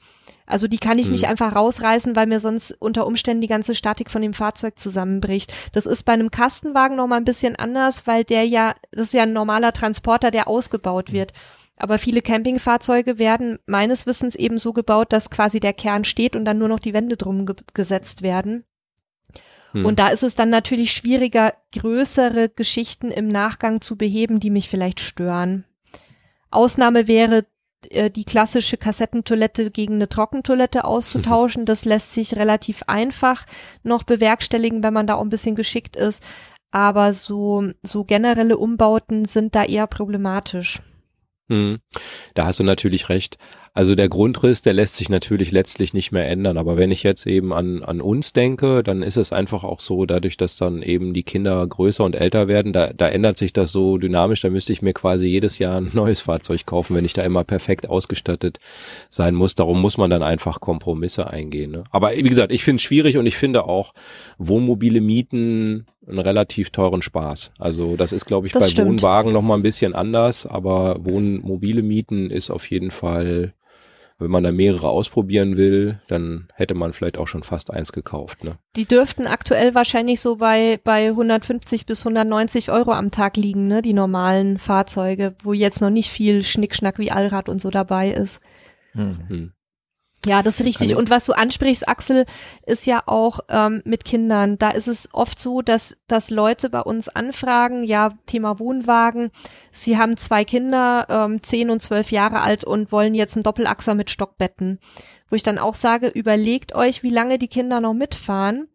Also 0.46 0.68
die 0.68 0.78
kann 0.78 0.98
ich 0.98 1.10
nicht 1.10 1.24
mhm. 1.24 1.30
einfach 1.30 1.54
rausreißen, 1.54 2.14
weil 2.16 2.26
mir 2.26 2.38
sonst 2.38 2.72
unter 2.78 3.06
Umständen 3.06 3.40
die 3.40 3.48
ganze 3.48 3.74
Statik 3.74 4.10
von 4.10 4.20
dem 4.20 4.34
Fahrzeug 4.34 4.78
zusammenbricht. 4.78 5.54
Das 5.72 5.86
ist 5.86 6.02
bei 6.02 6.12
einem 6.12 6.30
Kastenwagen 6.30 6.96
noch 6.96 7.06
mal 7.06 7.16
ein 7.16 7.24
bisschen 7.24 7.56
anders, 7.56 8.06
weil 8.06 8.24
der 8.24 8.44
ja, 8.44 8.74
das 8.92 9.08
ist 9.08 9.14
ja 9.14 9.22
ein 9.22 9.32
normaler 9.32 9.72
Transporter, 9.72 10.30
der 10.30 10.48
ausgebaut 10.48 11.12
wird. 11.12 11.32
Aber 11.76 11.98
viele 11.98 12.22
Campingfahrzeuge 12.22 13.18
werden 13.18 13.58
meines 13.66 14.06
Wissens 14.06 14.36
eben 14.36 14.58
so 14.58 14.72
gebaut, 14.72 15.12
dass 15.12 15.30
quasi 15.30 15.60
der 15.60 15.72
Kern 15.72 16.04
steht 16.04 16.36
und 16.36 16.44
dann 16.44 16.58
nur 16.58 16.68
noch 16.68 16.78
die 16.78 16.92
Wände 16.92 17.16
drum 17.16 17.46
ge 17.46 17.56
gesetzt 17.72 18.22
werden. 18.22 18.64
Hm. 19.72 19.84
Und 19.84 19.98
da 19.98 20.08
ist 20.08 20.22
es 20.22 20.36
dann 20.36 20.50
natürlich 20.50 20.92
schwieriger, 20.92 21.54
größere 21.72 22.48
Geschichten 22.48 23.10
im 23.10 23.28
Nachgang 23.28 23.80
zu 23.80 23.96
beheben, 23.96 24.38
die 24.38 24.50
mich 24.50 24.68
vielleicht 24.68 25.00
stören. 25.00 25.64
Ausnahme 26.50 27.08
wäre 27.08 27.46
äh, 27.90 28.10
die 28.10 28.24
klassische 28.24 28.76
Kassettentoilette 28.76 29.70
gegen 29.70 29.94
eine 29.94 30.08
Trockentoilette 30.08 30.84
auszutauschen. 30.84 31.66
Das 31.66 31.84
lässt 31.84 32.12
sich 32.12 32.36
relativ 32.36 32.82
einfach 32.86 33.46
noch 33.82 34.02
bewerkstelligen, 34.02 34.82
wenn 34.82 34.94
man 34.94 35.06
da 35.06 35.14
auch 35.14 35.22
ein 35.22 35.30
bisschen 35.30 35.54
geschickt 35.54 35.96
ist. 35.96 36.22
Aber 36.70 37.12
so, 37.12 37.70
so 37.82 38.04
generelle 38.04 38.56
Umbauten 38.56 39.24
sind 39.26 39.54
da 39.54 39.64
eher 39.64 39.86
problematisch. 39.86 40.80
Hm. 41.48 41.78
Da 42.34 42.46
hast 42.46 42.58
du 42.58 42.64
natürlich 42.64 43.08
recht. 43.08 43.38
Also 43.76 43.96
der 43.96 44.08
Grundriss, 44.08 44.62
der 44.62 44.72
lässt 44.72 44.94
sich 44.94 45.08
natürlich 45.08 45.50
letztlich 45.50 45.94
nicht 45.94 46.12
mehr 46.12 46.28
ändern. 46.28 46.58
Aber 46.58 46.76
wenn 46.76 46.92
ich 46.92 47.02
jetzt 47.02 47.26
eben 47.26 47.52
an, 47.52 47.82
an 47.82 48.00
uns 48.00 48.32
denke, 48.32 48.84
dann 48.84 49.02
ist 49.02 49.16
es 49.16 49.32
einfach 49.32 49.64
auch 49.64 49.80
so, 49.80 50.06
dadurch, 50.06 50.36
dass 50.36 50.56
dann 50.56 50.80
eben 50.80 51.12
die 51.12 51.24
Kinder 51.24 51.66
größer 51.66 52.04
und 52.04 52.14
älter 52.14 52.46
werden, 52.46 52.72
da, 52.72 52.92
da 52.92 53.08
ändert 53.08 53.36
sich 53.36 53.52
das 53.52 53.72
so 53.72 53.98
dynamisch. 53.98 54.42
Da 54.42 54.50
müsste 54.50 54.72
ich 54.72 54.80
mir 54.80 54.92
quasi 54.92 55.26
jedes 55.26 55.58
Jahr 55.58 55.80
ein 55.80 55.90
neues 55.92 56.20
Fahrzeug 56.20 56.66
kaufen, 56.66 56.94
wenn 56.94 57.04
ich 57.04 57.14
da 57.14 57.22
immer 57.22 57.42
perfekt 57.42 57.88
ausgestattet 57.88 58.60
sein 59.10 59.34
muss. 59.34 59.56
Darum 59.56 59.82
muss 59.82 59.98
man 59.98 60.08
dann 60.08 60.22
einfach 60.22 60.60
Kompromisse 60.60 61.28
eingehen. 61.28 61.72
Ne? 61.72 61.82
Aber 61.90 62.12
wie 62.12 62.22
gesagt, 62.22 62.52
ich 62.52 62.62
finde 62.62 62.76
es 62.76 62.84
schwierig 62.84 63.16
und 63.16 63.26
ich 63.26 63.36
finde 63.36 63.64
auch 63.64 63.92
Wohnmobile 64.38 65.00
mieten 65.00 65.86
einen 66.06 66.20
relativ 66.20 66.70
teuren 66.70 67.02
Spaß. 67.02 67.50
Also 67.58 67.96
das 67.96 68.12
ist, 68.12 68.24
glaube 68.24 68.46
ich, 68.46 68.52
das 68.52 68.62
bei 68.62 68.68
stimmt. 68.68 68.88
Wohnwagen 68.88 69.32
noch 69.32 69.42
mal 69.42 69.56
ein 69.56 69.62
bisschen 69.62 69.96
anders, 69.96 70.46
aber 70.46 71.04
Wohnmobile 71.04 71.82
mieten 71.82 72.30
ist 72.30 72.50
auf 72.50 72.70
jeden 72.70 72.92
Fall 72.92 73.52
wenn 74.18 74.30
man 74.30 74.44
da 74.44 74.52
mehrere 74.52 74.88
ausprobieren 74.88 75.56
will, 75.56 76.00
dann 76.06 76.48
hätte 76.54 76.74
man 76.74 76.92
vielleicht 76.92 77.18
auch 77.18 77.26
schon 77.26 77.42
fast 77.42 77.70
eins 77.72 77.92
gekauft. 77.92 78.44
Ne? 78.44 78.58
Die 78.76 78.86
dürften 78.86 79.26
aktuell 79.26 79.74
wahrscheinlich 79.74 80.20
so 80.20 80.36
bei, 80.36 80.78
bei 80.84 81.08
150 81.08 81.84
bis 81.86 82.00
190 82.02 82.70
Euro 82.70 82.92
am 82.92 83.10
Tag 83.10 83.36
liegen, 83.36 83.66
ne? 83.66 83.82
die 83.82 83.92
normalen 83.92 84.58
Fahrzeuge, 84.58 85.34
wo 85.42 85.52
jetzt 85.52 85.80
noch 85.80 85.90
nicht 85.90 86.10
viel 86.10 86.44
Schnickschnack 86.44 86.98
wie 86.98 87.10
Allrad 87.10 87.48
und 87.48 87.60
so 87.60 87.70
dabei 87.70 88.10
ist. 88.10 88.40
Mhm. 88.94 89.52
Ja, 90.26 90.42
das 90.42 90.60
ist 90.60 90.66
richtig. 90.66 90.96
Und 90.96 91.10
was 91.10 91.26
du 91.26 91.32
ansprichst, 91.32 91.88
Axel, 91.88 92.24
ist 92.64 92.86
ja 92.86 93.02
auch 93.06 93.40
ähm, 93.48 93.82
mit 93.84 94.04
Kindern. 94.04 94.58
Da 94.58 94.70
ist 94.70 94.88
es 94.88 95.08
oft 95.12 95.38
so, 95.38 95.60
dass, 95.60 95.96
dass 96.06 96.30
Leute 96.30 96.70
bei 96.70 96.80
uns 96.80 97.08
anfragen, 97.08 97.82
ja, 97.82 98.12
Thema 98.26 98.58
Wohnwagen. 98.58 99.30
Sie 99.70 99.98
haben 99.98 100.16
zwei 100.16 100.44
Kinder, 100.44 101.06
ähm, 101.10 101.42
zehn 101.42 101.70
und 101.70 101.82
zwölf 101.82 102.10
Jahre 102.10 102.40
alt 102.40 102.64
und 102.64 102.90
wollen 102.90 103.14
jetzt 103.14 103.36
einen 103.36 103.42
Doppelachser 103.42 103.94
mit 103.94 104.10
Stockbetten. 104.10 104.78
Wo 105.28 105.36
ich 105.36 105.42
dann 105.42 105.58
auch 105.58 105.74
sage, 105.74 106.08
überlegt 106.08 106.74
euch, 106.74 107.02
wie 107.02 107.10
lange 107.10 107.38
die 107.38 107.48
Kinder 107.48 107.80
noch 107.80 107.94
mitfahren 107.94 108.68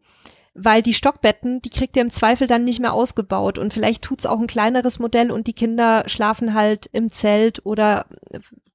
weil 0.61 0.81
die 0.81 0.93
Stockbetten, 0.93 1.61
die 1.61 1.69
kriegt 1.69 1.95
ihr 1.95 2.01
im 2.01 2.09
Zweifel 2.09 2.47
dann 2.47 2.65
nicht 2.65 2.81
mehr 2.81 2.91
ausgebaut 2.91 3.57
und 3.57 3.71
vielleicht 3.71 4.01
tut's 4.03 4.25
auch 4.25 4.39
ein 4.39 4.47
kleineres 4.47 4.99
Modell 4.99 5.31
und 5.31 5.47
die 5.47 5.53
Kinder 5.53 6.03
schlafen 6.07 6.53
halt 6.53 6.87
im 6.91 7.13
Zelt 7.13 7.65
oder 7.65 8.07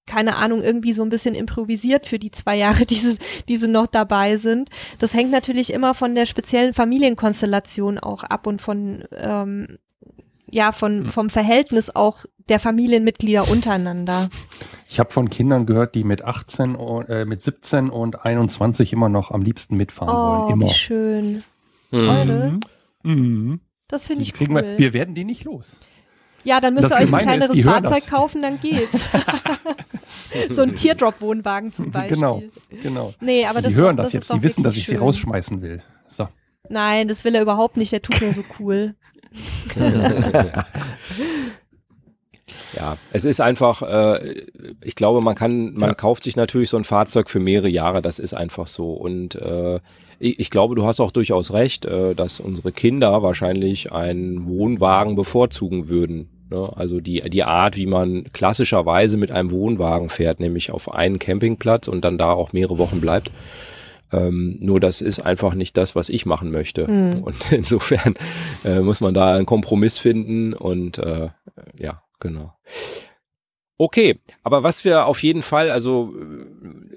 keine 0.07 0.37
Ahnung, 0.37 0.63
irgendwie 0.63 0.93
so 0.93 1.03
ein 1.03 1.09
bisschen 1.09 1.35
improvisiert 1.35 2.07
für 2.07 2.19
die 2.19 2.31
zwei 2.31 2.57
Jahre, 2.57 2.87
die 2.87 2.97
sie, 2.97 3.17
die 3.49 3.57
sie 3.57 3.69
noch 3.69 3.87
dabei 3.87 4.37
sind. 4.37 4.71
Das 4.99 5.15
hängt 5.15 5.31
natürlich 5.31 5.73
immer 5.73 5.95
von 5.95 6.15
der 6.15 6.27
speziellen 6.27 6.75
Familienkonstellation 6.75 7.99
auch 7.99 8.23
ab 8.25 8.47
und 8.47 8.61
von, 8.61 9.05
ähm, 9.17 9.79
ja, 10.51 10.73
von, 10.73 11.05
hm. 11.05 11.11
vom 11.11 11.31
Verhältnis 11.31 11.95
auch 11.95 12.25
der 12.49 12.61
Familienmitglieder 12.61 13.49
untereinander. 13.49 14.29
Ich 14.89 15.01
habe 15.01 15.11
von 15.11 15.31
Kindern 15.31 15.67
gehört, 15.67 15.95
die 15.95 16.05
mit 16.05 16.23
18, 16.23 16.77
äh, 17.09 17.25
mit 17.25 17.43
17 17.43 17.89
und 17.89 18.25
21 18.25 18.93
immer 18.93 19.09
noch 19.09 19.31
am 19.31 19.43
liebsten 19.43 19.77
mitfahren 19.77 20.15
oh, 20.15 20.45
wollen. 20.45 20.53
Immer. 20.53 20.67
Wie 20.67 20.75
schön. 20.75 21.43
Mhm. 21.91 22.09
Eure? 22.09 22.61
Mhm. 23.03 23.61
Das 23.89 24.07
finde 24.07 24.23
ich 24.23 24.41
cool. 24.41 24.49
Wir, 24.49 24.79
wir 24.79 24.93
werden 24.93 25.15
die 25.15 25.25
nicht 25.25 25.45
los. 25.45 25.81
Ja, 26.45 26.61
dann 26.61 26.75
müsst 26.75 26.91
ihr 26.91 26.97
euch 26.97 27.13
ein 27.13 27.21
kleineres 27.21 27.61
Fahrzeug 27.63 28.07
kaufen, 28.07 28.43
dann 28.43 28.61
geht's. 28.61 29.01
so 30.51 30.63
ein 30.63 30.75
Teardrop-Wohnwagen 30.75 31.73
zum 31.73 31.91
Beispiel. 31.91 32.17
Genau, 32.17 32.43
genau. 32.83 33.15
Nee, 33.21 33.47
aber 33.47 33.61
die 33.61 33.69
das 33.69 33.75
hören 33.75 33.97
doch, 33.97 34.05
das, 34.05 34.13
jetzt, 34.13 34.33
die 34.33 34.43
wissen, 34.43 34.63
dass 34.63 34.77
ich 34.77 34.85
schön. 34.85 34.97
sie 34.97 35.01
rausschmeißen 35.01 35.63
will. 35.63 35.83
So. 36.09 36.29
Nein, 36.69 37.09
das 37.09 37.25
will 37.25 37.35
er 37.35 37.43
überhaupt 37.43 37.77
nicht, 37.77 37.93
der 37.93 38.03
tut 38.03 38.21
nur 38.21 38.33
so 38.33 38.45
cool. 38.59 38.95
Ja, 42.77 42.99
es 43.13 43.25
ist 43.25 43.41
einfach, 43.41 43.83
äh, 43.83 44.43
ich 44.83 44.97
glaube, 44.97 45.21
man 45.21 45.35
kann, 45.35 45.75
man 45.75 45.91
ja. 45.91 45.95
kauft 45.95 46.25
sich 46.25 46.37
natürlich 46.37 46.71
so 46.71 46.77
ein 46.77 46.85
Fahrzeug 46.85 47.31
für 47.31 47.39
mehrere 47.39 47.69
Jahre, 47.69 48.03
das 48.03 48.19
ist 48.19 48.35
einfach 48.35 48.67
so. 48.67 48.93
Und 48.93 49.37
äh, 49.37 49.79
ich, 50.19 50.41
ich 50.41 50.51
glaube, 50.51 50.75
du 50.75 50.85
hast 50.85 51.01
auch 51.01 51.13
durchaus 51.13 51.53
recht, 51.53 51.85
äh, 51.85 52.15
dass 52.15 52.41
unsere 52.41 52.73
Kinder 52.73 53.23
wahrscheinlich 53.23 53.93
einen 53.93 54.47
Wohnwagen 54.47 55.15
bevorzugen 55.15 55.89
würden. 55.89 56.29
Ne? 56.51 56.73
Also 56.75 57.01
die, 57.01 57.21
die 57.23 57.45
Art, 57.45 57.77
wie 57.77 57.87
man 57.87 58.25
klassischerweise 58.25 59.17
mit 59.17 59.31
einem 59.31 59.51
Wohnwagen 59.51 60.11
fährt, 60.11 60.41
nämlich 60.41 60.71
auf 60.73 60.93
einen 60.93 61.19
Campingplatz 61.19 61.89
und 61.89 62.05
dann 62.05 62.19
da 62.19 62.33
auch 62.33 62.53
mehrere 62.53 62.79
Wochen 62.79 63.01
bleibt. 63.01 63.31
Ähm, 64.13 64.59
nur 64.61 64.81
das 64.81 65.01
ist 65.01 65.21
einfach 65.21 65.55
nicht 65.55 65.77
das, 65.77 65.97
was 65.97 66.09
ich 66.09 66.27
machen 66.27 66.51
möchte. 66.51 66.89
Mhm. 66.91 67.23
Und 67.23 67.37
insofern 67.53 68.15
äh, 68.65 68.81
muss 68.81 69.01
man 69.01 69.15
da 69.15 69.35
einen 69.35 69.47
Kompromiss 69.47 69.99
finden 69.99 70.55
und 70.55 70.99
äh, 70.99 71.29
ja, 71.79 72.03
genau. 72.21 72.55
Okay, 73.77 74.21
aber 74.45 74.63
was 74.63 74.85
wir 74.85 75.07
auf 75.07 75.23
jeden 75.23 75.43
Fall, 75.43 75.71
also 75.71 76.15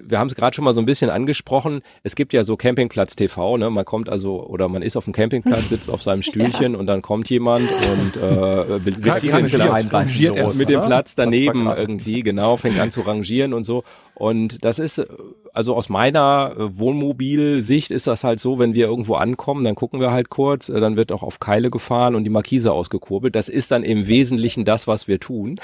wir 0.08 0.18
haben 0.18 0.28
es 0.28 0.34
gerade 0.34 0.54
schon 0.54 0.64
mal 0.64 0.72
so 0.72 0.80
ein 0.80 0.86
bisschen 0.86 1.10
angesprochen, 1.10 1.82
es 2.02 2.16
gibt 2.16 2.32
ja 2.32 2.44
so 2.44 2.56
Campingplatz 2.56 3.16
TV, 3.16 3.56
ne? 3.56 3.70
Man 3.70 3.84
kommt 3.84 4.08
also 4.08 4.44
oder 4.46 4.68
man 4.68 4.82
ist 4.82 4.96
auf 4.96 5.04
dem 5.04 5.12
Campingplatz, 5.12 5.68
sitzt 5.68 5.90
auf 5.90 6.02
seinem 6.02 6.22
Stühlchen 6.22 6.72
ja. 6.72 6.78
und 6.78 6.86
dann 6.86 7.02
kommt 7.02 7.28
jemand 7.30 7.68
und 7.70 8.16
äh, 8.16 8.84
will, 8.84 8.84
will 8.84 8.92
den 8.92 9.46
Platz, 9.46 10.18
los, 10.20 10.54
mit 10.54 10.68
dem 10.68 10.82
Platz 10.82 11.14
daneben 11.14 11.66
irgendwie, 11.66 12.22
genau, 12.22 12.56
fängt 12.56 12.78
an 12.78 12.90
zu 12.90 13.00
rangieren 13.02 13.52
und 13.52 13.64
so. 13.64 13.84
Und 14.14 14.64
das 14.64 14.78
ist, 14.78 15.06
also 15.52 15.74
aus 15.74 15.88
meiner 15.88 16.54
äh, 16.56 16.78
Wohnmobilsicht 16.78 17.90
ist 17.90 18.06
das 18.06 18.24
halt 18.24 18.40
so, 18.40 18.58
wenn 18.58 18.74
wir 18.74 18.86
irgendwo 18.86 19.14
ankommen, 19.14 19.64
dann 19.64 19.74
gucken 19.74 20.00
wir 20.00 20.10
halt 20.10 20.28
kurz, 20.28 20.68
äh, 20.68 20.80
dann 20.80 20.96
wird 20.96 21.12
auch 21.12 21.22
auf 21.22 21.40
Keile 21.40 21.70
gefahren 21.70 22.14
und 22.14 22.24
die 22.24 22.30
Markise 22.30 22.72
ausgekurbelt. 22.72 23.34
Das 23.34 23.48
ist 23.48 23.70
dann 23.70 23.82
im 23.82 24.08
Wesentlichen 24.08 24.64
das, 24.64 24.86
was 24.86 25.08
wir 25.08 25.20
tun. 25.20 25.60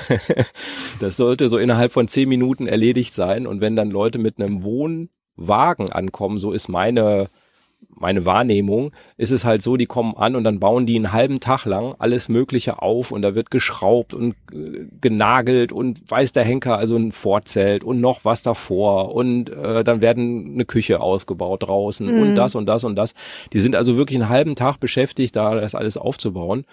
das 1.01 1.16
sollte 1.16 1.49
so 1.49 1.59
innerhalb 1.59 1.93
von 1.93 2.09
zehn 2.09 2.28
Minuten 2.28 2.66
erledigt 2.66 3.14
sein. 3.14 3.47
Und 3.47 3.61
wenn 3.61 3.76
dann 3.76 3.91
Leute 3.91 4.18
mit 4.18 4.41
einem 4.41 4.62
Wohnwagen 4.62 5.91
ankommen, 5.91 6.39
so 6.39 6.53
ist 6.53 6.68
meine 6.68 7.28
meine 7.89 8.26
Wahrnehmung, 8.26 8.93
ist 9.16 9.30
es 9.30 9.45
halt 9.45 9.62
so, 9.62 9.76
die 9.76 9.87
kommen 9.87 10.16
an 10.16 10.37
und 10.37 10.45
dann 10.45 10.61
bauen 10.61 10.87
die 10.87 10.97
einen 10.97 11.12
halben 11.12 11.41
Tag 11.41 11.64
lang 11.64 11.95
alles 11.99 12.28
Mögliche 12.28 12.82
auf 12.82 13.11
und 13.11 13.22
da 13.22 13.35
wird 13.35 13.51
geschraubt 13.51 14.14
und 14.14 14.35
äh, 14.53 14.87
genagelt 15.01 15.72
und 15.72 16.11
weiß 16.11 16.32
der 16.32 16.45
Henker, 16.45 16.78
also 16.78 16.97
ein 16.97 17.12
Vorzelt 17.12 17.85
und 17.85 18.01
noch 18.01 18.24
was 18.24 18.43
davor 18.43 19.14
und 19.14 19.51
äh, 19.51 19.85
dann 19.85 20.03
werden 20.03 20.53
eine 20.55 20.64
Küche 20.64 21.01
aufgebaut 21.01 21.64
draußen 21.64 22.07
mhm. 22.07 22.22
und 22.22 22.35
das 22.35 22.55
und 22.55 22.66
das 22.66 22.85
und 22.85 22.97
das. 22.97 23.14
Die 23.53 23.61
sind 23.61 23.76
also 23.76 23.97
wirklich 23.97 24.20
einen 24.20 24.28
halben 24.28 24.55
Tag 24.55 24.80
beschäftigt, 24.80 25.37
da 25.37 25.55
das 25.55 25.74
alles 25.74 25.97
aufzubauen 25.97 26.64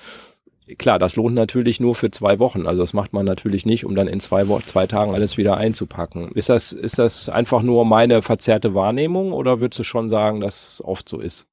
klar, 0.78 1.00
das 1.00 1.16
lohnt 1.16 1.36
natürlich 1.36 1.80
nur 1.80 1.96
für 1.96 2.12
zwei 2.12 2.40
Wochen. 2.40 2.68
Also 2.68 2.82
das 2.82 2.94
macht 2.94 3.14
man 3.14 3.26
natürlich 3.26 3.66
nicht, 3.66 3.86
um 3.86 3.96
dann 3.96 4.08
in 4.08 4.20
zwei, 4.20 4.48
Wo 4.48 4.60
zwei 4.60 4.88
Tagen 4.88 5.14
alles 5.14 5.38
wieder 5.38 5.58
einzupacken. 5.58 6.30
Ist 6.34 6.50
das, 6.50 6.72
ist 6.72 7.00
das 7.00 7.30
einfach 7.30 7.62
nur 7.62 7.86
meine 7.86 8.22
verzerrte 8.22 8.74
Wahrnehmung 8.74 9.34
oder 9.34 9.60
würdest 9.60 9.80
du 9.80 9.84
schon 9.84 10.10
sagen, 10.10 10.42
dass 10.42 10.74
es 10.74 10.84
oft 10.84 11.08
so 11.08 11.20
ist? 11.20 11.48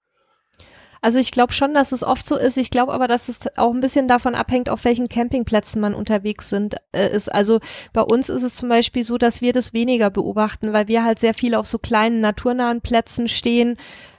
Also 1.00 1.20
ich 1.20 1.30
glaube 1.30 1.52
schon, 1.52 1.74
dass 1.74 1.92
es 1.92 2.02
oft 2.02 2.26
so 2.26 2.36
ist. 2.36 2.58
Ich 2.58 2.70
glaube 2.70 2.92
aber, 2.92 3.06
dass 3.06 3.28
es 3.28 3.38
auch 3.56 3.72
ein 3.72 3.80
bisschen 3.80 4.08
davon 4.08 4.34
abhängt, 4.34 4.68
auf 4.68 4.84
welchen 4.84 5.08
Campingplätzen 5.08 5.80
man 5.80 5.94
unterwegs 5.94 6.48
sind, 6.48 6.76
äh, 6.92 7.08
ist. 7.14 7.32
Also 7.32 7.60
bei 7.92 8.02
uns 8.02 8.28
ist 8.28 8.42
es 8.42 8.54
zum 8.54 8.68
Beispiel 8.68 9.04
so, 9.04 9.16
dass 9.18 9.40
wir 9.40 9.52
das 9.52 9.72
weniger 9.72 10.10
beobachten, 10.10 10.72
weil 10.72 10.88
wir 10.88 11.04
halt 11.04 11.20
sehr 11.20 11.34
viel 11.34 11.54
auf 11.54 11.66
so 11.66 11.78
kleinen 11.78 12.20
naturnahen 12.20 12.80
Plätzen 12.80 13.28
stehen, 13.28 13.76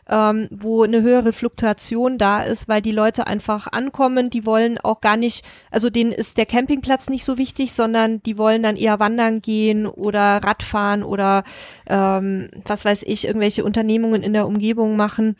ähm, 0.09 0.47
wo 0.51 0.83
eine 0.83 1.01
höhere 1.01 1.31
Fluktuation 1.33 2.17
da 2.17 2.41
ist, 2.41 2.67
weil 2.67 2.81
die 2.81 2.91
Leute 2.91 3.27
einfach 3.27 3.67
ankommen, 3.71 4.29
die 4.29 4.45
wollen 4.45 4.77
auch 4.79 5.01
gar 5.01 5.17
nicht, 5.17 5.45
also 5.71 5.89
denen 5.89 6.11
ist 6.11 6.37
der 6.37 6.45
Campingplatz 6.45 7.09
nicht 7.09 7.23
so 7.23 7.37
wichtig, 7.37 7.73
sondern 7.73 8.21
die 8.23 8.37
wollen 8.37 8.63
dann 8.63 8.75
eher 8.75 8.99
wandern 8.99 9.41
gehen 9.41 9.85
oder 9.85 10.41
Radfahren 10.43 11.03
oder 11.03 11.43
ähm, 11.87 12.49
was 12.65 12.85
weiß 12.85 13.03
ich, 13.03 13.27
irgendwelche 13.27 13.63
Unternehmungen 13.63 14.23
in 14.23 14.33
der 14.33 14.47
Umgebung 14.47 14.95
machen. 14.95 15.35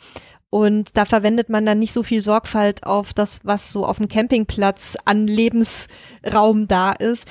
Und 0.50 0.96
da 0.96 1.04
verwendet 1.04 1.48
man 1.48 1.64
dann 1.64 1.78
nicht 1.78 1.92
so 1.92 2.02
viel 2.02 2.20
Sorgfalt 2.20 2.84
auf 2.84 3.14
das, 3.14 3.40
was 3.44 3.72
so 3.72 3.86
auf 3.86 3.98
dem 3.98 4.08
Campingplatz 4.08 4.96
an 5.04 5.28
Lebensraum 5.28 6.66
da 6.66 6.90
ist. 6.92 7.24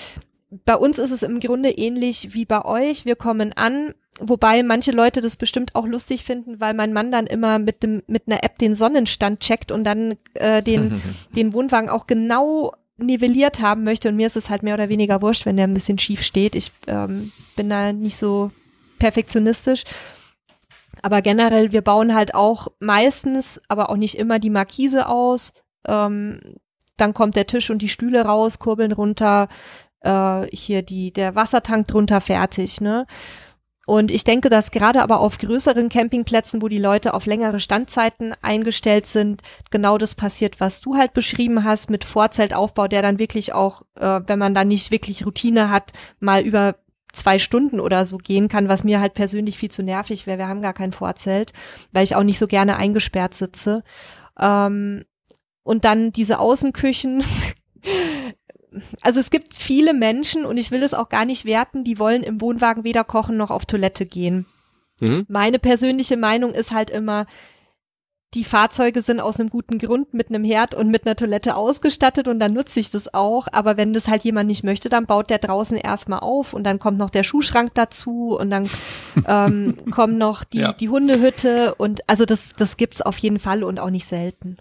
Bei 0.66 0.76
uns 0.76 0.98
ist 0.98 1.12
es 1.12 1.24
im 1.24 1.40
Grunde 1.40 1.70
ähnlich 1.70 2.34
wie 2.34 2.46
bei 2.46 2.66
euch. 2.66 3.06
Wir 3.06 3.16
kommen 3.16 3.54
an, 3.54 3.94
Wobei 4.22 4.64
manche 4.64 4.92
Leute 4.92 5.22
das 5.22 5.38
bestimmt 5.38 5.76
auch 5.76 5.86
lustig 5.86 6.24
finden, 6.24 6.60
weil 6.60 6.74
mein 6.74 6.94
Mann 6.94 7.12
dann 7.12 7.26
immer 7.26 7.58
mit 7.58 7.84
dem 7.84 8.04
mit 8.08 8.24
einer 8.28 8.44
App 8.44 8.58
den 8.58 8.76
Sonnenstand 8.76 9.40
checkt 9.40 9.72
und 9.72 9.84
dann 9.86 10.18
äh, 10.34 10.62
den 10.62 11.02
den 11.36 11.54
Wohnwagen 11.54 11.90
auch 11.90 12.06
genau 12.06 12.74
nivelliert 12.98 13.62
haben 13.62 13.84
möchte 13.84 14.10
und 14.10 14.18
mir 14.18 14.28
ist 14.28 14.36
es 14.36 14.50
halt 14.50 14.62
mehr 14.62 14.74
oder 14.74 14.90
weniger 14.90 15.22
wurscht, 15.22 15.46
wenn 15.46 15.56
der 15.56 15.68
ein 15.68 15.74
bisschen 15.74 15.98
schief 15.98 16.22
steht. 16.22 16.56
Ich 16.56 16.72
ähm, 16.88 17.32
bin 17.56 17.70
da 17.70 17.94
nicht 17.94 18.18
so 18.18 18.52
perfektionistisch. 19.00 19.84
Aber 21.02 21.22
generell, 21.22 21.72
wir 21.72 21.82
bauen 21.82 22.14
halt 22.14 22.36
auch 22.36 22.68
meistens, 22.80 23.62
aber 23.70 23.90
auch 23.90 23.96
nicht 23.96 24.16
immer 24.16 24.38
die 24.38 24.50
Markise 24.50 25.08
aus. 25.08 25.54
Ähm, 25.88 26.42
dann 26.98 27.14
kommt 27.14 27.38
der 27.38 27.48
Tisch 27.48 27.70
und 27.70 27.82
die 27.82 27.88
Stühle 27.88 28.26
raus, 28.26 28.60
kurbeln 28.60 28.92
runter, 28.92 29.48
äh, 30.02 30.48
hier 30.52 30.82
die, 30.82 31.12
der 31.12 31.36
Wassertank 31.36 31.88
drunter 31.88 32.22
fertig, 32.22 32.82
ne? 32.82 33.06
Und 33.90 34.12
ich 34.12 34.24
denke, 34.24 34.50
dass 34.50 34.70
gerade 34.70 35.02
aber 35.02 35.20
auf 35.20 35.40
größeren 35.40 35.90
Campingplätzen, 35.90 36.62
wo 36.62 36.68
die 36.68 36.78
Leute 36.78 37.16
auf 37.16 37.26
längere 37.26 37.60
Standzeiten 37.60 38.36
eingestellt 38.44 39.08
sind, 39.08 39.42
genau 39.72 39.98
das 39.98 40.14
passiert, 40.14 40.60
was 40.60 40.80
du 40.80 40.96
halt 40.96 41.14
beschrieben 41.16 41.64
hast 41.64 41.90
mit 41.90 42.04
Vorzeltaufbau, 42.04 42.88
der 42.88 43.02
dann 43.02 43.18
wirklich 43.18 43.54
auch, 43.54 43.82
äh, 43.96 44.22
wenn 44.28 44.38
man 44.38 44.54
da 44.54 44.64
nicht 44.64 44.92
wirklich 44.92 45.26
Routine 45.26 45.72
hat, 45.72 45.92
mal 46.20 46.44
über 46.44 46.76
zwei 47.14 47.40
Stunden 47.40 47.80
oder 47.80 48.06
so 48.06 48.18
gehen 48.18 48.48
kann, 48.48 48.70
was 48.70 48.84
mir 48.84 49.00
halt 49.00 49.16
persönlich 49.16 49.58
viel 49.58 49.72
zu 49.72 49.82
nervig 49.82 50.28
wäre. 50.28 50.38
Wir 50.38 50.48
haben 50.48 50.62
gar 50.62 50.74
kein 50.74 50.92
Vorzelt, 50.92 51.52
weil 51.92 52.04
ich 52.04 52.16
auch 52.16 52.22
nicht 52.22 52.38
so 52.38 52.46
gerne 52.46 52.78
eingesperrt 52.78 53.34
sitze. 53.34 53.84
Ähm, 54.40 55.06
und 55.64 55.84
dann 55.84 56.12
diese 56.12 56.38
Außenküchen. 56.38 57.24
Also 59.02 59.20
es 59.20 59.30
gibt 59.30 59.54
viele 59.54 59.94
Menschen 59.94 60.46
und 60.46 60.58
ich 60.58 60.72
will 60.72 60.84
es 60.84 60.94
auch 60.94 61.10
gar 61.10 61.26
nicht 61.26 61.46
werten, 61.46 61.84
die 61.84 62.00
wollen 62.00 62.24
im 62.24 62.42
Wohnwagen 62.42 62.84
weder 62.84 63.04
kochen 63.04 63.38
noch 63.38 63.50
auf 63.50 63.66
Toilette 63.66 64.06
gehen. 64.06 64.46
Mhm. 65.00 65.26
Meine 65.28 65.60
persönliche 65.60 66.18
Meinung 66.18 66.54
ist 66.54 66.72
halt 66.72 66.90
immer, 66.90 67.26
die 68.36 68.44
Fahrzeuge 68.44 69.02
sind 69.02 69.20
aus 69.20 69.40
einem 69.40 69.50
guten 69.50 69.80
Grund 69.80 70.14
mit 70.14 70.30
einem 70.30 70.44
Herd 70.44 70.76
und 70.76 70.92
mit 70.92 71.06
einer 71.06 71.16
Toilette 71.16 71.56
ausgestattet 71.56 72.28
und 72.28 72.40
dann 72.40 72.54
nutze 72.54 72.80
ich 72.80 72.92
das 72.92 73.12
auch. 73.12 73.48
Aber 73.52 73.76
wenn 73.76 73.92
das 73.92 74.08
halt 74.08 74.24
jemand 74.24 74.48
nicht 74.48 74.64
möchte, 74.64 74.88
dann 74.88 75.08
baut 75.08 75.32
der 75.32 75.40
draußen 75.40 75.78
erstmal 75.78 76.20
auf 76.20 76.54
und 76.54 76.64
dann 76.64 76.78
kommt 76.78 77.00
noch 77.00 77.10
der 77.10 77.24
Schuhschrank 77.24 77.72
dazu 77.74 78.38
und 78.40 78.52
dann 78.52 78.70
ähm, 79.26 79.78
kommt 79.90 80.18
noch 80.20 80.44
die, 80.44 80.60
ja. 80.60 80.74
die 80.74 80.90
Hundehütte 80.90 81.74
und 81.76 82.08
also 82.08 82.26
das, 82.26 82.54
das 82.54 82.78
gibt's 82.78 83.02
auf 83.02 83.18
jeden 83.18 83.40
Fall 83.40 83.64
und 83.64 83.80
auch 83.80 83.90
nicht 83.90 84.08
selten. 84.08 84.58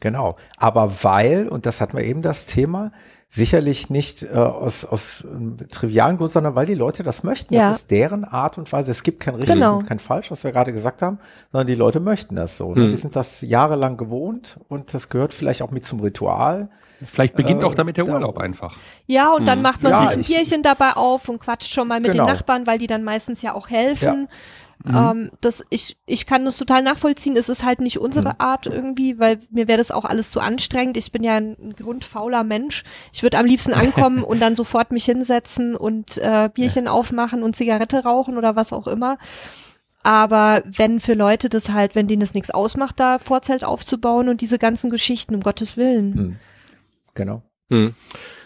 Genau. 0.00 0.36
Aber 0.56 1.04
weil, 1.04 1.48
und 1.48 1.66
das 1.66 1.80
hatten 1.80 1.96
wir 1.96 2.04
eben 2.04 2.22
das 2.22 2.46
Thema, 2.46 2.92
sicherlich 3.32 3.90
nicht 3.90 4.24
äh, 4.24 4.34
aus, 4.34 4.84
aus 4.84 5.24
äh, 5.24 5.64
trivialen 5.66 6.16
Grund, 6.16 6.32
sondern 6.32 6.56
weil 6.56 6.66
die 6.66 6.74
Leute 6.74 7.04
das 7.04 7.22
möchten. 7.22 7.54
Ja. 7.54 7.68
Das 7.68 7.78
ist 7.78 7.90
deren 7.92 8.24
Art 8.24 8.58
und 8.58 8.70
Weise. 8.72 8.90
Es 8.90 9.04
gibt 9.04 9.20
kein 9.20 9.36
richtig 9.36 9.54
genau. 9.54 9.78
und 9.78 9.86
kein 9.86 10.00
falsch, 10.00 10.32
was 10.32 10.42
wir 10.42 10.50
gerade 10.50 10.72
gesagt 10.72 11.00
haben, 11.00 11.20
sondern 11.52 11.68
die 11.68 11.76
Leute 11.76 12.00
möchten 12.00 12.34
das 12.34 12.56
so. 12.56 12.74
Ne? 12.74 12.84
Hm. 12.84 12.90
Die 12.90 12.96
sind 12.96 13.14
das 13.14 13.42
jahrelang 13.42 13.96
gewohnt 13.96 14.58
und 14.68 14.92
das 14.92 15.10
gehört 15.10 15.32
vielleicht 15.32 15.62
auch 15.62 15.70
mit 15.70 15.84
zum 15.84 16.00
Ritual. 16.00 16.70
Vielleicht 17.00 17.36
beginnt 17.36 17.62
äh, 17.62 17.66
auch 17.66 17.76
damit 17.76 17.98
der 17.98 18.08
Urlaub 18.08 18.36
einfach. 18.38 18.76
Ja, 19.06 19.30
und 19.30 19.40
hm. 19.40 19.46
dann 19.46 19.62
macht 19.62 19.80
man 19.82 19.92
ja, 19.92 20.08
sich 20.08 20.18
ein 20.18 20.24
Bierchen 20.24 20.62
dabei 20.64 20.94
auf 20.96 21.28
und 21.28 21.38
quatscht 21.38 21.72
schon 21.72 21.86
mal 21.86 22.00
mit 22.00 22.10
genau. 22.10 22.26
den 22.26 22.34
Nachbarn, 22.34 22.66
weil 22.66 22.78
die 22.78 22.88
dann 22.88 23.04
meistens 23.04 23.42
ja 23.42 23.54
auch 23.54 23.70
helfen. 23.70 24.28
Ja. 24.28 24.36
Mhm. 24.84 24.96
Ähm, 24.96 25.30
das, 25.40 25.64
ich, 25.68 25.98
ich 26.06 26.26
kann 26.26 26.44
das 26.44 26.56
total 26.56 26.82
nachvollziehen. 26.82 27.36
Es 27.36 27.48
ist 27.48 27.64
halt 27.64 27.80
nicht 27.80 27.98
unsere 27.98 28.30
mhm. 28.30 28.34
Art 28.38 28.66
irgendwie, 28.66 29.18
weil 29.18 29.40
mir 29.50 29.68
wäre 29.68 29.78
das 29.78 29.90
auch 29.90 30.04
alles 30.04 30.30
zu 30.30 30.40
anstrengend. 30.40 30.96
Ich 30.96 31.12
bin 31.12 31.22
ja 31.22 31.36
ein 31.36 31.74
grundfauler 31.76 32.44
Mensch. 32.44 32.84
Ich 33.12 33.22
würde 33.22 33.38
am 33.38 33.46
liebsten 33.46 33.74
ankommen 33.74 34.24
und 34.24 34.40
dann 34.40 34.56
sofort 34.56 34.90
mich 34.90 35.04
hinsetzen 35.04 35.76
und 35.76 36.18
äh, 36.18 36.48
Bierchen 36.52 36.86
ja. 36.86 36.92
aufmachen 36.92 37.42
und 37.42 37.56
Zigarette 37.56 38.04
rauchen 38.04 38.38
oder 38.38 38.56
was 38.56 38.72
auch 38.72 38.86
immer. 38.86 39.18
Aber 40.02 40.62
wenn 40.64 40.98
für 40.98 41.14
Leute 41.14 41.50
das 41.50 41.68
halt, 41.68 41.94
wenn 41.94 42.06
denen 42.06 42.20
das 42.20 42.32
nichts 42.32 42.50
ausmacht, 42.50 42.98
da 42.98 43.18
Vorzelt 43.18 43.64
aufzubauen 43.64 44.30
und 44.30 44.40
diese 44.40 44.58
ganzen 44.58 44.88
Geschichten, 44.88 45.34
um 45.34 45.42
Gottes 45.42 45.76
Willen. 45.76 46.10
Mhm. 46.14 46.36
Genau. 47.14 47.42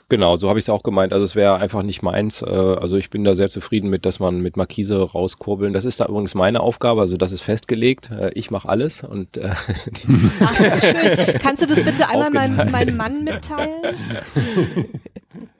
Genau, 0.09 0.36
so 0.36 0.48
habe 0.48 0.59
ich 0.59 0.66
es 0.66 0.68
auch 0.68 0.82
gemeint. 0.82 1.12
Also 1.12 1.24
es 1.24 1.35
wäre 1.35 1.56
einfach 1.56 1.82
nicht 1.82 2.02
meins. 2.02 2.43
Äh, 2.43 2.47
also 2.47 2.97
ich 2.97 3.10
bin 3.10 3.24
da 3.24 3.35
sehr 3.35 3.48
zufrieden 3.48 3.89
mit, 3.89 4.05
dass 4.05 4.20
man 4.20 4.40
mit 4.40 4.56
Markise 4.56 5.01
rauskurbeln. 5.01 5.72
Das 5.72 5.85
ist 5.85 6.01
da 6.01 6.06
übrigens 6.06 6.35
meine 6.35 6.60
Aufgabe, 6.60 7.01
also 7.01 7.16
das 7.16 7.32
ist 7.32 7.43
festgelegt. 7.43 8.10
Äh, 8.10 8.31
ich 8.35 8.51
mache 8.51 8.68
alles 8.68 9.02
und 9.02 9.36
äh, 9.36 9.51
Ach, 10.40 10.56
das 10.56 10.76
ist 10.76 10.86
schön. 10.86 11.39
Kannst 11.40 11.62
du 11.62 11.66
das 11.66 11.82
bitte 11.82 12.09
einmal 12.09 12.31
meinem, 12.31 12.70
meinem 12.70 12.97
Mann 12.97 13.24
mitteilen? 13.24 13.97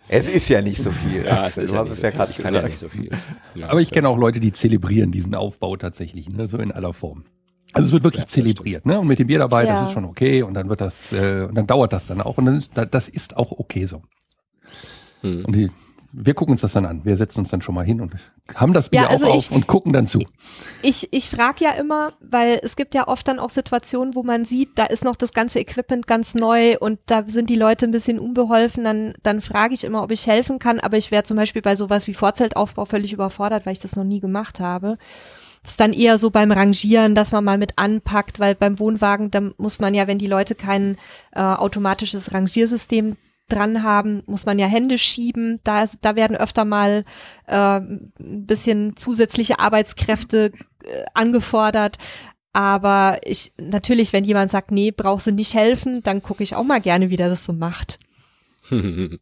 Es 0.09 0.29
ist 0.29 0.49
ja 0.51 0.61
nicht 0.61 0.83
so 0.83 0.91
viel. 0.91 1.25
Ja, 1.25 1.47
es 1.47 1.57
ist 1.57 1.71
du 1.71 1.77
ja 1.77 1.81
hast 1.81 1.91
es 1.91 2.03
ja 2.03 2.11
gerade 2.11 2.33
gesagt. 2.33 2.45
Kann 2.45 2.55
ja 2.55 2.63
nicht 2.63 2.79
so 2.79 2.89
viel. 2.89 3.11
Ja. 3.55 3.71
Aber 3.71 3.81
ich 3.81 3.91
kenne 3.91 4.09
auch 4.09 4.19
Leute, 4.19 4.41
die 4.41 4.53
zelebrieren 4.53 5.11
diesen 5.11 5.35
Aufbau 5.35 5.77
tatsächlich, 5.77 6.29
ne? 6.29 6.47
so 6.47 6.59
in 6.59 6.71
aller 6.71 6.93
Form. 6.93 7.25
Also 7.73 7.89
es 7.89 7.93
wird 7.93 8.05
wirklich 8.05 8.23
ja, 8.23 8.29
zelebriert, 8.29 8.87
ne? 8.87 9.01
Und 9.01 9.09
mit 9.09 9.19
dem 9.19 9.27
Bier 9.27 9.41
dabei, 9.41 9.65
ja. 9.65 9.81
das 9.81 9.89
ist 9.89 9.95
schon 9.95 10.05
okay. 10.05 10.43
Und 10.43 10.55
dann 10.55 10.69
wird 10.69 10.81
das, 10.81 11.11
äh, 11.13 11.47
und 11.49 11.57
dann 11.57 11.67
dauert 11.67 11.93
das 11.93 12.07
dann 12.07 12.21
auch. 12.21 12.39
Und 12.39 12.47
dann 12.47 12.59
ist, 12.59 12.71
das 12.91 13.09
ist 13.09 13.37
auch 13.37 13.51
okay 13.51 13.87
so. 13.87 14.03
Mhm. 15.25 15.45
Und 15.45 15.57
die, 15.57 15.71
wir 16.17 16.35
gucken 16.35 16.53
uns 16.53 16.61
das 16.61 16.73
dann 16.73 16.87
an. 16.87 17.05
Wir 17.05 17.17
setzen 17.17 17.41
uns 17.41 17.51
dann 17.51 17.61
schon 17.61 17.75
mal 17.75 17.85
hin 17.85 18.01
und 18.01 18.15
haben 18.55 18.73
das 18.73 18.89
Bier 18.89 19.03
ja, 19.03 19.09
also 19.09 19.27
auch 19.27 19.37
ich, 19.37 19.51
auf 19.51 19.57
und 19.57 19.67
gucken 19.67 19.93
dann 19.93 20.07
zu. 20.07 20.21
Ich, 20.83 21.13
ich 21.13 21.29
frage 21.29 21.65
ja 21.65 21.71
immer, 21.73 22.13
weil 22.21 22.61
es 22.63 22.77
gibt 22.77 22.95
ja 22.95 23.09
oft 23.09 23.27
dann 23.27 23.41
auch 23.41 23.51
Situationen, 23.51 24.15
wo 24.15 24.23
man 24.23 24.45
sieht, 24.45 24.79
da 24.79 24.85
ist 24.85 25.05
noch 25.05 25.17
das 25.17 25.33
ganze 25.33 25.59
Equipment 25.59 26.07
ganz 26.07 26.35
neu 26.35 26.77
und 26.79 27.01
da 27.07 27.25
sind 27.27 27.51
die 27.51 27.57
Leute 27.57 27.87
ein 27.87 27.91
bisschen 27.91 28.21
unbeholfen. 28.21 28.85
Dann, 28.85 29.15
dann 29.23 29.41
frage 29.41 29.75
ich 29.75 29.83
immer, 29.83 30.03
ob 30.03 30.13
ich 30.13 30.27
helfen 30.27 30.61
kann. 30.61 30.79
Aber 30.79 30.97
ich 30.97 31.11
wäre 31.11 31.25
zum 31.25 31.37
Beispiel 31.37 31.63
bei 31.63 31.75
sowas 31.75 32.07
wie 32.07 32.15
Vorzeltaufbau 32.15 32.85
völlig 32.85 33.13
überfordert, 33.13 33.67
weil 33.67 33.73
ich 33.73 33.81
das 33.81 33.97
noch 33.97 34.05
nie 34.05 34.21
gemacht 34.21 34.61
habe. 34.61 34.99
Das 35.65 35.73
ist 35.73 35.81
dann 35.81 35.95
eher 35.95 36.19
so 36.19 36.31
beim 36.31 36.53
Rangieren, 36.53 37.15
dass 37.15 37.33
man 37.33 37.43
mal 37.43 37.59
mit 37.59 37.73
anpackt, 37.77 38.39
weil 38.39 38.55
beim 38.55 38.79
Wohnwagen, 38.79 39.31
da 39.31 39.41
muss 39.57 39.81
man 39.81 39.95
ja, 39.95 40.07
wenn 40.07 40.19
die 40.19 40.27
Leute 40.27 40.55
kein 40.55 40.99
äh, 41.33 41.41
automatisches 41.41 42.35
Rangiersystem 42.35 43.17
dran 43.49 43.83
haben, 43.83 44.23
muss 44.27 44.47
man 44.47 44.59
ja 44.59 44.67
Hände 44.67 44.99
schieben. 44.99 45.61
Da, 45.65 45.85
da 46.01 46.17
werden 46.17 46.37
öfter 46.37 46.65
mal 46.65 47.05
äh, 47.47 47.79
ein 47.79 48.13
bisschen 48.47 48.97
zusätzliche 48.97 49.59
Arbeitskräfte 49.59 50.53
äh, 50.85 51.05
angefordert. 51.15 51.99
Aber 52.53 53.19
ich, 53.25 53.53
natürlich, 53.61 54.13
wenn 54.13 54.25
jemand 54.25 54.51
sagt, 54.51 54.71
nee, 54.71 54.93
brauchst 54.93 55.27
du 55.27 55.33
nicht 55.33 55.55
helfen, 55.55 56.03
dann 56.03 56.23
gucke 56.23 56.43
ich 56.43 56.55
auch 56.55 56.65
mal 56.65 56.81
gerne, 56.81 57.11
wie 57.11 57.17
der 57.17 57.29
das 57.29 57.45
so 57.45 57.53
macht. 57.53 57.99
ja. 58.71 59.19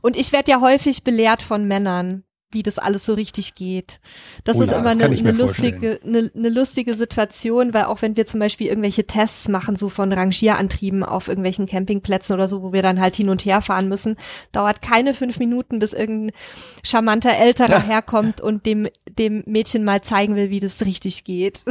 Und 0.00 0.16
ich 0.16 0.32
werde 0.32 0.50
ja 0.50 0.60
häufig 0.60 1.04
belehrt 1.04 1.42
von 1.42 1.68
Männern 1.68 2.24
wie 2.52 2.62
das 2.62 2.78
alles 2.78 3.06
so 3.06 3.14
richtig 3.14 3.54
geht. 3.54 4.00
Das 4.44 4.58
oh 4.58 4.62
ist 4.62 4.70
ja, 4.70 4.78
immer 4.78 4.90
eine, 4.90 5.04
eine 5.04 5.32
lustige, 5.32 6.00
eine, 6.04 6.30
eine, 6.34 6.48
lustige 6.48 6.94
Situation, 6.94 7.74
weil 7.74 7.84
auch 7.84 8.02
wenn 8.02 8.16
wir 8.16 8.26
zum 8.26 8.40
Beispiel 8.40 8.68
irgendwelche 8.68 9.06
Tests 9.06 9.48
machen, 9.48 9.76
so 9.76 9.88
von 9.88 10.12
Rangierantrieben 10.12 11.02
auf 11.02 11.28
irgendwelchen 11.28 11.66
Campingplätzen 11.66 12.34
oder 12.34 12.48
so, 12.48 12.62
wo 12.62 12.72
wir 12.72 12.82
dann 12.82 13.00
halt 13.00 13.16
hin 13.16 13.28
und 13.28 13.44
her 13.44 13.60
fahren 13.60 13.88
müssen, 13.88 14.16
dauert 14.52 14.82
keine 14.82 15.14
fünf 15.14 15.38
Minuten, 15.38 15.78
bis 15.78 15.92
irgendein 15.92 16.36
charmanter 16.82 17.36
Älterer 17.36 17.70
ja. 17.70 17.82
herkommt 17.86 18.40
und 18.40 18.66
dem, 18.66 18.88
dem 19.08 19.42
Mädchen 19.46 19.84
mal 19.84 20.02
zeigen 20.02 20.36
will, 20.36 20.50
wie 20.50 20.60
das 20.60 20.84
richtig 20.84 21.24
geht. 21.24 21.60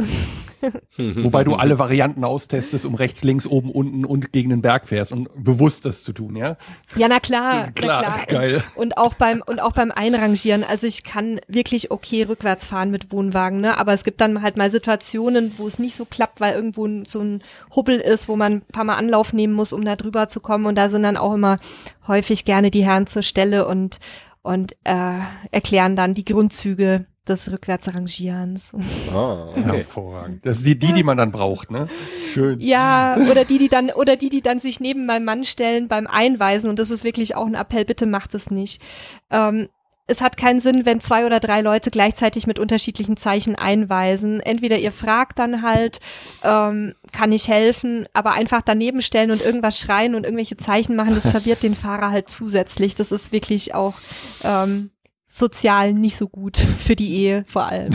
Wobei 0.96 1.44
du 1.44 1.54
alle 1.54 1.78
Varianten 1.78 2.24
austestest, 2.24 2.84
um 2.84 2.94
rechts, 2.94 3.24
links, 3.24 3.46
oben, 3.46 3.70
unten 3.70 4.04
und 4.04 4.32
gegen 4.32 4.50
den 4.50 4.62
Berg 4.62 4.88
fährst 4.88 5.12
und 5.12 5.28
bewusst 5.34 5.84
das 5.84 6.04
zu 6.04 6.12
tun, 6.12 6.36
ja? 6.36 6.56
Ja, 6.96 7.08
na 7.08 7.20
klar, 7.20 7.70
klar, 7.74 8.02
na 8.02 8.24
klar. 8.24 8.26
Geil. 8.26 8.64
Und 8.74 8.96
auch 8.96 9.14
beim 9.14 9.42
und 9.44 9.60
auch 9.60 9.72
beim 9.72 9.90
Einrangieren. 9.90 10.64
Also 10.64 10.86
ich 10.86 11.04
kann 11.04 11.40
wirklich 11.48 11.90
okay 11.90 12.22
rückwärts 12.22 12.64
fahren 12.64 12.90
mit 12.90 13.12
Wohnwagen, 13.12 13.60
ne? 13.60 13.78
Aber 13.78 13.92
es 13.92 14.04
gibt 14.04 14.20
dann 14.20 14.42
halt 14.42 14.56
mal 14.56 14.70
Situationen, 14.70 15.54
wo 15.56 15.66
es 15.66 15.78
nicht 15.78 15.96
so 15.96 16.04
klappt, 16.04 16.40
weil 16.40 16.54
irgendwo 16.54 16.88
so 17.06 17.20
ein 17.20 17.42
Hubbel 17.74 17.98
ist, 17.98 18.28
wo 18.28 18.36
man 18.36 18.52
ein 18.52 18.62
paar 18.62 18.84
Mal 18.84 18.96
Anlauf 18.96 19.32
nehmen 19.32 19.54
muss, 19.54 19.72
um 19.72 19.84
da 19.84 19.96
drüber 19.96 20.28
zu 20.28 20.40
kommen. 20.40 20.66
Und 20.66 20.76
da 20.76 20.88
sind 20.88 21.02
dann 21.02 21.16
auch 21.16 21.34
immer 21.34 21.58
häufig 22.06 22.44
gerne 22.44 22.70
die 22.70 22.84
Herren 22.84 23.06
zur 23.06 23.22
Stelle 23.22 23.66
und 23.66 23.98
und 24.42 24.72
äh, 24.82 25.20
erklären 25.52 25.94
dann 25.94 26.14
die 26.14 26.24
Grundzüge 26.24 27.06
des 27.28 27.52
Rückwärtsrangierens. 27.52 28.72
Ah, 29.12 29.46
okay. 29.50 29.62
Hervorragend. 29.64 30.44
Das 30.44 30.58
ist 30.58 30.66
die, 30.66 30.78
die, 30.78 30.92
die 30.92 31.04
man 31.04 31.16
dann 31.16 31.30
braucht, 31.30 31.70
ne? 31.70 31.88
Schön. 32.32 32.60
Ja, 32.60 33.16
oder 33.30 33.44
die, 33.44 33.58
die 33.58 33.68
dann, 33.68 33.90
oder 33.90 34.16
die, 34.16 34.28
die 34.28 34.42
dann 34.42 34.58
sich 34.58 34.80
neben 34.80 35.06
meinem 35.06 35.24
Mann 35.24 35.44
stellen 35.44 35.88
beim 35.88 36.06
Einweisen. 36.06 36.68
Und 36.68 36.78
das 36.78 36.90
ist 36.90 37.04
wirklich 37.04 37.36
auch 37.36 37.46
ein 37.46 37.54
Appell, 37.54 37.84
bitte 37.84 38.06
macht 38.06 38.34
es 38.34 38.50
nicht. 38.50 38.82
Ähm, 39.30 39.68
es 40.08 40.20
hat 40.20 40.36
keinen 40.36 40.60
Sinn, 40.60 40.84
wenn 40.84 41.00
zwei 41.00 41.24
oder 41.24 41.38
drei 41.38 41.60
Leute 41.60 41.90
gleichzeitig 41.90 42.48
mit 42.48 42.58
unterschiedlichen 42.58 43.16
Zeichen 43.16 43.54
einweisen. 43.54 44.40
Entweder 44.40 44.78
ihr 44.78 44.90
fragt 44.90 45.38
dann 45.38 45.62
halt, 45.62 46.00
ähm, 46.42 46.94
kann 47.12 47.30
ich 47.30 47.46
helfen, 47.48 48.06
aber 48.12 48.32
einfach 48.32 48.62
daneben 48.62 49.00
stellen 49.00 49.30
und 49.30 49.40
irgendwas 49.40 49.78
schreien 49.78 50.16
und 50.16 50.24
irgendwelche 50.24 50.56
Zeichen 50.56 50.96
machen, 50.96 51.14
das 51.14 51.28
verwirrt 51.30 51.62
den 51.62 51.76
Fahrer 51.76 52.10
halt 52.10 52.28
zusätzlich. 52.28 52.96
Das 52.96 53.12
ist 53.12 53.30
wirklich 53.30 53.74
auch 53.74 53.94
ähm, 54.42 54.90
sozial 55.32 55.94
nicht 55.94 56.16
so 56.16 56.28
gut 56.28 56.56
für 56.78 56.96
die 56.96 57.14
Ehe 57.14 57.44
vor 57.46 57.66
allem. 57.66 57.92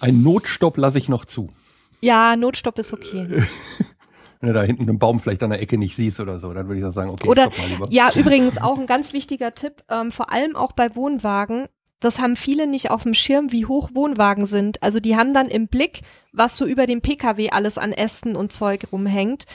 Ein 0.00 0.22
Notstopp 0.22 0.76
lasse 0.78 0.98
ich 0.98 1.08
noch 1.08 1.24
zu. 1.24 1.50
Ja, 2.00 2.36
Notstopp 2.36 2.78
ist 2.78 2.92
okay. 2.92 3.26
Wenn 4.40 4.48
du 4.48 4.52
da 4.52 4.62
hinten 4.62 4.82
einen 4.82 4.98
Baum 4.98 5.20
vielleicht 5.20 5.42
an 5.42 5.50
der 5.50 5.62
Ecke 5.62 5.78
nicht 5.78 5.96
siehst 5.96 6.20
oder 6.20 6.38
so, 6.38 6.52
dann 6.52 6.68
würde 6.68 6.86
ich 6.86 6.94
sagen, 6.94 7.10
okay, 7.10 7.28
oder, 7.28 7.44
stopp 7.44 7.58
mal 7.58 7.68
lieber. 7.68 7.86
Ja, 7.90 8.10
übrigens 8.14 8.58
auch 8.58 8.78
ein 8.78 8.86
ganz 8.86 9.12
wichtiger 9.14 9.54
Tipp, 9.54 9.82
ähm, 9.88 10.12
vor 10.12 10.30
allem 10.30 10.54
auch 10.54 10.72
bei 10.72 10.94
Wohnwagen, 10.94 11.66
das 12.00 12.18
haben 12.18 12.36
viele 12.36 12.66
nicht 12.66 12.90
auf 12.90 13.04
dem 13.04 13.14
Schirm, 13.14 13.50
wie 13.52 13.64
hoch 13.64 13.90
Wohnwagen 13.94 14.44
sind. 14.44 14.82
Also 14.82 15.00
die 15.00 15.16
haben 15.16 15.32
dann 15.32 15.48
im 15.48 15.68
Blick, 15.68 16.02
was 16.32 16.58
so 16.58 16.66
über 16.66 16.86
dem 16.86 17.00
Pkw 17.00 17.48
alles 17.50 17.78
an 17.78 17.92
Ästen 17.92 18.36
und 18.36 18.52
Zeug 18.52 18.88
rumhängt 18.92 19.46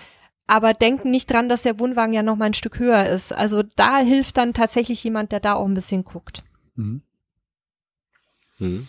aber 0.49 0.73
denken 0.73 1.11
nicht 1.11 1.31
dran, 1.31 1.47
dass 1.47 1.61
der 1.61 1.79
Wohnwagen 1.79 2.13
ja 2.13 2.23
noch 2.23 2.35
mal 2.35 2.45
ein 2.45 2.53
Stück 2.55 2.79
höher 2.79 3.05
ist. 3.05 3.31
Also 3.31 3.63
da 3.75 3.99
hilft 3.99 4.37
dann 4.37 4.53
tatsächlich 4.53 5.03
jemand, 5.03 5.31
der 5.31 5.39
da 5.39 5.53
auch 5.53 5.65
ein 5.65 5.75
bisschen 5.75 6.03
guckt. 6.03 6.43
Mhm. 6.75 7.01
Mhm. 8.57 8.87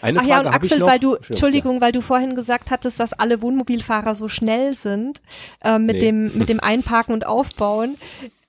Eine 0.00 0.18
Ach 0.18 0.24
Frage 0.24 0.44
ja, 0.44 0.50
und 0.50 0.54
Axel, 0.54 0.80
weil 0.80 0.98
du, 0.98 1.14
Entschuldigung, 1.14 1.76
ja. 1.76 1.80
weil 1.82 1.92
du 1.92 2.00
vorhin 2.00 2.34
gesagt 2.34 2.70
hattest, 2.70 2.98
dass 2.98 3.12
alle 3.12 3.42
Wohnmobilfahrer 3.42 4.14
so 4.14 4.28
schnell 4.28 4.74
sind 4.74 5.20
äh, 5.62 5.78
mit, 5.78 5.96
nee. 5.96 6.00
dem, 6.00 6.36
mit 6.36 6.48
dem 6.48 6.60
Einparken 6.62 7.12
und 7.14 7.26
Aufbauen. 7.26 7.98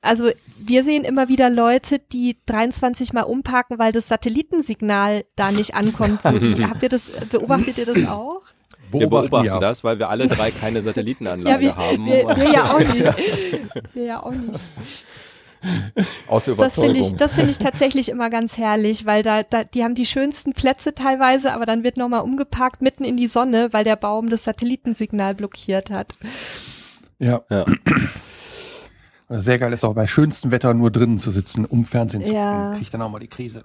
Also 0.02 0.32
wir 0.58 0.84
sehen 0.84 1.04
immer 1.04 1.28
wieder 1.28 1.50
Leute, 1.50 2.00
die 2.00 2.38
23 2.46 3.14
Mal 3.14 3.24
umparken, 3.24 3.78
weil 3.78 3.92
das 3.92 4.08
Satellitensignal 4.08 5.26
da 5.36 5.52
nicht 5.52 5.76
ankommt. 5.76 6.24
Habt 6.24 6.82
ihr 6.82 6.90
das, 6.90 7.12
beobachtet 7.30 7.78
ihr 7.78 7.86
das 7.86 8.08
auch? 8.08 8.42
Wir 8.94 9.08
beobachten 9.08 9.46
ja. 9.46 9.60
das, 9.60 9.84
weil 9.84 10.00
wir 10.00 10.10
alle 10.10 10.28
drei 10.28 10.52
keine 10.52 10.82
Satellitenanlage 10.82 11.66
ja, 11.66 11.76
wir, 11.76 11.76
haben. 11.76 12.06
Wir, 12.06 12.28
wir, 12.28 12.52
ja 12.52 12.74
auch 12.74 12.80
nicht. 12.80 13.14
Wir 13.94 14.04
ja 14.04 14.24
auch 14.24 14.32
nicht. 14.32 14.64
Aus 16.28 16.48
Überzeugung. 16.48 16.58
Das 16.58 16.76
finde 16.76 17.00
ich, 17.00 17.16
das 17.16 17.34
finde 17.34 17.50
ich 17.52 17.58
tatsächlich 17.58 18.10
immer 18.10 18.30
ganz 18.30 18.58
herrlich, 18.58 19.06
weil 19.06 19.24
da, 19.24 19.44
da, 19.44 19.64
die 19.64 19.84
haben 19.84 19.96
die 19.96 20.06
schönsten 20.06 20.54
Plätze 20.54 20.94
teilweise, 20.94 21.54
aber 21.54 21.66
dann 21.66 21.84
wird 21.84 21.98
nochmal 21.98 22.22
umgeparkt 22.22 22.82
mitten 22.82 23.04
in 23.04 23.16
die 23.16 23.28
Sonne, 23.28 23.72
weil 23.72 23.84
der 23.84 23.96
Baum 23.96 24.30
das 24.30 24.44
Satellitensignal 24.44 25.36
blockiert 25.36 25.90
hat. 25.90 26.16
Ja. 27.20 27.42
ja. 27.50 27.66
Sehr 29.30 29.58
geil 29.58 29.72
ist 29.74 29.84
auch 29.86 29.94
bei 29.94 30.06
schönstem 30.06 30.52
Wetter 30.52 30.74
nur 30.74 30.92
drinnen 30.92 31.18
zu 31.18 31.32
sitzen, 31.32 31.66
um 31.66 31.86
Fernsehen 31.86 32.24
zu 32.24 32.34
ja. 32.34 32.64
gucken. 32.64 32.78
Kriegt 32.78 32.94
dann 32.94 33.02
auch 33.02 33.10
mal 33.10 33.20
die 33.20 33.28
Krise. 33.28 33.64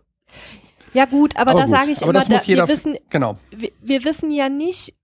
Ja 0.94 1.04
gut, 1.04 1.36
aber, 1.36 1.50
aber 1.50 1.60
da 1.62 1.68
sage 1.68 1.90
ich 1.90 2.02
aber 2.02 2.12
immer, 2.12 2.24
da, 2.24 2.46
wir, 2.46 2.68
wissen, 2.68 2.96
genau. 3.10 3.36
wir, 3.50 3.70
wir, 3.82 4.04
wissen 4.04 4.30
ja 4.30 4.48
nicht 4.48 4.94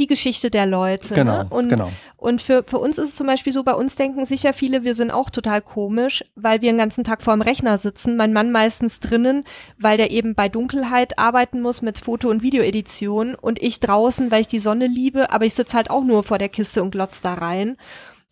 die 0.00 0.06
Geschichte 0.06 0.50
der 0.50 0.66
Leute. 0.66 1.14
Genau, 1.14 1.44
ne? 1.44 1.46
und, 1.50 1.68
genau. 1.68 1.90
und 2.16 2.42
für, 2.42 2.64
für 2.66 2.78
uns 2.78 2.98
ist 2.98 3.10
es 3.10 3.16
zum 3.16 3.26
Beispiel 3.26 3.52
so, 3.52 3.62
bei 3.62 3.74
uns 3.74 3.94
denken 3.94 4.24
sicher 4.24 4.52
viele, 4.52 4.82
wir 4.82 4.94
sind 4.94 5.10
auch 5.10 5.30
total 5.30 5.60
komisch, 5.60 6.24
weil 6.34 6.62
wir 6.62 6.70
den 6.72 6.78
ganzen 6.78 7.04
Tag 7.04 7.22
vor 7.22 7.34
dem 7.34 7.42
Rechner 7.42 7.78
sitzen, 7.78 8.16
mein 8.16 8.32
Mann 8.32 8.50
meistens 8.50 8.98
drinnen, 8.98 9.44
weil 9.78 9.96
der 9.96 10.10
eben 10.10 10.34
bei 10.34 10.48
Dunkelheit 10.48 11.18
arbeiten 11.18 11.60
muss 11.60 11.82
mit 11.82 11.98
Foto- 11.98 12.30
und 12.30 12.42
Videoedition 12.42 13.34
und 13.34 13.62
ich 13.62 13.78
draußen, 13.80 14.30
weil 14.30 14.40
ich 14.40 14.48
die 14.48 14.58
Sonne 14.58 14.86
liebe, 14.86 15.30
aber 15.30 15.44
ich 15.44 15.54
sitze 15.54 15.76
halt 15.76 15.90
auch 15.90 16.02
nur 16.02 16.24
vor 16.24 16.38
der 16.38 16.48
Kiste 16.48 16.82
und 16.82 16.90
glotz 16.90 17.20
da 17.20 17.34
rein. 17.34 17.76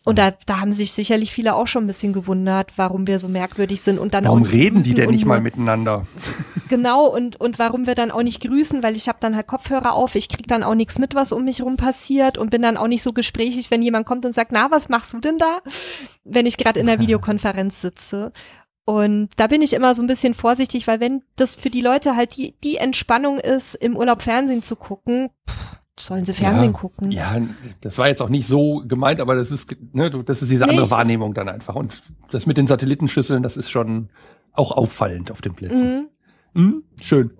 Und 0.05 0.17
da, 0.17 0.31
da 0.45 0.61
haben 0.61 0.71
sich 0.71 0.93
sicherlich 0.93 1.31
viele 1.31 1.55
auch 1.55 1.67
schon 1.67 1.83
ein 1.83 1.87
bisschen 1.87 2.13
gewundert, 2.13 2.71
warum 2.77 3.05
wir 3.05 3.19
so 3.19 3.27
merkwürdig 3.27 3.81
sind 3.81 3.99
und 3.99 4.13
dann 4.13 4.23
warum 4.23 4.43
reden 4.43 4.81
die 4.81 4.93
denn 4.93 5.09
nicht 5.09 5.25
mal 5.25 5.41
miteinander? 5.41 6.07
Genau 6.69 7.07
und 7.07 7.41
und 7.41 7.57
warum 7.57 7.87
wir 7.87 7.95
dann 7.95 8.11
auch 8.11 8.21
nicht 8.21 8.41
grüßen, 8.41 8.83
weil 8.83 8.95
ich 8.95 9.07
habe 9.07 9.17
dann 9.19 9.35
halt 9.35 9.47
Kopfhörer 9.47 9.93
auf, 9.93 10.13
ich 10.13 10.29
krieg 10.29 10.47
dann 10.47 10.61
auch 10.61 10.75
nichts 10.75 10.99
mit, 10.99 11.15
was 11.15 11.31
um 11.31 11.43
mich 11.43 11.63
rum 11.63 11.77
passiert 11.77 12.37
und 12.37 12.51
bin 12.51 12.61
dann 12.61 12.77
auch 12.77 12.87
nicht 12.87 13.01
so 13.01 13.11
gesprächig, 13.11 13.71
wenn 13.71 13.81
jemand 13.81 14.05
kommt 14.05 14.23
und 14.23 14.33
sagt, 14.33 14.51
na, 14.51 14.69
was 14.69 14.87
machst 14.87 15.11
du 15.13 15.19
denn 15.19 15.39
da, 15.39 15.61
wenn 16.25 16.45
ich 16.45 16.57
gerade 16.57 16.79
in 16.79 16.85
der 16.85 16.99
Videokonferenz 16.99 17.81
sitze. 17.81 18.31
Und 18.85 19.29
da 19.37 19.47
bin 19.47 19.63
ich 19.63 19.73
immer 19.73 19.95
so 19.95 20.03
ein 20.03 20.07
bisschen 20.07 20.35
vorsichtig, 20.35 20.85
weil 20.85 20.99
wenn 20.99 21.23
das 21.37 21.55
für 21.55 21.71
die 21.71 21.81
Leute 21.81 22.15
halt 22.15 22.37
die 22.37 22.53
die 22.63 22.77
Entspannung 22.77 23.39
ist, 23.39 23.73
im 23.73 23.97
Urlaub 23.97 24.21
Fernsehen 24.21 24.61
zu 24.61 24.75
gucken. 24.75 25.31
Pff, 25.49 25.78
sollen 26.01 26.25
sie 26.25 26.33
Fernsehen 26.33 26.71
ja, 26.71 26.77
gucken. 26.77 27.11
Ja, 27.11 27.41
das 27.81 27.97
war 27.97 28.07
jetzt 28.07 28.21
auch 28.21 28.29
nicht 28.29 28.47
so 28.47 28.83
gemeint, 28.87 29.21
aber 29.21 29.35
das 29.35 29.51
ist, 29.51 29.75
ne, 29.93 30.09
das 30.09 30.41
ist 30.41 30.51
diese 30.51 30.65
nee, 30.65 30.71
andere 30.71 30.91
Wahrnehmung 30.91 31.33
dann 31.33 31.49
einfach. 31.49 31.75
Und 31.75 32.01
das 32.31 32.45
mit 32.45 32.57
den 32.57 32.67
Satellitenschüsseln, 32.67 33.43
das 33.43 33.57
ist 33.57 33.69
schon 33.69 34.09
auch 34.53 34.71
auffallend 34.71 35.31
auf 35.31 35.41
den 35.41 35.53
Plätzen. 35.53 36.09
Mhm. 36.53 36.61
Mhm, 36.61 36.83
schön. 37.01 37.31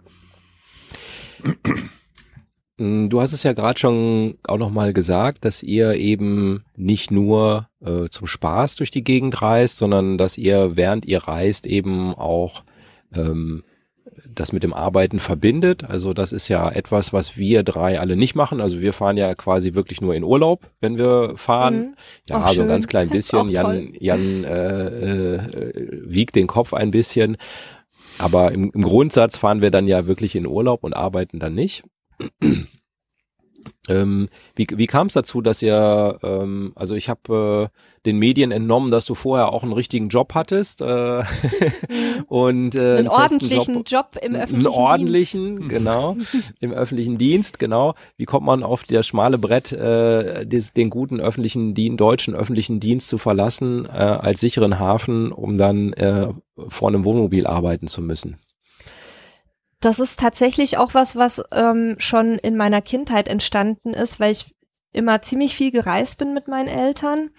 Mm, 2.77 3.09
du 3.09 3.21
hast 3.21 3.33
es 3.33 3.43
ja 3.43 3.53
gerade 3.53 3.79
schon 3.79 4.37
auch 4.47 4.57
nochmal 4.57 4.93
gesagt, 4.93 5.45
dass 5.45 5.63
ihr 5.63 5.95
eben 5.95 6.63
nicht 6.75 7.11
nur 7.11 7.67
äh, 7.81 8.07
zum 8.09 8.27
Spaß 8.27 8.77
durch 8.77 8.91
die 8.91 9.03
Gegend 9.03 9.41
reist, 9.41 9.77
sondern 9.77 10.17
dass 10.17 10.37
ihr, 10.37 10.75
während 10.75 11.05
ihr 11.05 11.19
reist, 11.19 11.67
eben 11.67 12.13
auch 12.13 12.63
ähm, 13.13 13.63
das 14.27 14.51
mit 14.51 14.63
dem 14.63 14.73
Arbeiten 14.73 15.19
verbindet. 15.19 15.83
Also 15.83 16.13
das 16.13 16.31
ist 16.33 16.47
ja 16.47 16.69
etwas, 16.69 17.13
was 17.13 17.37
wir 17.37 17.63
drei 17.63 17.99
alle 17.99 18.15
nicht 18.15 18.35
machen. 18.35 18.61
Also 18.61 18.81
wir 18.81 18.93
fahren 18.93 19.17
ja 19.17 19.33
quasi 19.35 19.73
wirklich 19.73 20.01
nur 20.01 20.15
in 20.15 20.23
Urlaub, 20.23 20.69
wenn 20.81 20.97
wir 20.97 21.33
fahren. 21.35 21.77
Mhm. 21.77 21.95
Ja, 22.29 22.37
Ach, 22.37 22.45
also 22.47 22.61
ein 22.61 22.67
ganz 22.67 22.87
klein 22.87 23.09
bisschen. 23.11 23.49
Jan, 23.49 23.93
Jan 23.99 24.43
äh, 24.43 25.35
äh, 25.35 26.01
wiegt 26.05 26.35
den 26.35 26.47
Kopf 26.47 26.73
ein 26.73 26.91
bisschen. 26.91 27.37
Aber 28.17 28.51
im, 28.51 28.71
im 28.73 28.81
Grundsatz 28.81 29.37
fahren 29.37 29.61
wir 29.61 29.71
dann 29.71 29.87
ja 29.87 30.07
wirklich 30.07 30.35
in 30.35 30.45
Urlaub 30.45 30.83
und 30.83 30.93
arbeiten 30.93 31.39
dann 31.39 31.55
nicht. 31.55 31.83
Ähm, 33.89 34.29
wie 34.55 34.67
wie 34.69 34.87
kam 34.87 35.07
es 35.07 35.13
dazu, 35.13 35.41
dass 35.41 35.61
ihr, 35.61 36.19
ähm, 36.23 36.71
also 36.75 36.95
ich 36.95 37.09
habe 37.09 37.69
äh, 37.71 37.77
den 38.05 38.17
Medien 38.17 38.51
entnommen, 38.51 38.91
dass 38.91 39.05
du 39.05 39.15
vorher 39.15 39.51
auch 39.51 39.63
einen 39.63 39.73
richtigen 39.73 40.09
Job 40.09 40.33
hattest 40.33 40.81
äh, 40.81 41.23
und 42.27 42.75
äh, 42.75 42.79
einen, 42.79 42.97
einen 42.97 43.07
ordentlichen 43.07 43.75
Job, 43.75 43.89
Job, 43.89 44.17
im 44.21 44.35
öffentlichen 44.35 44.67
einen 44.67 44.75
ordentlichen, 44.75 45.55
Dienst. 45.57 45.69
genau, 45.69 46.17
im 46.59 46.71
öffentlichen 46.71 47.17
Dienst, 47.17 47.59
genau. 47.59 47.95
Wie 48.17 48.25
kommt 48.25 48.45
man 48.45 48.63
auf 48.63 48.83
das 48.83 49.07
schmale 49.07 49.37
Brett, 49.37 49.71
äh, 49.71 50.45
des, 50.45 50.73
den 50.73 50.89
guten 50.89 51.19
öffentlichen 51.19 51.73
Dienst, 51.73 51.99
deutschen 51.99 52.35
öffentlichen 52.35 52.79
Dienst 52.79 53.09
zu 53.09 53.17
verlassen 53.17 53.85
äh, 53.85 53.97
als 53.97 54.39
sicheren 54.39 54.79
Hafen, 54.79 55.31
um 55.31 55.57
dann 55.57 55.93
äh, 55.93 56.27
vor 56.67 56.89
einem 56.89 57.03
Wohnmobil 57.03 57.47
arbeiten 57.47 57.87
zu 57.87 58.01
müssen? 58.01 58.37
Das 59.79 59.99
ist 59.99 60.19
tatsächlich 60.19 60.77
auch 60.77 60.93
was, 60.93 61.15
was 61.15 61.41
ähm, 61.51 61.95
schon 61.99 62.37
in 62.37 62.57
meiner 62.57 62.81
Kindheit 62.81 63.27
entstanden 63.27 63.93
ist, 63.93 64.19
weil 64.19 64.31
ich 64.31 64.53
immer 64.91 65.21
ziemlich 65.21 65.55
viel 65.55 65.71
gereist 65.71 66.17
bin 66.17 66.33
mit 66.33 66.47
meinen 66.47 66.67
Eltern. 66.67 67.29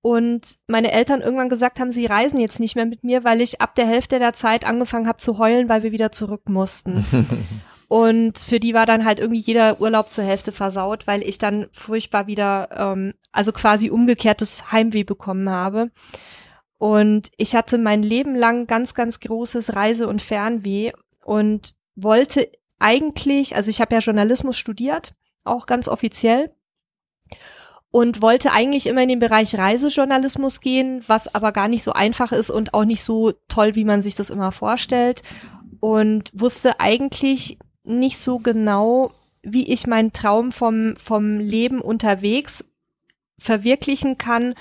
Und 0.00 0.58
meine 0.68 0.92
Eltern 0.92 1.20
irgendwann 1.20 1.48
gesagt 1.48 1.80
haben, 1.80 1.90
sie 1.90 2.06
reisen 2.06 2.38
jetzt 2.38 2.60
nicht 2.60 2.76
mehr 2.76 2.86
mit 2.86 3.02
mir, 3.02 3.24
weil 3.24 3.40
ich 3.40 3.60
ab 3.60 3.74
der 3.74 3.86
Hälfte 3.86 4.18
der 4.18 4.34
Zeit 4.34 4.64
angefangen 4.64 5.08
habe 5.08 5.18
zu 5.18 5.38
heulen, 5.38 5.68
weil 5.68 5.82
wir 5.82 5.92
wieder 5.92 6.12
zurück 6.12 6.48
mussten. 6.48 7.04
Und 7.88 8.38
für 8.38 8.58
die 8.58 8.74
war 8.74 8.86
dann 8.86 9.04
halt 9.04 9.20
irgendwie 9.20 9.40
jeder 9.40 9.80
Urlaub 9.80 10.12
zur 10.12 10.24
Hälfte 10.24 10.52
versaut, 10.52 11.06
weil 11.06 11.22
ich 11.22 11.38
dann 11.38 11.66
furchtbar 11.72 12.26
wieder, 12.26 12.68
ähm, 12.72 13.14
also 13.32 13.52
quasi 13.52 13.90
umgekehrtes 13.90 14.72
Heimweh 14.72 15.04
bekommen 15.04 15.50
habe. 15.50 15.90
Und 16.78 17.30
ich 17.36 17.54
hatte 17.54 17.78
mein 17.78 18.02
Leben 18.02 18.34
lang 18.34 18.66
ganz, 18.66 18.94
ganz 18.94 19.20
großes 19.20 19.76
Reise- 19.76 20.08
und 20.08 20.20
Fernweh 20.20 20.92
und 21.26 21.74
wollte 21.96 22.48
eigentlich, 22.78 23.56
also 23.56 23.70
ich 23.70 23.80
habe 23.80 23.94
ja 23.94 24.00
Journalismus 24.00 24.56
studiert, 24.56 25.14
auch 25.44 25.66
ganz 25.66 25.88
offiziell 25.88 26.54
und 27.90 28.22
wollte 28.22 28.52
eigentlich 28.52 28.86
immer 28.86 29.02
in 29.02 29.08
den 29.08 29.18
Bereich 29.18 29.56
Reisejournalismus 29.56 30.60
gehen, 30.60 31.02
was 31.08 31.34
aber 31.34 31.50
gar 31.50 31.66
nicht 31.66 31.82
so 31.82 31.92
einfach 31.92 32.30
ist 32.30 32.50
und 32.50 32.74
auch 32.74 32.84
nicht 32.84 33.02
so 33.02 33.32
toll, 33.48 33.74
wie 33.74 33.84
man 33.84 34.02
sich 34.02 34.14
das 34.14 34.30
immer 34.30 34.52
vorstellt 34.52 35.22
und 35.80 36.30
wusste 36.32 36.78
eigentlich 36.78 37.58
nicht 37.82 38.18
so 38.18 38.38
genau, 38.38 39.10
wie 39.42 39.72
ich 39.72 39.86
meinen 39.88 40.12
Traum 40.12 40.52
vom, 40.52 40.94
vom 40.96 41.40
Leben 41.40 41.80
unterwegs 41.80 42.64
verwirklichen 43.38 44.16
kann, 44.16 44.54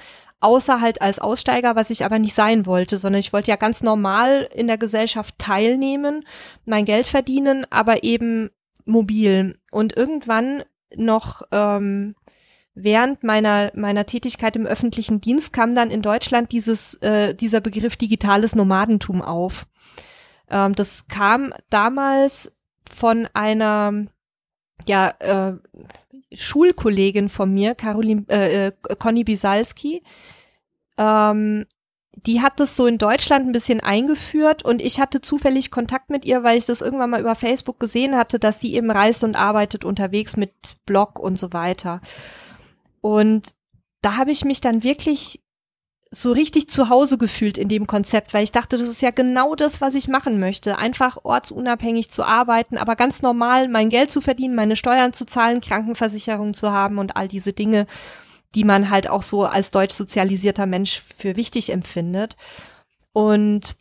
außer 0.46 0.80
halt 0.80 1.02
als 1.02 1.18
Aussteiger, 1.20 1.76
was 1.76 1.90
ich 1.90 2.06
aber 2.06 2.20
nicht 2.20 2.36
sein 2.36 2.68
wollte, 2.68 2.98
sondern 2.98 3.20
ich 3.20 3.34
wollte 3.34 3.50
ja 3.50 3.56
ganz 3.56 3.82
normal 3.82 4.48
in 4.54 4.68
der 4.68 4.78
Gesellschaft 4.78 5.36
teilnehmen, 5.40 6.24
mein 6.66 6.86
Geld 6.86 7.08
verdienen, 7.08 7.66
aber 7.72 8.04
eben 8.04 8.52
mobil. 8.86 9.58
Und 9.72 9.98
irgendwann 9.98 10.64
noch 10.96 11.42
ähm, 11.52 12.16
während 12.76 13.24
meiner 13.24 13.72
meiner 13.74 14.06
Tätigkeit 14.06 14.56
im 14.56 14.68
öffentlichen 14.68 15.20
Dienst 15.20 15.52
kam 15.52 15.74
dann 15.74 15.90
in 15.90 16.04
Deutschland 16.04 16.52
dieses 16.52 16.94
äh, 17.02 17.34
dieser 17.34 17.60
Begriff 17.60 17.96
digitales 17.96 18.54
Nomadentum 18.54 19.24
auf. 19.24 19.66
Ähm, 20.50 20.74
das 20.74 21.08
kam 21.08 21.54
damals 21.72 22.56
von 22.88 23.28
einer 23.34 24.06
ja 24.86 25.10
äh, 25.20 25.58
Schulkollegin 26.34 27.30
von 27.30 27.52
mir, 27.52 27.76
Caroline, 27.76 28.26
äh, 28.30 28.68
äh, 28.68 28.72
Conny 29.00 29.24
Bisalski, 29.24 30.04
ähm, 30.98 31.66
die 32.16 32.42
hat 32.42 32.60
das 32.60 32.78
so 32.78 32.88
in 32.88 32.98
Deutschland 32.98 33.46
ein 33.46 33.52
bisschen 33.52 33.82
eingeführt 33.82 34.64
und 34.64 34.82
ich 34.82 35.00
hatte 35.00 35.22
zufällig 35.22 35.70
Kontakt 35.70 36.10
mit 36.10 36.24
ihr, 36.26 36.44
weil 36.44 36.58
ich 36.58 36.66
das 36.66 36.82
irgendwann 36.82 37.10
mal 37.10 37.20
über 37.20 37.36
Facebook 37.36 37.80
gesehen 37.80 38.16
hatte, 38.16 38.40
dass 38.40 38.58
die 38.58 38.76
eben 38.76 38.90
reist 38.90 39.24
und 39.24 39.36
arbeitet 39.36 39.84
unterwegs 39.84 40.38
mit 40.38 40.52
Blog 40.86 41.20
und 41.20 41.38
so 41.38 41.52
weiter. 41.52 42.02
Und 43.02 43.50
da 44.02 44.16
habe 44.16 44.32
ich 44.32 44.46
mich 44.46 44.62
dann 44.62 44.84
wirklich 44.84 45.42
so 46.12 46.32
richtig 46.32 46.70
zu 46.70 46.90
Hause 46.90 47.18
gefühlt 47.18 47.58
in 47.58 47.68
dem 47.68 47.88
Konzept, 47.88 48.34
weil 48.34 48.44
ich 48.44 48.52
dachte, 48.52 48.78
das 48.78 48.88
ist 48.88 49.02
ja 49.02 49.12
genau 49.12 49.56
das, 49.56 49.82
was 49.82 49.96
ich 49.96 50.08
machen 50.08 50.40
möchte. 50.40 50.78
Einfach 50.78 51.18
ortsunabhängig 51.24 52.10
zu 52.10 52.24
arbeiten, 52.24 52.78
aber 52.78 52.96
ganz 52.96 53.22
normal 53.22 53.68
mein 53.68 53.90
Geld 53.90 54.12
zu 54.12 54.22
verdienen, 54.22 54.56
meine 54.56 54.78
Steuern 54.78 55.12
zu 55.12 55.26
zahlen, 55.26 55.60
Krankenversicherung 55.60 56.54
zu 56.54 56.72
haben 56.72 57.00
und 57.00 57.18
all 57.18 57.28
diese 57.28 57.52
Dinge, 57.52 57.86
die 58.56 58.64
man 58.64 58.90
halt 58.90 59.10
auch 59.10 59.24
so 59.24 59.46
als 59.46 59.72
deutsch 59.72 59.94
sozialisierter 59.94 60.66
Mensch 60.66 61.04
für 61.18 61.36
wichtig 61.36 61.72
empfindet. 61.72 62.36
Und 63.14 63.76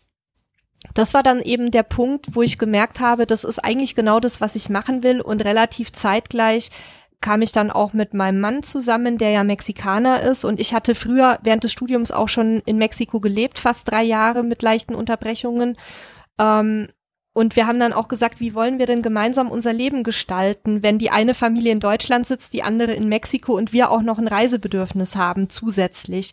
das 0.93 1.15
war 1.15 1.23
dann 1.23 1.41
eben 1.41 1.71
der 1.71 1.83
Punkt, 1.83 2.35
wo 2.35 2.43
ich 2.43 2.59
gemerkt 2.59 3.01
habe, 3.01 3.27
das 3.27 3.45
ist 3.45 3.59
eigentlich 3.59 3.95
genau 3.95 4.21
das, 4.21 4.41
was 4.41 4.55
ich 4.55 4.69
machen 4.69 5.03
will 5.03 5.21
und 5.21 5.45
relativ 5.45 5.93
zeitgleich 5.93 6.71
kam 7.21 7.41
ich 7.41 7.53
dann 7.53 7.71
auch 7.71 7.95
mit 7.95 8.13
meinem 8.13 8.39
Mann 8.39 8.63
zusammen, 8.63 9.17
der 9.17 9.31
ja 9.31 9.45
Mexikaner 9.45 10.21
ist. 10.21 10.45
Und 10.45 10.61
ich 10.61 10.75
hatte 10.75 10.95
früher 10.95 11.39
während 11.43 11.65
des 11.65 11.73
Studiums 11.73 12.13
auch 12.13 12.29
schon 12.29 12.61
in 12.67 12.77
Mexiko 12.77 13.19
gelebt, 13.19 13.59
fast 13.59 13.91
drei 13.91 14.03
Jahre 14.03 14.43
mit 14.43 14.61
leichten 14.61 14.95
Unterbrechungen. 14.95 15.79
Ähm, 16.39 16.89
und 17.35 17.57
wir 17.57 17.67
haben 17.67 17.81
dann 17.81 17.93
auch 17.93 18.07
gesagt, 18.07 18.39
wie 18.39 18.55
wollen 18.55 18.79
wir 18.79 18.87
denn 18.87 19.03
gemeinsam 19.03 19.51
unser 19.51 19.73
Leben 19.73 20.05
gestalten, 20.05 20.85
wenn 20.85 20.99
die 20.99 21.11
eine 21.11 21.35
Familie 21.35 21.73
in 21.73 21.81
Deutschland 21.81 22.27
sitzt, 22.29 22.53
die 22.53 22.63
andere 22.63 22.95
in 22.95 23.09
Mexiko 23.09 23.57
und 23.57 23.73
wir 23.73 23.91
auch 23.91 24.03
noch 24.03 24.19
ein 24.19 24.29
Reisebedürfnis 24.29 25.17
haben 25.17 25.51
zusätzlich. 25.51 26.33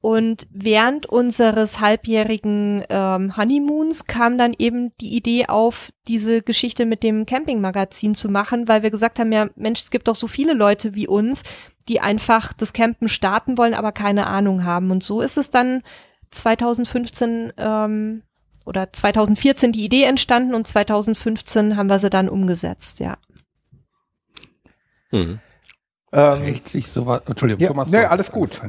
Und 0.00 0.46
während 0.52 1.06
unseres 1.06 1.80
halbjährigen 1.80 2.84
ähm, 2.88 3.36
Honeymoons 3.36 4.04
kam 4.04 4.38
dann 4.38 4.54
eben 4.56 4.92
die 5.00 5.16
Idee 5.16 5.46
auf, 5.46 5.92
diese 6.06 6.42
Geschichte 6.42 6.86
mit 6.86 7.02
dem 7.02 7.26
Campingmagazin 7.26 8.14
zu 8.14 8.28
machen, 8.28 8.68
weil 8.68 8.84
wir 8.84 8.92
gesagt 8.92 9.18
haben, 9.18 9.32
ja, 9.32 9.48
Mensch, 9.56 9.80
es 9.80 9.90
gibt 9.90 10.06
doch 10.06 10.14
so 10.14 10.28
viele 10.28 10.52
Leute 10.52 10.94
wie 10.94 11.08
uns, 11.08 11.42
die 11.88 12.00
einfach 12.00 12.52
das 12.52 12.72
Campen 12.74 13.08
starten 13.08 13.58
wollen, 13.58 13.74
aber 13.74 13.90
keine 13.90 14.28
Ahnung 14.28 14.62
haben. 14.62 14.92
Und 14.92 15.02
so 15.02 15.20
ist 15.20 15.36
es 15.36 15.50
dann 15.50 15.82
2015 16.30 17.54
ähm, 17.56 18.22
oder 18.64 18.92
2014 18.92 19.72
die 19.72 19.84
Idee 19.84 20.04
entstanden 20.04 20.54
und 20.54 20.66
2015 20.66 21.76
haben 21.76 21.88
wir 21.88 21.98
sie 21.98 22.10
dann 22.10 22.28
umgesetzt, 22.28 23.00
ja. 23.00 23.16
Mhm. 25.10 25.40
Ähm, 26.14 26.54
sich 26.64 26.86
sowas, 26.88 27.22
Entschuldigung, 27.26 27.60
ja, 27.60 27.68
Thomas. 27.68 27.90
Nee, 27.90 28.04
alles 28.04 28.30
gut. 28.30 28.62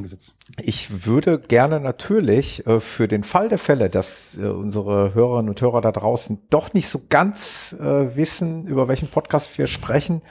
Ich 0.60 1.06
würde 1.06 1.38
gerne 1.38 1.80
natürlich 1.80 2.66
äh, 2.66 2.80
für 2.80 3.08
den 3.08 3.24
Fall 3.24 3.50
der 3.50 3.60
Fälle, 3.60 3.92
dass 3.92 4.36
äh, 4.40 4.48
unsere 4.48 5.14
Hörerinnen 5.14 5.50
und 5.50 5.62
Hörer 5.62 5.82
da 5.82 5.92
draußen 5.92 6.40
doch 6.50 6.74
nicht 6.74 6.90
so 6.90 7.02
ganz 7.08 7.76
äh, 7.80 8.16
wissen, 8.16 8.66
über 8.66 8.88
welchen 8.88 9.10
Podcast 9.10 9.56
wir 9.60 9.68
sprechen, 9.68 10.24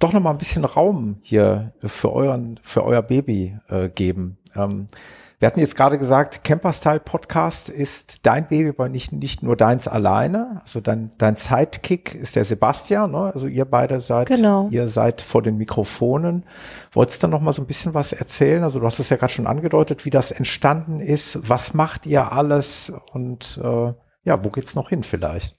doch 0.00 0.12
noch 0.12 0.20
mal 0.20 0.32
ein 0.32 0.38
bisschen 0.38 0.64
Raum 0.64 1.18
hier 1.22 1.74
für 1.80 2.12
euren, 2.12 2.58
für 2.64 2.84
euer 2.84 3.02
Baby 3.02 3.56
äh, 3.68 3.88
geben. 3.88 4.38
Ähm, 4.56 4.88
wir 5.40 5.46
hatten 5.46 5.60
jetzt 5.60 5.76
gerade 5.76 5.98
gesagt, 5.98 6.42
Camper-Style 6.42 6.98
Podcast 6.98 7.68
ist 7.68 8.26
dein 8.26 8.48
Baby, 8.48 8.70
aber 8.70 8.88
nicht, 8.88 9.12
nicht 9.12 9.40
nur 9.42 9.54
deins 9.54 9.86
alleine. 9.86 10.60
Also 10.62 10.80
dein, 10.80 11.10
dein 11.16 11.36
Sidekick 11.36 12.16
ist 12.16 12.34
der 12.34 12.44
Sebastian, 12.44 13.12
ne? 13.12 13.30
Also 13.32 13.46
ihr 13.46 13.64
beide 13.64 14.00
seid, 14.00 14.26
genau. 14.26 14.66
ihr 14.70 14.88
seid 14.88 15.20
vor 15.20 15.42
den 15.42 15.56
Mikrofonen. 15.56 16.44
Wolltest 16.90 17.22
du 17.22 17.28
noch 17.28 17.40
mal 17.40 17.52
so 17.52 17.62
ein 17.62 17.66
bisschen 17.66 17.94
was 17.94 18.12
erzählen? 18.12 18.64
Also 18.64 18.80
du 18.80 18.86
hast 18.86 18.98
es 18.98 19.10
ja 19.10 19.16
gerade 19.16 19.32
schon 19.32 19.46
angedeutet, 19.46 20.04
wie 20.04 20.10
das 20.10 20.32
entstanden 20.32 20.98
ist. 20.98 21.48
Was 21.48 21.72
macht 21.72 22.06
ihr 22.06 22.32
alles? 22.32 22.92
Und 23.12 23.60
äh, 23.62 23.92
ja, 24.24 24.44
wo 24.44 24.50
geht's 24.50 24.74
noch 24.74 24.88
hin 24.88 25.04
vielleicht? 25.04 25.56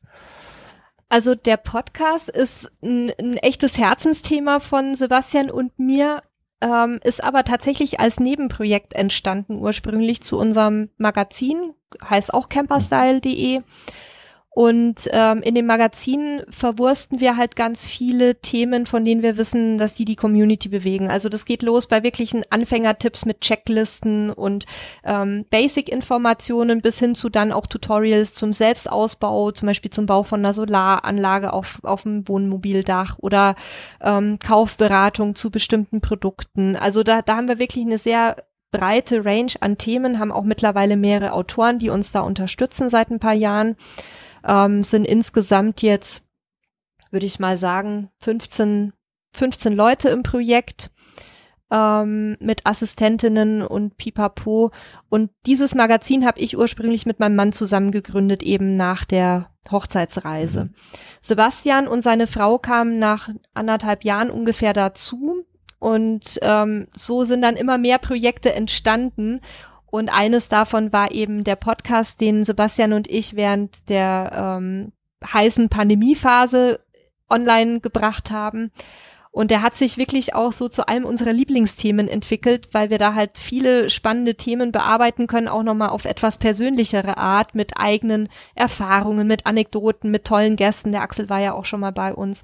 Also 1.08 1.34
der 1.34 1.58
Podcast 1.58 2.30
ist 2.30 2.70
ein, 2.84 3.12
ein, 3.20 3.34
echtes 3.38 3.78
Herzensthema 3.80 4.60
von 4.60 4.94
Sebastian 4.94 5.50
und 5.50 5.78
mir 5.80 6.22
ähm, 6.62 7.00
ist 7.04 7.24
aber 7.24 7.44
tatsächlich 7.44 8.00
als 8.00 8.20
Nebenprojekt 8.20 8.94
entstanden, 8.94 9.58
ursprünglich 9.60 10.22
zu 10.22 10.38
unserem 10.38 10.90
Magazin, 10.98 11.74
heißt 12.04 12.34
auch 12.34 12.50
camperstyle.de. 12.50 13.62
Und 14.60 15.08
ähm, 15.14 15.42
in 15.42 15.56
dem 15.56 15.68
Magazin 15.68 16.44
verwursten 16.50 17.22
wir 17.22 17.38
halt 17.38 17.56
ganz 17.56 17.88
viele 17.88 18.42
Themen, 18.42 18.86
von 18.86 19.06
denen 19.06 19.22
wir 19.22 19.38
wissen, 19.38 19.78
dass 19.78 19.96
die 19.96 20.04
die 20.04 20.18
Community 20.18 20.68
bewegen. 20.68 21.10
Also 21.10 21.30
das 21.30 21.46
geht 21.46 21.64
los 21.64 21.88
bei 21.88 22.04
wirklichen 22.04 22.44
Anfängertipps 22.50 23.26
mit 23.26 23.40
Checklisten 23.40 24.30
und 24.30 24.66
ähm, 25.06 25.46
Basic-Informationen 25.50 26.82
bis 26.82 27.00
hin 27.00 27.16
zu 27.16 27.30
dann 27.30 27.54
auch 27.54 27.68
Tutorials 27.68 28.34
zum 28.34 28.52
Selbstausbau, 28.52 29.52
zum 29.52 29.68
Beispiel 29.68 29.92
zum 29.92 30.08
Bau 30.08 30.24
von 30.24 30.42
einer 30.42 30.54
Solaranlage 30.54 31.54
auf, 31.54 31.80
auf 31.84 32.04
dem 32.04 32.28
Wohnmobildach 32.28 33.18
oder 33.20 33.56
ähm, 34.02 34.40
Kaufberatung 34.46 35.36
zu 35.36 35.52
bestimmten 35.52 36.02
Produkten. 36.02 36.76
Also 36.76 37.04
da, 37.04 37.22
da 37.22 37.38
haben 37.38 37.48
wir 37.48 37.60
wirklich 37.60 37.86
eine 37.86 37.98
sehr 37.98 38.36
breite 38.72 39.24
Range 39.24 39.54
an 39.62 39.78
Themen, 39.78 40.20
haben 40.20 40.34
auch 40.34 40.44
mittlerweile 40.44 40.98
mehrere 40.98 41.32
Autoren, 41.32 41.80
die 41.80 41.90
uns 41.90 42.12
da 42.12 42.20
unterstützen 42.20 42.90
seit 42.90 43.10
ein 43.10 43.22
paar 43.22 43.34
Jahren 43.34 43.78
ähm, 44.46 44.84
sind 44.84 45.06
insgesamt 45.06 45.82
jetzt, 45.82 46.28
würde 47.12 47.26
ich 47.26 47.40
mal 47.40 47.58
sagen, 47.58 48.10
15, 48.20 48.94
15 49.34 49.74
Leute 49.74 50.10
im 50.10 50.24
Projekt 50.24 50.92
ähm, 51.72 52.36
mit 52.40 52.66
Assistentinnen 52.66 53.62
und 53.62 53.98
Pipapo. 53.98 54.72
Und 55.10 55.32
dieses 55.46 55.76
Magazin 55.76 56.26
habe 56.26 56.40
ich 56.40 56.58
ursprünglich 56.58 57.06
mit 57.06 57.20
meinem 57.20 57.36
Mann 57.36 57.54
zusammen 57.54 57.92
gegründet, 57.92 58.44
eben 58.44 58.76
nach 58.76 59.06
der 59.06 59.52
Hochzeitsreise. 59.70 60.66
Mhm. 60.66 60.74
Sebastian 61.22 61.88
und 61.88 62.02
seine 62.02 62.28
Frau 62.28 62.58
kamen 62.58 62.98
nach 63.00 63.30
anderthalb 63.54 64.04
Jahren 64.04 64.32
ungefähr 64.32 64.74
dazu. 64.74 65.46
Und 65.80 66.40
ähm, 66.42 66.88
so 66.94 67.24
sind 67.24 67.42
dann 67.42 67.56
immer 67.56 67.78
mehr 67.78 68.00
Projekte 68.00 68.54
entstanden. 68.54 69.40
Und 69.92 70.10
eines 70.10 70.50
davon 70.50 70.94
war 70.94 71.12
eben 71.12 71.44
der 71.44 71.56
Podcast, 71.56 72.22
den 72.22 72.44
Sebastian 72.44 72.94
und 72.94 73.08
ich 73.08 73.36
während 73.36 73.90
der 73.90 74.58
ähm, 74.60 74.92
heißen 75.26 75.70
Pandemiephase 75.70 76.80
online 77.30 77.80
gebracht 77.80 78.32
haben. 78.32 78.72
Und 79.32 79.52
der 79.52 79.62
hat 79.62 79.76
sich 79.76 79.98
wirklich 79.98 80.34
auch 80.34 80.52
so 80.54 80.70
zu 80.70 80.88
einem 80.88 81.06
unserer 81.06 81.34
Lieblingsthemen 81.34 82.08
entwickelt, 82.08 82.70
weil 82.72 82.90
wir 82.90 82.98
da 82.98 83.14
halt 83.14 83.38
viele 83.38 83.90
spannende 83.90 84.36
Themen 84.36 84.72
bearbeiten 84.72 85.28
können, 85.28 85.48
auch 85.48 85.62
nochmal 85.62 85.90
auf 85.90 86.06
etwas 86.06 86.38
persönlichere 86.38 87.18
Art, 87.18 87.54
mit 87.54 87.78
eigenen 87.78 88.30
Erfahrungen, 88.56 89.28
mit 89.28 89.46
Anekdoten, 89.46 90.10
mit 90.10 90.26
tollen 90.26 90.56
Gästen. 90.56 90.92
Der 90.92 91.02
Axel 91.02 91.30
war 91.30 91.40
ja 91.40 91.54
auch 91.54 91.66
schon 91.66 91.80
mal 91.80 91.92
bei 91.92 92.14
uns. 92.14 92.42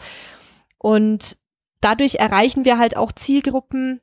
Und 0.78 1.38
dadurch 1.82 2.16
erreichen 2.16 2.66
wir 2.66 2.78
halt 2.78 2.96
auch 2.96 3.12
Zielgruppen, 3.12 4.00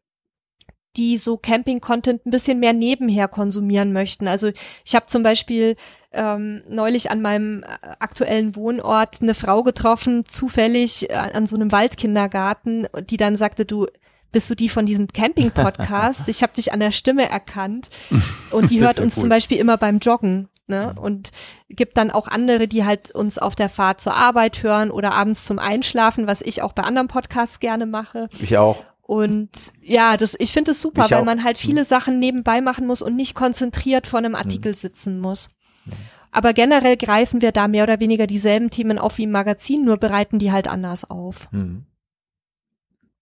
die 0.96 1.16
so 1.16 1.36
Camping-Content 1.36 2.26
ein 2.26 2.30
bisschen 2.30 2.60
mehr 2.60 2.72
nebenher 2.72 3.28
konsumieren 3.28 3.92
möchten. 3.92 4.28
Also 4.28 4.50
ich 4.84 4.94
habe 4.94 5.06
zum 5.06 5.22
Beispiel 5.22 5.76
ähm, 6.12 6.62
neulich 6.68 7.10
an 7.10 7.22
meinem 7.22 7.62
äh, 7.62 7.66
aktuellen 7.98 8.54
Wohnort 8.56 9.22
eine 9.22 9.34
Frau 9.34 9.62
getroffen, 9.62 10.24
zufällig 10.26 11.10
äh, 11.10 11.14
an 11.14 11.46
so 11.46 11.56
einem 11.56 11.72
Waldkindergarten, 11.72 12.86
die 13.08 13.16
dann 13.16 13.36
sagte, 13.36 13.64
du, 13.64 13.86
bist 14.32 14.48
du 14.50 14.54
die 14.54 14.68
von 14.68 14.86
diesem 14.86 15.08
Camping-Podcast? 15.08 16.28
ich 16.28 16.42
habe 16.42 16.54
dich 16.54 16.72
an 16.72 16.80
der 16.80 16.90
Stimme 16.90 17.28
erkannt. 17.28 17.90
Und 18.50 18.70
die 18.70 18.80
hört 18.80 18.98
uns 18.98 19.16
cool. 19.16 19.22
zum 19.22 19.30
Beispiel 19.30 19.58
immer 19.58 19.76
beim 19.76 19.98
Joggen. 19.98 20.48
Ne? 20.66 20.94
Und 20.98 21.32
gibt 21.68 21.96
dann 21.96 22.10
auch 22.10 22.28
andere, 22.28 22.68
die 22.68 22.84
halt 22.84 23.10
uns 23.10 23.36
auf 23.38 23.54
der 23.54 23.68
Fahrt 23.68 24.00
zur 24.00 24.14
Arbeit 24.14 24.62
hören 24.62 24.90
oder 24.90 25.12
abends 25.12 25.44
zum 25.44 25.58
Einschlafen, 25.58 26.26
was 26.26 26.40
ich 26.40 26.62
auch 26.62 26.72
bei 26.72 26.82
anderen 26.82 27.08
Podcasts 27.08 27.60
gerne 27.60 27.84
mache. 27.84 28.28
Ich 28.40 28.56
auch. 28.56 28.84
Und 29.12 29.74
ja, 29.82 30.16
das, 30.16 30.34
ich 30.38 30.54
finde 30.54 30.70
es 30.70 30.80
super, 30.80 31.04
ich 31.04 31.10
weil 31.10 31.20
auch. 31.20 31.26
man 31.26 31.44
halt 31.44 31.58
viele 31.58 31.82
mhm. 31.82 31.86
Sachen 31.86 32.18
nebenbei 32.18 32.62
machen 32.62 32.86
muss 32.86 33.02
und 33.02 33.14
nicht 33.14 33.34
konzentriert 33.34 34.06
vor 34.06 34.18
einem 34.18 34.34
Artikel 34.34 34.72
mhm. 34.72 34.76
sitzen 34.76 35.20
muss. 35.20 35.50
Mhm. 35.84 35.92
Aber 36.30 36.54
generell 36.54 36.96
greifen 36.96 37.42
wir 37.42 37.52
da 37.52 37.68
mehr 37.68 37.82
oder 37.82 38.00
weniger 38.00 38.26
dieselben 38.26 38.70
Themen 38.70 38.98
auf 38.98 39.18
wie 39.18 39.24
im 39.24 39.30
Magazin, 39.30 39.84
nur 39.84 39.98
bereiten 39.98 40.38
die 40.38 40.50
halt 40.50 40.66
anders 40.66 41.10
auf. 41.10 41.52
Mhm. 41.52 41.84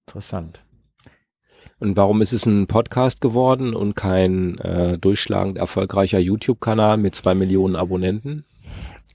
Interessant. 0.06 0.64
Und 1.80 1.96
warum 1.96 2.22
ist 2.22 2.32
es 2.32 2.46
ein 2.46 2.68
Podcast 2.68 3.20
geworden 3.20 3.74
und 3.74 3.96
kein 3.96 4.58
äh, 4.58 4.96
durchschlagend 4.96 5.58
erfolgreicher 5.58 6.20
YouTube-Kanal 6.20 6.98
mit 6.98 7.16
zwei 7.16 7.34
Millionen 7.34 7.74
Abonnenten? 7.74 8.44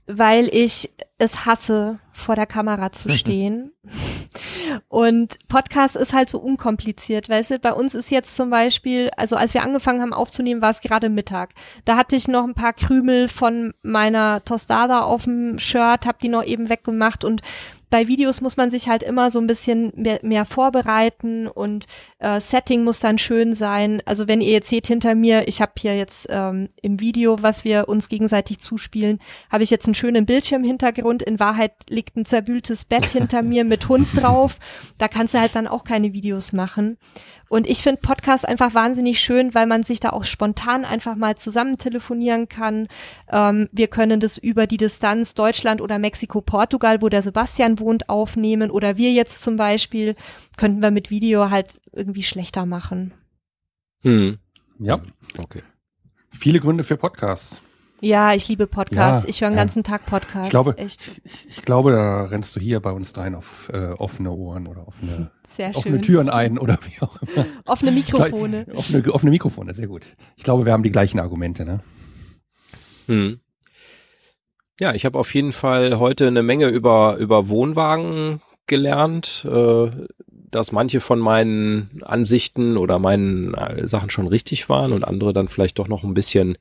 Weil 0.07 0.49
ich 0.53 0.91
es 1.17 1.45
hasse, 1.45 1.99
vor 2.11 2.35
der 2.35 2.45
Kamera 2.45 2.91
zu 2.91 3.09
stehen. 3.17 3.71
Und 4.87 5.37
Podcast 5.47 5.95
ist 5.95 6.13
halt 6.13 6.29
so 6.29 6.39
unkompliziert, 6.39 7.29
weißt 7.29 7.51
du, 7.51 7.59
bei 7.59 7.73
uns 7.73 7.95
ist 7.95 8.09
jetzt 8.09 8.35
zum 8.35 8.49
Beispiel, 8.49 9.09
also 9.15 9.35
als 9.35 9.53
wir 9.53 9.63
angefangen 9.63 10.01
haben 10.01 10.13
aufzunehmen, 10.13 10.61
war 10.61 10.71
es 10.71 10.81
gerade 10.81 11.09
Mittag. 11.09 11.53
Da 11.85 11.95
hatte 11.95 12.15
ich 12.15 12.27
noch 12.27 12.43
ein 12.43 12.55
paar 12.55 12.73
Krümel 12.73 13.27
von 13.27 13.73
meiner 13.83 14.43
Tostada 14.43 15.01
auf 15.01 15.23
dem 15.23 15.57
Shirt, 15.59 16.05
hab 16.05 16.19
die 16.19 16.29
noch 16.29 16.43
eben 16.43 16.69
weggemacht 16.69 17.23
und 17.23 17.41
bei 17.89 18.07
Videos 18.07 18.41
muss 18.41 18.57
man 18.57 18.69
sich 18.69 18.89
halt 18.89 19.03
immer 19.03 19.29
so 19.29 19.39
ein 19.39 19.47
bisschen 19.47 19.93
mehr, 19.95 20.19
mehr 20.21 20.43
vorbereiten 20.43 21.47
und 21.47 21.85
äh, 22.19 22.41
Setting 22.41 22.83
muss 22.83 22.99
dann 22.99 23.17
schön 23.17 23.53
sein. 23.53 24.01
Also 24.05 24.27
wenn 24.27 24.41
ihr 24.41 24.51
jetzt 24.51 24.69
seht 24.69 24.87
hinter 24.87 25.15
mir, 25.15 25.47
ich 25.47 25.61
habe 25.61 25.71
hier 25.77 25.95
jetzt 25.95 26.27
ähm, 26.29 26.67
im 26.81 26.99
Video, 26.99 27.41
was 27.41 27.63
wir 27.63 27.87
uns 27.87 28.09
gegenseitig 28.09 28.59
zuspielen, 28.59 29.19
habe 29.51 29.63
ich 29.63 29.69
jetzt 29.69 29.85
einen 29.85 29.93
schönen 29.93 30.25
Bildschirmhintergrund. 30.25 31.04
In 31.21 31.39
Wahrheit 31.39 31.73
liegt 31.89 32.15
ein 32.15 32.25
zerwühltes 32.25 32.85
Bett 32.85 33.05
hinter 33.05 33.41
mir 33.41 33.63
mit 33.63 33.87
Hund 33.89 34.07
drauf. 34.15 34.57
Da 34.97 35.07
kannst 35.07 35.33
du 35.33 35.39
halt 35.39 35.55
dann 35.55 35.67
auch 35.67 35.83
keine 35.83 36.13
Videos 36.13 36.53
machen. 36.53 36.97
Und 37.47 37.67
ich 37.67 37.83
finde 37.83 38.01
Podcast 38.01 38.47
einfach 38.47 38.73
wahnsinnig 38.73 39.19
schön, 39.19 39.53
weil 39.53 39.67
man 39.67 39.83
sich 39.83 39.99
da 39.99 40.09
auch 40.09 40.23
spontan 40.23 40.83
einfach 40.83 41.15
mal 41.15 41.35
zusammen 41.35 41.77
telefonieren 41.77 42.49
kann. 42.49 42.87
Ähm, 43.31 43.69
wir 43.71 43.87
können 43.87 44.19
das 44.19 44.37
über 44.37 44.67
die 44.67 44.77
Distanz 44.77 45.35
Deutschland 45.35 45.79
oder 45.81 45.99
Mexiko, 45.99 46.41
Portugal, 46.41 47.01
wo 47.01 47.09
der 47.09 47.21
Sebastian 47.21 47.79
wohnt, 47.79 48.09
aufnehmen. 48.09 48.71
Oder 48.71 48.97
wir 48.97 49.11
jetzt 49.11 49.41
zum 49.41 49.57
Beispiel, 49.57 50.15
könnten 50.57 50.81
wir 50.81 50.91
mit 50.91 51.11
Video 51.11 51.49
halt 51.49 51.79
irgendwie 51.91 52.23
schlechter 52.23 52.65
machen. 52.65 53.13
Hm. 54.01 54.39
Ja. 54.79 55.01
Okay. 55.37 55.61
Viele 56.29 56.59
Gründe 56.59 56.83
für 56.83 56.97
Podcasts. 56.97 57.61
Ja, 58.01 58.33
ich 58.33 58.47
liebe 58.47 58.67
Podcasts. 58.67 59.23
Ja, 59.23 59.29
ich 59.29 59.41
höre 59.41 59.49
den 59.49 59.55
ganzen 59.55 59.83
Tag 59.83 60.05
Podcasts. 60.05 60.47
Ich 60.47 60.51
glaube, 60.51 60.77
Echt. 60.77 61.09
Ich, 61.23 61.47
ich, 61.47 61.61
glaube, 61.61 61.91
da 61.91 62.25
rennst 62.25 62.55
du 62.55 62.59
hier 62.59 62.79
bei 62.79 62.91
uns 62.91 63.15
rein 63.17 63.35
auf 63.35 63.69
äh, 63.73 63.91
offene 63.91 64.31
Ohren 64.31 64.67
oder 64.67 64.87
offene, 64.87 65.31
offene 65.73 66.01
Türen 66.01 66.29
ein 66.29 66.57
oder 66.57 66.77
wie 66.83 67.01
auch 67.01 67.21
immer. 67.21 67.45
Offene 67.65 67.91
Mikrofone. 67.91 68.67
offene, 68.75 69.13
offene 69.13 69.31
Mikrofone, 69.31 69.73
sehr 69.73 69.87
gut. 69.87 70.03
Ich 70.35 70.43
glaube, 70.43 70.65
wir 70.65 70.73
haben 70.73 70.83
die 70.83 70.91
gleichen 70.91 71.19
Argumente, 71.19 71.63
ne? 71.63 71.79
Hm. 73.07 73.39
Ja, 74.79 74.93
ich 74.93 75.05
habe 75.05 75.17
auf 75.17 75.33
jeden 75.33 75.53
Fall 75.53 75.99
heute 75.99 76.27
eine 76.27 76.43
Menge 76.43 76.67
über, 76.67 77.15
über 77.15 77.47
Wohnwagen 77.47 78.41
gelernt. 78.67 79.47
Äh, 79.49 79.91
dass 80.51 80.71
manche 80.71 80.99
von 80.99 81.19
meinen 81.19 82.01
Ansichten 82.03 82.77
oder 82.77 82.99
meinen 82.99 83.53
äh, 83.53 83.87
Sachen 83.87 84.09
schon 84.09 84.27
richtig 84.27 84.69
waren 84.69 84.93
und 84.93 85.03
andere 85.03 85.33
dann 85.33 85.47
vielleicht 85.47 85.79
doch 85.79 85.87
noch 85.87 86.03
ein 86.03 86.13
bisschen 86.13 86.57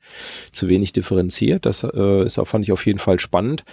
zu 0.51 0.67
wenig 0.67 0.93
differenziert. 0.93 1.65
Das 1.65 1.83
äh, 1.83 2.25
ist 2.25 2.39
fand 2.45 2.65
ich 2.65 2.71
auf 2.71 2.85
jeden 2.85 2.99
Fall 2.99 3.19
spannend. 3.19 3.63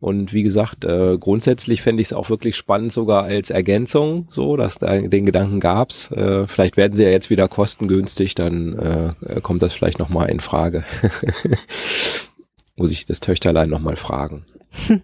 Und 0.00 0.32
wie 0.32 0.42
gesagt, 0.42 0.84
äh, 0.84 1.16
grundsätzlich 1.18 1.80
fände 1.82 2.00
ich 2.00 2.08
es 2.08 2.12
auch 2.12 2.28
wirklich 2.28 2.56
spannend, 2.56 2.92
sogar 2.92 3.22
als 3.22 3.50
Ergänzung, 3.50 4.26
so, 4.30 4.56
dass 4.56 4.78
da 4.78 4.98
den 4.98 5.26
Gedanken 5.26 5.60
gab's. 5.60 6.10
Äh, 6.10 6.48
vielleicht 6.48 6.76
werden 6.76 6.96
sie 6.96 7.04
ja 7.04 7.10
jetzt 7.10 7.30
wieder 7.30 7.46
kostengünstig, 7.46 8.34
dann 8.34 8.78
äh, 8.78 9.40
kommt 9.42 9.62
das 9.62 9.72
vielleicht 9.72 10.00
nochmal 10.00 10.28
in 10.28 10.40
Frage. 10.40 10.82
Muss 12.76 12.90
ich 12.90 13.04
das 13.04 13.20
Töchterlein 13.20 13.70
nochmal 13.70 13.96
fragen. 13.96 14.44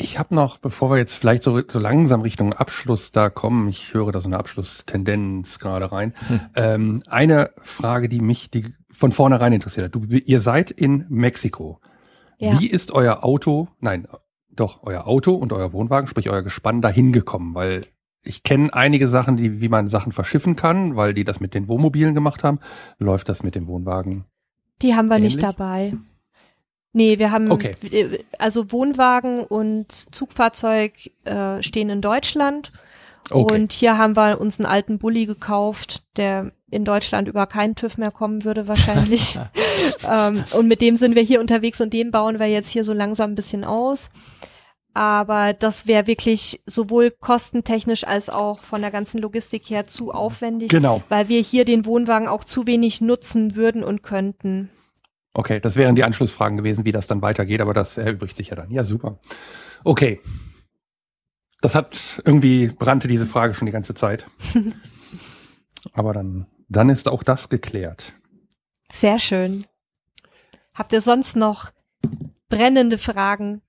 Ich 0.00 0.18
habe 0.18 0.34
noch, 0.34 0.58
bevor 0.58 0.90
wir 0.90 0.96
jetzt 0.96 1.14
vielleicht 1.14 1.42
so, 1.42 1.60
so 1.66 1.78
langsam 1.78 2.22
Richtung 2.22 2.52
Abschluss 2.52 3.12
da 3.12 3.28
kommen, 3.28 3.68
ich 3.68 3.92
höre 3.92 4.12
da 4.12 4.20
so 4.20 4.28
eine 4.28 4.38
Abschlusstendenz 4.38 5.58
gerade 5.58 5.92
rein, 5.92 6.14
hm. 6.28 6.40
ähm, 6.54 7.02
eine 7.06 7.50
Frage, 7.62 8.08
die 8.08 8.20
mich 8.20 8.50
die 8.50 8.64
von 8.90 9.12
vornherein 9.12 9.52
interessiert 9.52 9.86
hat. 9.86 9.94
Du, 9.94 10.04
ihr 10.04 10.40
seid 10.40 10.70
in 10.70 11.06
Mexiko. 11.08 11.80
Ja. 12.38 12.58
Wie 12.58 12.66
ist 12.66 12.92
euer 12.92 13.24
Auto, 13.24 13.68
nein, 13.80 14.08
doch, 14.50 14.82
euer 14.82 15.06
Auto 15.06 15.34
und 15.34 15.52
euer 15.52 15.72
Wohnwagen, 15.72 16.08
sprich 16.08 16.30
euer 16.30 16.42
Gespann, 16.42 16.80
dahin 16.80 17.12
gekommen? 17.12 17.54
Weil 17.54 17.86
ich 18.22 18.42
kenne 18.42 18.72
einige 18.74 19.08
Sachen, 19.08 19.36
die, 19.36 19.60
wie 19.60 19.68
man 19.68 19.88
Sachen 19.88 20.12
verschiffen 20.12 20.56
kann, 20.56 20.96
weil 20.96 21.14
die 21.14 21.24
das 21.24 21.40
mit 21.40 21.54
den 21.54 21.68
Wohnmobilen 21.68 22.14
gemacht 22.14 22.44
haben. 22.44 22.58
Läuft 22.98 23.28
das 23.28 23.42
mit 23.42 23.54
dem 23.54 23.66
Wohnwagen? 23.66 24.24
Die 24.82 24.94
haben 24.94 25.08
wir 25.08 25.16
ähnlich? 25.16 25.36
nicht 25.36 25.42
dabei. 25.42 25.94
Nee, 26.92 27.18
wir 27.18 27.30
haben, 27.30 27.52
okay. 27.52 27.76
also 28.38 28.72
Wohnwagen 28.72 29.44
und 29.44 29.92
Zugfahrzeug 29.92 30.92
äh, 31.24 31.62
stehen 31.62 31.88
in 31.88 32.00
Deutschland. 32.00 32.72
Okay. 33.30 33.54
Und 33.54 33.72
hier 33.72 33.96
haben 33.96 34.16
wir 34.16 34.40
uns 34.40 34.58
einen 34.58 34.66
alten 34.66 34.98
Bulli 34.98 35.26
gekauft, 35.26 36.02
der 36.16 36.50
in 36.70 36.84
Deutschland 36.84 37.28
über 37.28 37.46
keinen 37.46 37.76
TÜV 37.76 37.96
mehr 37.96 38.10
kommen 38.10 38.44
würde 38.44 38.66
wahrscheinlich. 38.66 39.38
ähm, 40.08 40.44
und 40.52 40.66
mit 40.66 40.80
dem 40.80 40.96
sind 40.96 41.14
wir 41.14 41.22
hier 41.22 41.40
unterwegs 41.40 41.80
und 41.80 41.92
den 41.92 42.10
bauen 42.10 42.38
wir 42.40 42.46
jetzt 42.46 42.70
hier 42.70 42.82
so 42.82 42.92
langsam 42.92 43.32
ein 43.32 43.36
bisschen 43.36 43.64
aus. 43.64 44.10
Aber 44.92 45.52
das 45.52 45.86
wäre 45.86 46.08
wirklich 46.08 46.62
sowohl 46.66 47.12
kostentechnisch 47.12 48.04
als 48.04 48.28
auch 48.28 48.58
von 48.60 48.80
der 48.80 48.90
ganzen 48.90 49.18
Logistik 49.18 49.70
her 49.70 49.86
zu 49.86 50.10
aufwendig, 50.10 50.70
genau. 50.70 51.02
weil 51.08 51.28
wir 51.28 51.40
hier 51.40 51.64
den 51.64 51.84
Wohnwagen 51.84 52.26
auch 52.26 52.42
zu 52.42 52.66
wenig 52.66 53.00
nutzen 53.00 53.54
würden 53.54 53.84
und 53.84 54.02
könnten. 54.02 54.70
Okay, 55.32 55.60
das 55.60 55.76
wären 55.76 55.94
die 55.94 56.04
Anschlussfragen 56.04 56.56
gewesen, 56.56 56.84
wie 56.84 56.92
das 56.92 57.06
dann 57.06 57.22
weitergeht, 57.22 57.60
aber 57.60 57.72
das 57.72 57.98
erübrigt 57.98 58.36
sich 58.36 58.48
ja 58.48 58.56
dann. 58.56 58.70
Ja, 58.70 58.82
super. 58.82 59.18
Okay. 59.84 60.20
Das 61.60 61.74
hat 61.74 62.22
irgendwie 62.24 62.68
brannte 62.68 63.06
diese 63.06 63.26
Frage 63.26 63.54
schon 63.54 63.66
die 63.66 63.72
ganze 63.72 63.94
Zeit. 63.94 64.26
aber 65.92 66.12
dann, 66.12 66.46
dann 66.68 66.88
ist 66.88 67.08
auch 67.08 67.22
das 67.22 67.48
geklärt. 67.48 68.14
Sehr 68.90 69.18
schön. 69.18 69.66
Habt 70.74 70.92
ihr 70.92 71.00
sonst 71.00 71.36
noch 71.36 71.70
brennende 72.48 72.98
Fragen 72.98 73.62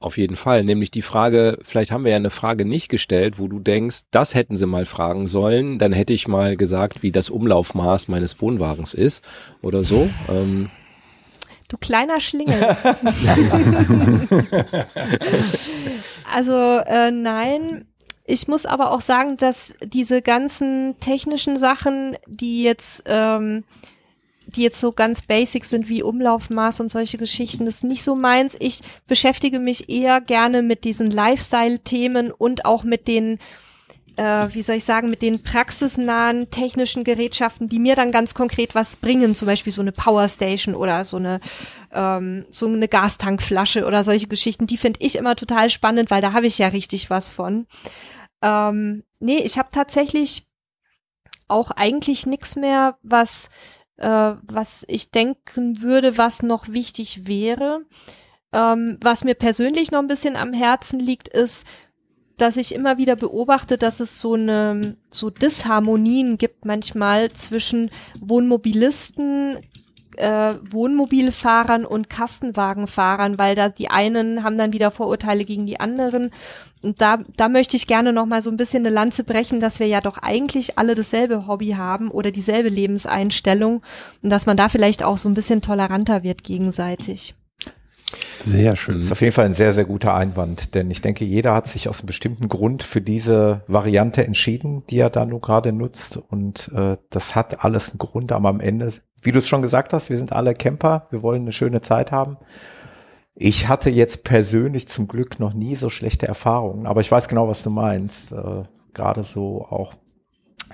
auf 0.00 0.16
jeden 0.16 0.36
Fall. 0.36 0.64
Nämlich 0.64 0.90
die 0.90 1.02
Frage, 1.02 1.58
vielleicht 1.62 1.90
haben 1.90 2.04
wir 2.04 2.12
ja 2.12 2.16
eine 2.16 2.30
Frage 2.30 2.64
nicht 2.64 2.88
gestellt, 2.88 3.38
wo 3.38 3.48
du 3.48 3.58
denkst, 3.58 4.02
das 4.10 4.34
hätten 4.34 4.56
sie 4.56 4.66
mal 4.66 4.86
fragen 4.86 5.26
sollen. 5.26 5.78
Dann 5.78 5.92
hätte 5.92 6.12
ich 6.12 6.28
mal 6.28 6.56
gesagt, 6.56 7.02
wie 7.02 7.10
das 7.10 7.30
Umlaufmaß 7.30 8.08
meines 8.08 8.40
Wohnwagens 8.40 8.94
ist 8.94 9.24
oder 9.62 9.84
so. 9.84 10.08
Ähm, 10.28 10.70
Du 11.68 11.76
kleiner 11.76 12.18
Schlingel. 12.18 12.58
also 16.32 16.52
äh, 16.54 17.10
nein, 17.10 17.84
ich 18.24 18.48
muss 18.48 18.64
aber 18.64 18.90
auch 18.90 19.02
sagen, 19.02 19.36
dass 19.36 19.74
diese 19.82 20.22
ganzen 20.22 20.96
technischen 21.00 21.58
Sachen, 21.58 22.16
die 22.26 22.62
jetzt 22.62 23.04
ähm, 23.06 23.64
die 24.48 24.62
jetzt 24.62 24.80
so 24.80 24.92
ganz 24.92 25.22
basic 25.22 25.64
sind 25.64 25.88
wie 25.88 26.02
Umlaufmaß 26.02 26.80
und 26.80 26.90
solche 26.90 27.18
Geschichten, 27.18 27.66
das 27.66 27.76
ist 27.76 27.84
nicht 27.84 28.02
so 28.02 28.14
meins. 28.14 28.56
Ich 28.58 28.80
beschäftige 29.06 29.58
mich 29.58 29.88
eher 29.88 30.20
gerne 30.20 30.62
mit 30.62 30.84
diesen 30.84 31.10
Lifestyle-Themen 31.10 32.30
und 32.30 32.64
auch 32.64 32.82
mit 32.82 33.08
den 33.08 33.38
äh, 34.16 34.52
wie 34.52 34.62
soll 34.62 34.76
ich 34.76 34.84
sagen, 34.84 35.10
mit 35.10 35.22
den 35.22 35.44
praxisnahen 35.44 36.50
technischen 36.50 37.04
Gerätschaften, 37.04 37.68
die 37.68 37.78
mir 37.78 37.94
dann 37.94 38.10
ganz 38.10 38.34
konkret 38.34 38.74
was 38.74 38.96
bringen, 38.96 39.36
zum 39.36 39.46
Beispiel 39.46 39.72
so 39.72 39.80
eine 39.80 39.92
Powerstation 39.92 40.74
oder 40.74 41.04
so 41.04 41.18
eine 41.18 41.40
ähm, 41.92 42.44
so 42.50 42.66
eine 42.66 42.88
Gastankflasche 42.88 43.86
oder 43.86 44.02
solche 44.02 44.26
Geschichten, 44.26 44.66
die 44.66 44.76
finde 44.76 44.98
ich 45.02 45.16
immer 45.16 45.36
total 45.36 45.70
spannend, 45.70 46.10
weil 46.10 46.20
da 46.20 46.32
habe 46.32 46.48
ich 46.48 46.58
ja 46.58 46.68
richtig 46.68 47.10
was 47.10 47.30
von. 47.30 47.66
Ähm, 48.42 49.04
nee, 49.20 49.38
ich 49.38 49.56
habe 49.56 49.68
tatsächlich 49.72 50.46
auch 51.46 51.70
eigentlich 51.70 52.26
nichts 52.26 52.56
mehr, 52.56 52.98
was 53.02 53.50
äh, 53.98 54.34
was 54.42 54.84
ich 54.88 55.10
denken 55.10 55.82
würde, 55.82 56.16
was 56.16 56.42
noch 56.42 56.68
wichtig 56.68 57.26
wäre. 57.26 57.82
Ähm, 58.52 58.96
was 59.02 59.24
mir 59.24 59.34
persönlich 59.34 59.90
noch 59.90 60.00
ein 60.00 60.08
bisschen 60.08 60.36
am 60.36 60.52
Herzen 60.52 61.00
liegt, 61.00 61.28
ist, 61.28 61.66
dass 62.38 62.56
ich 62.56 62.74
immer 62.74 62.98
wieder 62.98 63.16
beobachte, 63.16 63.76
dass 63.76 64.00
es 64.00 64.20
so 64.20 64.34
eine 64.34 64.96
so 65.10 65.28
Disharmonien 65.28 66.38
gibt 66.38 66.64
manchmal 66.64 67.30
zwischen 67.32 67.90
Wohnmobilisten, 68.20 69.58
äh, 70.18 70.54
Wohnmobilfahrern 70.70 71.84
und 71.84 72.10
Kastenwagenfahrern, 72.10 73.38
weil 73.38 73.54
da 73.54 73.68
die 73.68 73.90
einen 73.90 74.42
haben 74.44 74.58
dann 74.58 74.72
wieder 74.72 74.90
Vorurteile 74.90 75.44
gegen 75.44 75.66
die 75.66 75.80
anderen. 75.80 76.30
Und 76.82 77.00
da, 77.00 77.18
da 77.36 77.48
möchte 77.48 77.76
ich 77.76 77.86
gerne 77.86 78.12
noch 78.12 78.26
mal 78.26 78.42
so 78.42 78.50
ein 78.50 78.56
bisschen 78.56 78.86
eine 78.86 78.94
Lanze 78.94 79.24
brechen, 79.24 79.60
dass 79.60 79.80
wir 79.80 79.86
ja 79.86 80.00
doch 80.00 80.18
eigentlich 80.18 80.78
alle 80.78 80.94
dasselbe 80.94 81.46
Hobby 81.46 81.70
haben 81.70 82.10
oder 82.10 82.30
dieselbe 82.30 82.68
Lebenseinstellung 82.68 83.82
und 84.22 84.30
dass 84.30 84.46
man 84.46 84.56
da 84.56 84.68
vielleicht 84.68 85.02
auch 85.02 85.18
so 85.18 85.28
ein 85.28 85.34
bisschen 85.34 85.62
toleranter 85.62 86.22
wird 86.22 86.44
gegenseitig. 86.44 87.34
Sehr 88.40 88.76
schön. 88.76 88.96
Das 88.96 89.06
ist 89.06 89.12
auf 89.12 89.20
jeden 89.20 89.34
Fall 89.34 89.44
ein 89.44 89.54
sehr, 89.54 89.72
sehr 89.72 89.84
guter 89.84 90.14
Einwand, 90.14 90.74
denn 90.74 90.90
ich 90.90 91.02
denke, 91.02 91.24
jeder 91.24 91.54
hat 91.54 91.66
sich 91.66 91.88
aus 91.88 92.00
einem 92.00 92.06
bestimmten 92.06 92.48
Grund 92.48 92.82
für 92.82 93.02
diese 93.02 93.62
Variante 93.66 94.24
entschieden, 94.24 94.84
die 94.88 94.98
er 94.98 95.10
da 95.10 95.26
nur 95.26 95.40
gerade 95.40 95.72
nutzt. 95.72 96.16
Und 96.16 96.70
äh, 96.74 96.96
das 97.10 97.34
hat 97.34 97.64
alles 97.64 97.90
einen 97.90 97.98
Grund, 97.98 98.32
aber 98.32 98.48
am 98.48 98.60
Ende 98.60 98.92
wie 99.22 99.32
du 99.32 99.38
es 99.38 99.48
schon 99.48 99.62
gesagt 99.62 99.92
hast, 99.92 100.10
wir 100.10 100.18
sind 100.18 100.32
alle 100.32 100.54
Camper, 100.54 101.08
wir 101.10 101.22
wollen 101.22 101.42
eine 101.42 101.52
schöne 101.52 101.80
Zeit 101.80 102.12
haben. 102.12 102.36
Ich 103.34 103.68
hatte 103.68 103.90
jetzt 103.90 104.24
persönlich 104.24 104.88
zum 104.88 105.06
Glück 105.08 105.38
noch 105.38 105.54
nie 105.54 105.76
so 105.76 105.90
schlechte 105.90 106.26
Erfahrungen, 106.26 106.86
aber 106.86 107.00
ich 107.00 107.10
weiß 107.10 107.28
genau, 107.28 107.48
was 107.48 107.62
du 107.62 107.70
meinst. 107.70 108.32
Äh, 108.32 108.62
Gerade 108.94 109.22
so 109.22 109.64
auch 109.64 109.94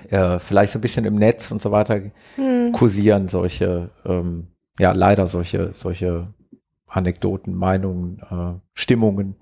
äh, 0.09 0.39
vielleicht 0.39 0.73
so 0.73 0.79
ein 0.79 0.81
bisschen 0.81 1.05
im 1.05 1.15
Netz 1.15 1.51
und 1.51 1.61
so 1.61 1.71
weiter 1.71 2.01
hm. 2.35 2.71
kursieren 2.71 3.27
solche, 3.27 3.91
ähm, 4.05 4.47
ja 4.79 4.93
leider 4.93 5.27
solche, 5.27 5.73
solche 5.73 6.33
Anekdoten, 6.95 7.53
Meinungen, 7.53 8.19
äh, 8.29 8.59
Stimmungen. 8.73 9.35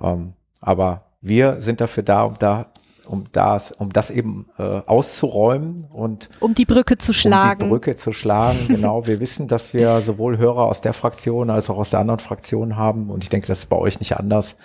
Ähm, 0.00 0.34
aber 0.60 1.06
wir 1.20 1.60
sind 1.60 1.80
dafür 1.80 2.02
da, 2.02 2.24
um 2.24 2.38
da 2.38 2.72
um 3.06 3.24
das, 3.32 3.72
um 3.72 3.92
das 3.92 4.10
eben 4.10 4.46
äh, 4.56 4.62
auszuräumen 4.62 5.84
und 5.90 6.28
um 6.38 6.54
die 6.54 6.64
Brücke 6.64 6.96
zu 6.96 7.12
schlagen. 7.12 7.62
Um 7.62 7.68
die 7.68 7.70
Brücke 7.72 7.96
zu 7.96 8.12
schlagen, 8.12 8.58
genau. 8.68 9.04
Wir 9.04 9.18
wissen, 9.18 9.48
dass 9.48 9.74
wir 9.74 10.00
sowohl 10.00 10.38
Hörer 10.38 10.66
aus 10.66 10.80
der 10.80 10.92
Fraktion 10.92 11.50
als 11.50 11.68
auch 11.70 11.78
aus 11.78 11.90
der 11.90 11.98
anderen 11.98 12.20
Fraktion 12.20 12.76
haben 12.76 13.10
und 13.10 13.24
ich 13.24 13.28
denke, 13.28 13.48
das 13.48 13.60
ist 13.60 13.66
bei 13.68 13.76
euch 13.76 13.98
nicht 13.98 14.16
anders. 14.16 14.56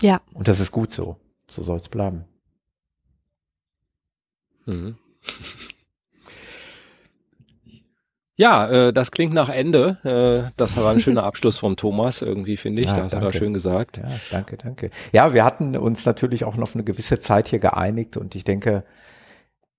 Ja. 0.00 0.20
Und 0.34 0.48
das 0.48 0.58
ist 0.58 0.72
gut 0.72 0.90
so. 0.90 1.16
So 1.48 1.62
soll 1.62 1.76
es 1.76 1.88
bleiben. 1.88 2.24
Mhm. 4.66 4.96
Ja, 8.36 8.68
äh, 8.68 8.92
das 8.92 9.10
klingt 9.10 9.34
nach 9.34 9.48
Ende. 9.48 9.98
Äh, 10.04 10.52
das 10.56 10.76
war 10.76 10.92
ein 10.92 11.00
schöner 11.00 11.24
Abschluss 11.24 11.58
vom 11.58 11.76
Thomas, 11.76 12.22
irgendwie, 12.22 12.56
finde 12.56 12.82
ich. 12.82 12.88
Ja, 12.88 12.96
das 12.96 13.12
danke. 13.12 13.26
hat 13.26 13.34
er 13.34 13.38
schön 13.38 13.54
gesagt. 13.54 13.98
Ja, 13.98 14.08
danke, 14.30 14.56
danke. 14.56 14.90
Ja, 15.12 15.34
wir 15.34 15.44
hatten 15.44 15.76
uns 15.76 16.06
natürlich 16.06 16.44
auch 16.44 16.56
noch 16.56 16.74
eine 16.74 16.84
gewisse 16.84 17.18
Zeit 17.18 17.48
hier 17.48 17.58
geeinigt 17.58 18.16
und 18.16 18.34
ich 18.34 18.44
denke, 18.44 18.84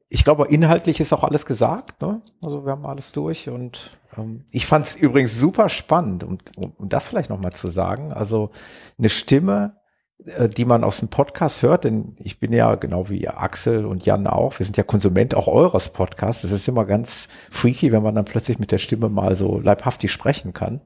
ich 0.10 0.24
glaube, 0.24 0.46
inhaltlich 0.48 1.00
ist 1.00 1.12
auch 1.12 1.24
alles 1.24 1.46
gesagt. 1.46 2.02
Ne? 2.02 2.22
Also 2.44 2.66
wir 2.66 2.72
haben 2.72 2.86
alles 2.86 3.12
durch 3.14 3.50
und 3.50 3.98
ähm, 4.16 4.46
ich 4.52 4.68
fand 4.68 4.86
es 4.86 4.96
übrigens 4.96 5.40
super 5.40 5.70
spannend, 5.70 6.24
um, 6.24 6.38
um, 6.56 6.72
um 6.78 6.90
das 6.90 7.08
vielleicht 7.08 7.32
nochmal 7.32 7.54
zu 7.54 7.68
sagen. 7.68 8.14
Also 8.14 8.52
eine 9.00 9.10
Stimme, 9.10 9.78
die 10.20 10.66
man 10.66 10.84
aus 10.84 11.00
dem 11.00 11.10
Podcast 11.10 11.64
hört, 11.64 11.84
denn 11.84 12.16
ich 12.18 12.40
bin 12.40 12.54
ja 12.54 12.76
genau 12.76 13.10
wie 13.10 13.28
Axel 13.28 13.86
und 13.86 14.06
Jan 14.06 14.28
auch, 14.28 14.58
wir 14.58 14.66
sind 14.66 14.78
ja 14.78 14.84
Konsument 14.84 15.36
auch 15.36 15.48
eures 15.48 15.90
Podcasts. 15.90 16.44
Es 16.44 16.52
ist 16.52 16.68
immer 16.68 16.86
ganz 16.86 17.28
freaky, 17.52 17.92
wenn 17.92 18.04
man 18.04 18.16
dann 18.16 18.26
plötzlich 18.26 18.58
mit 18.58 18.72
der 18.72 18.78
Stimme 18.78 19.10
mal 19.10 19.36
so 19.36 19.60
leibhaftig 19.60 20.12
sprechen 20.12 20.54
kann. 20.54 20.82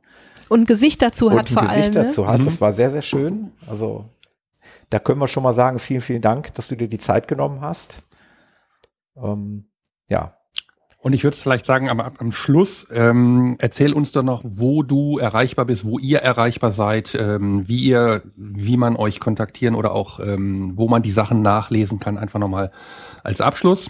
Und 0.49 0.67
Gesicht 0.67 1.01
dazu 1.01 1.31
hat 1.31 1.49
vor 1.49 1.61
allem. 1.61 1.69
Gesicht 1.69 1.93
ne? 1.93 2.05
dazu 2.05 2.27
hat, 2.27 2.39
mhm. 2.39 2.45
das 2.45 2.61
war 2.61 2.73
sehr, 2.73 2.89
sehr 2.89 3.01
schön. 3.01 3.51
Also 3.67 4.05
da 4.89 4.99
können 4.99 5.19
wir 5.19 5.27
schon 5.27 5.43
mal 5.43 5.53
sagen, 5.53 5.79
vielen, 5.79 6.01
vielen 6.01 6.21
Dank, 6.21 6.53
dass 6.55 6.69
du 6.69 6.75
dir 6.75 6.87
die 6.87 6.97
Zeit 6.97 7.27
genommen 7.27 7.61
hast. 7.61 7.99
Ähm, 9.21 9.69
ja. 10.07 10.36
Und 10.99 11.13
ich 11.13 11.23
würde 11.23 11.37
vielleicht 11.37 11.65
sagen, 11.65 11.89
am, 11.89 11.99
am 11.99 12.31
Schluss, 12.31 12.87
ähm, 12.91 13.55
erzähl 13.59 13.93
uns 13.93 14.11
doch 14.11 14.23
noch, 14.23 14.41
wo 14.43 14.81
du 14.83 15.19
erreichbar 15.19 15.65
bist, 15.65 15.85
wo 15.85 15.99
ihr 15.99 16.19
erreichbar 16.19 16.71
seid, 16.71 17.15
ähm, 17.15 17.67
wie 17.67 17.79
ihr, 17.81 18.23
wie 18.35 18.77
man 18.77 18.95
euch 18.95 19.19
kontaktieren 19.19 19.75
oder 19.75 19.91
auch, 19.91 20.19
ähm, 20.19 20.73
wo 20.75 20.87
man 20.87 21.03
die 21.03 21.11
Sachen 21.11 21.41
nachlesen 21.41 21.99
kann, 21.99 22.17
einfach 22.17 22.39
nochmal 22.39 22.71
als 23.23 23.41
Abschluss. 23.41 23.89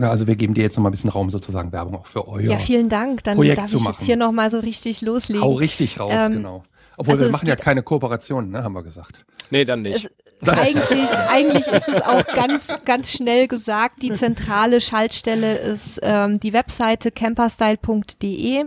Also 0.00 0.26
wir 0.26 0.36
geben 0.36 0.54
dir 0.54 0.62
jetzt 0.62 0.76
nochmal 0.76 0.90
ein 0.90 0.94
bisschen 0.94 1.10
Raum 1.10 1.30
sozusagen 1.30 1.70
Werbung 1.70 1.94
auch 1.94 2.06
für 2.06 2.26
euer 2.26 2.40
Ja, 2.40 2.58
vielen 2.58 2.88
Dank. 2.88 3.22
Dann 3.24 3.36
Projekt 3.36 3.58
darf 3.58 3.72
ich 3.72 3.80
machen. 3.80 3.92
jetzt 3.92 4.02
hier 4.02 4.16
nochmal 4.16 4.50
so 4.50 4.58
richtig 4.58 5.02
loslegen. 5.02 5.42
Hau 5.42 5.52
richtig 5.54 6.00
raus, 6.00 6.12
Ähm, 6.14 6.32
genau. 6.32 6.64
Obwohl 6.96 7.12
also 7.12 7.26
wir 7.26 7.32
machen 7.32 7.46
ja 7.46 7.56
keine 7.56 7.82
Kooperationen, 7.82 8.50
ne, 8.50 8.64
haben 8.64 8.72
wir 8.72 8.82
gesagt. 8.82 9.26
Nee, 9.50 9.64
dann 9.64 9.82
nicht. 9.82 10.06
Es, 10.06 10.10
eigentlich, 10.44 11.10
eigentlich 11.30 11.66
ist 11.66 11.88
es 11.88 12.02
auch 12.02 12.26
ganz, 12.26 12.68
ganz 12.84 13.10
schnell 13.10 13.48
gesagt. 13.48 14.02
Die 14.02 14.12
zentrale 14.12 14.80
Schaltstelle 14.80 15.56
ist 15.58 16.00
ähm, 16.02 16.40
die 16.40 16.52
Webseite 16.52 17.10
camperstyle.de 17.10 18.64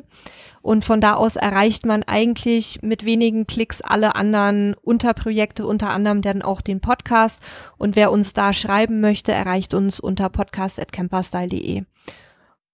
und 0.61 0.83
von 0.83 0.99
da 0.99 1.13
aus 1.13 1.35
erreicht 1.35 1.85
man 1.85 2.03
eigentlich 2.03 2.79
mit 2.81 3.05
wenigen 3.05 3.47
Klicks 3.47 3.81
alle 3.81 4.15
anderen 4.15 4.75
Unterprojekte, 4.81 5.65
unter 5.65 5.89
anderem 5.89 6.21
dann 6.21 6.41
auch 6.41 6.61
den 6.61 6.81
Podcast. 6.81 7.41
Und 7.77 7.95
wer 7.95 8.11
uns 8.11 8.33
da 8.33 8.53
schreiben 8.53 8.99
möchte, 8.99 9.31
erreicht 9.31 9.73
uns 9.73 9.99
unter 9.99 10.29
podcast.camperstyle.de. 10.29 11.83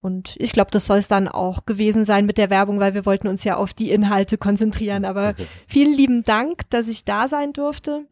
Und 0.00 0.36
ich 0.38 0.52
glaube, 0.52 0.70
das 0.70 0.86
soll 0.86 0.98
es 0.98 1.08
dann 1.08 1.26
auch 1.26 1.64
gewesen 1.64 2.04
sein 2.04 2.26
mit 2.26 2.38
der 2.38 2.50
Werbung, 2.50 2.80
weil 2.80 2.94
wir 2.94 3.06
wollten 3.06 3.28
uns 3.28 3.44
ja 3.44 3.56
auf 3.56 3.72
die 3.72 3.90
Inhalte 3.90 4.38
konzentrieren. 4.38 5.04
Aber 5.04 5.34
vielen 5.68 5.92
lieben 5.92 6.22
Dank, 6.22 6.68
dass 6.70 6.88
ich 6.88 7.04
da 7.04 7.28
sein 7.28 7.52
durfte. 7.52 8.06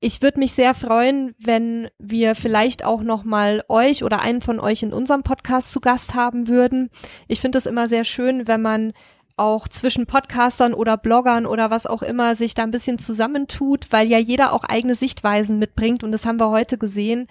Ich 0.00 0.20
würde 0.20 0.38
mich 0.38 0.52
sehr 0.52 0.74
freuen, 0.74 1.34
wenn 1.38 1.88
wir 1.98 2.34
vielleicht 2.34 2.84
auch 2.84 3.02
noch 3.02 3.24
mal 3.24 3.64
euch 3.68 4.04
oder 4.04 4.20
einen 4.20 4.42
von 4.42 4.60
euch 4.60 4.82
in 4.82 4.92
unserem 4.92 5.22
Podcast 5.22 5.72
zu 5.72 5.80
Gast 5.80 6.14
haben 6.14 6.48
würden. 6.48 6.90
Ich 7.28 7.40
finde 7.40 7.58
es 7.58 7.66
immer 7.66 7.88
sehr 7.88 8.04
schön, 8.04 8.46
wenn 8.46 8.60
man 8.60 8.92
auch 9.36 9.68
zwischen 9.68 10.06
Podcastern 10.06 10.74
oder 10.74 10.96
Bloggern 10.96 11.46
oder 11.46 11.70
was 11.70 11.86
auch 11.86 12.02
immer 12.02 12.34
sich 12.34 12.54
da 12.54 12.62
ein 12.62 12.70
bisschen 12.70 12.98
zusammentut, 12.98 13.86
weil 13.90 14.08
ja 14.08 14.18
jeder 14.18 14.52
auch 14.52 14.64
eigene 14.64 14.94
Sichtweisen 14.94 15.58
mitbringt 15.58 16.02
und 16.02 16.12
das 16.12 16.24
haben 16.24 16.40
wir 16.40 16.50
heute 16.50 16.78
gesehen, 16.78 17.26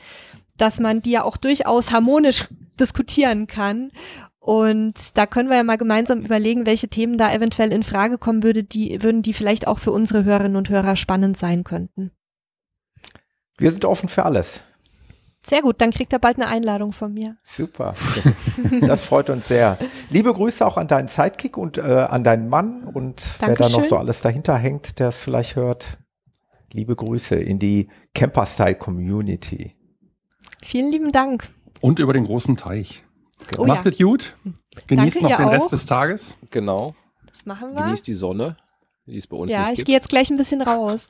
dass 0.58 0.80
man 0.80 1.02
die 1.02 1.12
ja 1.12 1.24
auch 1.24 1.38
durchaus 1.38 1.92
harmonisch 1.92 2.48
diskutieren 2.80 3.48
kann. 3.48 3.92
Und 4.40 5.18
da 5.18 5.26
können 5.26 5.50
wir 5.50 5.58
ja 5.58 5.64
mal 5.64 5.78
gemeinsam 5.78 6.20
überlegen, 6.20 6.68
welche 6.68 6.88
Themen 6.88 7.18
da 7.18 7.34
eventuell 7.34 7.74
in 7.74 7.82
Frage 7.82 8.20
kommen 8.20 8.44
würde, 8.44 8.64
die 8.64 9.02
würden 9.02 9.24
die 9.24 9.34
vielleicht 9.34 9.68
auch 9.68 9.80
für 9.80 9.92
unsere 9.92 10.24
Hörerinnen 10.24 10.56
und 10.56 10.70
Hörer 10.70 10.96
spannend 10.96 11.36
sein 11.36 11.64
könnten. 11.64 12.12
Wir 13.58 13.72
sind 13.72 13.86
offen 13.86 14.10
für 14.10 14.24
alles. 14.26 14.64
Sehr 15.46 15.62
gut, 15.62 15.80
dann 15.80 15.92
kriegt 15.92 16.12
er 16.12 16.20
bald 16.20 16.38
eine 16.38 16.48
Einladung 16.48 16.92
von 16.92 17.14
mir. 17.14 17.38
Super. 17.44 17.94
Das 18.82 19.06
freut 19.06 19.30
uns 19.30 19.48
sehr. 19.48 19.78
Liebe 20.10 20.34
Grüße 20.34 20.66
auch 20.66 20.78
an 20.78 20.88
deinen 20.88 21.08
Sidekick 21.08 21.56
und 21.58 21.78
äh, 21.78 21.82
an 21.82 22.24
deinen 22.24 22.50
Mann 22.50 22.84
und 22.84 23.30
wer 23.40 23.50
da 23.50 23.54
noch 23.54 23.72
Dankeschön. 23.72 23.84
so 23.84 23.98
alles 23.98 24.22
dahinter 24.22 24.56
hängt, 24.58 25.00
der 25.00 25.10
es 25.10 25.22
vielleicht 25.22 25.56
hört. 25.56 26.00
Liebe 26.74 26.96
Grüße 26.96 27.36
in 27.36 27.60
die 27.60 27.90
Camper-Style 28.16 28.76
Community. 28.76 29.76
Vielen 30.64 30.92
lieben 30.92 31.10
Dank. 31.10 31.48
Und 31.80 32.00
über 32.00 32.14
den 32.14 32.26
großen 32.26 32.58
Teich. 32.58 33.04
Oh 33.58 33.66
Macht 33.66 33.86
ja. 33.86 33.92
es 33.92 33.98
gut. 33.98 34.36
Genießt 34.88 35.18
Danke, 35.18 35.30
noch 35.30 35.38
den 35.38 35.48
auch. 35.48 35.52
Rest 35.52 35.72
des 35.72 35.86
Tages. 35.86 36.38
Genau. 36.50 36.96
Das 37.28 37.46
machen 37.46 37.76
wir. 37.76 37.84
Genießt 37.84 38.08
die 38.08 38.14
Sonne, 38.14 38.58
die 39.06 39.18
es 39.18 39.28
bei 39.28 39.38
uns 39.38 39.52
Ja, 39.52 39.70
nicht 39.70 39.80
ich 39.80 39.86
gehe 39.86 39.96
jetzt 39.96 40.10
gleich 40.10 40.32
ein 40.32 40.38
bisschen 40.38 40.62
raus. 40.62 41.08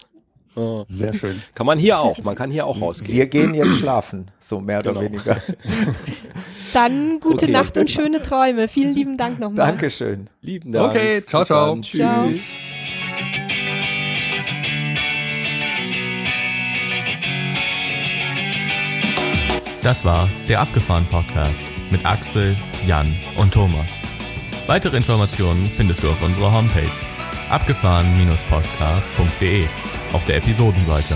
Ah. 0.55 0.85
Sehr 0.89 1.13
schön. 1.13 1.41
Kann 1.53 1.65
man 1.65 1.77
hier 1.77 1.99
auch. 1.99 2.17
Man 2.23 2.35
kann 2.35 2.51
hier 2.51 2.65
auch 2.65 2.79
rausgehen. 2.81 3.17
Wir 3.17 3.25
gehen 3.25 3.53
jetzt 3.53 3.77
schlafen, 3.77 4.31
so 4.39 4.59
mehr 4.61 4.79
oder 4.79 4.93
Genau. 4.93 5.01
weniger. 5.05 5.37
Dann 6.73 7.19
gute 7.19 7.45
Okay. 7.45 7.51
Nacht 7.51 7.77
und 7.77 7.89
schöne 7.89 8.21
Träume. 8.21 8.67
Vielen 8.67 8.93
lieben 8.93 9.17
Dank 9.17 9.39
nochmal. 9.39 9.67
Dankeschön. 9.67 10.27
Lieben 10.41 10.71
Dank. 10.71 10.91
Okay, 10.91 11.23
ciao, 11.25 11.41
Bis 11.41 11.47
ciao. 11.47 11.69
Dann. 11.71 11.81
Tschüss. 11.81 11.99
Ciao. 11.99 12.29
Das 19.83 20.03
war 20.03 20.27
der 20.49 20.59
Abgefahren 20.61 21.05
Podcast 21.05 21.63
mit 21.91 22.03
Axel, 22.05 22.57
Jan 22.87 23.07
und 23.37 23.53
Thomas. 23.53 23.85
Weitere 24.67 24.97
Informationen 24.97 25.69
findest 25.75 26.01
du 26.03 26.09
auf 26.09 26.21
unserer 26.23 26.51
Homepage 26.51 26.89
abgefahren-podcast.de 27.51 29.65
auf 30.13 30.25
der 30.25 30.37
Episodenseite. 30.37 31.15